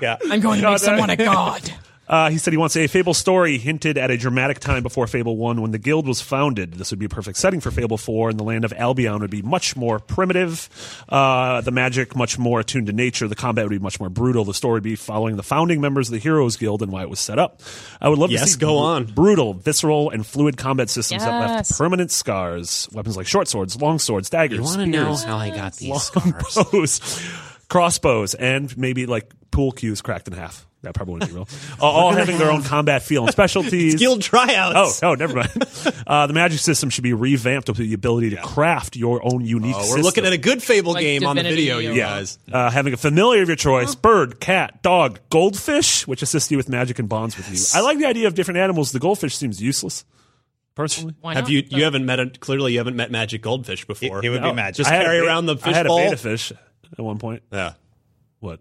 yeah. 0.00 0.16
I'm 0.30 0.40
going 0.40 0.60
to 0.60 0.70
make 0.70 0.78
someone 0.78 1.10
a 1.10 1.16
god. 1.16 1.70
Uh, 2.06 2.28
he 2.30 2.36
said 2.38 2.52
he 2.52 2.58
wants 2.58 2.76
a 2.76 2.86
Fable 2.86 3.14
story 3.14 3.56
hinted 3.58 3.96
at 3.96 4.10
a 4.10 4.16
dramatic 4.16 4.58
time 4.58 4.82
before 4.82 5.06
Fable 5.06 5.36
1 5.38 5.62
when 5.62 5.70
the 5.70 5.78
guild 5.78 6.06
was 6.06 6.20
founded. 6.20 6.74
This 6.74 6.90
would 6.90 6.98
be 6.98 7.06
a 7.06 7.08
perfect 7.08 7.38
setting 7.38 7.60
for 7.60 7.70
Fable 7.70 7.96
4, 7.96 8.30
and 8.30 8.38
the 8.38 8.44
land 8.44 8.64
of 8.66 8.72
Albion 8.74 9.20
would 9.20 9.30
be 9.30 9.40
much 9.40 9.74
more 9.74 9.98
primitive. 9.98 10.68
Uh, 11.08 11.62
the 11.62 11.70
magic 11.70 12.14
much 12.14 12.38
more 12.38 12.60
attuned 12.60 12.88
to 12.88 12.92
nature. 12.92 13.26
The 13.26 13.34
combat 13.34 13.64
would 13.64 13.70
be 13.70 13.78
much 13.78 13.98
more 14.00 14.10
brutal. 14.10 14.44
The 14.44 14.52
story 14.54 14.74
would 14.74 14.82
be 14.82 14.96
following 14.96 15.36
the 15.36 15.42
founding 15.42 15.80
members 15.80 16.08
of 16.08 16.12
the 16.12 16.18
Heroes 16.18 16.56
Guild 16.56 16.82
and 16.82 16.92
why 16.92 17.02
it 17.02 17.08
was 17.08 17.20
set 17.20 17.38
up. 17.38 17.60
I 18.02 18.08
would 18.10 18.18
love 18.18 18.28
to 18.30 18.34
Yes, 18.34 18.52
see 18.52 18.58
go 18.58 18.74
br- 18.80 18.84
on. 18.86 19.04
brutal, 19.06 19.54
visceral, 19.54 20.10
and 20.10 20.26
fluid 20.26 20.56
combat 20.58 20.90
systems 20.90 21.24
that 21.24 21.40
left 21.40 21.70
permanent 21.78 22.10
scars. 22.10 22.88
Weapons 22.92 23.16
like 23.16 23.26
short 23.26 23.48
swords, 23.48 23.80
long 23.80 23.98
swords, 23.98 24.28
daggers, 24.28 24.70
spears, 24.72 25.22
how 25.24 25.38
I 25.38 25.48
got 25.50 25.74
these 25.76 26.10
bows, 26.72 27.22
crossbows, 27.74 28.34
and 28.34 28.76
maybe 28.78 29.06
like 29.06 29.32
pool 29.50 29.72
cues 29.72 30.00
cracked 30.00 30.28
in 30.28 30.34
half. 30.34 30.64
That 30.82 30.94
probably 30.94 31.14
wouldn't 31.14 31.30
be 31.32 31.34
real. 31.34 31.48
Uh, 31.80 31.86
all 31.86 32.12
having 32.12 32.38
their 32.38 32.50
own 32.52 32.62
combat 32.62 33.02
feel 33.02 33.22
and 33.24 33.32
specialties. 33.32 33.94
Guild 33.98 34.22
tryouts. 34.22 35.02
Oh, 35.02 35.10
oh, 35.10 35.14
never 35.14 35.34
mind. 35.34 35.50
Uh, 36.06 36.26
the 36.28 36.34
magic 36.34 36.60
system 36.60 36.88
should 36.90 37.02
be 37.02 37.14
revamped 37.14 37.68
with 37.68 37.78
the 37.78 37.94
ability 37.94 38.30
to 38.30 38.36
craft 38.36 38.94
your 38.94 39.20
own 39.24 39.44
unique 39.44 39.74
Oh, 39.74 39.78
we're 39.78 39.84
system. 39.86 40.02
looking 40.02 40.26
at 40.26 40.32
a 40.34 40.38
good 40.38 40.62
Fable 40.62 40.92
Like 40.92 41.02
game 41.02 41.24
on 41.26 41.34
the 41.34 41.42
Divinity 41.42 41.62
video, 41.62 41.78
you 41.78 41.92
or- 41.92 41.96
guys. 41.96 42.38
uh, 42.52 42.70
having 42.70 42.92
a 42.92 42.96
familiar 42.96 43.42
of 43.42 43.48
your 43.48 43.56
choice 43.56 43.94
bird, 43.96 44.38
cat, 44.38 44.82
dog, 44.82 45.18
goldfish, 45.30 46.06
which 46.06 46.22
assists 46.22 46.50
you 46.52 46.58
with 46.58 46.68
magic 46.68 47.00
and 47.00 47.08
bonds 47.08 47.36
with 47.36 47.50
you. 47.50 47.58
I 47.76 47.82
like 47.82 47.98
the 47.98 48.06
idea 48.06 48.28
of 48.28 48.34
different 48.34 48.58
animals. 48.58 48.92
The 48.92 49.00
goldfish 49.00 49.36
seems 49.36 49.60
useless, 49.62 50.04
personally. 50.74 51.14
Why 51.22 51.32
Have 51.34 51.44
not? 51.44 51.50
you 51.50 51.62
you 51.70 51.84
haven't 51.84 52.04
met 52.04 52.20
a, 52.20 52.28
clearly 52.28 52.72
you 52.72 52.78
haven't 52.78 52.96
met 52.96 53.10
Magic 53.10 53.40
Goldfish 53.40 53.86
before. 53.86 54.20
He 54.20 54.28
would 54.28 54.42
be 54.42 54.52
magic. 54.52 54.76
Just 54.76 54.90
I 54.90 54.94
had 54.96 55.02
a 55.02 55.04
carry 55.06 55.20
be- 55.22 55.26
around 55.26 55.46
the 55.46 55.56
fish 55.56 55.72
I 55.72 55.76
had 55.78 55.86
a 55.86 55.88
fishbowl. 55.88 55.98
beta 55.98 56.16
fish 56.18 56.52
at 56.92 57.04
one 57.04 57.18
point. 57.18 57.42
Yeah. 57.52 57.74
What? 58.40 58.60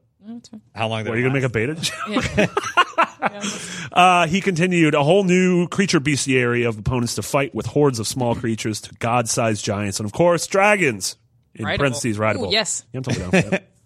How 0.73 0.87
long? 0.87 1.03
What, 1.05 1.13
are 1.13 1.17
you 1.19 1.29
going 1.29 1.33
to 1.33 1.41
make 1.41 1.43
a 1.43 1.49
beta? 1.49 2.49
uh, 3.93 4.27
he 4.27 4.41
continued 4.41 4.95
a 4.95 5.03
whole 5.03 5.23
new 5.23 5.67
creature 5.67 5.99
bestiary 5.99 6.67
of 6.67 6.77
opponents 6.77 7.15
to 7.15 7.21
fight 7.21 7.53
with 7.53 7.65
hordes 7.65 7.99
of 7.99 8.07
small 8.07 8.35
creatures 8.35 8.81
to 8.81 8.93
god 8.95 9.27
sized 9.27 9.63
giants, 9.63 9.99
and 9.99 10.05
of 10.05 10.13
course, 10.13 10.47
dragons. 10.47 11.17
In 11.55 11.65
Rideable. 11.65 11.77
parentheses, 11.77 12.17
rideable. 12.17 12.47
Ooh, 12.47 12.51
yes. 12.51 12.83
Yeah, 12.91 12.97
I'm 12.97 13.03
totally 13.03 13.31
down 13.31 13.43
for 13.43 13.49
that. 13.51 13.69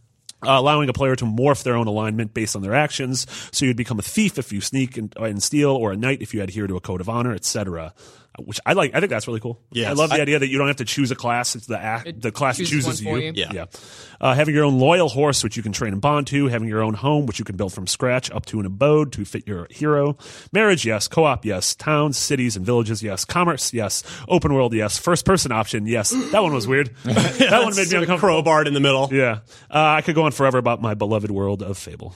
Uh, 0.46 0.52
allowing 0.60 0.88
a 0.88 0.94
player 0.94 1.16
to 1.16 1.26
morph 1.26 1.64
their 1.64 1.76
own 1.76 1.88
alignment 1.88 2.32
based 2.32 2.56
on 2.56 2.62
their 2.62 2.76
actions. 2.76 3.26
So 3.52 3.66
you'd 3.66 3.76
become 3.76 3.98
a 3.98 4.04
thief 4.04 4.38
if 4.38 4.54
you 4.54 4.62
sneak 4.62 4.96
and, 4.96 5.12
and 5.18 5.42
steal, 5.42 5.72
or 5.72 5.92
a 5.92 5.98
knight 5.98 6.22
if 6.22 6.32
you 6.32 6.44
adhere 6.44 6.68
to 6.68 6.76
a 6.76 6.80
code 6.80 7.02
of 7.02 7.10
honor, 7.10 7.34
etc. 7.34 7.92
Which 8.40 8.60
I 8.66 8.74
like. 8.74 8.94
I 8.94 9.00
think 9.00 9.10
that's 9.10 9.28
really 9.28 9.40
cool. 9.40 9.60
Yeah, 9.72 9.90
I 9.90 9.94
love 9.94 10.10
the 10.10 10.22
idea 10.22 10.40
that 10.40 10.48
you 10.48 10.58
don't 10.58 10.68
have 10.68 10.78
to 10.78 10.86
choose 10.86 11.12
a 11.12 11.16
class. 11.16 11.56
It's 11.56 11.66
the 11.66 11.80
act, 11.80 12.22
the 12.22 12.32
class 12.32 12.58
chooses 12.58 12.86
chooses 12.86 13.02
you. 13.02 13.18
you. 13.18 13.34
Yeah. 13.36 13.52
Yeah. 13.52 13.66
Uh, 14.20 14.34
having 14.34 14.56
your 14.56 14.66
own 14.66 14.80
loyal 14.80 15.10
horse, 15.10 15.44
which 15.44 15.58
you 15.58 15.64
can 15.64 15.72
train 15.72 15.94
and 15.94 16.02
bond 16.02 16.28
to. 16.28 16.48
Having 16.48 16.70
your 16.70 16.82
own 16.84 16.94
home, 16.94 17.26
which 17.26 17.40
you 17.40 17.46
can 17.46 17.56
build 17.56 17.74
from 17.74 17.88
scratch 17.88 18.30
up 18.32 18.46
to 18.48 18.60
an 18.60 18.66
abode 18.66 19.12
to 19.14 19.26
fit 19.26 19.48
your 19.48 19.68
hero. 19.70 20.18
Marriage, 20.52 20.86
yes. 20.86 21.08
Co-op, 21.08 21.46
yes. 21.46 21.76
Towns, 21.76 22.18
cities, 22.18 22.56
and 22.56 22.66
villages, 22.66 23.04
yes. 23.04 23.26
Commerce, 23.26 23.74
yes. 23.74 24.04
Open 24.28 24.54
world, 24.54 24.74
yes. 24.74 24.98
First 24.98 25.26
person 25.26 25.52
option, 25.52 25.88
yes. 25.88 26.12
That 26.32 26.44
one 26.44 26.54
was 26.54 26.68
weird. 26.68 26.94
that 27.04 27.62
one 27.64 27.76
made 27.76 27.90
me 27.90 27.98
uncomfortable. 27.98 28.44
crowbarred 28.44 28.68
in 28.68 28.74
the 28.74 28.80
middle. 28.80 29.10
Yeah. 29.12 29.40
Uh, 29.70 29.98
I 29.98 30.02
could 30.02 30.14
go 30.14 30.24
on 30.24 30.32
forever 30.32 30.58
about 30.58 30.82
my 30.82 30.94
beloved 30.94 31.32
world 31.32 31.64
of 31.64 31.78
Fable. 31.78 32.14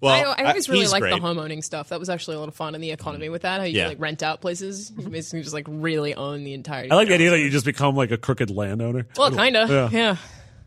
Well, 0.00 0.34
I, 0.36 0.42
I 0.42 0.48
always 0.48 0.68
really 0.68 0.82
he's 0.82 0.92
liked 0.92 1.06
the 1.06 1.18
home 1.18 1.38
owning 1.38 1.62
stuff. 1.62 1.90
That 1.90 1.98
was 2.00 2.08
actually 2.08 2.36
a 2.36 2.40
lot 2.40 2.48
of 2.48 2.54
fun 2.54 2.74
in 2.74 2.80
the 2.80 2.90
economy 2.90 3.28
with 3.28 3.42
that. 3.42 3.60
How 3.60 3.66
you 3.66 3.76
Yeah. 3.76 3.84
could, 3.84 3.88
like 3.90 4.00
rent 4.00 4.22
out 4.22 4.40
places, 4.40 4.90
you 4.96 5.08
basically 5.08 5.42
just 5.42 5.52
like 5.54 5.66
really 5.68 6.14
own 6.14 6.44
the 6.44 6.54
entire. 6.54 6.86
I 6.90 6.94
like 6.94 7.08
the 7.08 7.14
idea 7.14 7.30
that 7.30 7.40
you 7.40 7.50
just 7.50 7.66
become 7.66 7.94
like 7.96 8.10
a 8.10 8.16
crooked 8.16 8.50
landowner. 8.50 9.06
Well, 9.16 9.30
kind 9.30 9.56
of. 9.56 9.70
Yeah. 9.70 9.88
Yeah. 9.92 10.16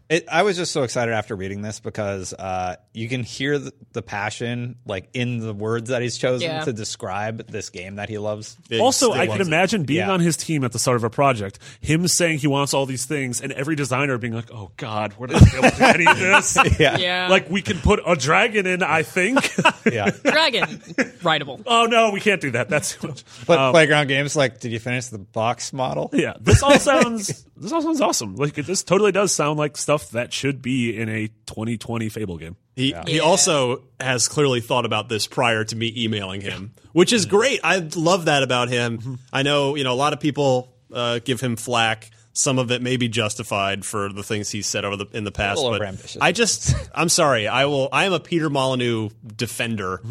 It, 0.10 0.26
I 0.30 0.43
was 0.43 0.58
just 0.58 0.74
so 0.74 0.84
excited 0.84 1.14
after 1.14 1.36
reading 1.36 1.62
this 1.62 1.80
because 1.80 2.34
uh, 2.34 2.76
you 2.93 3.08
can 3.08 3.24
hear 3.24 3.58
the, 3.58 3.74
the 3.93 4.01
passion 4.01 4.76
like 4.86 5.10
in 5.14 5.39
the 5.39 5.54
words 5.54 5.89
that 5.89 6.01
he's 6.01 6.18
chosen 6.18 6.49
Yeah. 6.49 6.66
to 6.66 6.74
describe 6.74 7.47
this 7.47 7.70
game 7.70 7.95
that 7.95 8.10
he 8.10 8.18
loves. 8.18 8.58
Also, 8.80 9.12
I 9.14 9.20
loves 9.26 9.32
can 9.32 9.41
it. 9.41 9.47
imagine 9.47 9.84
being 9.84 9.99
Yeah. 10.01 10.12
on 10.12 10.20
his 10.20 10.36
team 10.38 10.64
at 10.66 10.72
the 10.74 10.78
start 10.78 10.97
of 10.97 11.04
a 11.06 11.10
project, 11.10 11.58
him 11.80 12.08
saying 12.08 12.39
he 12.39 12.47
wants 12.47 12.74
all 12.74 12.86
these 12.86 13.06
things, 13.06 13.41
and 13.41 13.54
every 13.54 13.76
designer 13.76 14.18
being 14.18 14.34
like, 14.34 14.51
"Oh 14.54 14.72
God, 14.78 15.16
we're 15.18 15.28
not 15.28 15.41
going 15.51 15.64
able 15.66 15.70
to 15.72 15.78
do 15.78 15.84
any 15.86 16.06
of 16.06 16.20
this." 16.20 16.58
Yeah, 16.80 16.97
Yeah. 16.97 17.28
Like 17.30 17.49
we 17.49 17.62
can 17.62 17.78
put 17.80 18.01
a 18.06 18.16
dragon 18.16 18.68
in, 18.68 18.84
I 18.84 19.04
think. 19.04 19.39
yeah. 19.91 20.10
Dragon. 20.24 20.82
Rideable. 21.24 21.62
oh 21.66 21.86
no, 21.86 22.12
we 22.12 22.20
can't 22.20 22.41
do 22.41 22.51
that. 22.51 22.68
That's 22.70 22.95
too 22.97 23.08
much. 23.08 23.24
But 23.47 23.58
Um, 23.58 23.72
playground 23.72 24.08
games, 24.08 24.36
like, 24.36 24.60
did 24.60 24.72
you 24.74 24.80
finish 24.80 25.08
the 25.08 25.18
box 25.20 25.72
model? 25.74 26.10
yeah, 26.14 26.34
this 26.41 26.62
all 26.62 26.78
sounds 26.78 27.45
this 27.64 27.72
all 27.72 27.82
sounds 27.82 28.01
awesome. 28.01 28.36
Like 28.36 28.57
it, 28.57 28.66
this 28.66 28.84
totally 28.84 29.11
does 29.11 29.34
sound 29.34 29.57
like 29.57 29.78
stuff 29.78 30.09
that 30.11 30.34
should 30.34 30.61
be 30.61 30.95
in 30.95 31.09
a 31.09 31.28
2020 31.47 32.09
Fable 32.09 32.38
game. 32.38 32.55
He 32.76 32.93
he 33.07 33.20
also 33.20 33.84
has 33.99 34.28
clearly 34.28 34.59
thought 34.59 34.86
about 34.86 35.07
this 35.07 35.28
prior 35.28 35.64
to 35.64 35.76
me 35.76 35.93
emailing 35.95 36.41
him, 36.41 36.74
which 36.91 37.14
is 37.14 37.26
great. 37.26 37.59
I 37.64 37.78
love 37.95 38.26
that 38.26 38.43
about 38.43 38.70
him. 38.70 39.20
I 39.32 39.43
know 39.43 39.76
you 39.76 39.84
know 39.84 39.93
a 39.93 39.95
lot 39.95 40.14
of 40.14 40.20
people 40.20 40.74
uh, 40.91 41.20
give 41.24 41.39
him 41.39 41.55
flack. 41.55 42.09
Some 42.36 42.58
of 42.58 42.72
it 42.72 42.82
may 42.82 42.98
be 42.98 43.08
justified 43.08 43.86
for 43.86 44.12
the 44.12 44.24
things 44.24 44.50
he's 44.50 44.66
said 44.66 44.86
over 44.86 44.98
the 44.98 45.06
in 45.14 45.24
the 45.24 45.32
past, 45.32 45.62
but. 45.62 46.18
I 46.20 46.32
just 46.32 46.74
I'm 46.94 47.10
sorry. 47.10 47.48
I 47.48 47.66
will. 47.66 47.90
I 47.92 48.06
am 48.06 48.14
a 48.14 48.20
Peter 48.20 48.50
Molyneux 48.50 49.10
defender, 49.36 50.02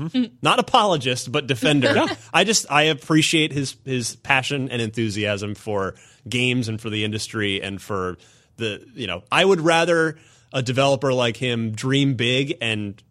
not 0.41 0.61
apologist, 0.61 1.33
but 1.33 1.49
defender. 1.49 2.07
I 2.33 2.45
just 2.45 2.71
I 2.71 2.83
appreciate 2.83 3.53
his 3.53 3.77
his 3.85 4.15
passion 4.17 4.71
and 4.71 4.81
enthusiasm 4.81 5.57
for 5.57 5.97
games 6.29 6.69
and 6.69 6.81
for 6.81 6.91
the 6.91 7.05
industry 7.05 7.61
and 7.61 7.83
for 7.83 8.19
the 8.57 8.87
you 8.95 9.09
know 9.09 9.25
I 9.31 9.45
would 9.45 9.61
rather 9.61 10.17
a 10.53 10.63
developer 10.63 11.13
like 11.13 11.37
him 11.37 11.73
dream 11.73 12.15
big 12.15 12.59
and 12.61 13.03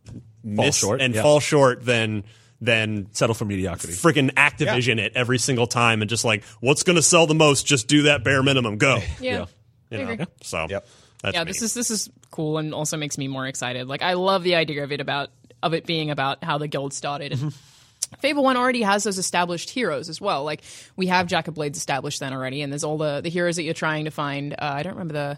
miss 0.44 0.78
short, 0.78 1.02
and 1.02 1.14
yeah. 1.14 1.22
fall 1.22 1.40
short 1.40 1.84
than 1.84 2.24
than 2.62 3.08
Settle 3.12 3.34
for 3.34 3.46
mediocrity. 3.46 3.94
freaking 3.96 4.32
Activision 4.36 5.00
it 5.00 5.14
every 5.16 5.40
single 5.40 5.66
time 5.68 6.02
and 6.02 6.10
just 6.10 6.24
like 6.24 6.44
what's 6.60 6.84
going 6.84 6.96
to 6.96 7.02
sell 7.02 7.26
the 7.28 7.34
most 7.36 7.66
just 7.66 7.88
do 7.88 8.04
that 8.04 8.24
bare 8.24 8.44
minimum 8.44 8.78
go 8.78 8.98
Yeah. 9.20 9.46
you 9.90 9.98
know 9.98 10.10
agree. 10.12 10.26
so 10.44 10.68
Yep. 10.70 10.88
that's 11.24 11.36
yeah, 11.36 11.44
me. 11.44 11.50
this 11.52 11.62
is 11.64 11.74
this 11.74 11.90
is 11.92 12.10
cool 12.30 12.58
and 12.60 12.74
also 12.74 12.98
makes 12.98 13.18
me 13.18 13.28
more 13.28 13.48
excited. 13.48 13.88
Like 13.88 14.02
I 14.04 14.14
love 14.14 14.44
the 14.44 14.56
idea 14.56 14.84
of 14.84 14.92
it 14.92 15.02
about 15.02 15.30
of 15.64 15.74
it 15.74 15.86
being 15.86 16.12
about 16.12 16.44
how 16.44 16.58
the 16.58 16.68
guild 16.68 16.94
started. 16.94 17.34
And 17.34 17.54
Fable 18.20 18.44
One 18.44 18.58
already 18.58 18.82
has 18.84 19.04
those 19.04 19.18
established 19.18 19.70
heroes 19.70 20.10
as 20.10 20.20
well. 20.22 20.44
Like 20.44 20.62
we 20.96 21.08
have 21.08 21.28
Jack 21.28 21.48
of 21.48 21.54
Blades 21.56 21.78
established 21.78 22.20
then 22.20 22.34
already, 22.34 22.62
and 22.62 22.72
there's 22.72 22.84
all 22.84 22.98
the 22.98 23.22
the 23.22 23.30
heroes 23.30 23.56
that 23.58 23.64
you're 23.64 23.74
trying 23.74 24.06
to 24.06 24.12
find. 24.12 24.54
Uh, 24.54 24.58
I 24.62 24.84
don't 24.84 24.94
remember 24.94 25.14
the 25.14 25.38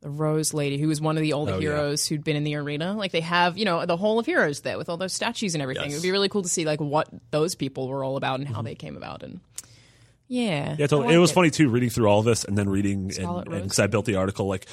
the 0.00 0.10
Rose 0.10 0.54
Lady, 0.54 0.78
who 0.78 0.88
was 0.88 1.00
one 1.00 1.16
of 1.16 1.22
the 1.22 1.34
older 1.34 1.54
oh, 1.54 1.60
heroes 1.60 2.06
who'd 2.06 2.24
been 2.24 2.36
in 2.36 2.44
the 2.44 2.54
arena. 2.56 2.94
Like 2.94 3.12
they 3.12 3.20
have, 3.20 3.58
you 3.58 3.64
know, 3.64 3.84
the 3.84 3.96
whole 3.96 4.18
of 4.18 4.26
heroes 4.26 4.60
there 4.60 4.78
with 4.78 4.88
all 4.88 4.96
those 4.96 5.12
statues 5.12 5.54
and 5.54 5.62
everything. 5.62 5.84
Yes. 5.84 5.92
It 5.92 5.96
would 5.96 6.02
be 6.02 6.10
really 6.10 6.28
cool 6.28 6.42
to 6.42 6.48
see 6.48 6.64
like 6.64 6.80
what 6.80 7.08
those 7.30 7.54
people 7.54 7.88
were 7.88 8.02
all 8.02 8.16
about 8.16 8.40
and 8.40 8.48
how 8.48 8.56
mm-hmm. 8.56 8.64
they 8.64 8.74
came 8.74 8.96
about. 8.96 9.22
And 9.22 9.40
yeah, 10.28 10.76
Yeah, 10.78 10.86
totally. 10.86 11.08
like 11.08 11.14
it 11.14 11.18
was 11.18 11.32
funny 11.32 11.50
too, 11.50 11.68
reading 11.68 11.90
through 11.90 12.06
all 12.06 12.22
this 12.22 12.44
and 12.44 12.56
then 12.56 12.68
reading 12.68 13.10
Scarlet 13.10 13.48
and 13.48 13.62
because 13.62 13.78
I 13.78 13.88
built 13.88 14.06
the 14.06 14.16
article, 14.16 14.46
like 14.46 14.66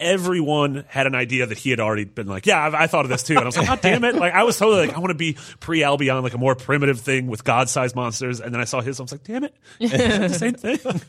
everyone 0.00 0.84
had 0.88 1.06
an 1.06 1.14
idea 1.14 1.46
that 1.46 1.58
he 1.58 1.70
had 1.70 1.80
already 1.80 2.04
been 2.04 2.26
like, 2.26 2.46
yeah, 2.46 2.58
I, 2.58 2.84
I 2.84 2.86
thought 2.86 3.04
of 3.04 3.10
this 3.10 3.22
too, 3.22 3.34
and 3.34 3.42
I 3.42 3.46
was 3.46 3.56
like, 3.56 3.66
God 3.66 3.80
damn 3.80 4.04
it! 4.04 4.14
Like 4.16 4.34
I 4.34 4.42
was 4.42 4.58
totally 4.58 4.86
like, 4.86 4.96
I 4.96 4.98
want 4.98 5.10
to 5.10 5.14
be 5.14 5.36
pre 5.60 5.82
Albion, 5.82 6.22
like 6.22 6.34
a 6.34 6.38
more 6.38 6.54
primitive 6.54 7.00
thing 7.00 7.26
with 7.26 7.44
god-sized 7.44 7.94
monsters, 7.94 8.40
and 8.40 8.52
then 8.52 8.60
I 8.60 8.64
saw 8.64 8.80
his, 8.80 8.98
I 8.98 9.02
was 9.04 9.12
like, 9.12 9.24
damn 9.24 9.44
it, 9.44 9.54
the 9.78 10.28
same 10.30 10.54
thing. 10.54 10.78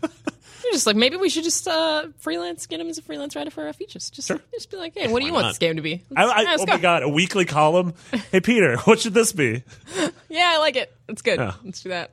Just 0.71 0.87
like 0.87 0.95
maybe 0.95 1.17
we 1.17 1.29
should 1.29 1.43
just 1.43 1.67
uh, 1.67 2.07
freelance, 2.17 2.65
get 2.65 2.79
him 2.79 2.89
as 2.89 2.97
a 2.97 3.01
freelance 3.01 3.35
writer 3.35 3.51
for 3.51 3.65
our 3.65 3.73
features. 3.73 4.09
Just, 4.09 4.31
just 4.51 4.71
be 4.71 4.77
like, 4.77 4.93
hey, 4.95 5.07
what 5.07 5.21
do 5.21 5.25
you 5.25 5.33
want 5.33 5.45
not? 5.45 5.49
this 5.51 5.57
game 5.57 5.75
to 5.75 5.81
be? 5.81 6.03
I, 6.15 6.23
I, 6.23 6.41
yeah, 6.41 6.55
oh 6.59 6.65
go. 6.65 6.73
my 6.73 6.79
god, 6.79 7.03
a 7.03 7.09
weekly 7.09 7.45
column. 7.45 7.93
Hey 8.31 8.41
Peter, 8.41 8.77
what 8.85 8.99
should 8.99 9.13
this 9.13 9.31
be? 9.31 9.63
Yeah, 10.27 10.51
I 10.53 10.57
like 10.57 10.75
it. 10.75 10.93
It's 11.07 11.21
good. 11.21 11.39
Yeah. 11.39 11.53
Let's 11.63 11.81
do 11.81 11.89
that. 11.89 12.11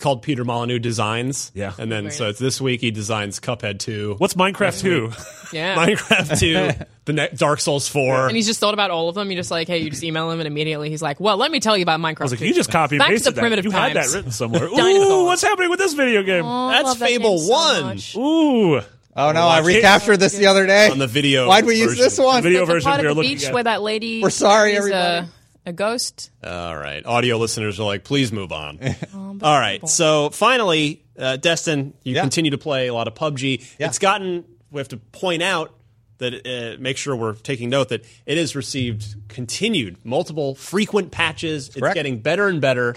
Called 0.00 0.22
Peter 0.22 0.44
Molyneux 0.44 0.78
Designs 0.80 1.52
Yeah. 1.54 1.72
and 1.78 1.90
then 1.90 2.04
Very 2.04 2.14
so 2.14 2.28
it's 2.28 2.38
this 2.40 2.60
week 2.60 2.80
he 2.80 2.90
designs 2.90 3.38
Cuphead 3.40 3.78
2 3.78 4.16
What's 4.18 4.34
Minecraft 4.34 4.80
two? 4.80 5.12
Yeah. 5.56 5.76
Minecraft 5.76 6.38
2 6.40 6.84
the 7.06 7.12
ne- 7.12 7.28
Dark 7.34 7.60
Souls 7.60 7.88
4 7.88 8.26
and 8.26 8.36
he's 8.36 8.46
just 8.46 8.60
thought 8.60 8.74
about 8.74 8.90
all 8.90 9.08
of 9.08 9.14
them. 9.14 9.30
You're 9.30 9.40
just 9.40 9.50
like, 9.50 9.66
hey, 9.68 9.78
you 9.78 9.88
just 9.88 10.04
email 10.04 10.30
him, 10.30 10.40
and 10.40 10.46
immediately 10.46 10.90
he's 10.90 11.00
like, 11.00 11.20
well, 11.20 11.38
let 11.38 11.50
me 11.50 11.58
tell 11.60 11.74
you 11.76 11.82
about 11.82 12.00
Minecraft. 12.00 12.20
I 12.20 12.24
was 12.24 12.32
like, 12.32 12.40
you 12.40 12.52
just 12.52 12.70
copy 12.70 12.96
and 12.96 13.00
Back 13.00 13.08
to 13.08 13.12
pasted 13.14 13.32
the 13.32 13.34
that. 13.36 13.40
primitive 13.40 13.64
You 13.64 13.70
had 13.70 13.94
that 13.94 14.02
times. 14.02 14.14
written 14.14 14.30
somewhere. 14.30 14.64
Ooh, 14.66 14.76
Dinosaurs. 14.76 15.24
what's 15.24 15.42
happening 15.42 15.70
with 15.70 15.78
this 15.78 15.94
video 15.94 16.22
game? 16.22 16.44
Oh, 16.44 16.68
that's 16.68 16.96
Fable 16.96 17.48
1 17.48 17.98
Ooh, 18.16 18.80
Oh 19.16 19.32
no, 19.32 19.40
I 19.40 19.60
watch 19.60 19.64
it. 19.70 19.76
recaptured 19.76 20.20
this 20.20 20.34
the 20.36 20.46
other 20.48 20.66
day. 20.66 20.90
on 20.90 20.98
the 20.98 21.06
video 21.06 21.48
Why'd 21.48 21.64
we 21.64 21.76
use 21.78 21.88
version. 21.92 22.04
this 22.04 22.18
one? 22.18 22.42
Video 22.42 22.60
the 22.60 22.66
version 22.74 22.90
part 22.90 23.00
we 23.00 23.06
of 23.06 23.10
are 23.12 23.14
the 23.14 23.20
looking 23.20 23.36
beach 23.38 23.44
at. 23.46 23.54
where 23.54 23.64
that 23.64 23.80
lady. 23.82 24.22
We're 24.22 24.28
sorry, 24.30 24.74
is 24.74 24.84
uh, 24.84 24.92
everybody. 24.94 25.32
A, 25.66 25.70
a 25.70 25.72
ghost. 25.72 26.30
All 26.44 26.76
right. 26.76 27.04
Audio 27.04 27.36
listeners 27.38 27.78
are 27.80 27.84
like, 27.84 28.04
please 28.04 28.32
move 28.32 28.52
on. 28.52 28.78
All 29.42 29.58
right. 29.58 29.86
So 29.88 30.30
finally, 30.30 31.04
uh, 31.18 31.36
Destin, 31.36 31.94
you 32.02 32.14
Yeah. 32.14 32.22
continue 32.22 32.50
to 32.52 32.58
play 32.58 32.86
a 32.88 32.94
lot 32.94 33.08
of 33.08 33.14
PUBG. 33.14 33.76
Yeah. 33.78 33.86
It's 33.88 33.98
gotten, 33.98 34.44
we 34.70 34.78
have 34.80 34.88
to 34.88 34.96
point 34.96 35.42
out 35.42 35.74
that, 36.18 36.46
uh, 36.46 36.80
make 36.80 36.96
sure 36.96 37.14
we're 37.14 37.34
taking 37.34 37.70
note 37.70 37.90
that 37.90 38.04
it 38.26 38.38
has 38.38 38.56
received 38.56 39.14
continued, 39.28 40.04
multiple, 40.04 40.54
frequent 40.56 41.12
patches. 41.12 41.68
It's 41.68 41.78
correct. 41.78 41.94
getting 41.94 42.18
better 42.18 42.48
and 42.48 42.60
better. 42.60 42.96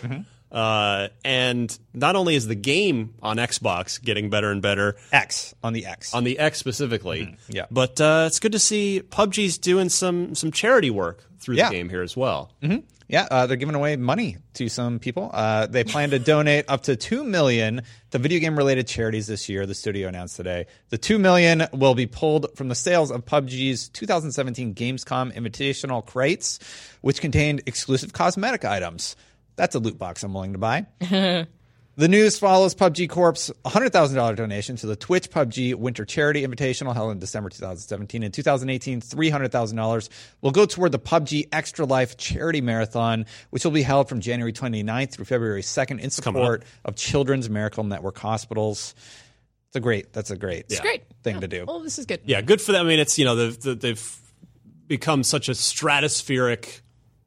Uh, 0.52 1.08
and 1.24 1.78
not 1.93 2.16
only 2.16 2.36
is 2.36 2.47
the 2.47 2.56
game 2.56 3.14
on 3.22 3.38
Xbox 3.38 4.02
getting 4.04 4.30
better 4.30 4.52
and 4.52 4.62
better, 4.62 4.97
X 5.12 5.56
on 5.64 5.74
the 5.74 5.86
X. 5.86 6.14
on 6.14 6.24
the 6.26 6.39
X 6.39 6.58
specifically, 6.60 7.22
Mm-hmm. 7.22 7.52
yeah. 7.56 7.66
but 7.72 8.02
uh, 8.02 8.26
it's 8.28 8.39
good 8.39 8.52
to 8.52 8.60
see 8.60 9.02
PUBG's 9.10 9.58
doing 9.58 9.88
some 9.89 10.36
some 10.36 10.52
charity 10.52 10.89
work 10.89 11.24
through 11.39 11.56
Yeah. 11.56 11.70
the 11.70 11.76
game 11.76 11.89
here 11.89 12.02
as 12.02 12.18
well. 12.18 12.52
Yeah, 13.08 13.28
uh, 13.30 13.45
they're 13.45 13.58
giving 13.58 13.76
away 13.76 13.97
money 13.97 14.38
to 14.54 14.70
some 14.70 14.97
people. 14.99 15.30
Uh, 15.34 15.68
they 15.68 15.84
plan 15.84 16.12
to 16.12 16.20
donate 16.20 16.64
up 16.70 16.84
to 16.84 16.95
two 16.95 17.26
million 17.26 17.82
to 18.12 18.18
video 18.20 18.39
game 18.39 18.58
related 18.58 18.88
charities 18.88 19.28
this 19.28 19.49
year. 19.49 19.66
The 19.66 19.76
studio 19.76 20.08
announced 20.08 20.38
today. 20.38 20.66
The 20.91 20.97
two 20.97 21.20
million 21.20 21.66
will 21.74 21.93
be 21.93 22.06
pulled 22.06 22.56
from 22.56 22.70
the 22.70 22.76
sales 22.76 23.12
of 23.12 23.26
PUBG's 23.26 23.89
2017 23.89 24.76
Gamescom 24.76 25.34
Invitational 25.36 26.06
crates, 26.06 26.60
which 27.02 27.20
contained 27.20 27.64
exclusive 27.66 28.14
cosmetic 28.14 28.64
items. 28.64 29.18
That's 29.62 29.76
a 29.76 29.80
loot 29.80 29.99
box 29.99 30.24
I'm 30.24 30.34
willing 30.34 30.53
to 30.53 30.57
buy. 30.57 30.88
The 31.97 32.07
news 32.07 32.39
follows 32.39 32.74
PUBG 32.74 33.09
Corp's 33.09 33.51
$100,000 33.66 34.36
donation 34.38 34.78
to 34.78 34.88
the 34.88 34.95
Twitch 34.95 35.30
PUBG 35.30 35.76
Winter 35.76 36.03
Charity 36.05 36.41
Invitational 36.47 36.93
held 36.95 37.12
in 37.12 37.20
December 37.20 37.49
2017. 37.49 38.24
In 38.24 38.32
2018, 38.32 39.01
$300,000 39.01 40.09
will 40.41 40.51
go 40.51 40.66
toward 40.66 40.93
the 40.93 40.99
PUBG 40.99 41.49
Extra 41.51 41.86
Life 41.86 42.16
Charity 42.18 42.62
Marathon, 42.62 43.26
which 43.51 43.66
will 43.66 43.72
be 43.74 43.82
held 43.84 44.07
from 44.09 44.20
January 44.22 44.53
29th 44.53 45.12
through 45.12 45.26
February 45.26 45.62
2nd 45.62 45.99
in 45.99 46.09
support 46.09 46.64
of 46.86 46.95
Children's 46.95 47.49
Miracle 47.49 47.84
Network 47.84 48.18
hospitals. 48.18 48.95
It's 49.68 49.76
a 49.76 49.80
great, 49.82 50.12
that's 50.14 50.32
a 50.32 50.38
great, 50.38 50.66
It's 50.70 50.80
great 50.80 51.03
thing 51.24 51.41
to 51.41 51.47
do. 51.47 51.66
Oh, 51.68 51.84
this 51.84 51.99
is 51.99 52.05
good. 52.07 52.22
Yeah, 52.26 52.41
good 52.41 52.62
for 52.62 52.72
them. 52.72 52.86
I 52.88 52.89
mean, 52.89 52.99
it's 52.99 53.20
you 53.20 53.26
know 53.26 53.36
they've 53.36 53.59
they've- 53.59 53.80
they've 53.80 54.18
become 54.88 55.24
such 55.24 55.47
a 55.49 55.53
stratospheric 55.53 56.81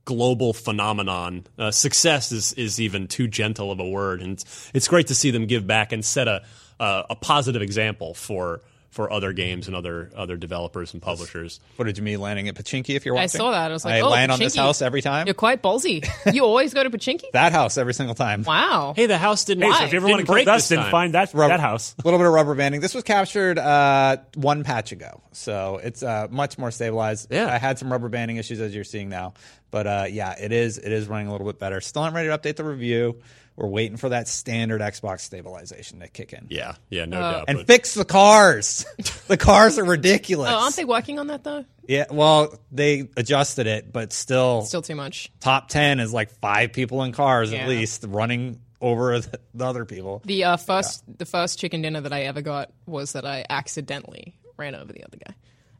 global 0.04 0.52
phenomenon. 0.52 1.46
Uh, 1.58 1.70
success 1.70 2.32
is 2.32 2.52
is 2.54 2.80
even 2.80 3.06
too 3.08 3.28
gentle 3.28 3.70
of 3.70 3.80
a 3.80 3.88
word, 3.88 4.20
and 4.22 4.44
it's, 4.74 4.88
great 4.88 5.06
to 5.08 5.14
see 5.14 5.30
them 5.30 5.46
give 5.46 5.66
back 5.66 5.92
and 5.92 6.04
set 6.04 6.28
a 6.28 6.42
uh, 6.80 7.04
a 7.10 7.14
positive 7.14 7.62
example 7.62 8.14
for 8.14 8.60
for 8.94 9.12
other 9.12 9.32
games 9.32 9.66
and 9.66 9.74
other 9.74 10.08
other 10.14 10.36
developers 10.36 10.92
and 10.92 11.02
publishers. 11.02 11.58
Footage 11.76 11.98
of 11.98 12.04
me 12.04 12.16
landing 12.16 12.46
at 12.46 12.54
Pochinki 12.54 12.94
if 12.94 13.04
you're 13.04 13.14
watching, 13.14 13.40
I 13.40 13.44
saw 13.44 13.50
that. 13.50 13.70
I 13.70 13.74
was 13.74 13.84
like, 13.84 13.94
I 13.94 14.00
oh, 14.00 14.08
land 14.08 14.30
on 14.30 14.38
this 14.38 14.54
house 14.54 14.80
every 14.82 15.02
time. 15.02 15.26
You're 15.26 15.34
quite 15.34 15.62
ballsy. 15.62 16.08
You 16.32 16.44
always 16.44 16.72
go 16.72 16.82
to 16.84 16.90
Pochinki? 16.90 17.32
that 17.32 17.52
house 17.52 17.76
every 17.76 17.92
single 17.92 18.14
time. 18.14 18.44
Wow. 18.44 18.94
Hey, 18.94 19.06
the 19.06 19.18
house 19.18 19.44
didn't. 19.44 19.64
Hey, 19.64 19.72
so 19.72 19.78
why? 19.80 19.84
if 19.86 19.92
you 19.92 19.96
ever 19.96 20.06
want 20.06 20.20
to 20.20 20.22
Didn't 20.22 20.32
break 20.32 20.46
break 20.46 20.56
this, 20.56 20.68
then 20.68 20.90
find 20.90 21.14
that 21.14 21.34
Rubber- 21.34 21.48
that 21.54 21.60
house. 21.60 21.96
A 21.98 22.02
little 22.04 22.18
bit 22.18 22.28
of 22.28 22.32
rubber 22.32 22.54
banding. 22.54 22.80
This 22.80 22.94
was 22.94 23.02
captured 23.02 23.58
uh, 23.58 24.18
one 24.36 24.62
patch 24.62 24.92
ago, 24.92 25.20
so 25.32 25.80
it's 25.82 26.04
uh, 26.04 26.28
much 26.30 26.56
more 26.56 26.70
stabilized. 26.70 27.32
Yeah. 27.32 27.52
I 27.52 27.58
had 27.58 27.80
some 27.80 27.90
rubber 27.90 28.08
banding 28.08 28.36
issues 28.36 28.60
as 28.60 28.72
you're 28.74 28.84
seeing 28.84 29.08
now, 29.08 29.34
but 29.72 29.86
uh, 29.88 30.06
yeah, 30.08 30.36
it 30.38 30.52
is 30.52 30.78
it 30.78 30.92
is 30.92 31.08
running 31.08 31.26
a 31.26 31.32
little 31.32 31.48
bit 31.48 31.58
better. 31.58 31.80
Still 31.80 32.02
not 32.02 32.12
ready 32.12 32.28
to 32.28 32.38
update 32.38 32.56
the 32.56 32.64
review. 32.64 33.20
We're 33.56 33.68
waiting 33.68 33.96
for 33.96 34.08
that 34.08 34.26
standard 34.26 34.80
Xbox 34.80 35.20
stabilization 35.20 36.00
to 36.00 36.08
kick 36.08 36.32
in 36.32 36.46
Yeah, 36.50 36.74
yeah, 36.90 37.04
no 37.04 37.20
doubt. 37.20 37.44
and 37.48 37.58
but- 37.58 37.66
fix 37.68 37.94
the 37.94 38.04
cars. 38.04 38.84
the 39.28 39.36
cars 39.36 39.78
are 39.78 39.84
ridiculous. 39.84 40.50
Oh, 40.52 40.56
aren't 40.64 40.74
they 40.76 40.84
working 40.84 41.18
on 41.20 41.28
that 41.28 41.44
though? 41.44 41.64
Yeah, 41.86 42.06
well, 42.10 42.58
they 42.72 43.08
adjusted 43.16 43.66
it, 43.66 43.92
but 43.92 44.12
still, 44.12 44.62
Still 44.62 44.82
too 44.82 44.94
much. 44.96 45.30
top 45.40 45.68
ten 45.68 46.00
is 46.00 46.12
like 46.12 46.30
five 46.40 46.72
people 46.72 47.02
in 47.04 47.12
cars 47.12 47.52
Yeah. 47.52 47.58
at 47.58 47.68
least 47.68 48.04
running 48.08 48.58
over 48.80 49.20
the, 49.20 49.38
the 49.54 49.64
other 49.66 49.84
people. 49.84 50.20
The 50.24 50.44
uh, 50.44 50.56
first 50.56 51.04
the 51.18 51.26
first 51.26 51.58
chicken 51.60 51.82
dinner 51.82 52.00
that 52.00 52.12
I 52.12 52.22
ever 52.22 52.42
got 52.42 52.72
was 52.86 53.12
that 53.12 53.24
I 53.24 53.44
accidentally 53.48 54.34
ran 54.56 54.74
over 54.74 54.92
the 54.92 55.04
other 55.04 55.18
guy. 55.24 55.34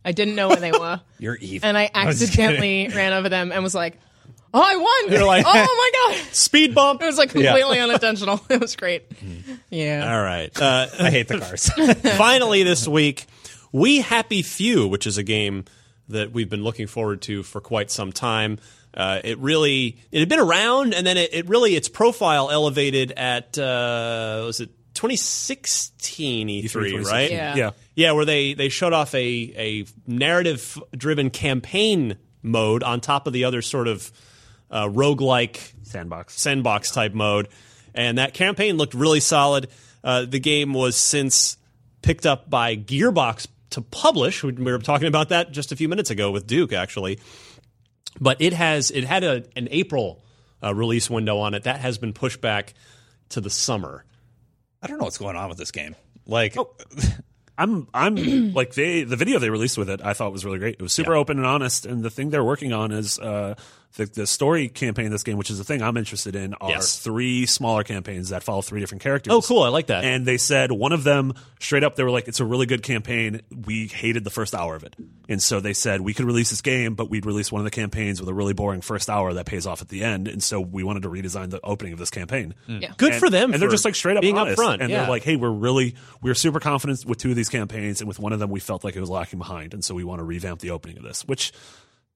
I 0.05 0.12
didn't 0.12 0.35
know 0.37 0.49
where 0.49 0.59
they 0.59 0.70
were. 0.79 1.01
You're 1.18 1.37
evil. 1.37 1.66
and 1.68 1.77
I 1.79 1.91
was 2.07 2.20
just 2.20 2.33
kidding. 2.33 2.45
accidentally 2.51 2.89
ran 2.95 3.12
over 3.14 3.29
them 3.31 3.51
and 3.51 3.62
was 3.64 3.75
like, 3.75 3.99
"Oh, 4.55 4.62
I 4.62 4.76
won!" 4.76 5.12
You're 5.12 5.26
like- 5.26 5.44
"Oh 5.46 5.52
my 5.52 6.14
god!" 6.16 6.24
speed 6.32 6.74
bump. 6.74 7.02
It 7.02 7.07
was 7.07 7.18
like 7.18 7.30
completely 7.30 7.80
unintentional. 7.80 8.40
It 8.48 8.61
was 8.61 8.76
great. 8.76 9.11
Mm-hmm. 9.11 9.55
Yeah. 9.70 10.14
All 10.16 10.22
right. 10.22 10.50
Uh, 10.61 10.86
I 11.00 11.11
hate 11.11 11.28
the 11.28 11.40
cars. 11.40 11.68
Finally, 12.16 12.62
this 12.62 12.86
week, 12.88 13.26
We 13.72 14.00
Happy 14.00 14.42
Few, 14.42 14.86
which 14.86 15.07
is 15.07 15.18
a 15.18 15.22
game 15.22 15.64
that 16.09 16.32
we've 16.32 16.48
been 16.48 16.62
looking 16.62 16.86
forward 16.86 17.20
to 17.22 17.42
for 17.42 17.61
quite 17.61 17.90
some 17.90 18.12
time. 18.12 18.59
Uh, 18.94 19.20
it 19.24 19.38
really 19.38 19.98
it 20.12 20.20
had 20.20 20.28
been 20.28 20.38
around, 20.38 20.94
and 20.94 21.05
then 21.07 21.16
it, 21.16 21.34
it 21.34 21.48
really 21.48 21.74
its 21.74 21.88
profile 21.88 22.50
elevated 22.50 23.11
at 23.12 23.59
uh, 23.59 24.42
was 24.46 24.61
it 24.61 24.70
2016 24.94 26.48
E3, 26.48 27.05
right? 27.05 27.30
Yeah. 27.30 27.57
Yeah. 27.57 27.70
Yeah, 27.96 28.12
where 28.12 28.24
they 28.24 28.55
they 28.55 28.68
showed 28.68 28.92
off 28.92 29.14
a 29.14 29.18
a 29.57 29.86
narrative 30.07 30.78
driven 30.96 31.30
campaign 31.30 32.16
mode 32.42 32.82
on 32.82 33.00
top 33.00 33.26
of 33.26 33.32
the 33.32 33.44
other 33.44 33.62
sort 33.62 33.88
of 33.88 34.11
uh, 34.75 34.89
roguelike 34.89 35.72
Sandbox. 35.85 36.39
sandbox 36.39 36.91
type 36.91 37.14
mode, 37.14 37.49
and 37.95 38.18
that 38.18 38.35
campaign 38.35 38.77
looked 38.77 38.93
really 38.93 39.20
solid. 39.20 39.68
Uh, 40.03 40.27
the 40.27 40.41
game 40.41 40.75
was 40.75 40.97
since 40.97 41.57
picked 42.03 42.27
up 42.27 42.51
by 42.51 42.77
Gearbox 42.77 43.47
to 43.70 43.81
publish. 43.81 44.43
We 44.43 44.53
we 44.53 44.72
were 44.72 44.79
talking 44.79 45.07
about 45.09 45.31
that 45.31 45.53
just 45.53 45.72
a 45.72 45.77
few 45.77 45.89
minutes 45.89 46.11
ago 46.11 46.31
with 46.33 46.47
Duke, 46.47 46.72
actually. 46.72 47.20
But 48.20 48.41
it 48.41 48.53
has 48.53 48.91
it 48.91 49.05
had 49.05 49.22
a, 49.25 49.45
an 49.57 49.68
April 49.70 50.25
uh, 50.62 50.75
release 50.75 51.09
window 51.09 51.39
on 51.39 51.55
it 51.55 51.62
that 51.62 51.81
has 51.81 51.97
been 51.97 52.12
pushed 52.12 52.41
back 52.41 52.75
to 53.31 53.41
the 53.41 53.51
summer. 53.51 54.05
I 54.83 54.89
don't 54.89 54.99
know 54.99 55.05
what's 55.05 55.18
going 55.18 55.37
on 55.37 55.49
with 55.49 55.59
this 55.59 55.70
game. 55.70 55.95
Like, 56.27 56.57
I'm 57.59 57.87
I'm 57.95 58.53
like 58.55 58.75
they 58.75 59.05
the 59.05 59.16
video 59.16 59.39
they 59.39 59.51
released 59.51 59.79
with 59.79 59.89
it 59.89 60.01
I 60.03 60.14
thought 60.14 60.33
was 60.33 60.45
really 60.45 60.59
great. 60.59 60.75
It 60.75 60.83
was 60.83 60.93
super 60.93 61.14
open 61.14 61.39
and 61.39 61.47
honest, 61.47 61.87
and 61.87 62.03
the 62.03 62.11
thing 62.11 62.31
they're 62.31 62.45
working 62.45 62.72
on 62.72 62.91
is 62.91 63.20
uh, 63.20 63.55
the 63.97 64.07
the 64.07 64.26
story 64.26 64.68
campaign. 64.68 65.07
in 65.07 65.12
This 65.12 65.22
game, 65.22 65.36
which 65.36 65.51
is 65.51 65.59
the 65.59 65.64
thing 65.64 65.82
I'm 65.82 65.97
interested 65.97 66.34
in, 66.34 66.55
are 66.55 66.70
Yes. 66.70 66.99
three 66.99 67.47
smaller 67.47 67.84
campaigns 67.84 68.30
that 68.30 68.42
follow 68.42 68.61
three 68.62 68.80
different 68.80 69.03
characters. 69.03 69.32
Oh, 69.32 69.40
cool! 69.42 69.62
I 69.62 69.68
like 69.68 69.86
that. 69.86 70.05
And 70.05 70.26
they 70.26 70.36
said 70.36 70.72
one 70.72 70.92
of 70.92 71.05
them 71.05 71.32
straight 71.61 71.84
up, 71.84 71.95
they 71.97 72.03
were 72.03 72.11
like, 72.11 72.26
"It's 72.28 72.40
a 72.40 72.45
really 72.45 72.66
good 72.66 72.82
campaign. 72.82 73.40
We 73.64 73.86
hated 73.86 74.24
the 74.24 74.30
first 74.30 74.55
hour 74.55 74.74
of 74.74 74.82
it, 74.84 74.97
and 75.28 75.40
so 75.42 75.61
they 75.61 75.72
said 75.74 76.01
we 76.01 76.12
could 76.14 76.24
release 76.26 76.51
this 76.51 76.61
game, 76.61 76.95
but 76.95 77.09
we'd 77.11 77.24
release 77.26 77.53
one 77.53 77.61
of 77.61 77.64
the 77.64 77.70
campaigns 77.70 78.20
with 78.20 78.28
a 78.28 78.34
really 78.34 78.53
boring 78.53 78.80
first 78.80 79.09
hour 79.09 79.32
that 79.34 79.47
pays 79.47 79.66
off 79.66 79.80
at 79.80 79.88
the 79.88 80.03
end. 80.03 80.26
And 80.28 80.42
so 80.42 80.61
we 80.61 80.82
wanted 80.82 81.03
to 81.05 81.09
redesign 81.09 81.51
the 81.51 81.61
opening 81.62 81.92
of 81.92 81.99
this 81.99 82.11
campaign. 82.11 82.55
Hmm. 82.66 82.78
Yeah. 82.82 82.92
Good 82.97 83.12
And- 83.12 83.20
for 83.20 83.30
them. 83.30 83.53
And 83.53 83.62
they're 83.62 83.70
just 83.70 83.84
like 83.84 83.95
straight 83.95 84.16
up 84.16 84.22
being 84.22 84.36
honest. 84.38 84.59
upfront. 84.61 84.80
and 84.80 84.90
yeah. 84.90 85.01
they're 85.03 85.09
like, 85.11 85.22
"Hey, 85.22 85.36
we're 85.36 85.51
really 85.51 85.95
we're 86.20 86.34
super 86.34 86.59
confident 86.61 87.05
with 87.07 87.18
two 87.18 87.30
of 87.30 87.36
these 87.36 87.49
campaigns, 87.49 88.01
and 88.01 88.09
with 88.09 88.18
one 88.18 88.32
of 88.32 88.38
them, 88.40 88.51
we 88.51 88.59
felt 88.61 88.82
like 88.84 88.97
it 88.97 89.01
was 89.01 89.11
lacking 89.11 89.38
behind, 89.38 89.72
and 89.72 89.84
so 89.84 89.95
we 89.95 90.03
want 90.05 90.18
to 90.18 90.24
revamp 90.24 90.61
the 90.61 90.70
opening 90.70 90.97
of 90.99 91.05
this." 91.05 91.22
Which, 91.26 91.53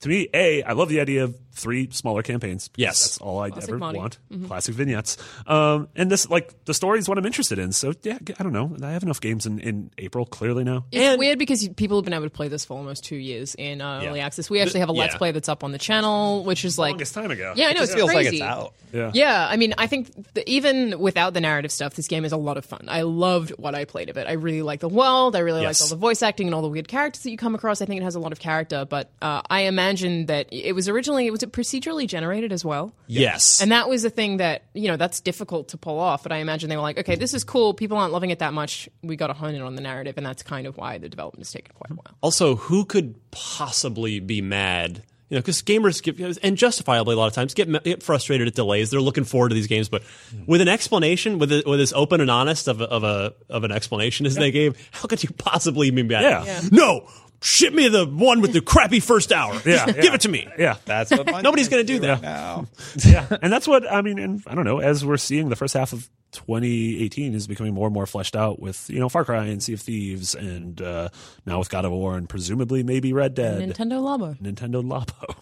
to 0.00 0.08
me, 0.08 0.28
a 0.34 0.62
I 0.62 0.72
love 0.72 0.88
the 0.88 1.00
idea 1.00 1.24
of 1.24 1.36
three 1.58 1.88
smaller 1.90 2.22
campaigns. 2.22 2.70
Yes. 2.76 3.00
that's 3.02 3.18
all 3.18 3.40
I 3.40 3.48
ever 3.48 3.78
Monty. 3.78 3.98
want. 3.98 4.18
Classic 4.46 4.74
vignettes. 4.74 5.16
Um, 5.46 5.88
and 5.96 6.10
this 6.10 6.28
like 6.30 6.64
the 6.64 6.74
story 6.74 6.98
is 6.98 7.08
what 7.08 7.18
I'm 7.18 7.26
interested 7.26 7.58
in. 7.58 7.72
So 7.72 7.92
yeah, 8.02 8.18
I 8.38 8.42
don't 8.42 8.52
know. 8.52 8.76
I 8.82 8.92
have 8.92 9.02
enough 9.02 9.20
games 9.20 9.44
in, 9.46 9.58
in 9.60 9.90
April 9.98 10.24
clearly 10.24 10.64
now. 10.64 10.84
It's 10.92 11.02
And- 11.02 11.18
weird 11.18 11.38
because 11.38 11.66
people 11.76 11.98
have 11.98 12.04
been 12.04 12.14
able 12.14 12.24
to 12.24 12.30
play 12.30 12.48
this 12.48 12.64
for 12.64 12.76
almost 12.76 13.04
two 13.04 13.16
years 13.16 13.54
in 13.56 13.80
uh, 13.80 14.02
early 14.04 14.18
Yeah. 14.18 14.26
access. 14.26 14.48
We 14.48 14.60
actually 14.60 14.80
have 14.80 14.88
a 14.88 14.92
let's 14.92 15.14
yeah. 15.14 15.18
play 15.18 15.32
that's 15.32 15.48
up 15.48 15.64
on 15.64 15.72
the 15.72 15.78
channel, 15.78 16.44
which 16.44 16.64
is 16.64 16.78
like 16.78 16.92
Longest 16.92 17.14
time 17.14 17.30
ago. 17.30 17.52
Yeah, 17.56 17.66
I 17.68 17.72
know 17.72 17.80
it 17.80 17.84
it's 17.84 17.94
feels 17.94 18.10
crazy. 18.10 18.24
like 18.26 18.34
it's 18.34 18.42
out. 18.42 18.74
Yeah. 18.92 19.10
Yeah, 19.12 19.46
I 19.50 19.56
mean, 19.56 19.74
I 19.76 19.86
think 19.86 20.32
the, 20.34 20.48
even 20.50 20.98
without 20.98 21.34
the 21.34 21.40
narrative 21.42 21.70
stuff, 21.70 21.94
this 21.94 22.08
game 22.08 22.24
is 22.24 22.32
a 22.32 22.36
lot 22.38 22.56
of 22.56 22.64
fun. 22.64 22.86
I 22.88 23.02
loved 23.02 23.50
what 23.58 23.74
I 23.74 23.84
played 23.84 24.08
of 24.08 24.16
it. 24.16 24.26
I 24.26 24.32
really 24.32 24.62
like 24.62 24.80
the 24.80 24.88
world. 24.88 25.36
I 25.36 25.40
really 25.40 25.60
Yes. 25.62 25.80
liked 25.80 25.92
all 25.92 25.96
the 25.98 26.00
voice 26.00 26.22
acting 26.22 26.46
and 26.46 26.54
all 26.54 26.62
the 26.62 26.68
weird 26.68 26.88
characters 26.88 27.22
that 27.24 27.30
you 27.30 27.36
come 27.36 27.54
across. 27.54 27.82
I 27.82 27.84
think 27.84 28.00
it 28.00 28.04
has 28.04 28.14
a 28.14 28.18
lot 28.20 28.32
of 28.32 28.38
character, 28.38 28.86
but 28.88 29.10
uh, 29.20 29.42
I 29.50 29.62
imagine 29.62 30.26
that 30.26 30.46
it 30.50 30.74
was 30.74 30.88
originally 30.88 31.26
it 31.26 31.30
was 31.30 31.42
it 31.48 31.52
procedurally 31.52 32.06
generated 32.06 32.52
as 32.52 32.64
well. 32.64 32.94
yes, 33.06 33.60
And 33.60 33.72
that 33.72 33.88
was 33.88 34.02
the 34.02 34.10
thing 34.10 34.36
that, 34.38 34.62
you 34.74 34.88
know, 34.88 34.96
that's 34.96 35.20
difficult 35.20 35.68
to 35.68 35.76
pull 35.76 35.98
off. 35.98 36.22
But 36.22 36.32
I 36.32 36.36
imagine 36.38 36.68
they 36.70 36.76
were 36.76 36.82
like, 36.82 36.98
okay, 36.98 37.16
this 37.16 37.34
is 37.34 37.44
cool. 37.44 37.74
People 37.74 37.98
aren't 37.98 38.12
loving 38.12 38.30
it 38.30 38.38
that 38.38 38.52
much. 38.52 38.88
We 39.02 39.16
got 39.16 39.28
to 39.28 39.34
hone 39.34 39.54
in 39.54 39.62
on 39.62 39.74
the 39.74 39.82
narrative. 39.82 40.16
And 40.16 40.24
that's 40.24 40.42
kind 40.42 40.66
of 40.66 40.76
why 40.76 40.98
the 40.98 41.08
development 41.08 41.40
has 41.40 41.52
taken 41.52 41.74
quite 41.74 41.90
a 41.90 41.94
while. 41.94 42.16
also, 42.22 42.56
who 42.56 42.84
could 42.84 43.14
possibly 43.30 44.20
be 44.20 44.40
mad? 44.40 45.02
You 45.30 45.36
know, 45.36 45.42
because 45.42 45.60
gamers 45.60 46.02
get 46.02 46.38
and 46.42 46.56
justifiably 46.56 47.14
a 47.14 47.18
lot 47.18 47.26
of 47.26 47.34
times 47.34 47.52
get, 47.52 47.84
get 47.84 48.02
frustrated 48.02 48.48
at 48.48 48.54
delays. 48.54 48.90
They're 48.90 48.98
looking 48.98 49.24
forward 49.24 49.50
to 49.50 49.54
these 49.54 49.66
games, 49.66 49.90
but 49.90 50.02
with 50.46 50.62
an 50.62 50.68
explanation, 50.68 51.38
with 51.38 51.52
a, 51.52 51.62
with 51.66 51.80
as 51.80 51.92
open 51.92 52.22
and 52.22 52.30
honest 52.30 52.66
of 52.66 52.80
a, 52.80 52.84
of 52.84 53.04
a 53.04 53.34
of 53.50 53.62
an 53.62 53.70
explanation 53.70 54.24
as 54.24 54.36
they 54.36 54.50
gave, 54.50 54.88
how 54.90 55.06
could 55.06 55.22
you 55.22 55.28
possibly 55.36 55.90
be 55.90 56.02
mad? 56.02 56.22
Yeah. 56.22 56.44
Yeah. 56.46 56.60
No, 56.72 57.10
ship 57.40 57.72
me 57.72 57.88
the 57.88 58.06
one 58.06 58.40
with 58.40 58.52
the 58.52 58.60
crappy 58.60 59.00
first 59.00 59.32
hour. 59.32 59.54
Yeah, 59.64 59.86
yeah. 59.86 59.92
give 59.92 60.14
it 60.14 60.22
to 60.22 60.28
me. 60.28 60.48
Yeah. 60.58 60.76
That's 60.84 61.10
what 61.10 61.26
Nobody's 61.42 61.68
going 61.68 61.86
to 61.86 61.92
do 61.92 62.00
that. 62.00 62.22
now. 62.22 62.66
yeah. 63.04 63.26
And 63.42 63.52
that's 63.52 63.68
what 63.68 63.90
I 63.90 64.02
mean. 64.02 64.18
And 64.18 64.42
I 64.46 64.54
don't 64.54 64.64
know. 64.64 64.78
As 64.80 65.04
we're 65.04 65.16
seeing, 65.16 65.48
the 65.48 65.56
first 65.56 65.74
half 65.74 65.92
of 65.92 66.08
2018 66.32 67.34
is 67.34 67.46
becoming 67.46 67.74
more 67.74 67.86
and 67.86 67.94
more 67.94 68.06
fleshed 68.06 68.36
out 68.36 68.60
with 68.60 68.88
you 68.90 69.00
know 69.00 69.08
Far 69.08 69.24
Cry 69.24 69.46
and 69.46 69.62
Sea 69.62 69.74
of 69.74 69.80
Thieves, 69.80 70.34
and 70.34 70.80
uh, 70.80 71.08
now 71.46 71.58
with 71.58 71.70
God 71.70 71.84
of 71.84 71.92
War, 71.92 72.16
and 72.16 72.28
presumably 72.28 72.82
maybe 72.82 73.12
Red 73.12 73.34
Dead, 73.34 73.60
Nintendo 73.60 74.00
Labo. 74.02 74.38
Nintendo 74.40 74.82
Labo. 74.82 75.34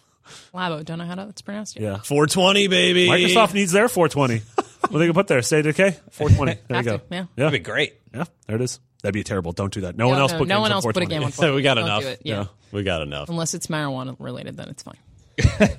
Labo. 0.54 0.84
Don't 0.84 0.98
know 0.98 1.04
how 1.04 1.14
that's 1.14 1.42
pronounced 1.42 1.76
yet. 1.76 1.82
Yeah. 1.82 1.96
420, 1.98 2.68
baby. 2.68 3.08
Microsoft 3.08 3.54
needs 3.54 3.72
their 3.72 3.88
420. 3.88 4.42
what 4.90 4.98
they 4.98 5.06
can 5.06 5.14
put 5.14 5.28
there? 5.28 5.42
Say 5.42 5.60
of 5.60 5.64
Decay 5.66 5.96
420. 6.10 6.60
There 6.68 6.78
you 6.78 6.82
go. 6.82 6.98
to, 6.98 7.04
yeah. 7.10 7.18
Yeah. 7.18 7.26
That'd 7.36 7.52
be 7.52 7.58
great. 7.64 7.94
Yeah. 8.12 8.24
There 8.46 8.56
it 8.56 8.62
is. 8.62 8.80
That'd 9.06 9.14
be 9.14 9.22
terrible. 9.22 9.52
Don't 9.52 9.72
do 9.72 9.82
that. 9.82 9.96
No 9.96 10.08
one 10.08 10.18
else 10.18 10.32
no, 10.32 10.38
put 10.38 10.48
no 10.48 10.56
games 10.56 10.62
one 10.62 10.70
on 10.72 10.74
else 10.78 10.84
put 10.84 11.00
a 11.00 11.06
game 11.06 11.22
on 11.22 11.30
So 11.30 11.54
we 11.54 11.62
got 11.62 11.74
Don't 11.74 11.84
enough. 11.84 12.02
do 12.02 12.08
it. 12.08 12.22
Yeah. 12.24 12.46
We 12.72 12.82
got 12.82 13.02
enough. 13.02 13.28
Unless 13.28 13.54
it's 13.54 13.68
marijuana 13.68 14.16
related, 14.18 14.56
then 14.56 14.68
it's 14.68 14.82
fine. 14.82 14.96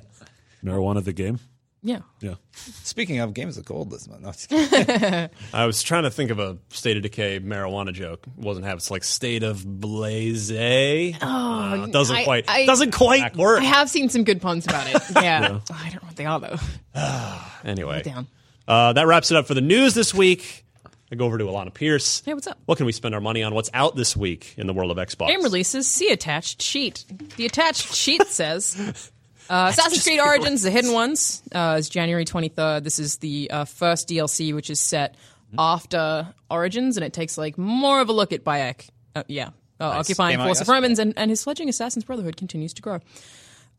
Marijuana 0.63 1.03
the 1.03 1.11
game. 1.11 1.39
Yeah. 1.83 1.99
Yeah. 2.21 2.35
Speaking 2.53 3.19
of 3.19 3.33
games 3.33 3.57
of 3.57 3.65
gold 3.65 3.91
this 3.91 4.07
month, 4.07 4.47
no. 4.49 5.29
I 5.53 5.65
was 5.65 5.83
trying 5.83 6.03
to 6.03 6.09
think 6.09 6.31
of 6.31 6.39
a 6.39 6.57
state 6.69 6.95
of 6.95 7.03
decay 7.03 7.41
marijuana 7.41 7.91
joke. 7.91 8.25
Wasn't 8.37 8.65
have 8.65 8.77
it's 8.77 8.89
like 8.89 9.03
state 9.03 9.43
of 9.43 9.65
blaze. 9.65 10.49
Oh, 10.51 11.83
it 11.83 11.91
doesn't 11.91 12.15
I- 12.15 12.23
quite 12.23 12.45
I- 12.49 12.65
doesn't 12.65 12.91
quite 12.91 13.35
work. 13.35 13.59
I 13.59 13.65
have 13.65 13.89
seen 13.89 14.07
some 14.07 14.23
good 14.23 14.41
puns 14.41 14.65
about 14.65 14.87
it. 14.87 15.01
Yeah. 15.21 15.59
I 15.69 15.89
don't 15.89 16.01
know 16.01 16.07
what 16.07 16.15
they 16.15 16.25
are, 16.25 16.39
though. 16.39 16.57
anyway, 17.69 18.03
Down. 18.03 18.27
uh, 18.69 18.93
that 18.93 19.05
wraps 19.05 19.31
it 19.31 19.35
up 19.37 19.47
for 19.47 19.53
the 19.53 19.59
news 19.61 19.93
this 19.93 20.13
week. 20.13 20.63
I 21.11 21.15
go 21.15 21.25
over 21.25 21.37
to 21.37 21.45
Alanah 21.45 21.73
Pearce. 21.73 22.21
Hey, 22.25 22.33
what's 22.33 22.47
up? 22.47 22.59
What 22.65 22.77
can 22.77 22.85
we 22.85 22.91
spend 22.91 23.15
our 23.15 23.21
money 23.21 23.41
on? 23.43 23.53
What's 23.53 23.69
out 23.73 23.95
this 23.95 24.15
week 24.15 24.53
in 24.57 24.67
the 24.67 24.73
world 24.73 24.91
of 24.91 24.97
Xbox? 24.97 25.27
Game 25.27 25.41
releases. 25.41 25.87
See 25.87 26.09
attached 26.09 26.61
sheet. 26.61 27.05
The 27.37 27.45
attached 27.45 27.93
sheet 27.93 28.23
says 28.27 29.11
uh, 29.49 29.67
Assassin's 29.71 30.03
Creed 30.03 30.19
Origins: 30.19 30.63
The 30.63 30.71
Hidden 30.71 30.91
Ones 30.91 31.41
uh, 31.53 31.77
is 31.79 31.87
January 31.87 32.25
23rd. 32.25 32.83
This 32.83 32.99
is 32.99 33.17
the 33.17 33.49
uh, 33.51 33.65
first 33.65 34.09
DLC, 34.09 34.53
which 34.53 34.69
is 34.69 34.81
set 34.81 35.15
after 35.57 36.33
Origins, 36.51 36.97
and 36.97 37.05
it 37.05 37.13
takes 37.13 37.37
like 37.37 37.57
more 37.57 38.01
of 38.01 38.09
a 38.09 38.13
look 38.13 38.33
at 38.33 38.43
Bayek. 38.43 38.89
Uh, 39.15 39.23
yeah, 39.27 39.49
uh, 39.79 39.85
occupying 39.85 40.37
Came 40.37 40.45
force 40.45 40.59
of. 40.59 40.67
Romans, 40.67 40.99
and, 40.99 41.13
and 41.15 41.29
his 41.29 41.41
fledgling 41.43 41.69
Assassin's 41.69 42.03
Brotherhood 42.03 42.35
continues 42.35 42.73
to 42.73 42.81
grow. 42.81 42.99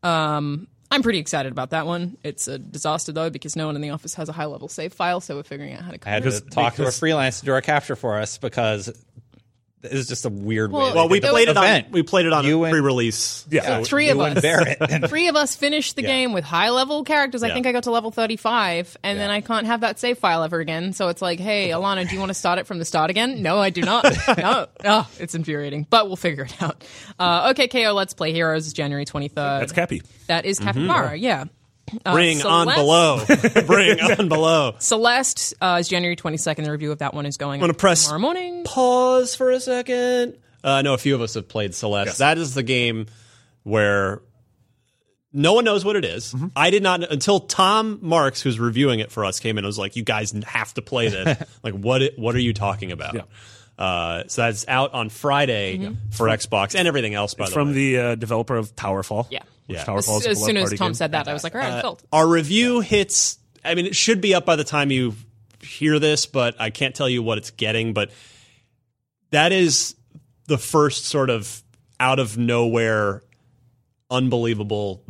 Um, 0.01 0.67
I'm 0.91 1.03
pretty 1.03 1.19
excited 1.19 1.51
about 1.51 1.69
that 1.69 1.85
one. 1.85 2.17
It's 2.23 2.47
a 2.47 2.57
disaster 2.57 3.11
though 3.11 3.29
because 3.29 3.55
no 3.55 3.67
one 3.67 3.75
in 3.75 3.81
the 3.81 3.91
office 3.91 4.15
has 4.15 4.27
a 4.27 4.31
high 4.31 4.45
level 4.45 4.67
save 4.67 4.93
file, 4.93 5.21
so 5.21 5.35
we're 5.35 5.43
figuring 5.43 5.73
out 5.73 5.81
how 5.81 5.91
to. 5.91 5.99
I 6.07 6.09
had 6.09 6.23
code 6.23 6.31
to 6.31 6.37
it. 6.39 6.51
talk 6.51 6.75
to 6.75 6.87
a 6.87 6.91
freelance 6.91 7.39
to 7.41 7.45
do 7.45 7.51
our 7.51 7.61
capture 7.61 7.95
for 7.95 8.17
us 8.17 8.37
because 8.37 8.91
it 9.81 9.93
was 9.93 10.07
just 10.07 10.25
a 10.25 10.29
weird. 10.29 10.71
Well, 10.71 10.89
they 10.89 10.95
well, 10.95 11.07
we 11.09 11.19
did 11.19 11.27
the 11.27 11.31
played 11.31 11.47
it 11.47 11.55
on 11.57 11.85
we 11.91 12.03
played 12.03 12.25
it 12.25 12.33
on 12.33 12.43
You 12.45 12.61
a 12.61 12.63
and- 12.67 12.71
pre-release. 12.73 13.45
Yeah. 13.49 13.81
Three 13.83 14.09
of 14.09 14.19
us. 14.19 14.43
and 14.43 15.07
Three 15.09 15.27
of 15.29 15.35
us 15.35 15.55
finished 15.55 15.95
the 15.95 16.01
game 16.01 16.33
with 16.33 16.43
high 16.43 16.69
level 16.69 17.03
characters. 17.03 17.43
I 17.43 17.47
Yeah. 17.47 17.53
think 17.53 17.65
I 17.67 17.71
got 17.71 17.83
to 17.83 17.91
level 17.91 18.11
35, 18.11 18.97
and 19.03 19.17
then 19.19 19.29
I 19.29 19.41
can't 19.41 19.65
have 19.67 19.81
that 19.81 19.97
save 19.99 20.17
file 20.17 20.43
ever 20.43 20.59
again. 20.59 20.91
So 20.93 21.07
it's 21.07 21.21
like, 21.21 21.39
hey, 21.39 21.69
Alanah, 21.69 22.07
do 22.07 22.13
you 22.13 22.19
want 22.19 22.29
to 22.29 22.33
start 22.33 22.59
it 22.59 22.67
from 22.67 22.79
the 22.79 22.85
start 22.85 23.09
again? 23.09 23.41
No, 23.49 23.57
I 23.57 23.69
do 23.69 23.81
not. 23.81 24.03
no. 24.37 24.67
Oh, 24.83 25.09
it's 25.19 25.33
infuriating, 25.33 25.87
but 25.89 26.07
we'll 26.07 26.15
figure 26.17 26.43
it 26.43 26.61
out. 26.61 26.83
Uh, 27.17 27.51
okay, 27.51 27.67
KO 27.67 27.93
Let's 27.93 28.13
Play 28.13 28.33
Heroes 28.33 28.73
January 28.73 29.05
23rd. 29.05 29.33
That's 29.35 29.71
Cappy. 29.71 30.01
That 30.27 30.45
is 30.45 30.59
Capybara, 30.59 31.15
yeah. 31.15 31.45
Uh, 32.05 32.13
Bring 32.13 32.41
on 32.43 32.67
Celeste- 32.67 33.27
below. 33.27 33.65
Bring 33.67 33.99
on 33.99 34.29
below. 34.29 34.75
Celeste 34.79 35.53
uh, 35.61 35.77
is 35.79 35.87
January 35.87 36.15
22nd. 36.15 36.63
The 36.63 36.71
review 36.71 36.91
of 36.91 36.99
that 36.99 37.13
one 37.13 37.25
is 37.25 37.37
going 37.37 37.59
I'm 37.61 37.61
gonna 37.61 37.73
press 37.73 38.03
tomorrow 38.03 38.19
morning. 38.21 38.63
pause 38.63 39.35
for 39.35 39.51
a 39.51 39.59
second. 39.59 40.35
Uh, 40.63 40.71
I 40.71 40.81
know 40.81 40.93
a 40.93 40.97
few 40.97 41.15
of 41.15 41.21
us 41.21 41.35
have 41.35 41.47
played 41.47 41.73
Celeste. 41.73 42.07
Yes. 42.07 42.17
That 42.17 42.37
is 42.37 42.53
the 42.53 42.63
game 42.63 43.07
where 43.63 44.21
no 45.31 45.53
one 45.53 45.63
knows 45.63 45.85
what 45.85 45.95
it 45.95 46.05
is. 46.05 46.35
I 46.55 46.69
did 46.69 46.83
not 46.83 47.03
until 47.11 47.39
Tom 47.39 47.99
Marks, 48.01 48.41
who's 48.41 48.59
reviewing 48.59 48.99
it 48.99 49.11
for 49.11 49.25
us, 49.25 49.39
came 49.39 49.57
in 49.57 49.59
and 49.59 49.67
was 49.67 49.77
like, 49.77 49.95
"You 49.95 50.03
guys 50.03 50.31
have 50.45 50.73
to 50.73 50.81
play 50.81 51.09
this." 51.09 51.41
like, 51.63 51.75
what? 51.75 52.01
What 52.17 52.35
are 52.35 52.39
you 52.39 52.53
talking 52.53 52.91
about? 52.91 53.13
Yeah. 53.13 53.21
Uh, 53.79 54.23
so 54.27 54.41
that's 54.41 54.67
out 54.67 54.93
on 54.93 55.07
Friday 55.09 55.95
for 56.11 56.27
Xbox 56.27 56.75
and 56.77 56.85
everything 56.87 57.13
else. 57.15 57.33
By 57.33 57.45
the 57.45 57.51
From 57.51 57.69
way, 57.69 57.73
the 57.73 57.97
uh, 57.99 58.15
developer 58.15 58.57
of 58.57 58.75
Towerfall. 58.75 59.27
Yeah. 59.31 59.39
Which 59.67 59.77
Yeah. 59.77 59.85
Towerfall 59.85 60.17
As, 60.17 60.25
is 60.25 60.27
as 60.27 60.43
soon 60.45 60.57
as 60.57 60.69
Tom 60.73 60.89
game. 60.89 60.93
said 60.95 61.13
that, 61.13 61.29
I 61.29 61.33
was 61.33 61.45
like, 61.45 61.55
all 61.55 61.61
right, 61.61 61.73
I'm 61.75 61.81
filled. 61.81 62.03
our 62.11 62.27
review 62.27 62.81
hits. 62.81 63.39
I 63.63 63.75
mean, 63.75 63.85
it 63.85 63.95
should 63.95 64.19
be 64.19 64.35
up 64.35 64.45
by 64.45 64.57
the 64.57 64.65
time 64.65 64.91
you 64.91 65.13
hear 65.63 65.97
this, 65.97 66.25
but 66.25 66.59
I 66.59 66.71
can't 66.71 66.93
tell 66.93 67.07
you 67.07 67.23
what 67.23 67.37
it's 67.37 67.51
getting. 67.51 67.93
But 67.93 68.11
that 69.31 69.53
is 69.53 69.95
the 70.47 70.57
first 70.57 71.05
sort 71.05 71.29
of 71.29 71.63
out 72.01 72.19
of 72.19 72.37
nowhere, 72.37 73.23
unbelievable 74.11 75.03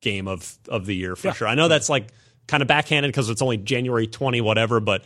game 0.00 0.28
of 0.28 0.56
of 0.68 0.86
the 0.86 0.94
year 0.94 1.16
for 1.16 1.32
sure. 1.32 1.48
I 1.48 1.54
know 1.54 1.68
that's 1.68 1.88
like 1.88 2.08
kind 2.46 2.62
of 2.62 2.68
backhanded 2.68 3.10
because 3.10 3.30
it's 3.30 3.42
only 3.42 3.56
January 3.56 4.06
twenty 4.06 4.40
whatever, 4.40 4.80
but 4.80 5.02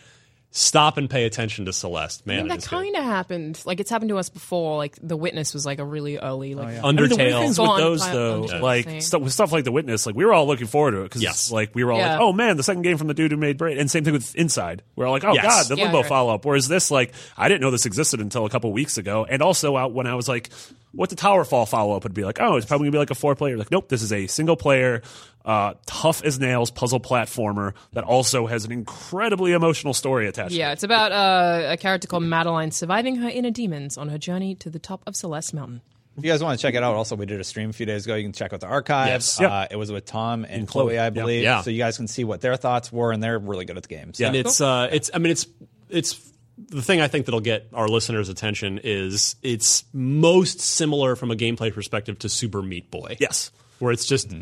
stop 0.57 0.97
and 0.99 1.11
pay 1.11 1.25
attention 1.25 1.65
to 1.65 1.73
Celeste, 1.73 2.25
man. 2.29 2.39
I 2.39 2.43
mean, 2.43 2.47
it 2.47 2.49
that 2.51 2.59
is 2.59 2.65
good. 2.69 2.77
kind 2.77 2.95
of 2.97 3.03
happened. 3.03 3.61
Like 3.67 3.81
it's 3.81 3.91
happened 3.91 4.11
to 4.11 4.19
us 4.19 4.29
before. 4.29 4.77
Like 4.77 4.97
The 5.03 5.17
Witness 5.17 5.53
was 5.53 5.67
like 5.67 5.81
a 5.81 5.85
really 5.85 6.17
early 6.17 6.55
like 6.55 6.77
oh, 6.81 6.89
I 6.89 6.93
mean, 6.93 6.97
the 7.09 7.15
Undertale. 7.17 7.41
things 7.41 7.57
Go 7.57 7.63
with 7.65 7.71
on, 7.73 7.81
those 7.81 8.03
I- 8.03 8.13
though, 8.13 8.49
I'm 8.49 8.63
like 8.63 8.85
saying. 8.85 9.01
stuff 9.01 9.23
with 9.23 9.33
stuff 9.33 9.51
like 9.51 9.65
The 9.65 9.73
Witness, 9.73 10.07
like 10.07 10.15
we 10.15 10.25
were 10.25 10.33
all 10.33 10.47
looking 10.47 10.69
forward 10.69 10.93
to 10.93 11.01
it 11.01 11.05
because 11.07 11.23
Yes. 11.25 11.51
like 11.51 11.75
we 11.75 11.83
were 11.83 11.91
all 11.91 11.99
Yeah. 11.99 12.13
like, 12.13 12.21
oh 12.21 12.33
man, 12.33 12.57
the 12.57 12.63
second 12.63 12.83
game 12.83 12.99
from 12.99 13.09
the 13.09 13.15
dude 13.15 13.33
who 13.33 13.37
made 13.37 13.59
Braid, 13.59 13.79
and 13.79 13.91
same 13.91 14.05
thing 14.05 14.13
with 14.13 14.33
Inside. 14.37 14.83
We're 14.95 15.07
all 15.07 15.13
like, 15.13 15.25
oh 15.25 15.33
Yes. 15.35 15.45
god, 15.45 15.67
the 15.67 15.77
Yeah, 15.77 15.85
Limbo 15.87 16.03
right. 16.03 16.09
follow 16.09 16.33
up. 16.33 16.45
Whereas 16.45 16.69
this, 16.69 16.89
like, 16.89 17.13
I 17.37 17.49
didn't 17.49 17.61
know 17.61 17.73
this 17.73 17.85
existed 17.85 18.21
until 18.21 18.47
a 18.47 18.51
couple 18.51 18.73
weeks 18.73 18.97
ago, 18.97 19.27
and 19.29 19.43
also 19.43 19.77
out 19.77 19.93
when 19.93 20.07
I 20.07 20.15
was 20.15 20.29
like, 20.29 20.51
what 20.93 21.11
the 21.11 21.17
Towerfall 21.17 21.69
follow 21.69 21.97
up 21.97 22.05
would 22.05 22.15
be 22.15 22.25
like. 22.25 22.41
Oh, 22.41 22.55
it's 22.57 22.67
probably 22.67 22.85
gonna 22.85 22.93
be 22.93 22.99
like 22.99 23.11
a 23.11 23.17
four 23.17 23.35
player. 23.35 23.57
Like, 23.59 23.73
nope, 23.73 23.89
this 23.89 24.03
is 24.03 24.13
a 24.13 24.29
single 24.29 24.55
player, 24.55 25.03
uh, 25.45 25.75
tough 25.87 26.23
as 26.25 26.39
nails 26.41 26.71
puzzle 26.71 27.01
platformer 27.01 27.75
that 27.93 28.05
also 28.05 28.47
has 28.47 28.65
an 28.65 28.73
incredibly 28.73 29.53
emotional 29.53 29.93
story 29.95 30.27
attached. 30.27 30.53
Yeah, 30.53 30.57
to 30.57 30.63
it. 30.65 30.69
Yeah, 30.69 30.73
it's 30.73 30.83
about 30.83 31.13
uh, 31.13 31.73
a 31.73 31.77
character 31.77 32.09
called 32.09 32.23
Madeline 32.23 32.71
surviving 32.71 33.17
her 33.17 33.29
inner 33.29 33.51
demons 33.51 33.99
on 33.99 34.09
her 34.09 34.19
journey 34.19 34.55
to 34.57 34.71
the 34.71 34.79
top 34.79 35.03
of 35.07 35.15
Celeste 35.17 35.53
Mountain. 35.55 35.83
If 36.17 36.25
you 36.25 36.31
guys 36.31 36.43
want 36.45 36.59
to 36.59 36.63
check 36.63 36.75
it 36.75 36.83
out, 36.83 36.95
also 36.95 37.17
we 37.17 37.27
did 37.27 37.41
a 37.41 37.45
stream 37.45 37.71
a 37.71 37.73
few 37.73 37.87
days 37.87 38.05
ago. 38.05 38.15
You 38.15 38.23
can 38.23 38.33
check 38.33 38.53
out 38.53 38.61
the 38.61 38.69
archives. 38.69 39.11
Yes. 39.11 39.41
Yep. 39.41 39.51
Uh, 39.51 39.67
it 39.73 39.77
was 39.77 39.91
with 39.91 40.07
Tom 40.07 40.47
and, 40.49 40.67
Chloe. 40.69 40.85
Chloe, 40.93 40.99
I 40.99 41.05
Yeah. 41.07 41.11
believe. 41.11 41.43
Yeah. 41.43 41.61
So 41.63 41.71
you 41.71 41.79
guys 41.79 41.97
can 41.97 42.07
see 42.07 42.23
what 42.23 42.41
their 42.41 42.55
thoughts 42.57 42.93
were, 42.93 43.11
and 43.11 43.21
they're 43.23 43.39
really 43.39 43.65
good 43.65 43.77
at 43.77 43.83
the 43.83 43.89
games. 43.89 44.21
Yeah. 44.21 44.29
and 44.29 44.37
it's 44.37 44.61
uh, 44.61 44.89
it's 44.93 45.11
I 45.13 45.19
mean 45.19 45.33
it's 45.33 45.47
it's 45.89 46.21
the 46.69 46.83
thing 46.83 47.01
I 47.01 47.09
think 47.09 47.27
that'll 47.27 47.41
get 47.41 47.67
our 47.75 47.89
listeners' 47.89 48.29
attention 48.29 48.79
is 48.85 49.35
it's 49.43 49.83
most 49.93 50.61
similar 50.61 51.17
from 51.17 51.33
a 51.33 51.35
gameplay 51.35 51.75
perspective 51.75 52.17
to 52.21 52.29
Super 52.29 52.63
Meat 52.63 52.93
Boy. 52.93 53.17
Yes. 53.19 53.51
where 53.81 53.91
it's 53.93 54.07
just 54.07 54.33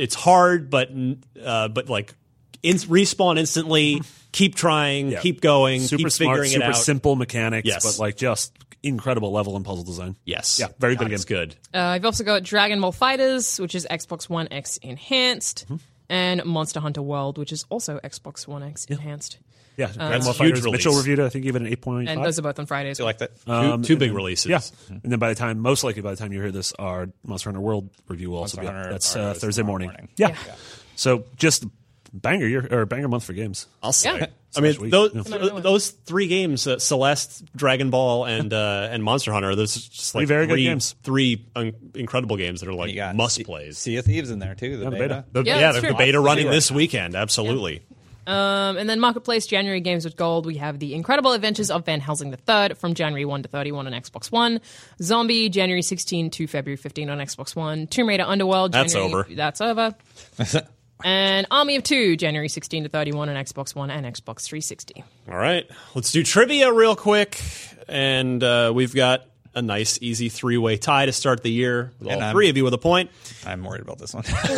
it's 0.00 0.14
hard, 0.14 0.70
but 0.70 0.90
uh, 1.44 1.68
but 1.68 1.88
like 1.88 2.14
in, 2.62 2.76
respawn 2.76 3.38
instantly, 3.38 4.02
keep 4.32 4.54
trying, 4.54 5.10
Yeah. 5.10 5.20
keep 5.20 5.40
going, 5.40 5.80
super 5.82 5.98
keep 6.04 6.10
smart, 6.12 6.36
figuring 6.38 6.50
super 6.50 6.64
it 6.64 6.68
out. 6.74 6.76
simple 6.76 7.16
mechanics, 7.16 7.66
Yes. 7.66 7.84
but 7.84 8.02
like 8.02 8.16
just 8.16 8.52
incredible 8.82 9.30
level 9.32 9.56
and 9.56 9.64
puzzle 9.64 9.84
design. 9.84 10.16
Yes, 10.24 10.58
Yeah, 10.58 10.68
very 10.78 10.96
God, 10.96 11.04
good 11.08 11.12
It's 11.12 11.24
game. 11.24 11.38
good. 11.38 11.56
Uh, 11.74 11.78
I've 11.80 12.04
also 12.04 12.24
got 12.24 12.42
Dragon 12.42 12.80
Ball 12.80 12.92
FighterZ, 12.92 13.60
which 13.60 13.74
is 13.74 13.86
Xbox 13.90 14.28
One 14.28 14.48
X 14.50 14.78
enhanced, 14.78 15.64
Mm-hmm. 15.66 15.76
and 16.08 16.44
Monster 16.44 16.80
Hunter 16.80 17.02
World, 17.02 17.36
which 17.38 17.52
is 17.52 17.64
also 17.68 17.98
Xbox 18.02 18.48
One 18.48 18.62
X 18.62 18.86
enhanced. 18.86 19.38
Yeah, 19.80 19.86
Dragon 19.92 20.22
Ball 20.22 20.32
huge 20.34 20.54
FighterZ. 20.56 20.64
release. 20.64 20.72
Mitchell 20.72 20.94
reviewed 20.96 21.18
it. 21.18 21.24
I 21.24 21.28
think 21.30 21.44
even 21.46 21.66
an 21.66 21.72
eight 21.72 21.80
point 21.80 22.08
And 22.08 22.24
those 22.24 22.38
are 22.38 22.42
both 22.42 22.58
on 22.58 22.66
Fridays. 22.66 22.98
You 22.98 23.04
like 23.04 23.18
that? 23.18 23.30
Two, 23.44 23.52
Um, 23.52 23.82
two 23.82 23.94
and 23.94 23.98
big 24.00 24.08
then- 24.10 24.14
releases. 24.14 24.46
Yeah, 24.46 24.60
and 24.88 25.00
then 25.12 25.18
by 25.18 25.28
the 25.30 25.34
time, 25.34 25.58
most 25.60 25.82
likely 25.84 26.02
by 26.02 26.10
the 26.10 26.16
time 26.16 26.32
you 26.32 26.40
hear 26.40 26.52
this, 26.52 26.72
our 26.78 27.08
Monster 27.24 27.48
Hunter 27.50 27.60
World 27.60 27.90
review 28.08 28.30
will 28.30 28.38
also 28.38 28.56
Monster 28.58 28.60
be. 28.60 28.66
Hunter 28.76 28.88
up. 28.88 28.92
That's 28.92 29.16
uh, 29.16 29.34
Thursday 29.34 29.62
morning. 29.62 29.88
morning. 29.88 30.08
Yeah. 30.16 30.36
So 30.96 31.24
just 31.36 31.64
banger 32.12 32.46
year 32.46 32.66
or 32.70 32.86
banger 32.86 33.08
month 33.08 33.24
for 33.24 33.32
games. 33.32 33.66
I'll 33.82 33.92
say. 33.92 34.18
Yeah. 34.18 34.26
I 34.56 34.60
mean, 34.60 34.90
those 34.90 35.12
Yeah. 35.14 35.60
those 35.60 35.90
three 35.90 36.26
games, 36.26 36.66
uh, 36.66 36.80
Celeste, 36.80 37.44
Dragon 37.54 37.90
Ball, 37.90 38.24
and 38.24 38.52
uh, 38.52 38.88
and 38.90 39.04
Monster 39.04 39.32
Hunter. 39.32 39.54
Those 39.54 39.76
are 39.76 39.80
just 39.90 40.12
like 40.14 40.22
Three 40.22 40.26
very 40.26 40.46
good 40.48 40.56
games. 40.56 40.96
Three 41.04 41.46
un- 41.54 41.72
incredible 41.94 42.36
games 42.36 42.60
that 42.60 42.68
are 42.68 42.74
like 42.74 42.96
must 43.14 43.44
plays. 43.44 43.78
Sea 43.78 43.96
of 43.98 44.04
Thieves 44.06 44.28
in 44.30 44.40
there 44.40 44.56
too. 44.56 44.76
The 44.78 44.84
the 44.86 44.90
beta. 44.90 44.98
beta. 45.02 45.24
The- 45.32 45.42
Yeah, 45.44 45.58
yeah, 45.60 45.72
the, 45.80 45.94
beta 45.96 46.18
running 46.20 46.50
this 46.50 46.68
weekend. 46.70 47.14
Absolutely. 47.14 47.82
Um, 48.26 48.76
and 48.76 48.88
then 48.88 49.00
Marketplace 49.00 49.46
January 49.46 49.80
Games 49.80 50.04
with 50.04 50.16
Gold, 50.16 50.46
we 50.46 50.56
have 50.56 50.78
The 50.78 50.94
Incredible 50.94 51.32
Adventures 51.32 51.70
of 51.70 51.84
Van 51.86 52.00
Helsing 52.00 52.32
III 52.32 52.74
from 52.74 52.94
January 52.94 53.24
1 53.24 53.42
to 53.42 53.48
31 53.48 53.86
on 53.86 53.92
Xbox 53.92 54.30
One. 54.30 54.60
Zombie, 55.02 55.48
January 55.48 55.82
16 55.82 56.30
to 56.30 56.46
February 56.46 56.76
15 56.76 57.10
on 57.10 57.18
Xbox 57.18 57.56
One. 57.56 57.86
Tomb 57.86 58.08
Raider 58.08 58.24
Underworld, 58.24 58.72
That's 58.72 58.92
January, 58.92 59.24
over. 59.24 59.34
That's 59.34 59.60
over. 59.60 59.94
and 61.04 61.46
Army 61.50 61.76
of 61.76 61.82
Two, 61.82 62.16
January 62.16 62.48
16 62.48 62.84
to 62.84 62.88
31 62.88 63.28
on 63.28 63.36
Xbox 63.36 63.74
One 63.74 63.90
and 63.90 64.04
Xbox 64.06 64.42
360. 64.44 65.04
All 65.30 65.36
right, 65.36 65.68
let's 65.94 66.12
do 66.12 66.22
trivia 66.22 66.72
real 66.72 66.96
quick, 66.96 67.40
and 67.88 68.42
uh, 68.42 68.72
we've 68.74 68.94
got 68.94 69.22
a 69.54 69.62
nice, 69.62 69.98
easy 70.00 70.28
three-way 70.28 70.76
tie 70.76 71.06
to 71.06 71.12
start 71.12 71.42
the 71.42 71.50
year. 71.50 71.92
With 71.98 72.08
all 72.08 72.14
And 72.14 72.24
I'm- 72.24 72.32
three 72.34 72.48
of 72.50 72.56
you 72.56 72.64
with 72.64 72.74
a 72.74 72.78
point. 72.78 73.10
I'm 73.44 73.64
worried 73.64 73.82
about 73.82 73.98
this 73.98 74.14
one. 74.14 74.24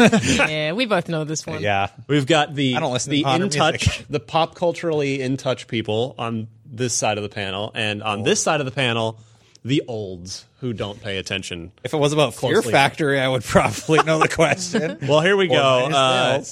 yeah, 0.50 0.72
we 0.72 0.86
both 0.86 1.08
know 1.08 1.24
this 1.24 1.46
one. 1.46 1.62
yeah. 1.62 1.88
We've 2.08 2.26
got 2.26 2.54
the 2.54 2.76
I 2.76 2.80
don't 2.80 2.92
listen 2.92 3.10
to 3.10 3.16
the 3.16 3.22
modern 3.24 3.42
in 3.44 3.48
touch, 3.50 4.04
the 4.08 4.20
pop 4.20 4.54
culturally 4.54 5.22
in 5.22 5.36
touch 5.36 5.66
people 5.66 6.14
on 6.18 6.48
this 6.66 6.94
side 6.94 7.16
of 7.18 7.22
the 7.22 7.28
panel, 7.30 7.70
and 7.74 8.02
on 8.02 8.22
this 8.22 8.42
side 8.42 8.60
of 8.60 8.66
the 8.66 8.72
panel, 8.72 9.18
the 9.64 9.82
olds 9.88 10.44
who 10.60 10.72
don't 10.72 11.00
pay 11.02 11.18
attention. 11.18 11.70
If 11.84 11.94
it 11.94 11.96
was 11.98 12.12
about 12.12 12.34
Fear 12.34 12.62
Factory, 12.62 13.20
I 13.20 13.28
would 13.28 13.44
probably 13.44 14.02
know 14.02 14.18
the 14.18 14.28
question. 14.28 14.98
Well, 15.08 15.20
here 15.20 15.36
we 15.36 15.46
Or 15.46 15.54
go. 15.54 15.88
Uh, 15.92 16.42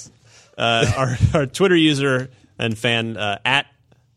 uh, 0.57 0.85
our, 0.97 1.17
our 1.33 1.45
Twitter 1.45 1.75
user 1.75 2.29
and 2.59 2.77
fan 2.77 3.17
uh, 3.17 3.39
at 3.45 3.65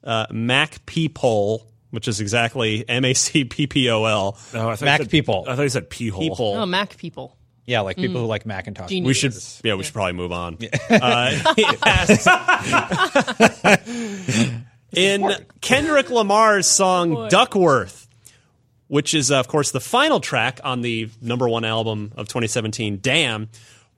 uh, 0.02 0.26
MacPeopole, 0.26 1.62
which 1.94 2.08
is 2.08 2.20
exactly 2.20 2.84
M 2.88 3.04
A 3.04 3.14
C 3.14 3.44
P 3.44 3.66
P 3.66 3.88
O 3.90 4.04
L. 4.04 4.36
Oh, 4.52 4.68
I 4.68 4.76
Mac 4.82 5.00
said, 5.00 5.10
people. 5.10 5.44
I 5.48 5.56
thought 5.56 5.62
you 5.62 5.68
said 5.68 5.88
pee 5.90 6.08
hole. 6.08 6.20
People. 6.20 6.54
Oh, 6.54 6.66
Mac 6.66 6.96
people. 6.96 7.36
yeah, 7.66 7.80
like 7.80 7.96
people 7.96 8.20
who 8.20 8.26
like 8.26 8.44
Macintosh. 8.44 8.88
Genius. 8.88 9.06
We 9.06 9.14
should, 9.14 9.34
yeah, 9.64 9.74
we 9.74 9.84
should 9.84 9.94
probably 9.94 10.12
move 10.12 10.32
on. 10.32 10.58
Uh, 10.90 11.54
asks- 11.86 12.26
in 14.92 15.34
Kendrick 15.60 16.10
Lamar's 16.10 16.66
song 16.66 17.28
"Duckworth," 17.28 18.08
which 18.88 19.14
is, 19.14 19.30
uh, 19.30 19.40
of 19.40 19.48
course, 19.48 19.70
the 19.70 19.80
final 19.80 20.20
track 20.20 20.60
on 20.64 20.80
the 20.82 21.10
number 21.20 21.48
one 21.48 21.64
album 21.64 22.12
of 22.16 22.28
2017, 22.28 22.98
"Damn." 23.00 23.48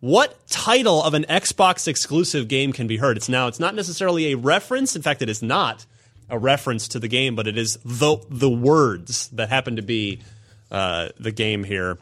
What 0.01 0.47
title 0.49 1.03
of 1.03 1.14
an 1.14 1.24
Xbox 1.24 1.88
exclusive 1.88 2.49
game 2.49 2.72
can 2.74 2.86
be 2.86 2.99
heard? 2.99 3.16
It's 3.16 3.30
now. 3.30 3.47
It's 3.47 3.59
not 3.59 3.74
necessarily 3.74 4.32
a 4.32 4.36
reference. 4.36 4.94
In 4.94 5.01
fact, 5.01 5.22
it 5.22 5.30
is 5.30 5.42
not 5.42 5.86
a 6.28 6.38
reference 6.38 6.88
to 6.88 6.98
the 6.98 7.08
game, 7.08 7.34
but 7.36 7.46
it 7.46 7.56
is 7.58 7.78
the 7.84 8.18
the 8.28 8.50
words 8.50 9.28
that 9.28 9.48
happen 9.48 9.76
to 9.76 9.82
be 9.82 10.20
uh, 10.70 11.08
the 11.18 11.30
game 11.32 11.64
here. 11.64 11.98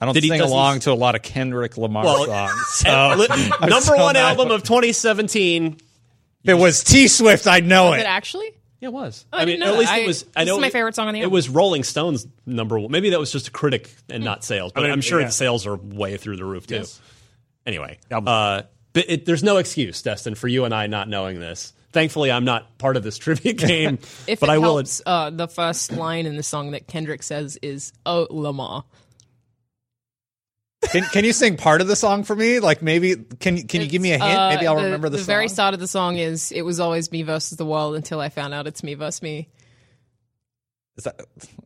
I 0.00 0.04
don't 0.04 0.14
Did 0.14 0.22
he- 0.22 0.28
sing 0.28 0.38
does 0.38 0.50
along 0.50 0.80
to 0.80 0.92
a 0.92 0.94
lot 0.94 1.14
of 1.16 1.22
Kendrick 1.22 1.76
Lamar 1.76 2.04
Well, 2.04 2.24
songs. 2.26 2.66
So 2.68 3.14
li- 3.16 3.48
number 3.60 3.80
so 3.80 3.96
one 3.96 4.16
album 4.16 4.50
of 4.50 4.62
2017. 4.62 5.76
If 6.44 6.48
it 6.50 6.54
was 6.54 6.84
T 6.84 7.08
Swift, 7.08 7.46
I'd 7.48 7.66
know 7.66 7.92
Is 7.94 7.98
it. 7.98 8.02
it 8.02 8.06
actually? 8.06 8.54
Yeah, 8.80 8.88
it 8.90 8.92
was. 8.92 9.26
I 9.32 9.44
didn't 9.44 9.58
know 9.60 9.72
at 9.72 9.78
least 9.80 9.90
that. 9.90 10.02
it 10.02 10.06
was. 10.06 10.24
I- 10.36 10.42
I 10.42 10.44
this 10.44 10.48
know 10.52 10.56
is 10.58 10.60
my 10.60 10.70
favorite 10.70 10.94
song 10.94 11.08
on 11.08 11.14
the 11.14 11.20
album. 11.20 11.32
It 11.32 11.34
was 11.34 11.48
Rolling 11.48 11.82
Stones 11.82 12.26
number 12.46 12.78
one. 12.78 12.92
Maybe 12.92 13.10
that 13.10 13.18
was 13.18 13.32
just 13.32 13.48
a 13.48 13.50
critic 13.50 13.92
and 14.08 14.22
not 14.22 14.44
sales, 14.44 14.70
but 14.72 14.80
I 14.80 14.84
mean, 14.84 14.92
I'm 14.92 15.00
sure 15.00 15.18
yeah. 15.20 15.26
the 15.26 15.32
sales 15.32 15.66
are 15.66 15.74
way 15.74 16.16
through 16.16 16.36
the 16.36 16.44
roof 16.44 16.66
too. 16.68 16.76
Yes. 16.76 17.00
Anyway, 17.66 17.98
uh, 18.12 18.62
but 18.92 19.04
it, 19.08 19.26
there's 19.26 19.42
no 19.42 19.56
excuse, 19.56 20.00
Destin, 20.00 20.36
for 20.36 20.46
you 20.46 20.64
and 20.64 20.72
I 20.72 20.86
not 20.86 21.08
knowing 21.08 21.40
this. 21.40 21.72
Thankfully, 21.92 22.30
I'm 22.30 22.44
not 22.44 22.76
part 22.78 22.96
of 22.96 23.02
this 23.02 23.16
trivia 23.24 23.52
game, 23.54 23.98
If 24.26 24.40
but 24.40 24.48
it 24.48 24.52
I 24.52 24.58
will. 24.58 24.76
helps, 24.76 25.00
uh, 25.06 25.30
the 25.30 25.48
first 25.48 25.92
line 25.92 26.26
in 26.26 26.36
the 26.36 26.42
song 26.42 26.72
that 26.72 26.86
Kendrick 26.86 27.22
says 27.22 27.58
is 27.62 27.92
"Oh 28.04 28.26
Lamar." 28.30 28.84
Can, 30.92 31.02
can 31.04 31.24
you 31.24 31.32
sing 31.32 31.56
part 31.56 31.80
of 31.80 31.88
the 31.88 31.96
song 31.96 32.22
for 32.22 32.36
me? 32.36 32.60
Like 32.60 32.82
maybe 32.82 33.16
can 33.16 33.56
you 33.56 33.64
can 33.64 33.80
you 33.80 33.88
give 33.88 34.00
me 34.00 34.12
a 34.12 34.18
hint? 34.18 34.38
Uh, 34.38 34.50
maybe 34.54 34.66
I'll 34.66 34.76
the, 34.76 34.84
remember 34.84 35.08
the, 35.08 35.16
the 35.16 35.22
song. 35.24 35.26
very 35.26 35.48
start 35.48 35.74
of 35.74 35.80
the 35.80 35.88
song 35.88 36.16
is 36.18 36.52
"It 36.52 36.62
was 36.62 36.78
always 36.78 37.10
me 37.10 37.22
versus 37.22 37.58
the 37.58 37.66
world" 37.66 37.96
until 37.96 38.20
I 38.20 38.28
found 38.28 38.54
out 38.54 38.66
it's 38.68 38.82
me 38.84 38.94
versus 38.94 39.20
me. 39.20 39.48
Is 40.96 41.04
that 41.04 41.20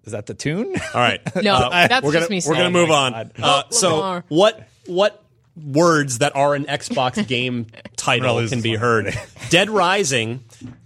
is 0.05 0.13
that 0.13 0.27
the 0.27 0.35
tune? 0.35 0.75
All 0.95 1.01
right, 1.01 1.21
No, 1.43 1.55
Uh, 1.55 1.89
that's 1.89 2.05
we're 2.05 2.13
just 2.13 2.29
gonna 2.31 2.41
me 2.41 2.43
we're 2.47 2.55
gonna 2.57 2.71
move 2.71 2.91
Oh 2.91 2.95
on. 2.95 3.15
Uh, 3.15 3.25
Oh, 3.43 3.63
so 3.71 4.23
what 4.29 4.67
what 4.87 5.23
words 5.57 6.19
that 6.19 6.35
are 6.37 6.55
an 6.55 6.65
Xbox 6.65 7.27
game 7.29 7.67
title 7.97 8.37
Really, 8.37 8.49
can 8.49 8.61
be 8.61 8.73
fun. 8.75 8.81
heard? 8.81 9.15
Dead 9.51 9.71
Rising, 9.71 10.41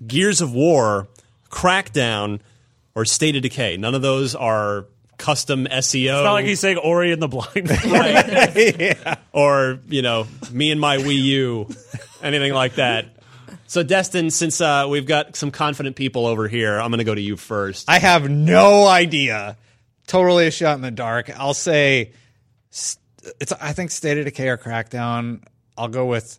Gears 0.06 0.40
of 0.40 0.52
War, 0.52 1.08
Crackdown, 1.50 2.40
or 2.94 3.04
State 3.04 3.36
of 3.36 3.42
Decay. 3.42 3.76
None 3.76 3.94
of 3.94 4.02
those 4.02 4.34
are 4.34 4.86
custom 5.18 5.66
SEO. 5.66 6.04
It's 6.04 6.24
not 6.24 6.32
like 6.32 6.44
he's 6.44 6.60
saying 6.60 6.78
Ori 6.78 7.12
and 7.12 7.22
the 7.22 7.28
Blind. 7.28 7.70
Right. 7.70 9.18
or 9.32 9.78
you 9.88 10.02
know 10.02 10.26
me 10.50 10.70
and 10.70 10.80
my 10.80 10.98
Wii 10.98 11.22
U, 11.22 11.68
anything 12.22 12.52
like 12.52 12.74
that. 12.74 13.06
So 13.68 13.82
Destin, 13.82 14.30
since 14.30 14.60
uh, 14.60 14.86
we've 14.88 15.06
got 15.06 15.34
some 15.36 15.50
confident 15.50 15.96
people 15.96 16.26
over 16.26 16.46
here, 16.48 16.78
I'm 16.78 16.90
going 16.90 16.98
to 16.98 17.04
go 17.04 17.14
to 17.14 17.20
you 17.20 17.36
first. 17.36 17.88
I 17.88 17.98
have 17.98 18.28
no 18.30 18.86
idea. 18.86 19.56
Totally 20.06 20.46
a 20.46 20.50
shot 20.52 20.76
in 20.76 20.82
the 20.82 20.90
dark. 20.92 21.36
I'll 21.36 21.54
say 21.54 22.12
st- 22.70 23.02
it's. 23.40 23.52
I 23.52 23.72
think 23.72 23.90
State 23.90 24.18
of 24.18 24.24
Decay 24.24 24.48
or 24.48 24.56
Crackdown. 24.58 25.42
I'll 25.76 25.88
go 25.88 26.06
with 26.06 26.38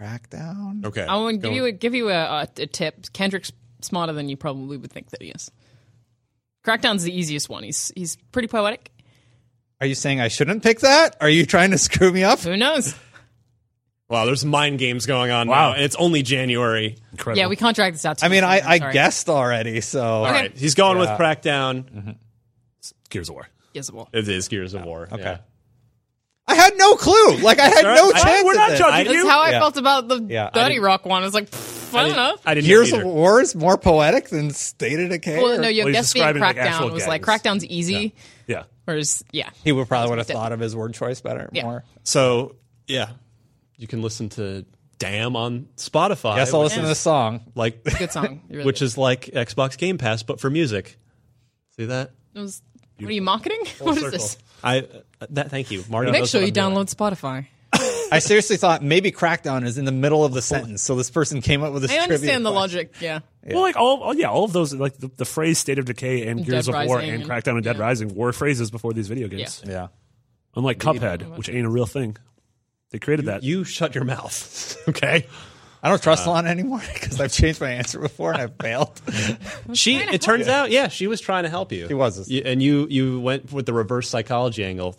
Crackdown. 0.00 0.84
okay, 0.84 1.02
I 1.06 1.16
want 1.16 1.36
to 1.36 1.38
Go- 1.38 1.48
give 1.48 1.56
you 1.56 1.64
a, 1.64 1.72
give 1.72 1.94
you 1.94 2.10
a, 2.10 2.14
a, 2.42 2.48
a 2.58 2.66
tip. 2.66 3.12
Kendrick's 3.12 3.52
smarter 3.80 4.12
than 4.12 4.28
you 4.28 4.36
probably 4.36 4.76
would 4.76 4.90
think 4.92 5.10
that 5.10 5.22
he 5.22 5.28
is. 5.28 5.50
Crackdown's 6.66 7.02
the 7.02 7.16
easiest 7.16 7.48
one. 7.48 7.62
He's 7.62 7.92
he's 7.96 8.16
pretty 8.32 8.48
poetic. 8.48 8.90
Are 9.80 9.86
you 9.86 9.94
saying 9.94 10.20
I 10.20 10.28
shouldn't 10.28 10.62
pick 10.62 10.80
that? 10.80 11.16
Are 11.20 11.28
you 11.28 11.46
trying 11.46 11.70
to 11.70 11.78
screw 11.86 12.12
me 12.12 12.24
up? 12.24 12.40
Who 12.40 12.56
knows? 12.56 12.94
Wow, 14.08 14.24
there's 14.24 14.44
mind 14.44 14.78
games 14.78 15.04
going 15.06 15.30
on 15.32 15.48
Wow. 15.48 15.70
now, 15.70 15.74
and 15.74 15.82
it's 15.82 15.96
only 15.96 16.22
January. 16.22 16.96
Incredible. 17.12 17.38
Yeah, 17.40 17.48
we 17.48 17.56
can't 17.56 17.74
drag 17.74 17.92
this 17.94 18.04
out. 18.04 18.18
Too 18.18 18.26
I 18.26 18.28
mean, 18.28 18.44
I. 18.44 18.60
I 18.64 18.92
guessed 18.92 19.28
already. 19.28 19.80
So 19.80 20.02
All 20.02 20.24
right, 20.24 20.56
he's 20.56 20.74
going 20.74 20.98
with 20.98 21.08
Yeah. 21.08 21.18
Crackdown. 21.18 21.84
Mm-hmm. 21.90 22.10
Gears 23.10 23.28
of 23.30 23.34
War. 23.34 23.48
Yes, 23.76 23.92
well. 23.92 24.08
It 24.12 24.26
is 24.28 24.48
Gears 24.48 24.74
of 24.74 24.84
War. 24.84 25.06
Okay. 25.12 25.22
yeah. 25.22 25.38
I 26.48 26.54
had 26.54 26.74
no 26.76 26.94
clue. 26.96 27.36
Like 27.38 27.58
I 27.58 27.68
had 27.68 27.84
All 27.84 27.94
no 27.94 28.10
right. 28.10 28.16
I- 28.16 28.22
chance. 28.22 28.44
we're 28.44 28.52
at 28.52 28.56
not 28.56 28.70
this. 28.70 28.78
judging 28.78 28.94
I- 28.94 29.04
That's 29.04 29.14
you. 29.16 29.28
how 29.28 29.40
I 29.40 29.50
Yeah. 29.50 29.58
felt 29.60 29.76
about 29.76 30.08
the 30.08 30.22
Yeah, 30.22 30.50
Dirty 30.54 30.78
Rock 30.78 31.04
one. 31.04 31.22
I 31.22 31.24
was 31.24 31.34
like, 31.34 31.50
pff, 31.50 31.94
I 31.94 32.06
don't 32.06 32.16
know. 32.16 32.36
I 32.46 32.54
didn't 32.54 32.66
Gears 32.68 32.92
know 32.92 33.00
of. 33.00 33.06
War 33.06 33.40
is 33.40 33.54
more 33.54 33.76
poetic 33.76 34.28
than 34.28 34.50
State 34.52 34.98
of 35.00 35.10
Decay. 35.10 35.42
well, 35.42 35.60
no, 35.60 35.68
your 35.68 35.84
Well, 35.86 35.94
he's 35.94 35.96
guess 35.96 36.12
being 36.14 36.22
describing, 36.26 36.42
like, 36.42 36.56
Crackdown 36.56 36.66
actual 36.66 36.90
was 36.90 37.06
like 37.06 37.24
games. 37.26 37.42
Crackdown's 37.42 37.64
easy, 37.66 38.14
Yeah. 38.46 38.62
whereas 38.84 39.24
yeah, 39.32 39.50
he 39.64 39.72
would 39.72 39.88
probably 39.88 40.10
would 40.10 40.18
have 40.18 40.26
thought 40.28 40.52
of 40.52 40.60
his 40.60 40.74
word 40.76 40.94
choice 40.94 41.20
better. 41.20 41.50
Yeah. 41.52 41.64
More. 41.64 41.84
So 42.04 42.56
yeah, 42.86 43.10
you 43.76 43.88
can 43.88 44.00
listen 44.00 44.28
to 44.30 44.64
"Damn" 44.98 45.34
on 45.34 45.66
Spotify. 45.76 46.36
Yes, 46.36 46.54
I'll 46.54 46.60
which 46.60 46.70
listen 46.70 46.78
to 46.82 46.84
is 46.84 46.90
this 46.90 47.00
song. 47.00 47.40
Like 47.56 47.82
good 47.98 48.12
song. 48.12 48.42
Really 48.48 48.64
which 48.64 48.82
is 48.82 48.96
like 48.96 49.22
Xbox 49.34 49.76
Game 49.76 49.98
Pass, 49.98 50.22
but 50.22 50.38
for 50.40 50.48
music. 50.48 50.96
See 51.76 51.86
that? 51.86 52.12
It 52.34 52.38
was, 52.40 52.62
what 52.98 53.08
are 53.08 53.12
you 53.12 53.22
marketing? 53.22 53.60
What 53.80 53.96
is 53.98 54.10
this? 54.10 54.38
I 54.62 54.80
uh, 55.20 55.26
that. 55.30 55.50
Thank 55.50 55.70
you, 55.70 55.84
Marty. 55.88 56.10
Make 56.10 56.26
sure 56.26 56.40
you 56.40 56.48
I'm 56.48 56.52
doing. 56.52 56.72
download 56.74 56.94
Spotify. 56.94 57.46
I 58.12 58.20
seriously 58.20 58.56
thought 58.56 58.82
maybe 58.82 59.10
Crackdown 59.12 59.64
is 59.64 59.78
in 59.78 59.84
the 59.84 59.92
middle 59.92 60.24
of 60.24 60.32
the 60.32 60.40
sentence, 60.40 60.82
so 60.82 60.94
this 60.94 61.10
person 61.10 61.40
came 61.42 61.62
up 61.62 61.72
with 61.72 61.82
this. 61.82 61.90
I 61.90 61.98
understand 61.98 62.46
the 62.46 62.52
question. 62.52 62.78
logic. 62.78 62.94
Yeah. 63.00 63.20
Well, 63.44 63.60
like 63.62 63.76
all, 63.76 64.02
all- 64.02 64.14
yeah, 64.14 64.28
all 64.30 64.44
of 64.44 64.52
those, 64.52 64.72
like 64.74 64.96
the, 64.96 65.10
the 65.16 65.24
phrase 65.24 65.58
"State 65.58 65.78
of 65.78 65.84
Decay" 65.84 66.22
and 66.22 66.40
And 66.40 66.48
Gears 66.48 66.66
Dead 66.66 66.74
of 66.74 66.86
War 66.88 67.00
and 67.00 67.22
and- 67.22 67.24
Crackdown 67.24 67.52
and 67.56 67.64
Dead 67.64 67.76
yeah. 67.76 67.82
Rising 67.82 68.14
were 68.14 68.32
phrases 68.32 68.70
before 68.70 68.92
these 68.92 69.08
video 69.08 69.28
games. 69.28 69.62
Yeah. 69.66 69.88
Unlike 70.54 70.78
Cuphead, 70.78 71.36
which 71.36 71.48
ain't 71.50 71.66
a 71.66 71.68
real 71.68 71.84
thing, 71.86 72.16
they 72.90 72.98
created 72.98 73.26
that. 73.26 73.42
You 73.42 73.64
shut 73.64 73.94
your 73.94 74.04
mouth, 74.04 74.76
okay? 74.88 75.26
I 75.86 75.88
don't 75.88 76.02
trust 76.02 76.26
Lana 76.26 76.48
anymore 76.48 76.82
because 76.94 77.20
I've 77.20 77.32
changed 77.32 77.60
my 77.60 77.70
answer 77.70 78.00
before 78.00 78.32
and 78.32 78.42
I've 78.42 78.56
failed. 78.56 79.00
She. 79.74 79.96
It 80.12 80.20
turns 80.20 80.48
out, 80.48 80.72
yeah, 80.72 80.88
she 80.88 81.06
was 81.06 81.20
trying 81.20 81.44
to 81.44 81.48
help 81.48 81.70
you. 81.70 81.86
She 81.86 81.94
was. 81.94 82.28
You- 82.28 82.42
and 82.44 82.60
you 82.60 82.88
you 82.90 83.20
went 83.20 83.52
with 83.52 83.66
the 83.66 83.72
reverse 83.72 84.08
psychology 84.08 84.64
angle. 84.64 84.96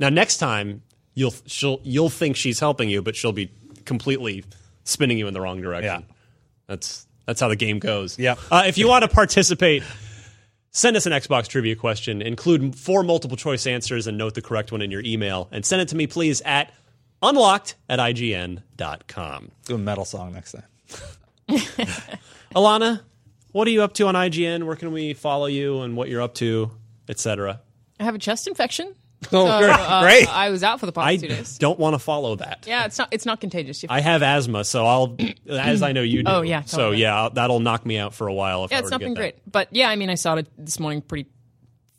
Now, 0.00 0.08
next 0.08 0.38
time 0.38 0.82
you'll 1.14 1.34
she'll 1.46 1.80
you'll 1.84 2.10
think 2.10 2.34
she's 2.34 2.58
helping 2.58 2.90
you, 2.90 3.00
but 3.00 3.14
she'll 3.14 3.30
be 3.32 3.52
completely 3.84 4.44
spinning 4.82 5.18
you 5.18 5.28
in 5.28 5.34
the 5.34 5.40
wrong 5.40 5.60
direction. 5.60 6.00
Yeah. 6.02 6.14
That's 6.66 7.06
that's 7.26 7.40
how 7.40 7.46
the 7.48 7.56
game 7.56 7.78
goes. 7.78 8.18
Yep. 8.18 8.38
Uh, 8.50 8.64
if 8.66 8.76
you 8.76 8.88
want 8.88 9.02
to 9.02 9.08
participate, 9.08 9.84
send 10.72 10.96
us 10.96 11.06
an 11.06 11.12
Xbox 11.12 11.46
trivia 11.46 11.76
question. 11.76 12.20
Include 12.22 12.74
four 12.76 13.04
multiple 13.04 13.36
choice 13.36 13.66
answers 13.68 14.08
and 14.08 14.18
note 14.18 14.34
the 14.34 14.42
correct 14.42 14.72
one 14.72 14.82
in 14.82 14.90
your 14.90 15.02
email. 15.04 15.48
And 15.52 15.64
send 15.64 15.80
it 15.80 15.88
to 15.88 15.96
me, 15.96 16.06
please, 16.08 16.40
at 16.42 16.72
unlocked 17.22 17.76
at 17.88 17.98
ign.com. 17.98 19.50
Do 19.66 19.74
a 19.74 19.78
metal 19.78 20.04
song 20.04 20.32
next 20.32 20.52
time. 20.52 20.64
Alanah, 22.54 23.00
what 23.52 23.66
are 23.68 23.70
you 23.70 23.82
up 23.82 23.94
to 23.94 24.06
on 24.06 24.14
IGN? 24.14 24.64
Where 24.64 24.76
can 24.76 24.92
we 24.92 25.14
follow 25.14 25.46
you 25.46 25.80
and 25.82 25.96
what 25.96 26.08
you're 26.08 26.22
up 26.22 26.34
to, 26.34 26.70
etc.? 27.08 27.60
I 28.00 28.04
have 28.04 28.14
a 28.14 28.18
chest 28.18 28.46
infection. 28.46 28.94
Oh, 29.32 29.46
So, 29.46 29.58
great. 29.58 29.70
uh, 29.70 30.02
great. 30.02 30.28
I 30.28 30.50
was 30.50 30.62
out 30.62 30.80
for 30.80 30.86
the 30.86 30.92
past 30.92 31.06
I 31.06 31.16
two 31.16 31.28
days. 31.28 31.56
don't 31.56 31.78
want 31.78 31.94
to 31.94 31.98
follow 31.98 32.36
that. 32.36 32.64
Yeah, 32.66 32.84
it's 32.84 32.98
not. 32.98 33.08
It's 33.10 33.24
not 33.24 33.40
contagious. 33.40 33.82
You- 33.82 33.88
I 33.90 34.00
have 34.00 34.22
asthma, 34.22 34.64
so 34.64 34.84
I'll, 34.84 35.16
as 35.48 35.82
I 35.82 35.92
know 35.92 36.02
you 36.02 36.22
do. 36.24 36.30
Oh, 36.30 36.42
yeah, 36.42 36.62
So 36.64 36.90
yeah, 36.90 37.30
that'll 37.32 37.60
knock 37.60 37.86
me 37.86 37.96
out 37.96 38.12
for 38.14 38.26
a 38.28 38.34
while. 38.34 38.64
If 38.66 38.72
I 38.72 38.76
yeah, 38.76 38.80
were 38.80 38.82
it's 38.82 38.88
to 38.90 38.94
not 38.94 39.00
get 39.00 39.04
been 39.06 39.14
that. 39.14 39.20
great. 39.20 39.36
But 39.50 39.68
yeah, 39.72 39.88
I 39.88 39.96
mean, 39.96 40.10
I 40.10 40.14
started 40.16 40.48
this 40.58 40.78
morning 40.78 41.00
pretty 41.00 41.30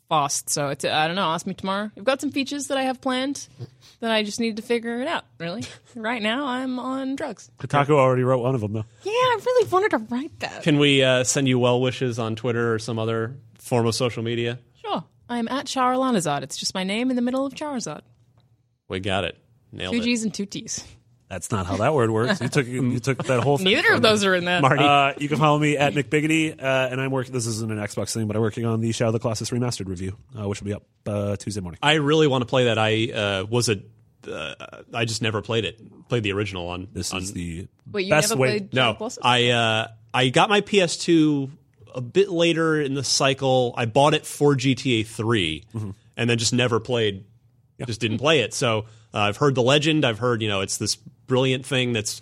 fast. 0.08 0.50
So 0.50 0.68
it's, 0.68 0.84
I 0.84 1.06
don't 1.06 1.16
know. 1.16 1.28
Ask 1.28 1.46
me 1.46 1.54
tomorrow. 1.54 1.90
I've 1.96 2.04
got 2.04 2.20
some 2.20 2.30
features 2.30 2.68
that 2.68 2.78
I 2.78 2.82
have 2.82 3.00
planned 3.00 3.48
that 4.00 4.10
I 4.10 4.22
just 4.22 4.40
need 4.40 4.56
to 4.56 4.62
figure 4.62 5.00
it 5.00 5.08
out. 5.08 5.24
Really, 5.38 5.64
right 5.94 6.22
now 6.22 6.46
I'm 6.46 6.78
on 6.78 7.16
drugs. 7.16 7.50
Kotaku 7.58 7.90
already 7.90 8.22
wrote 8.22 8.40
one 8.42 8.54
of 8.54 8.60
them 8.60 8.72
though. 8.72 8.84
Yeah, 9.02 9.12
I 9.12 9.40
really 9.44 9.68
wanted 9.68 9.90
to 9.90 9.98
write 9.98 10.38
that. 10.40 10.62
Can 10.62 10.78
we 10.78 11.02
uh, 11.02 11.24
send 11.24 11.48
you 11.48 11.58
well 11.58 11.80
wishes 11.80 12.18
on 12.18 12.36
Twitter 12.36 12.74
or 12.74 12.78
some 12.78 12.98
other 12.98 13.36
form 13.58 13.86
of 13.86 13.94
social 13.94 14.22
media? 14.22 14.58
Sure. 14.82 15.04
I'm 15.28 15.48
at 15.48 15.66
Charizard. 15.66 16.42
It's 16.42 16.56
just 16.56 16.74
my 16.74 16.84
name 16.84 17.10
in 17.10 17.16
the 17.16 17.22
middle 17.22 17.44
of 17.46 17.54
Charizard. 17.54 18.02
We 18.88 19.00
got 19.00 19.24
it. 19.24 19.36
Nailed 19.72 19.92
Two 19.94 20.00
it. 20.00 20.04
G's 20.04 20.22
and 20.22 20.32
two 20.32 20.46
T's. 20.46 20.84
That's 21.28 21.50
not 21.50 21.66
how 21.66 21.76
that 21.78 21.92
word 21.92 22.10
works. 22.10 22.40
You 22.40 22.48
took 22.48 22.66
you 22.68 23.00
took 23.00 23.24
that 23.24 23.40
whole. 23.42 23.56
thing 23.58 23.64
Neither 23.64 23.88
of 23.88 23.94
from- 23.94 24.02
those 24.02 24.24
are 24.24 24.34
in 24.34 24.44
that. 24.44 24.62
Marty. 24.62 24.84
Uh, 24.84 25.12
you 25.18 25.28
can 25.28 25.38
follow 25.38 25.58
me 25.58 25.76
at 25.76 25.92
Nick 25.94 26.08
Biggity, 26.08 26.52
uh, 26.52 26.88
and 26.90 27.00
I'm 27.00 27.10
working. 27.10 27.32
This 27.32 27.46
isn't 27.46 27.70
an 27.72 27.78
Xbox 27.78 28.12
thing, 28.14 28.26
but 28.28 28.36
I'm 28.36 28.42
working 28.42 28.64
on 28.64 28.80
the 28.80 28.92
Shadow 28.92 29.08
of 29.08 29.12
the 29.14 29.18
Colossus 29.18 29.50
remastered 29.50 29.88
review, 29.88 30.16
uh, 30.38 30.48
which 30.48 30.60
will 30.60 30.66
be 30.66 30.74
up 30.74 30.84
uh, 31.06 31.34
Tuesday 31.36 31.60
morning. 31.60 31.78
I 31.82 31.94
really 31.94 32.28
want 32.28 32.42
to 32.42 32.46
play 32.46 32.66
that. 32.66 32.78
I 32.78 33.10
uh, 33.12 33.44
was 33.46 33.68
a. 33.68 33.80
Uh, 34.30 34.54
I 34.94 35.04
just 35.04 35.20
never 35.22 35.42
played 35.42 35.64
it. 35.64 36.08
Played 36.08 36.22
the 36.22 36.32
original 36.32 36.68
on. 36.68 36.88
This 36.92 37.12
on, 37.12 37.22
is 37.22 37.32
the 37.32 37.66
Wait, 37.90 38.04
you 38.06 38.10
best 38.10 38.30
never 38.30 38.40
way. 38.40 38.48
played 38.60 38.70
Shadow 38.74 38.90
of 38.90 38.98
the 38.98 39.20
No, 39.20 39.28
I 39.28 39.48
uh, 39.50 39.88
I 40.14 40.28
got 40.28 40.48
my 40.48 40.60
PS2 40.60 41.50
a 41.94 42.00
bit 42.00 42.28
later 42.30 42.80
in 42.80 42.94
the 42.94 43.04
cycle. 43.04 43.74
I 43.76 43.86
bought 43.86 44.14
it 44.14 44.26
for 44.26 44.54
GTA 44.54 45.06
3, 45.06 45.64
Mm-hmm. 45.74 45.90
and 46.16 46.30
then 46.30 46.38
just 46.38 46.52
never 46.52 46.78
played. 46.80 47.24
Just 47.84 48.00
didn't 48.00 48.18
play 48.18 48.40
it. 48.40 48.54
So 48.54 48.86
uh, 49.12 49.18
I've 49.20 49.36
heard 49.36 49.54
the 49.54 49.62
legend. 49.62 50.04
I've 50.04 50.18
heard 50.18 50.40
you 50.40 50.48
know 50.48 50.60
it's 50.62 50.78
this 50.78 50.96
brilliant 51.26 51.66
thing 51.66 51.92
that's 51.92 52.20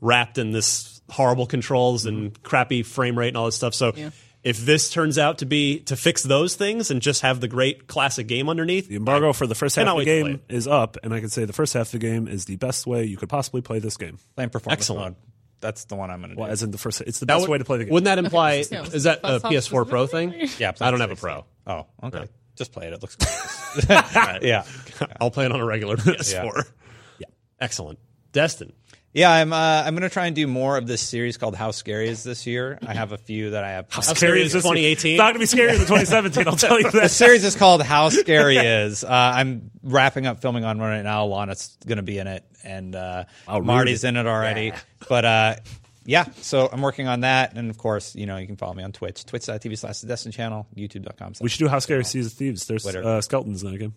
wrapped 0.00 0.38
in 0.38 0.50
this 0.52 1.00
horrible 1.10 1.46
controls 1.46 2.04
Mm-hmm. 2.06 2.16
and 2.16 2.42
crappy 2.42 2.82
frame 2.82 3.18
rate 3.18 3.28
and 3.28 3.36
all 3.36 3.46
this 3.46 3.56
stuff. 3.56 3.74
So. 3.74 3.92
Yeah. 3.96 4.10
If 4.42 4.58
this 4.58 4.90
turns 4.90 5.16
out 5.16 5.38
to 5.38 5.46
be 5.46 5.78
to 5.84 5.96
fix 5.96 6.22
those 6.22 6.54
things 6.54 6.90
and 6.90 7.00
just 7.00 7.22
have 7.22 7.40
the 7.40 7.48
great 7.48 7.86
classic 7.86 8.26
game 8.26 8.50
underneath, 8.50 8.88
The 8.90 8.96
embargo 8.96 9.32
for 9.32 9.46
the 9.46 9.54
first 9.54 9.74
half 9.76 9.86
of 9.86 9.92
the 9.92 9.96
wait 9.96 10.04
to 10.04 10.20
play 10.22 10.32
game 10.34 10.40
is 10.50 10.68
up, 10.68 10.98
and 11.02 11.14
I 11.14 11.20
can 11.20 11.30
say 11.30 11.46
the 11.46 11.54
first 11.54 11.72
half 11.72 11.86
of 11.86 11.92
the 11.92 11.98
game 11.98 12.28
is 12.28 12.44
the 12.44 12.56
best 12.56 12.86
way 12.86 13.04
you 13.04 13.16
could 13.16 13.30
possibly 13.30 13.62
play 13.62 13.78
this 13.78 13.96
game. 13.96 14.18
Playing 14.36 14.50
performance 14.50 14.80
Excellent. 14.82 15.00
mode. 15.02 15.14
That's 15.62 15.86
the 15.86 15.94
one 15.96 16.10
I'm 16.10 16.20
going 16.20 16.32
to 16.32 16.36
Well, 16.36 16.48
do. 16.48 16.52
as 16.52 16.62
in 16.62 16.72
the 16.72 16.76
first, 16.76 17.00
it's 17.00 17.20
the 17.20 17.24
That 17.24 17.36
best 17.36 17.40
would- 17.48 17.52
way 17.52 17.56
to 17.56 17.64
play 17.64 17.78
the 17.78 17.84
game. 17.84 17.92
Wouldn't 17.94 18.04
that 18.04 18.18
imply 18.18 18.62
Yeah, 18.70 18.82
is 18.82 19.04
that 19.04 19.20
a 19.24 19.40
PS4 19.40 19.88
Pro 19.88 20.06
thing? 20.06 20.34
yeah, 20.58 20.72
I 20.78 20.90
don't 20.90 21.00
have 21.00 21.10
a 21.10 21.16
Pro. 21.16 21.46
Oh, 21.66 21.86
okay. 22.02 22.26
Just 22.54 22.72
play 22.72 22.86
it. 22.86 22.92
It 22.92 23.00
looks 23.00 23.16
good. 23.86 23.86
yeah. 24.42 24.64
I'll 25.22 25.30
play 25.30 25.46
it 25.46 25.52
on 25.52 25.60
a 25.60 25.64
regular 25.64 25.96
PS4. 25.96 26.64
Yeah. 27.18 27.26
Excellent. 27.62 27.98
Destin. 28.34 28.74
Yeah, 29.14 29.30
I'm 29.30 29.52
uh, 29.52 29.56
I'm 29.86 29.94
going 29.94 30.02
to 30.02 30.10
try 30.10 30.26
and 30.26 30.34
do 30.34 30.46
more 30.48 30.76
of 30.76 30.88
this 30.88 31.00
series 31.00 31.36
called 31.36 31.54
How 31.54 31.70
Scary 31.70 32.08
Is 32.08 32.24
This 32.24 32.48
Year. 32.48 32.80
I 32.84 32.94
have 32.94 33.12
a 33.12 33.16
few 33.16 33.50
that 33.50 33.62
I 33.62 33.70
have. 33.70 33.86
How 33.88 34.00
scary 34.00 34.42
is 34.42 34.52
this? 34.52 34.64
2018? 34.64 35.12
It's 35.12 35.18
not 35.18 35.32
going 35.34 35.46
to 35.46 35.56
be 35.56 35.62
scarier 35.62 35.68
than 35.78 35.86
2017. 35.86 36.48
I'll 36.48 36.56
tell 36.56 36.80
you 36.80 36.90
the 36.90 37.06
series 37.08 37.44
is 37.44 37.54
called 37.54 37.80
How 37.84 38.08
Scary 38.08 38.56
Is. 38.58 39.04
Uh, 39.04 39.08
I'm 39.08 39.70
wrapping 39.84 40.26
up 40.26 40.40
filming 40.42 40.64
on 40.64 40.78
one 40.78 40.88
right 40.88 41.02
now. 41.04 41.26
Lana's 41.26 41.78
going 41.86 41.98
to 41.98 42.02
be 42.02 42.18
in 42.18 42.26
it, 42.26 42.44
and 42.64 42.96
uh, 42.96 43.24
Oh. 43.46 43.60
Marty's 43.60 44.02
in 44.02 44.16
it 44.16 44.26
already. 44.26 44.72
But 45.08 45.24
uh, 45.24 45.56
yeah, 46.04 46.24
so 46.40 46.68
I'm 46.72 46.82
working 46.82 47.06
on 47.06 47.20
that, 47.20 47.54
and 47.54 47.70
of 47.70 47.78
course, 47.78 48.16
you 48.16 48.26
know, 48.26 48.36
you 48.36 48.48
can 48.48 48.56
follow 48.56 48.74
me 48.74 48.82
on 48.82 48.90
Twitch, 48.90 49.24
twitch.tv 49.26 49.78
slash 49.78 50.00
the 50.00 50.08
Destin 50.08 50.32
channel, 50.32 50.66
youtube.com. 50.76 51.34
We 51.40 51.48
should 51.50 51.60
do 51.60 51.68
How 51.68 51.78
Scary 51.78 52.02
Sees 52.04 52.34
Thieves. 52.34 52.66
There's 52.66 52.82
Twitter. 52.82 53.04
uh, 53.04 53.20
skeletons 53.20 53.62
in 53.62 53.70
that 53.70 53.78
game. 53.78 53.94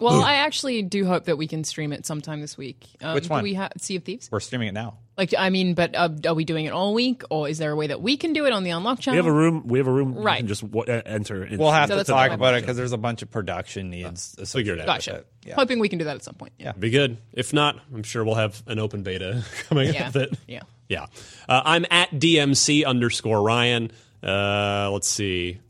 Well, 0.00 0.22
I 0.22 0.34
actually 0.34 0.82
do 0.82 1.06
hope 1.06 1.26
that 1.26 1.38
we 1.38 1.46
can 1.46 1.62
stream 1.62 1.92
it 1.92 2.04
sometime 2.04 2.40
this 2.40 2.58
week. 2.58 2.84
Um, 3.00 3.14
Which 3.14 3.28
one? 3.28 3.40
Do 3.40 3.44
we 3.44 3.54
ha- 3.54 3.68
Sea 3.78 3.96
of 3.96 4.02
Thieves? 4.04 4.28
We're 4.30 4.40
streaming 4.40 4.68
it 4.68 4.72
now. 4.74 4.98
Like, 5.16 5.32
I 5.38 5.50
mean, 5.50 5.74
but 5.74 5.94
uh, 5.94 6.08
are 6.26 6.34
we 6.34 6.44
doing 6.44 6.64
it 6.64 6.72
all 6.72 6.92
week, 6.94 7.22
or 7.30 7.48
is 7.48 7.58
there 7.58 7.70
a 7.70 7.76
way 7.76 7.86
that 7.86 8.02
we 8.02 8.16
can 8.16 8.32
do 8.32 8.44
it 8.44 8.52
on 8.52 8.64
the 8.64 8.70
Unlock 8.70 8.98
channel? 8.98 9.14
We 9.14 9.24
have 9.24 9.32
a 9.32 9.38
room. 9.38 9.62
We 9.68 9.78
have 9.78 9.86
a 9.86 9.92
room. 9.92 10.14
Right. 10.14 10.38
You 10.38 10.38
can 10.40 10.48
just 10.48 10.62
w- 10.68 10.92
uh, 10.92 11.00
enter. 11.06 11.44
In. 11.44 11.58
We'll 11.58 11.70
have 11.70 11.88
So 11.88 11.94
to 11.94 11.96
that's 11.98 12.08
talk 12.08 12.26
okay. 12.26 12.34
about 12.34 12.54
it 12.54 12.62
because 12.62 12.76
there's 12.76 12.90
a 12.92 12.98
bunch 12.98 13.22
of 13.22 13.30
production 13.30 13.90
needs 13.90 14.34
associated 14.38 14.80
it 14.80 14.88
out. 14.88 14.96
with 14.96 15.06
Gotcha. 15.06 15.14
it. 15.18 15.26
Yeah. 15.46 15.54
Hoping 15.54 15.78
we 15.78 15.88
can 15.88 16.00
do 16.00 16.06
that 16.06 16.16
at 16.16 16.24
some 16.24 16.34
point. 16.34 16.54
Yeah. 16.58 16.72
Be 16.72 16.90
good. 16.90 17.16
If 17.32 17.52
not, 17.52 17.76
I'm 17.94 18.02
sure 18.02 18.24
we'll 18.24 18.34
have 18.34 18.60
an 18.66 18.80
open 18.80 19.04
beta 19.04 19.44
coming 19.68 19.94
Yeah. 19.94 20.08
up. 20.08 20.14
That 20.14 20.36
Yeah. 20.48 20.62
yeah. 20.88 21.06
Uh, 21.48 21.62
I'm 21.64 21.86
at 21.92 22.10
DMC 22.10 22.84
underscore 22.84 23.40
Ryan. 23.40 23.92
Uh, 24.24 24.90
let's 24.92 25.08
see. 25.08 25.60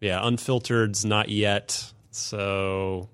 Yeah, 0.00 0.20
unfiltered's 0.20 1.04
not 1.04 1.28
yet. 1.28 1.92
So 2.10 3.08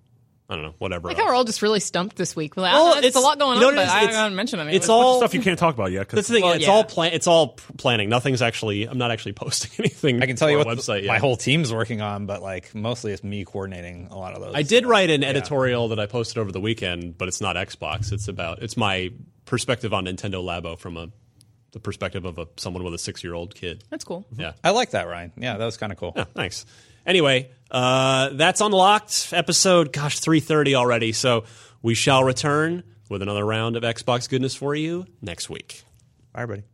I 0.47 0.57
don't 0.57 0.62
know. 0.64 0.74
Whatever. 0.78 1.09
Like 1.09 1.16
else. 1.16 1.22
how 1.24 1.30
we're 1.30 1.34
all 1.36 1.45
just 1.45 1.62
really 1.62 1.80
stumped 1.80 2.16
this 2.16 2.36
week. 2.36 2.55
Well, 2.55 2.64
Well, 2.64 2.99
it's, 2.99 3.07
it's- 3.07 3.14
a 3.16 3.20
lot 3.20 3.38
going 3.38 3.55
you 3.57 3.62
know 3.62 3.68
on, 3.68 3.76
but 3.76 3.86
is? 3.86 3.90
I 3.90 4.03
It's- 4.03 4.14
haven't 4.14 4.36
mentioned 4.36 4.61
any. 4.61 4.74
it's 4.76 4.90
all 4.90 5.16
stuff 5.18 5.32
you 5.32 5.40
can't 5.40 5.59
talk 5.59 5.74
about 5.74 5.90
yet. 5.90 6.09
That's 6.11 6.28
the 6.28 6.34
thing. 6.34 6.42
Well, 6.45 6.53
it's 6.53 6.66
yeah. 6.66 6.70
all 6.70 6.84
plan. 6.84 7.12
It's 7.14 7.26
all 7.26 7.49
planning. 7.78 8.11
Nothing's 8.11 8.42
actually. 8.42 8.84
I'm 8.84 8.99
not 8.99 9.11
actually 9.11 9.32
posting 9.45 9.70
anything. 9.78 10.22
I 10.22 10.26
can 10.26 10.36
tell 10.36 10.51
you 10.51 10.59
what 10.59 10.66
our 10.66 10.74
website. 10.74 11.07
my 11.07 11.16
whole 11.18 11.36
team's 11.36 11.72
working 11.72 12.03
on, 12.03 12.26
but 12.26 12.42
like 12.42 12.74
mostly 12.74 13.12
it's 13.12 13.24
me 13.24 13.45
coordinating 13.47 14.09
a 14.11 14.18
lot 14.18 14.34
of 14.34 14.42
those. 14.42 14.55
I 14.55 14.62
did 14.62 14.84
write 14.84 15.09
an 15.09 15.24
editorial 15.24 15.88
that 15.88 15.99
I 15.99 16.05
posted 16.05 16.36
over 16.38 16.53
the 16.53 16.61
weekend, 16.61 17.16
but 17.16 17.28
it's 17.28 17.40
not 17.40 17.57
Xbox. 17.57 18.12
It's 18.12 18.28
about 18.28 18.62
it's 18.62 18.76
my 18.76 19.12
perspective 19.47 19.95
on 19.95 20.05
Nintendo 20.05 20.45
Labo 20.45 20.78
from 20.78 20.99
a 20.99 21.09
the 21.72 21.80
perspective 21.80 22.24
of 22.26 22.38
a 22.38 22.47
someone 22.59 22.84
with 22.84 22.92
a 22.95 22.99
six 22.99 23.24
year 23.24 23.32
old 23.34 23.55
kid. 23.55 23.82
That's 23.88 24.05
cool. 24.05 24.26
Yeah. 24.36 24.53
I 24.62 24.70
like 24.70 24.90
that, 24.90 25.09
Ryan. 25.09 25.32
Yeah, 25.38 25.57
that 25.57 25.64
was 25.64 25.78
kind 25.78 25.90
of 25.90 25.99
cool. 25.99 26.12
Yeah, 26.14 26.24
thanks. 26.34 26.66
Anyway, 27.07 27.50
uh, 27.70 28.30
that's 28.32 28.61
unlocked. 28.61 29.28
Episode, 29.32 29.92
gosh, 29.92 30.20
three 30.20 30.40
thirty 30.40 30.74
already. 30.74 31.12
So 31.12 31.44
we 31.82 31.94
shall 31.94 32.24
return 32.24 32.82
with 33.11 33.22
another 33.22 33.44
round 33.44 33.76
of 33.76 33.82
Xbox 33.82 34.28
goodness 34.28 34.55
for 34.55 34.74
you 34.74 35.06
next 35.20 35.51
week. 35.51 35.85
Bye, 36.32 36.43
everybody. 36.43 36.66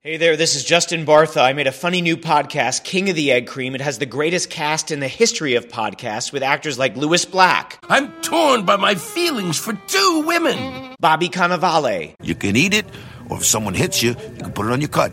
Hey 0.00 0.16
there, 0.16 0.36
this 0.36 0.54
is 0.54 0.64
Justin 0.64 1.04
Bartha. 1.04 1.42
I 1.42 1.52
made 1.54 1.66
a 1.66 1.72
funny 1.72 2.00
new 2.00 2.16
podcast, 2.16 2.84
King 2.84 3.10
of 3.10 3.16
the 3.16 3.32
Egg 3.32 3.48
Cream. 3.48 3.74
It 3.74 3.80
has 3.80 3.98
the 3.98 4.06
greatest 4.06 4.48
cast 4.48 4.92
in 4.92 5.00
the 5.00 5.08
history 5.08 5.56
of 5.56 5.66
podcasts 5.68 6.32
with 6.32 6.44
actors 6.44 6.78
like 6.78 6.96
Lewis 6.96 7.24
Black, 7.24 7.78
I'm 7.88 8.12
torn 8.22 8.64
by 8.64 8.76
my 8.76 8.94
feelings 8.94 9.58
for 9.58 9.72
two 9.88 10.22
women. 10.24 10.94
Bobby 11.00 11.28
Cannavale, 11.28 12.14
You 12.22 12.36
can 12.36 12.54
eat 12.54 12.74
it, 12.74 12.86
or 13.28 13.38
if 13.38 13.44
someone 13.44 13.74
hits 13.74 14.00
you, 14.00 14.10
you 14.10 14.42
can 14.44 14.52
put 14.52 14.66
it 14.66 14.72
on 14.72 14.80
your 14.80 14.88
cut. 14.88 15.12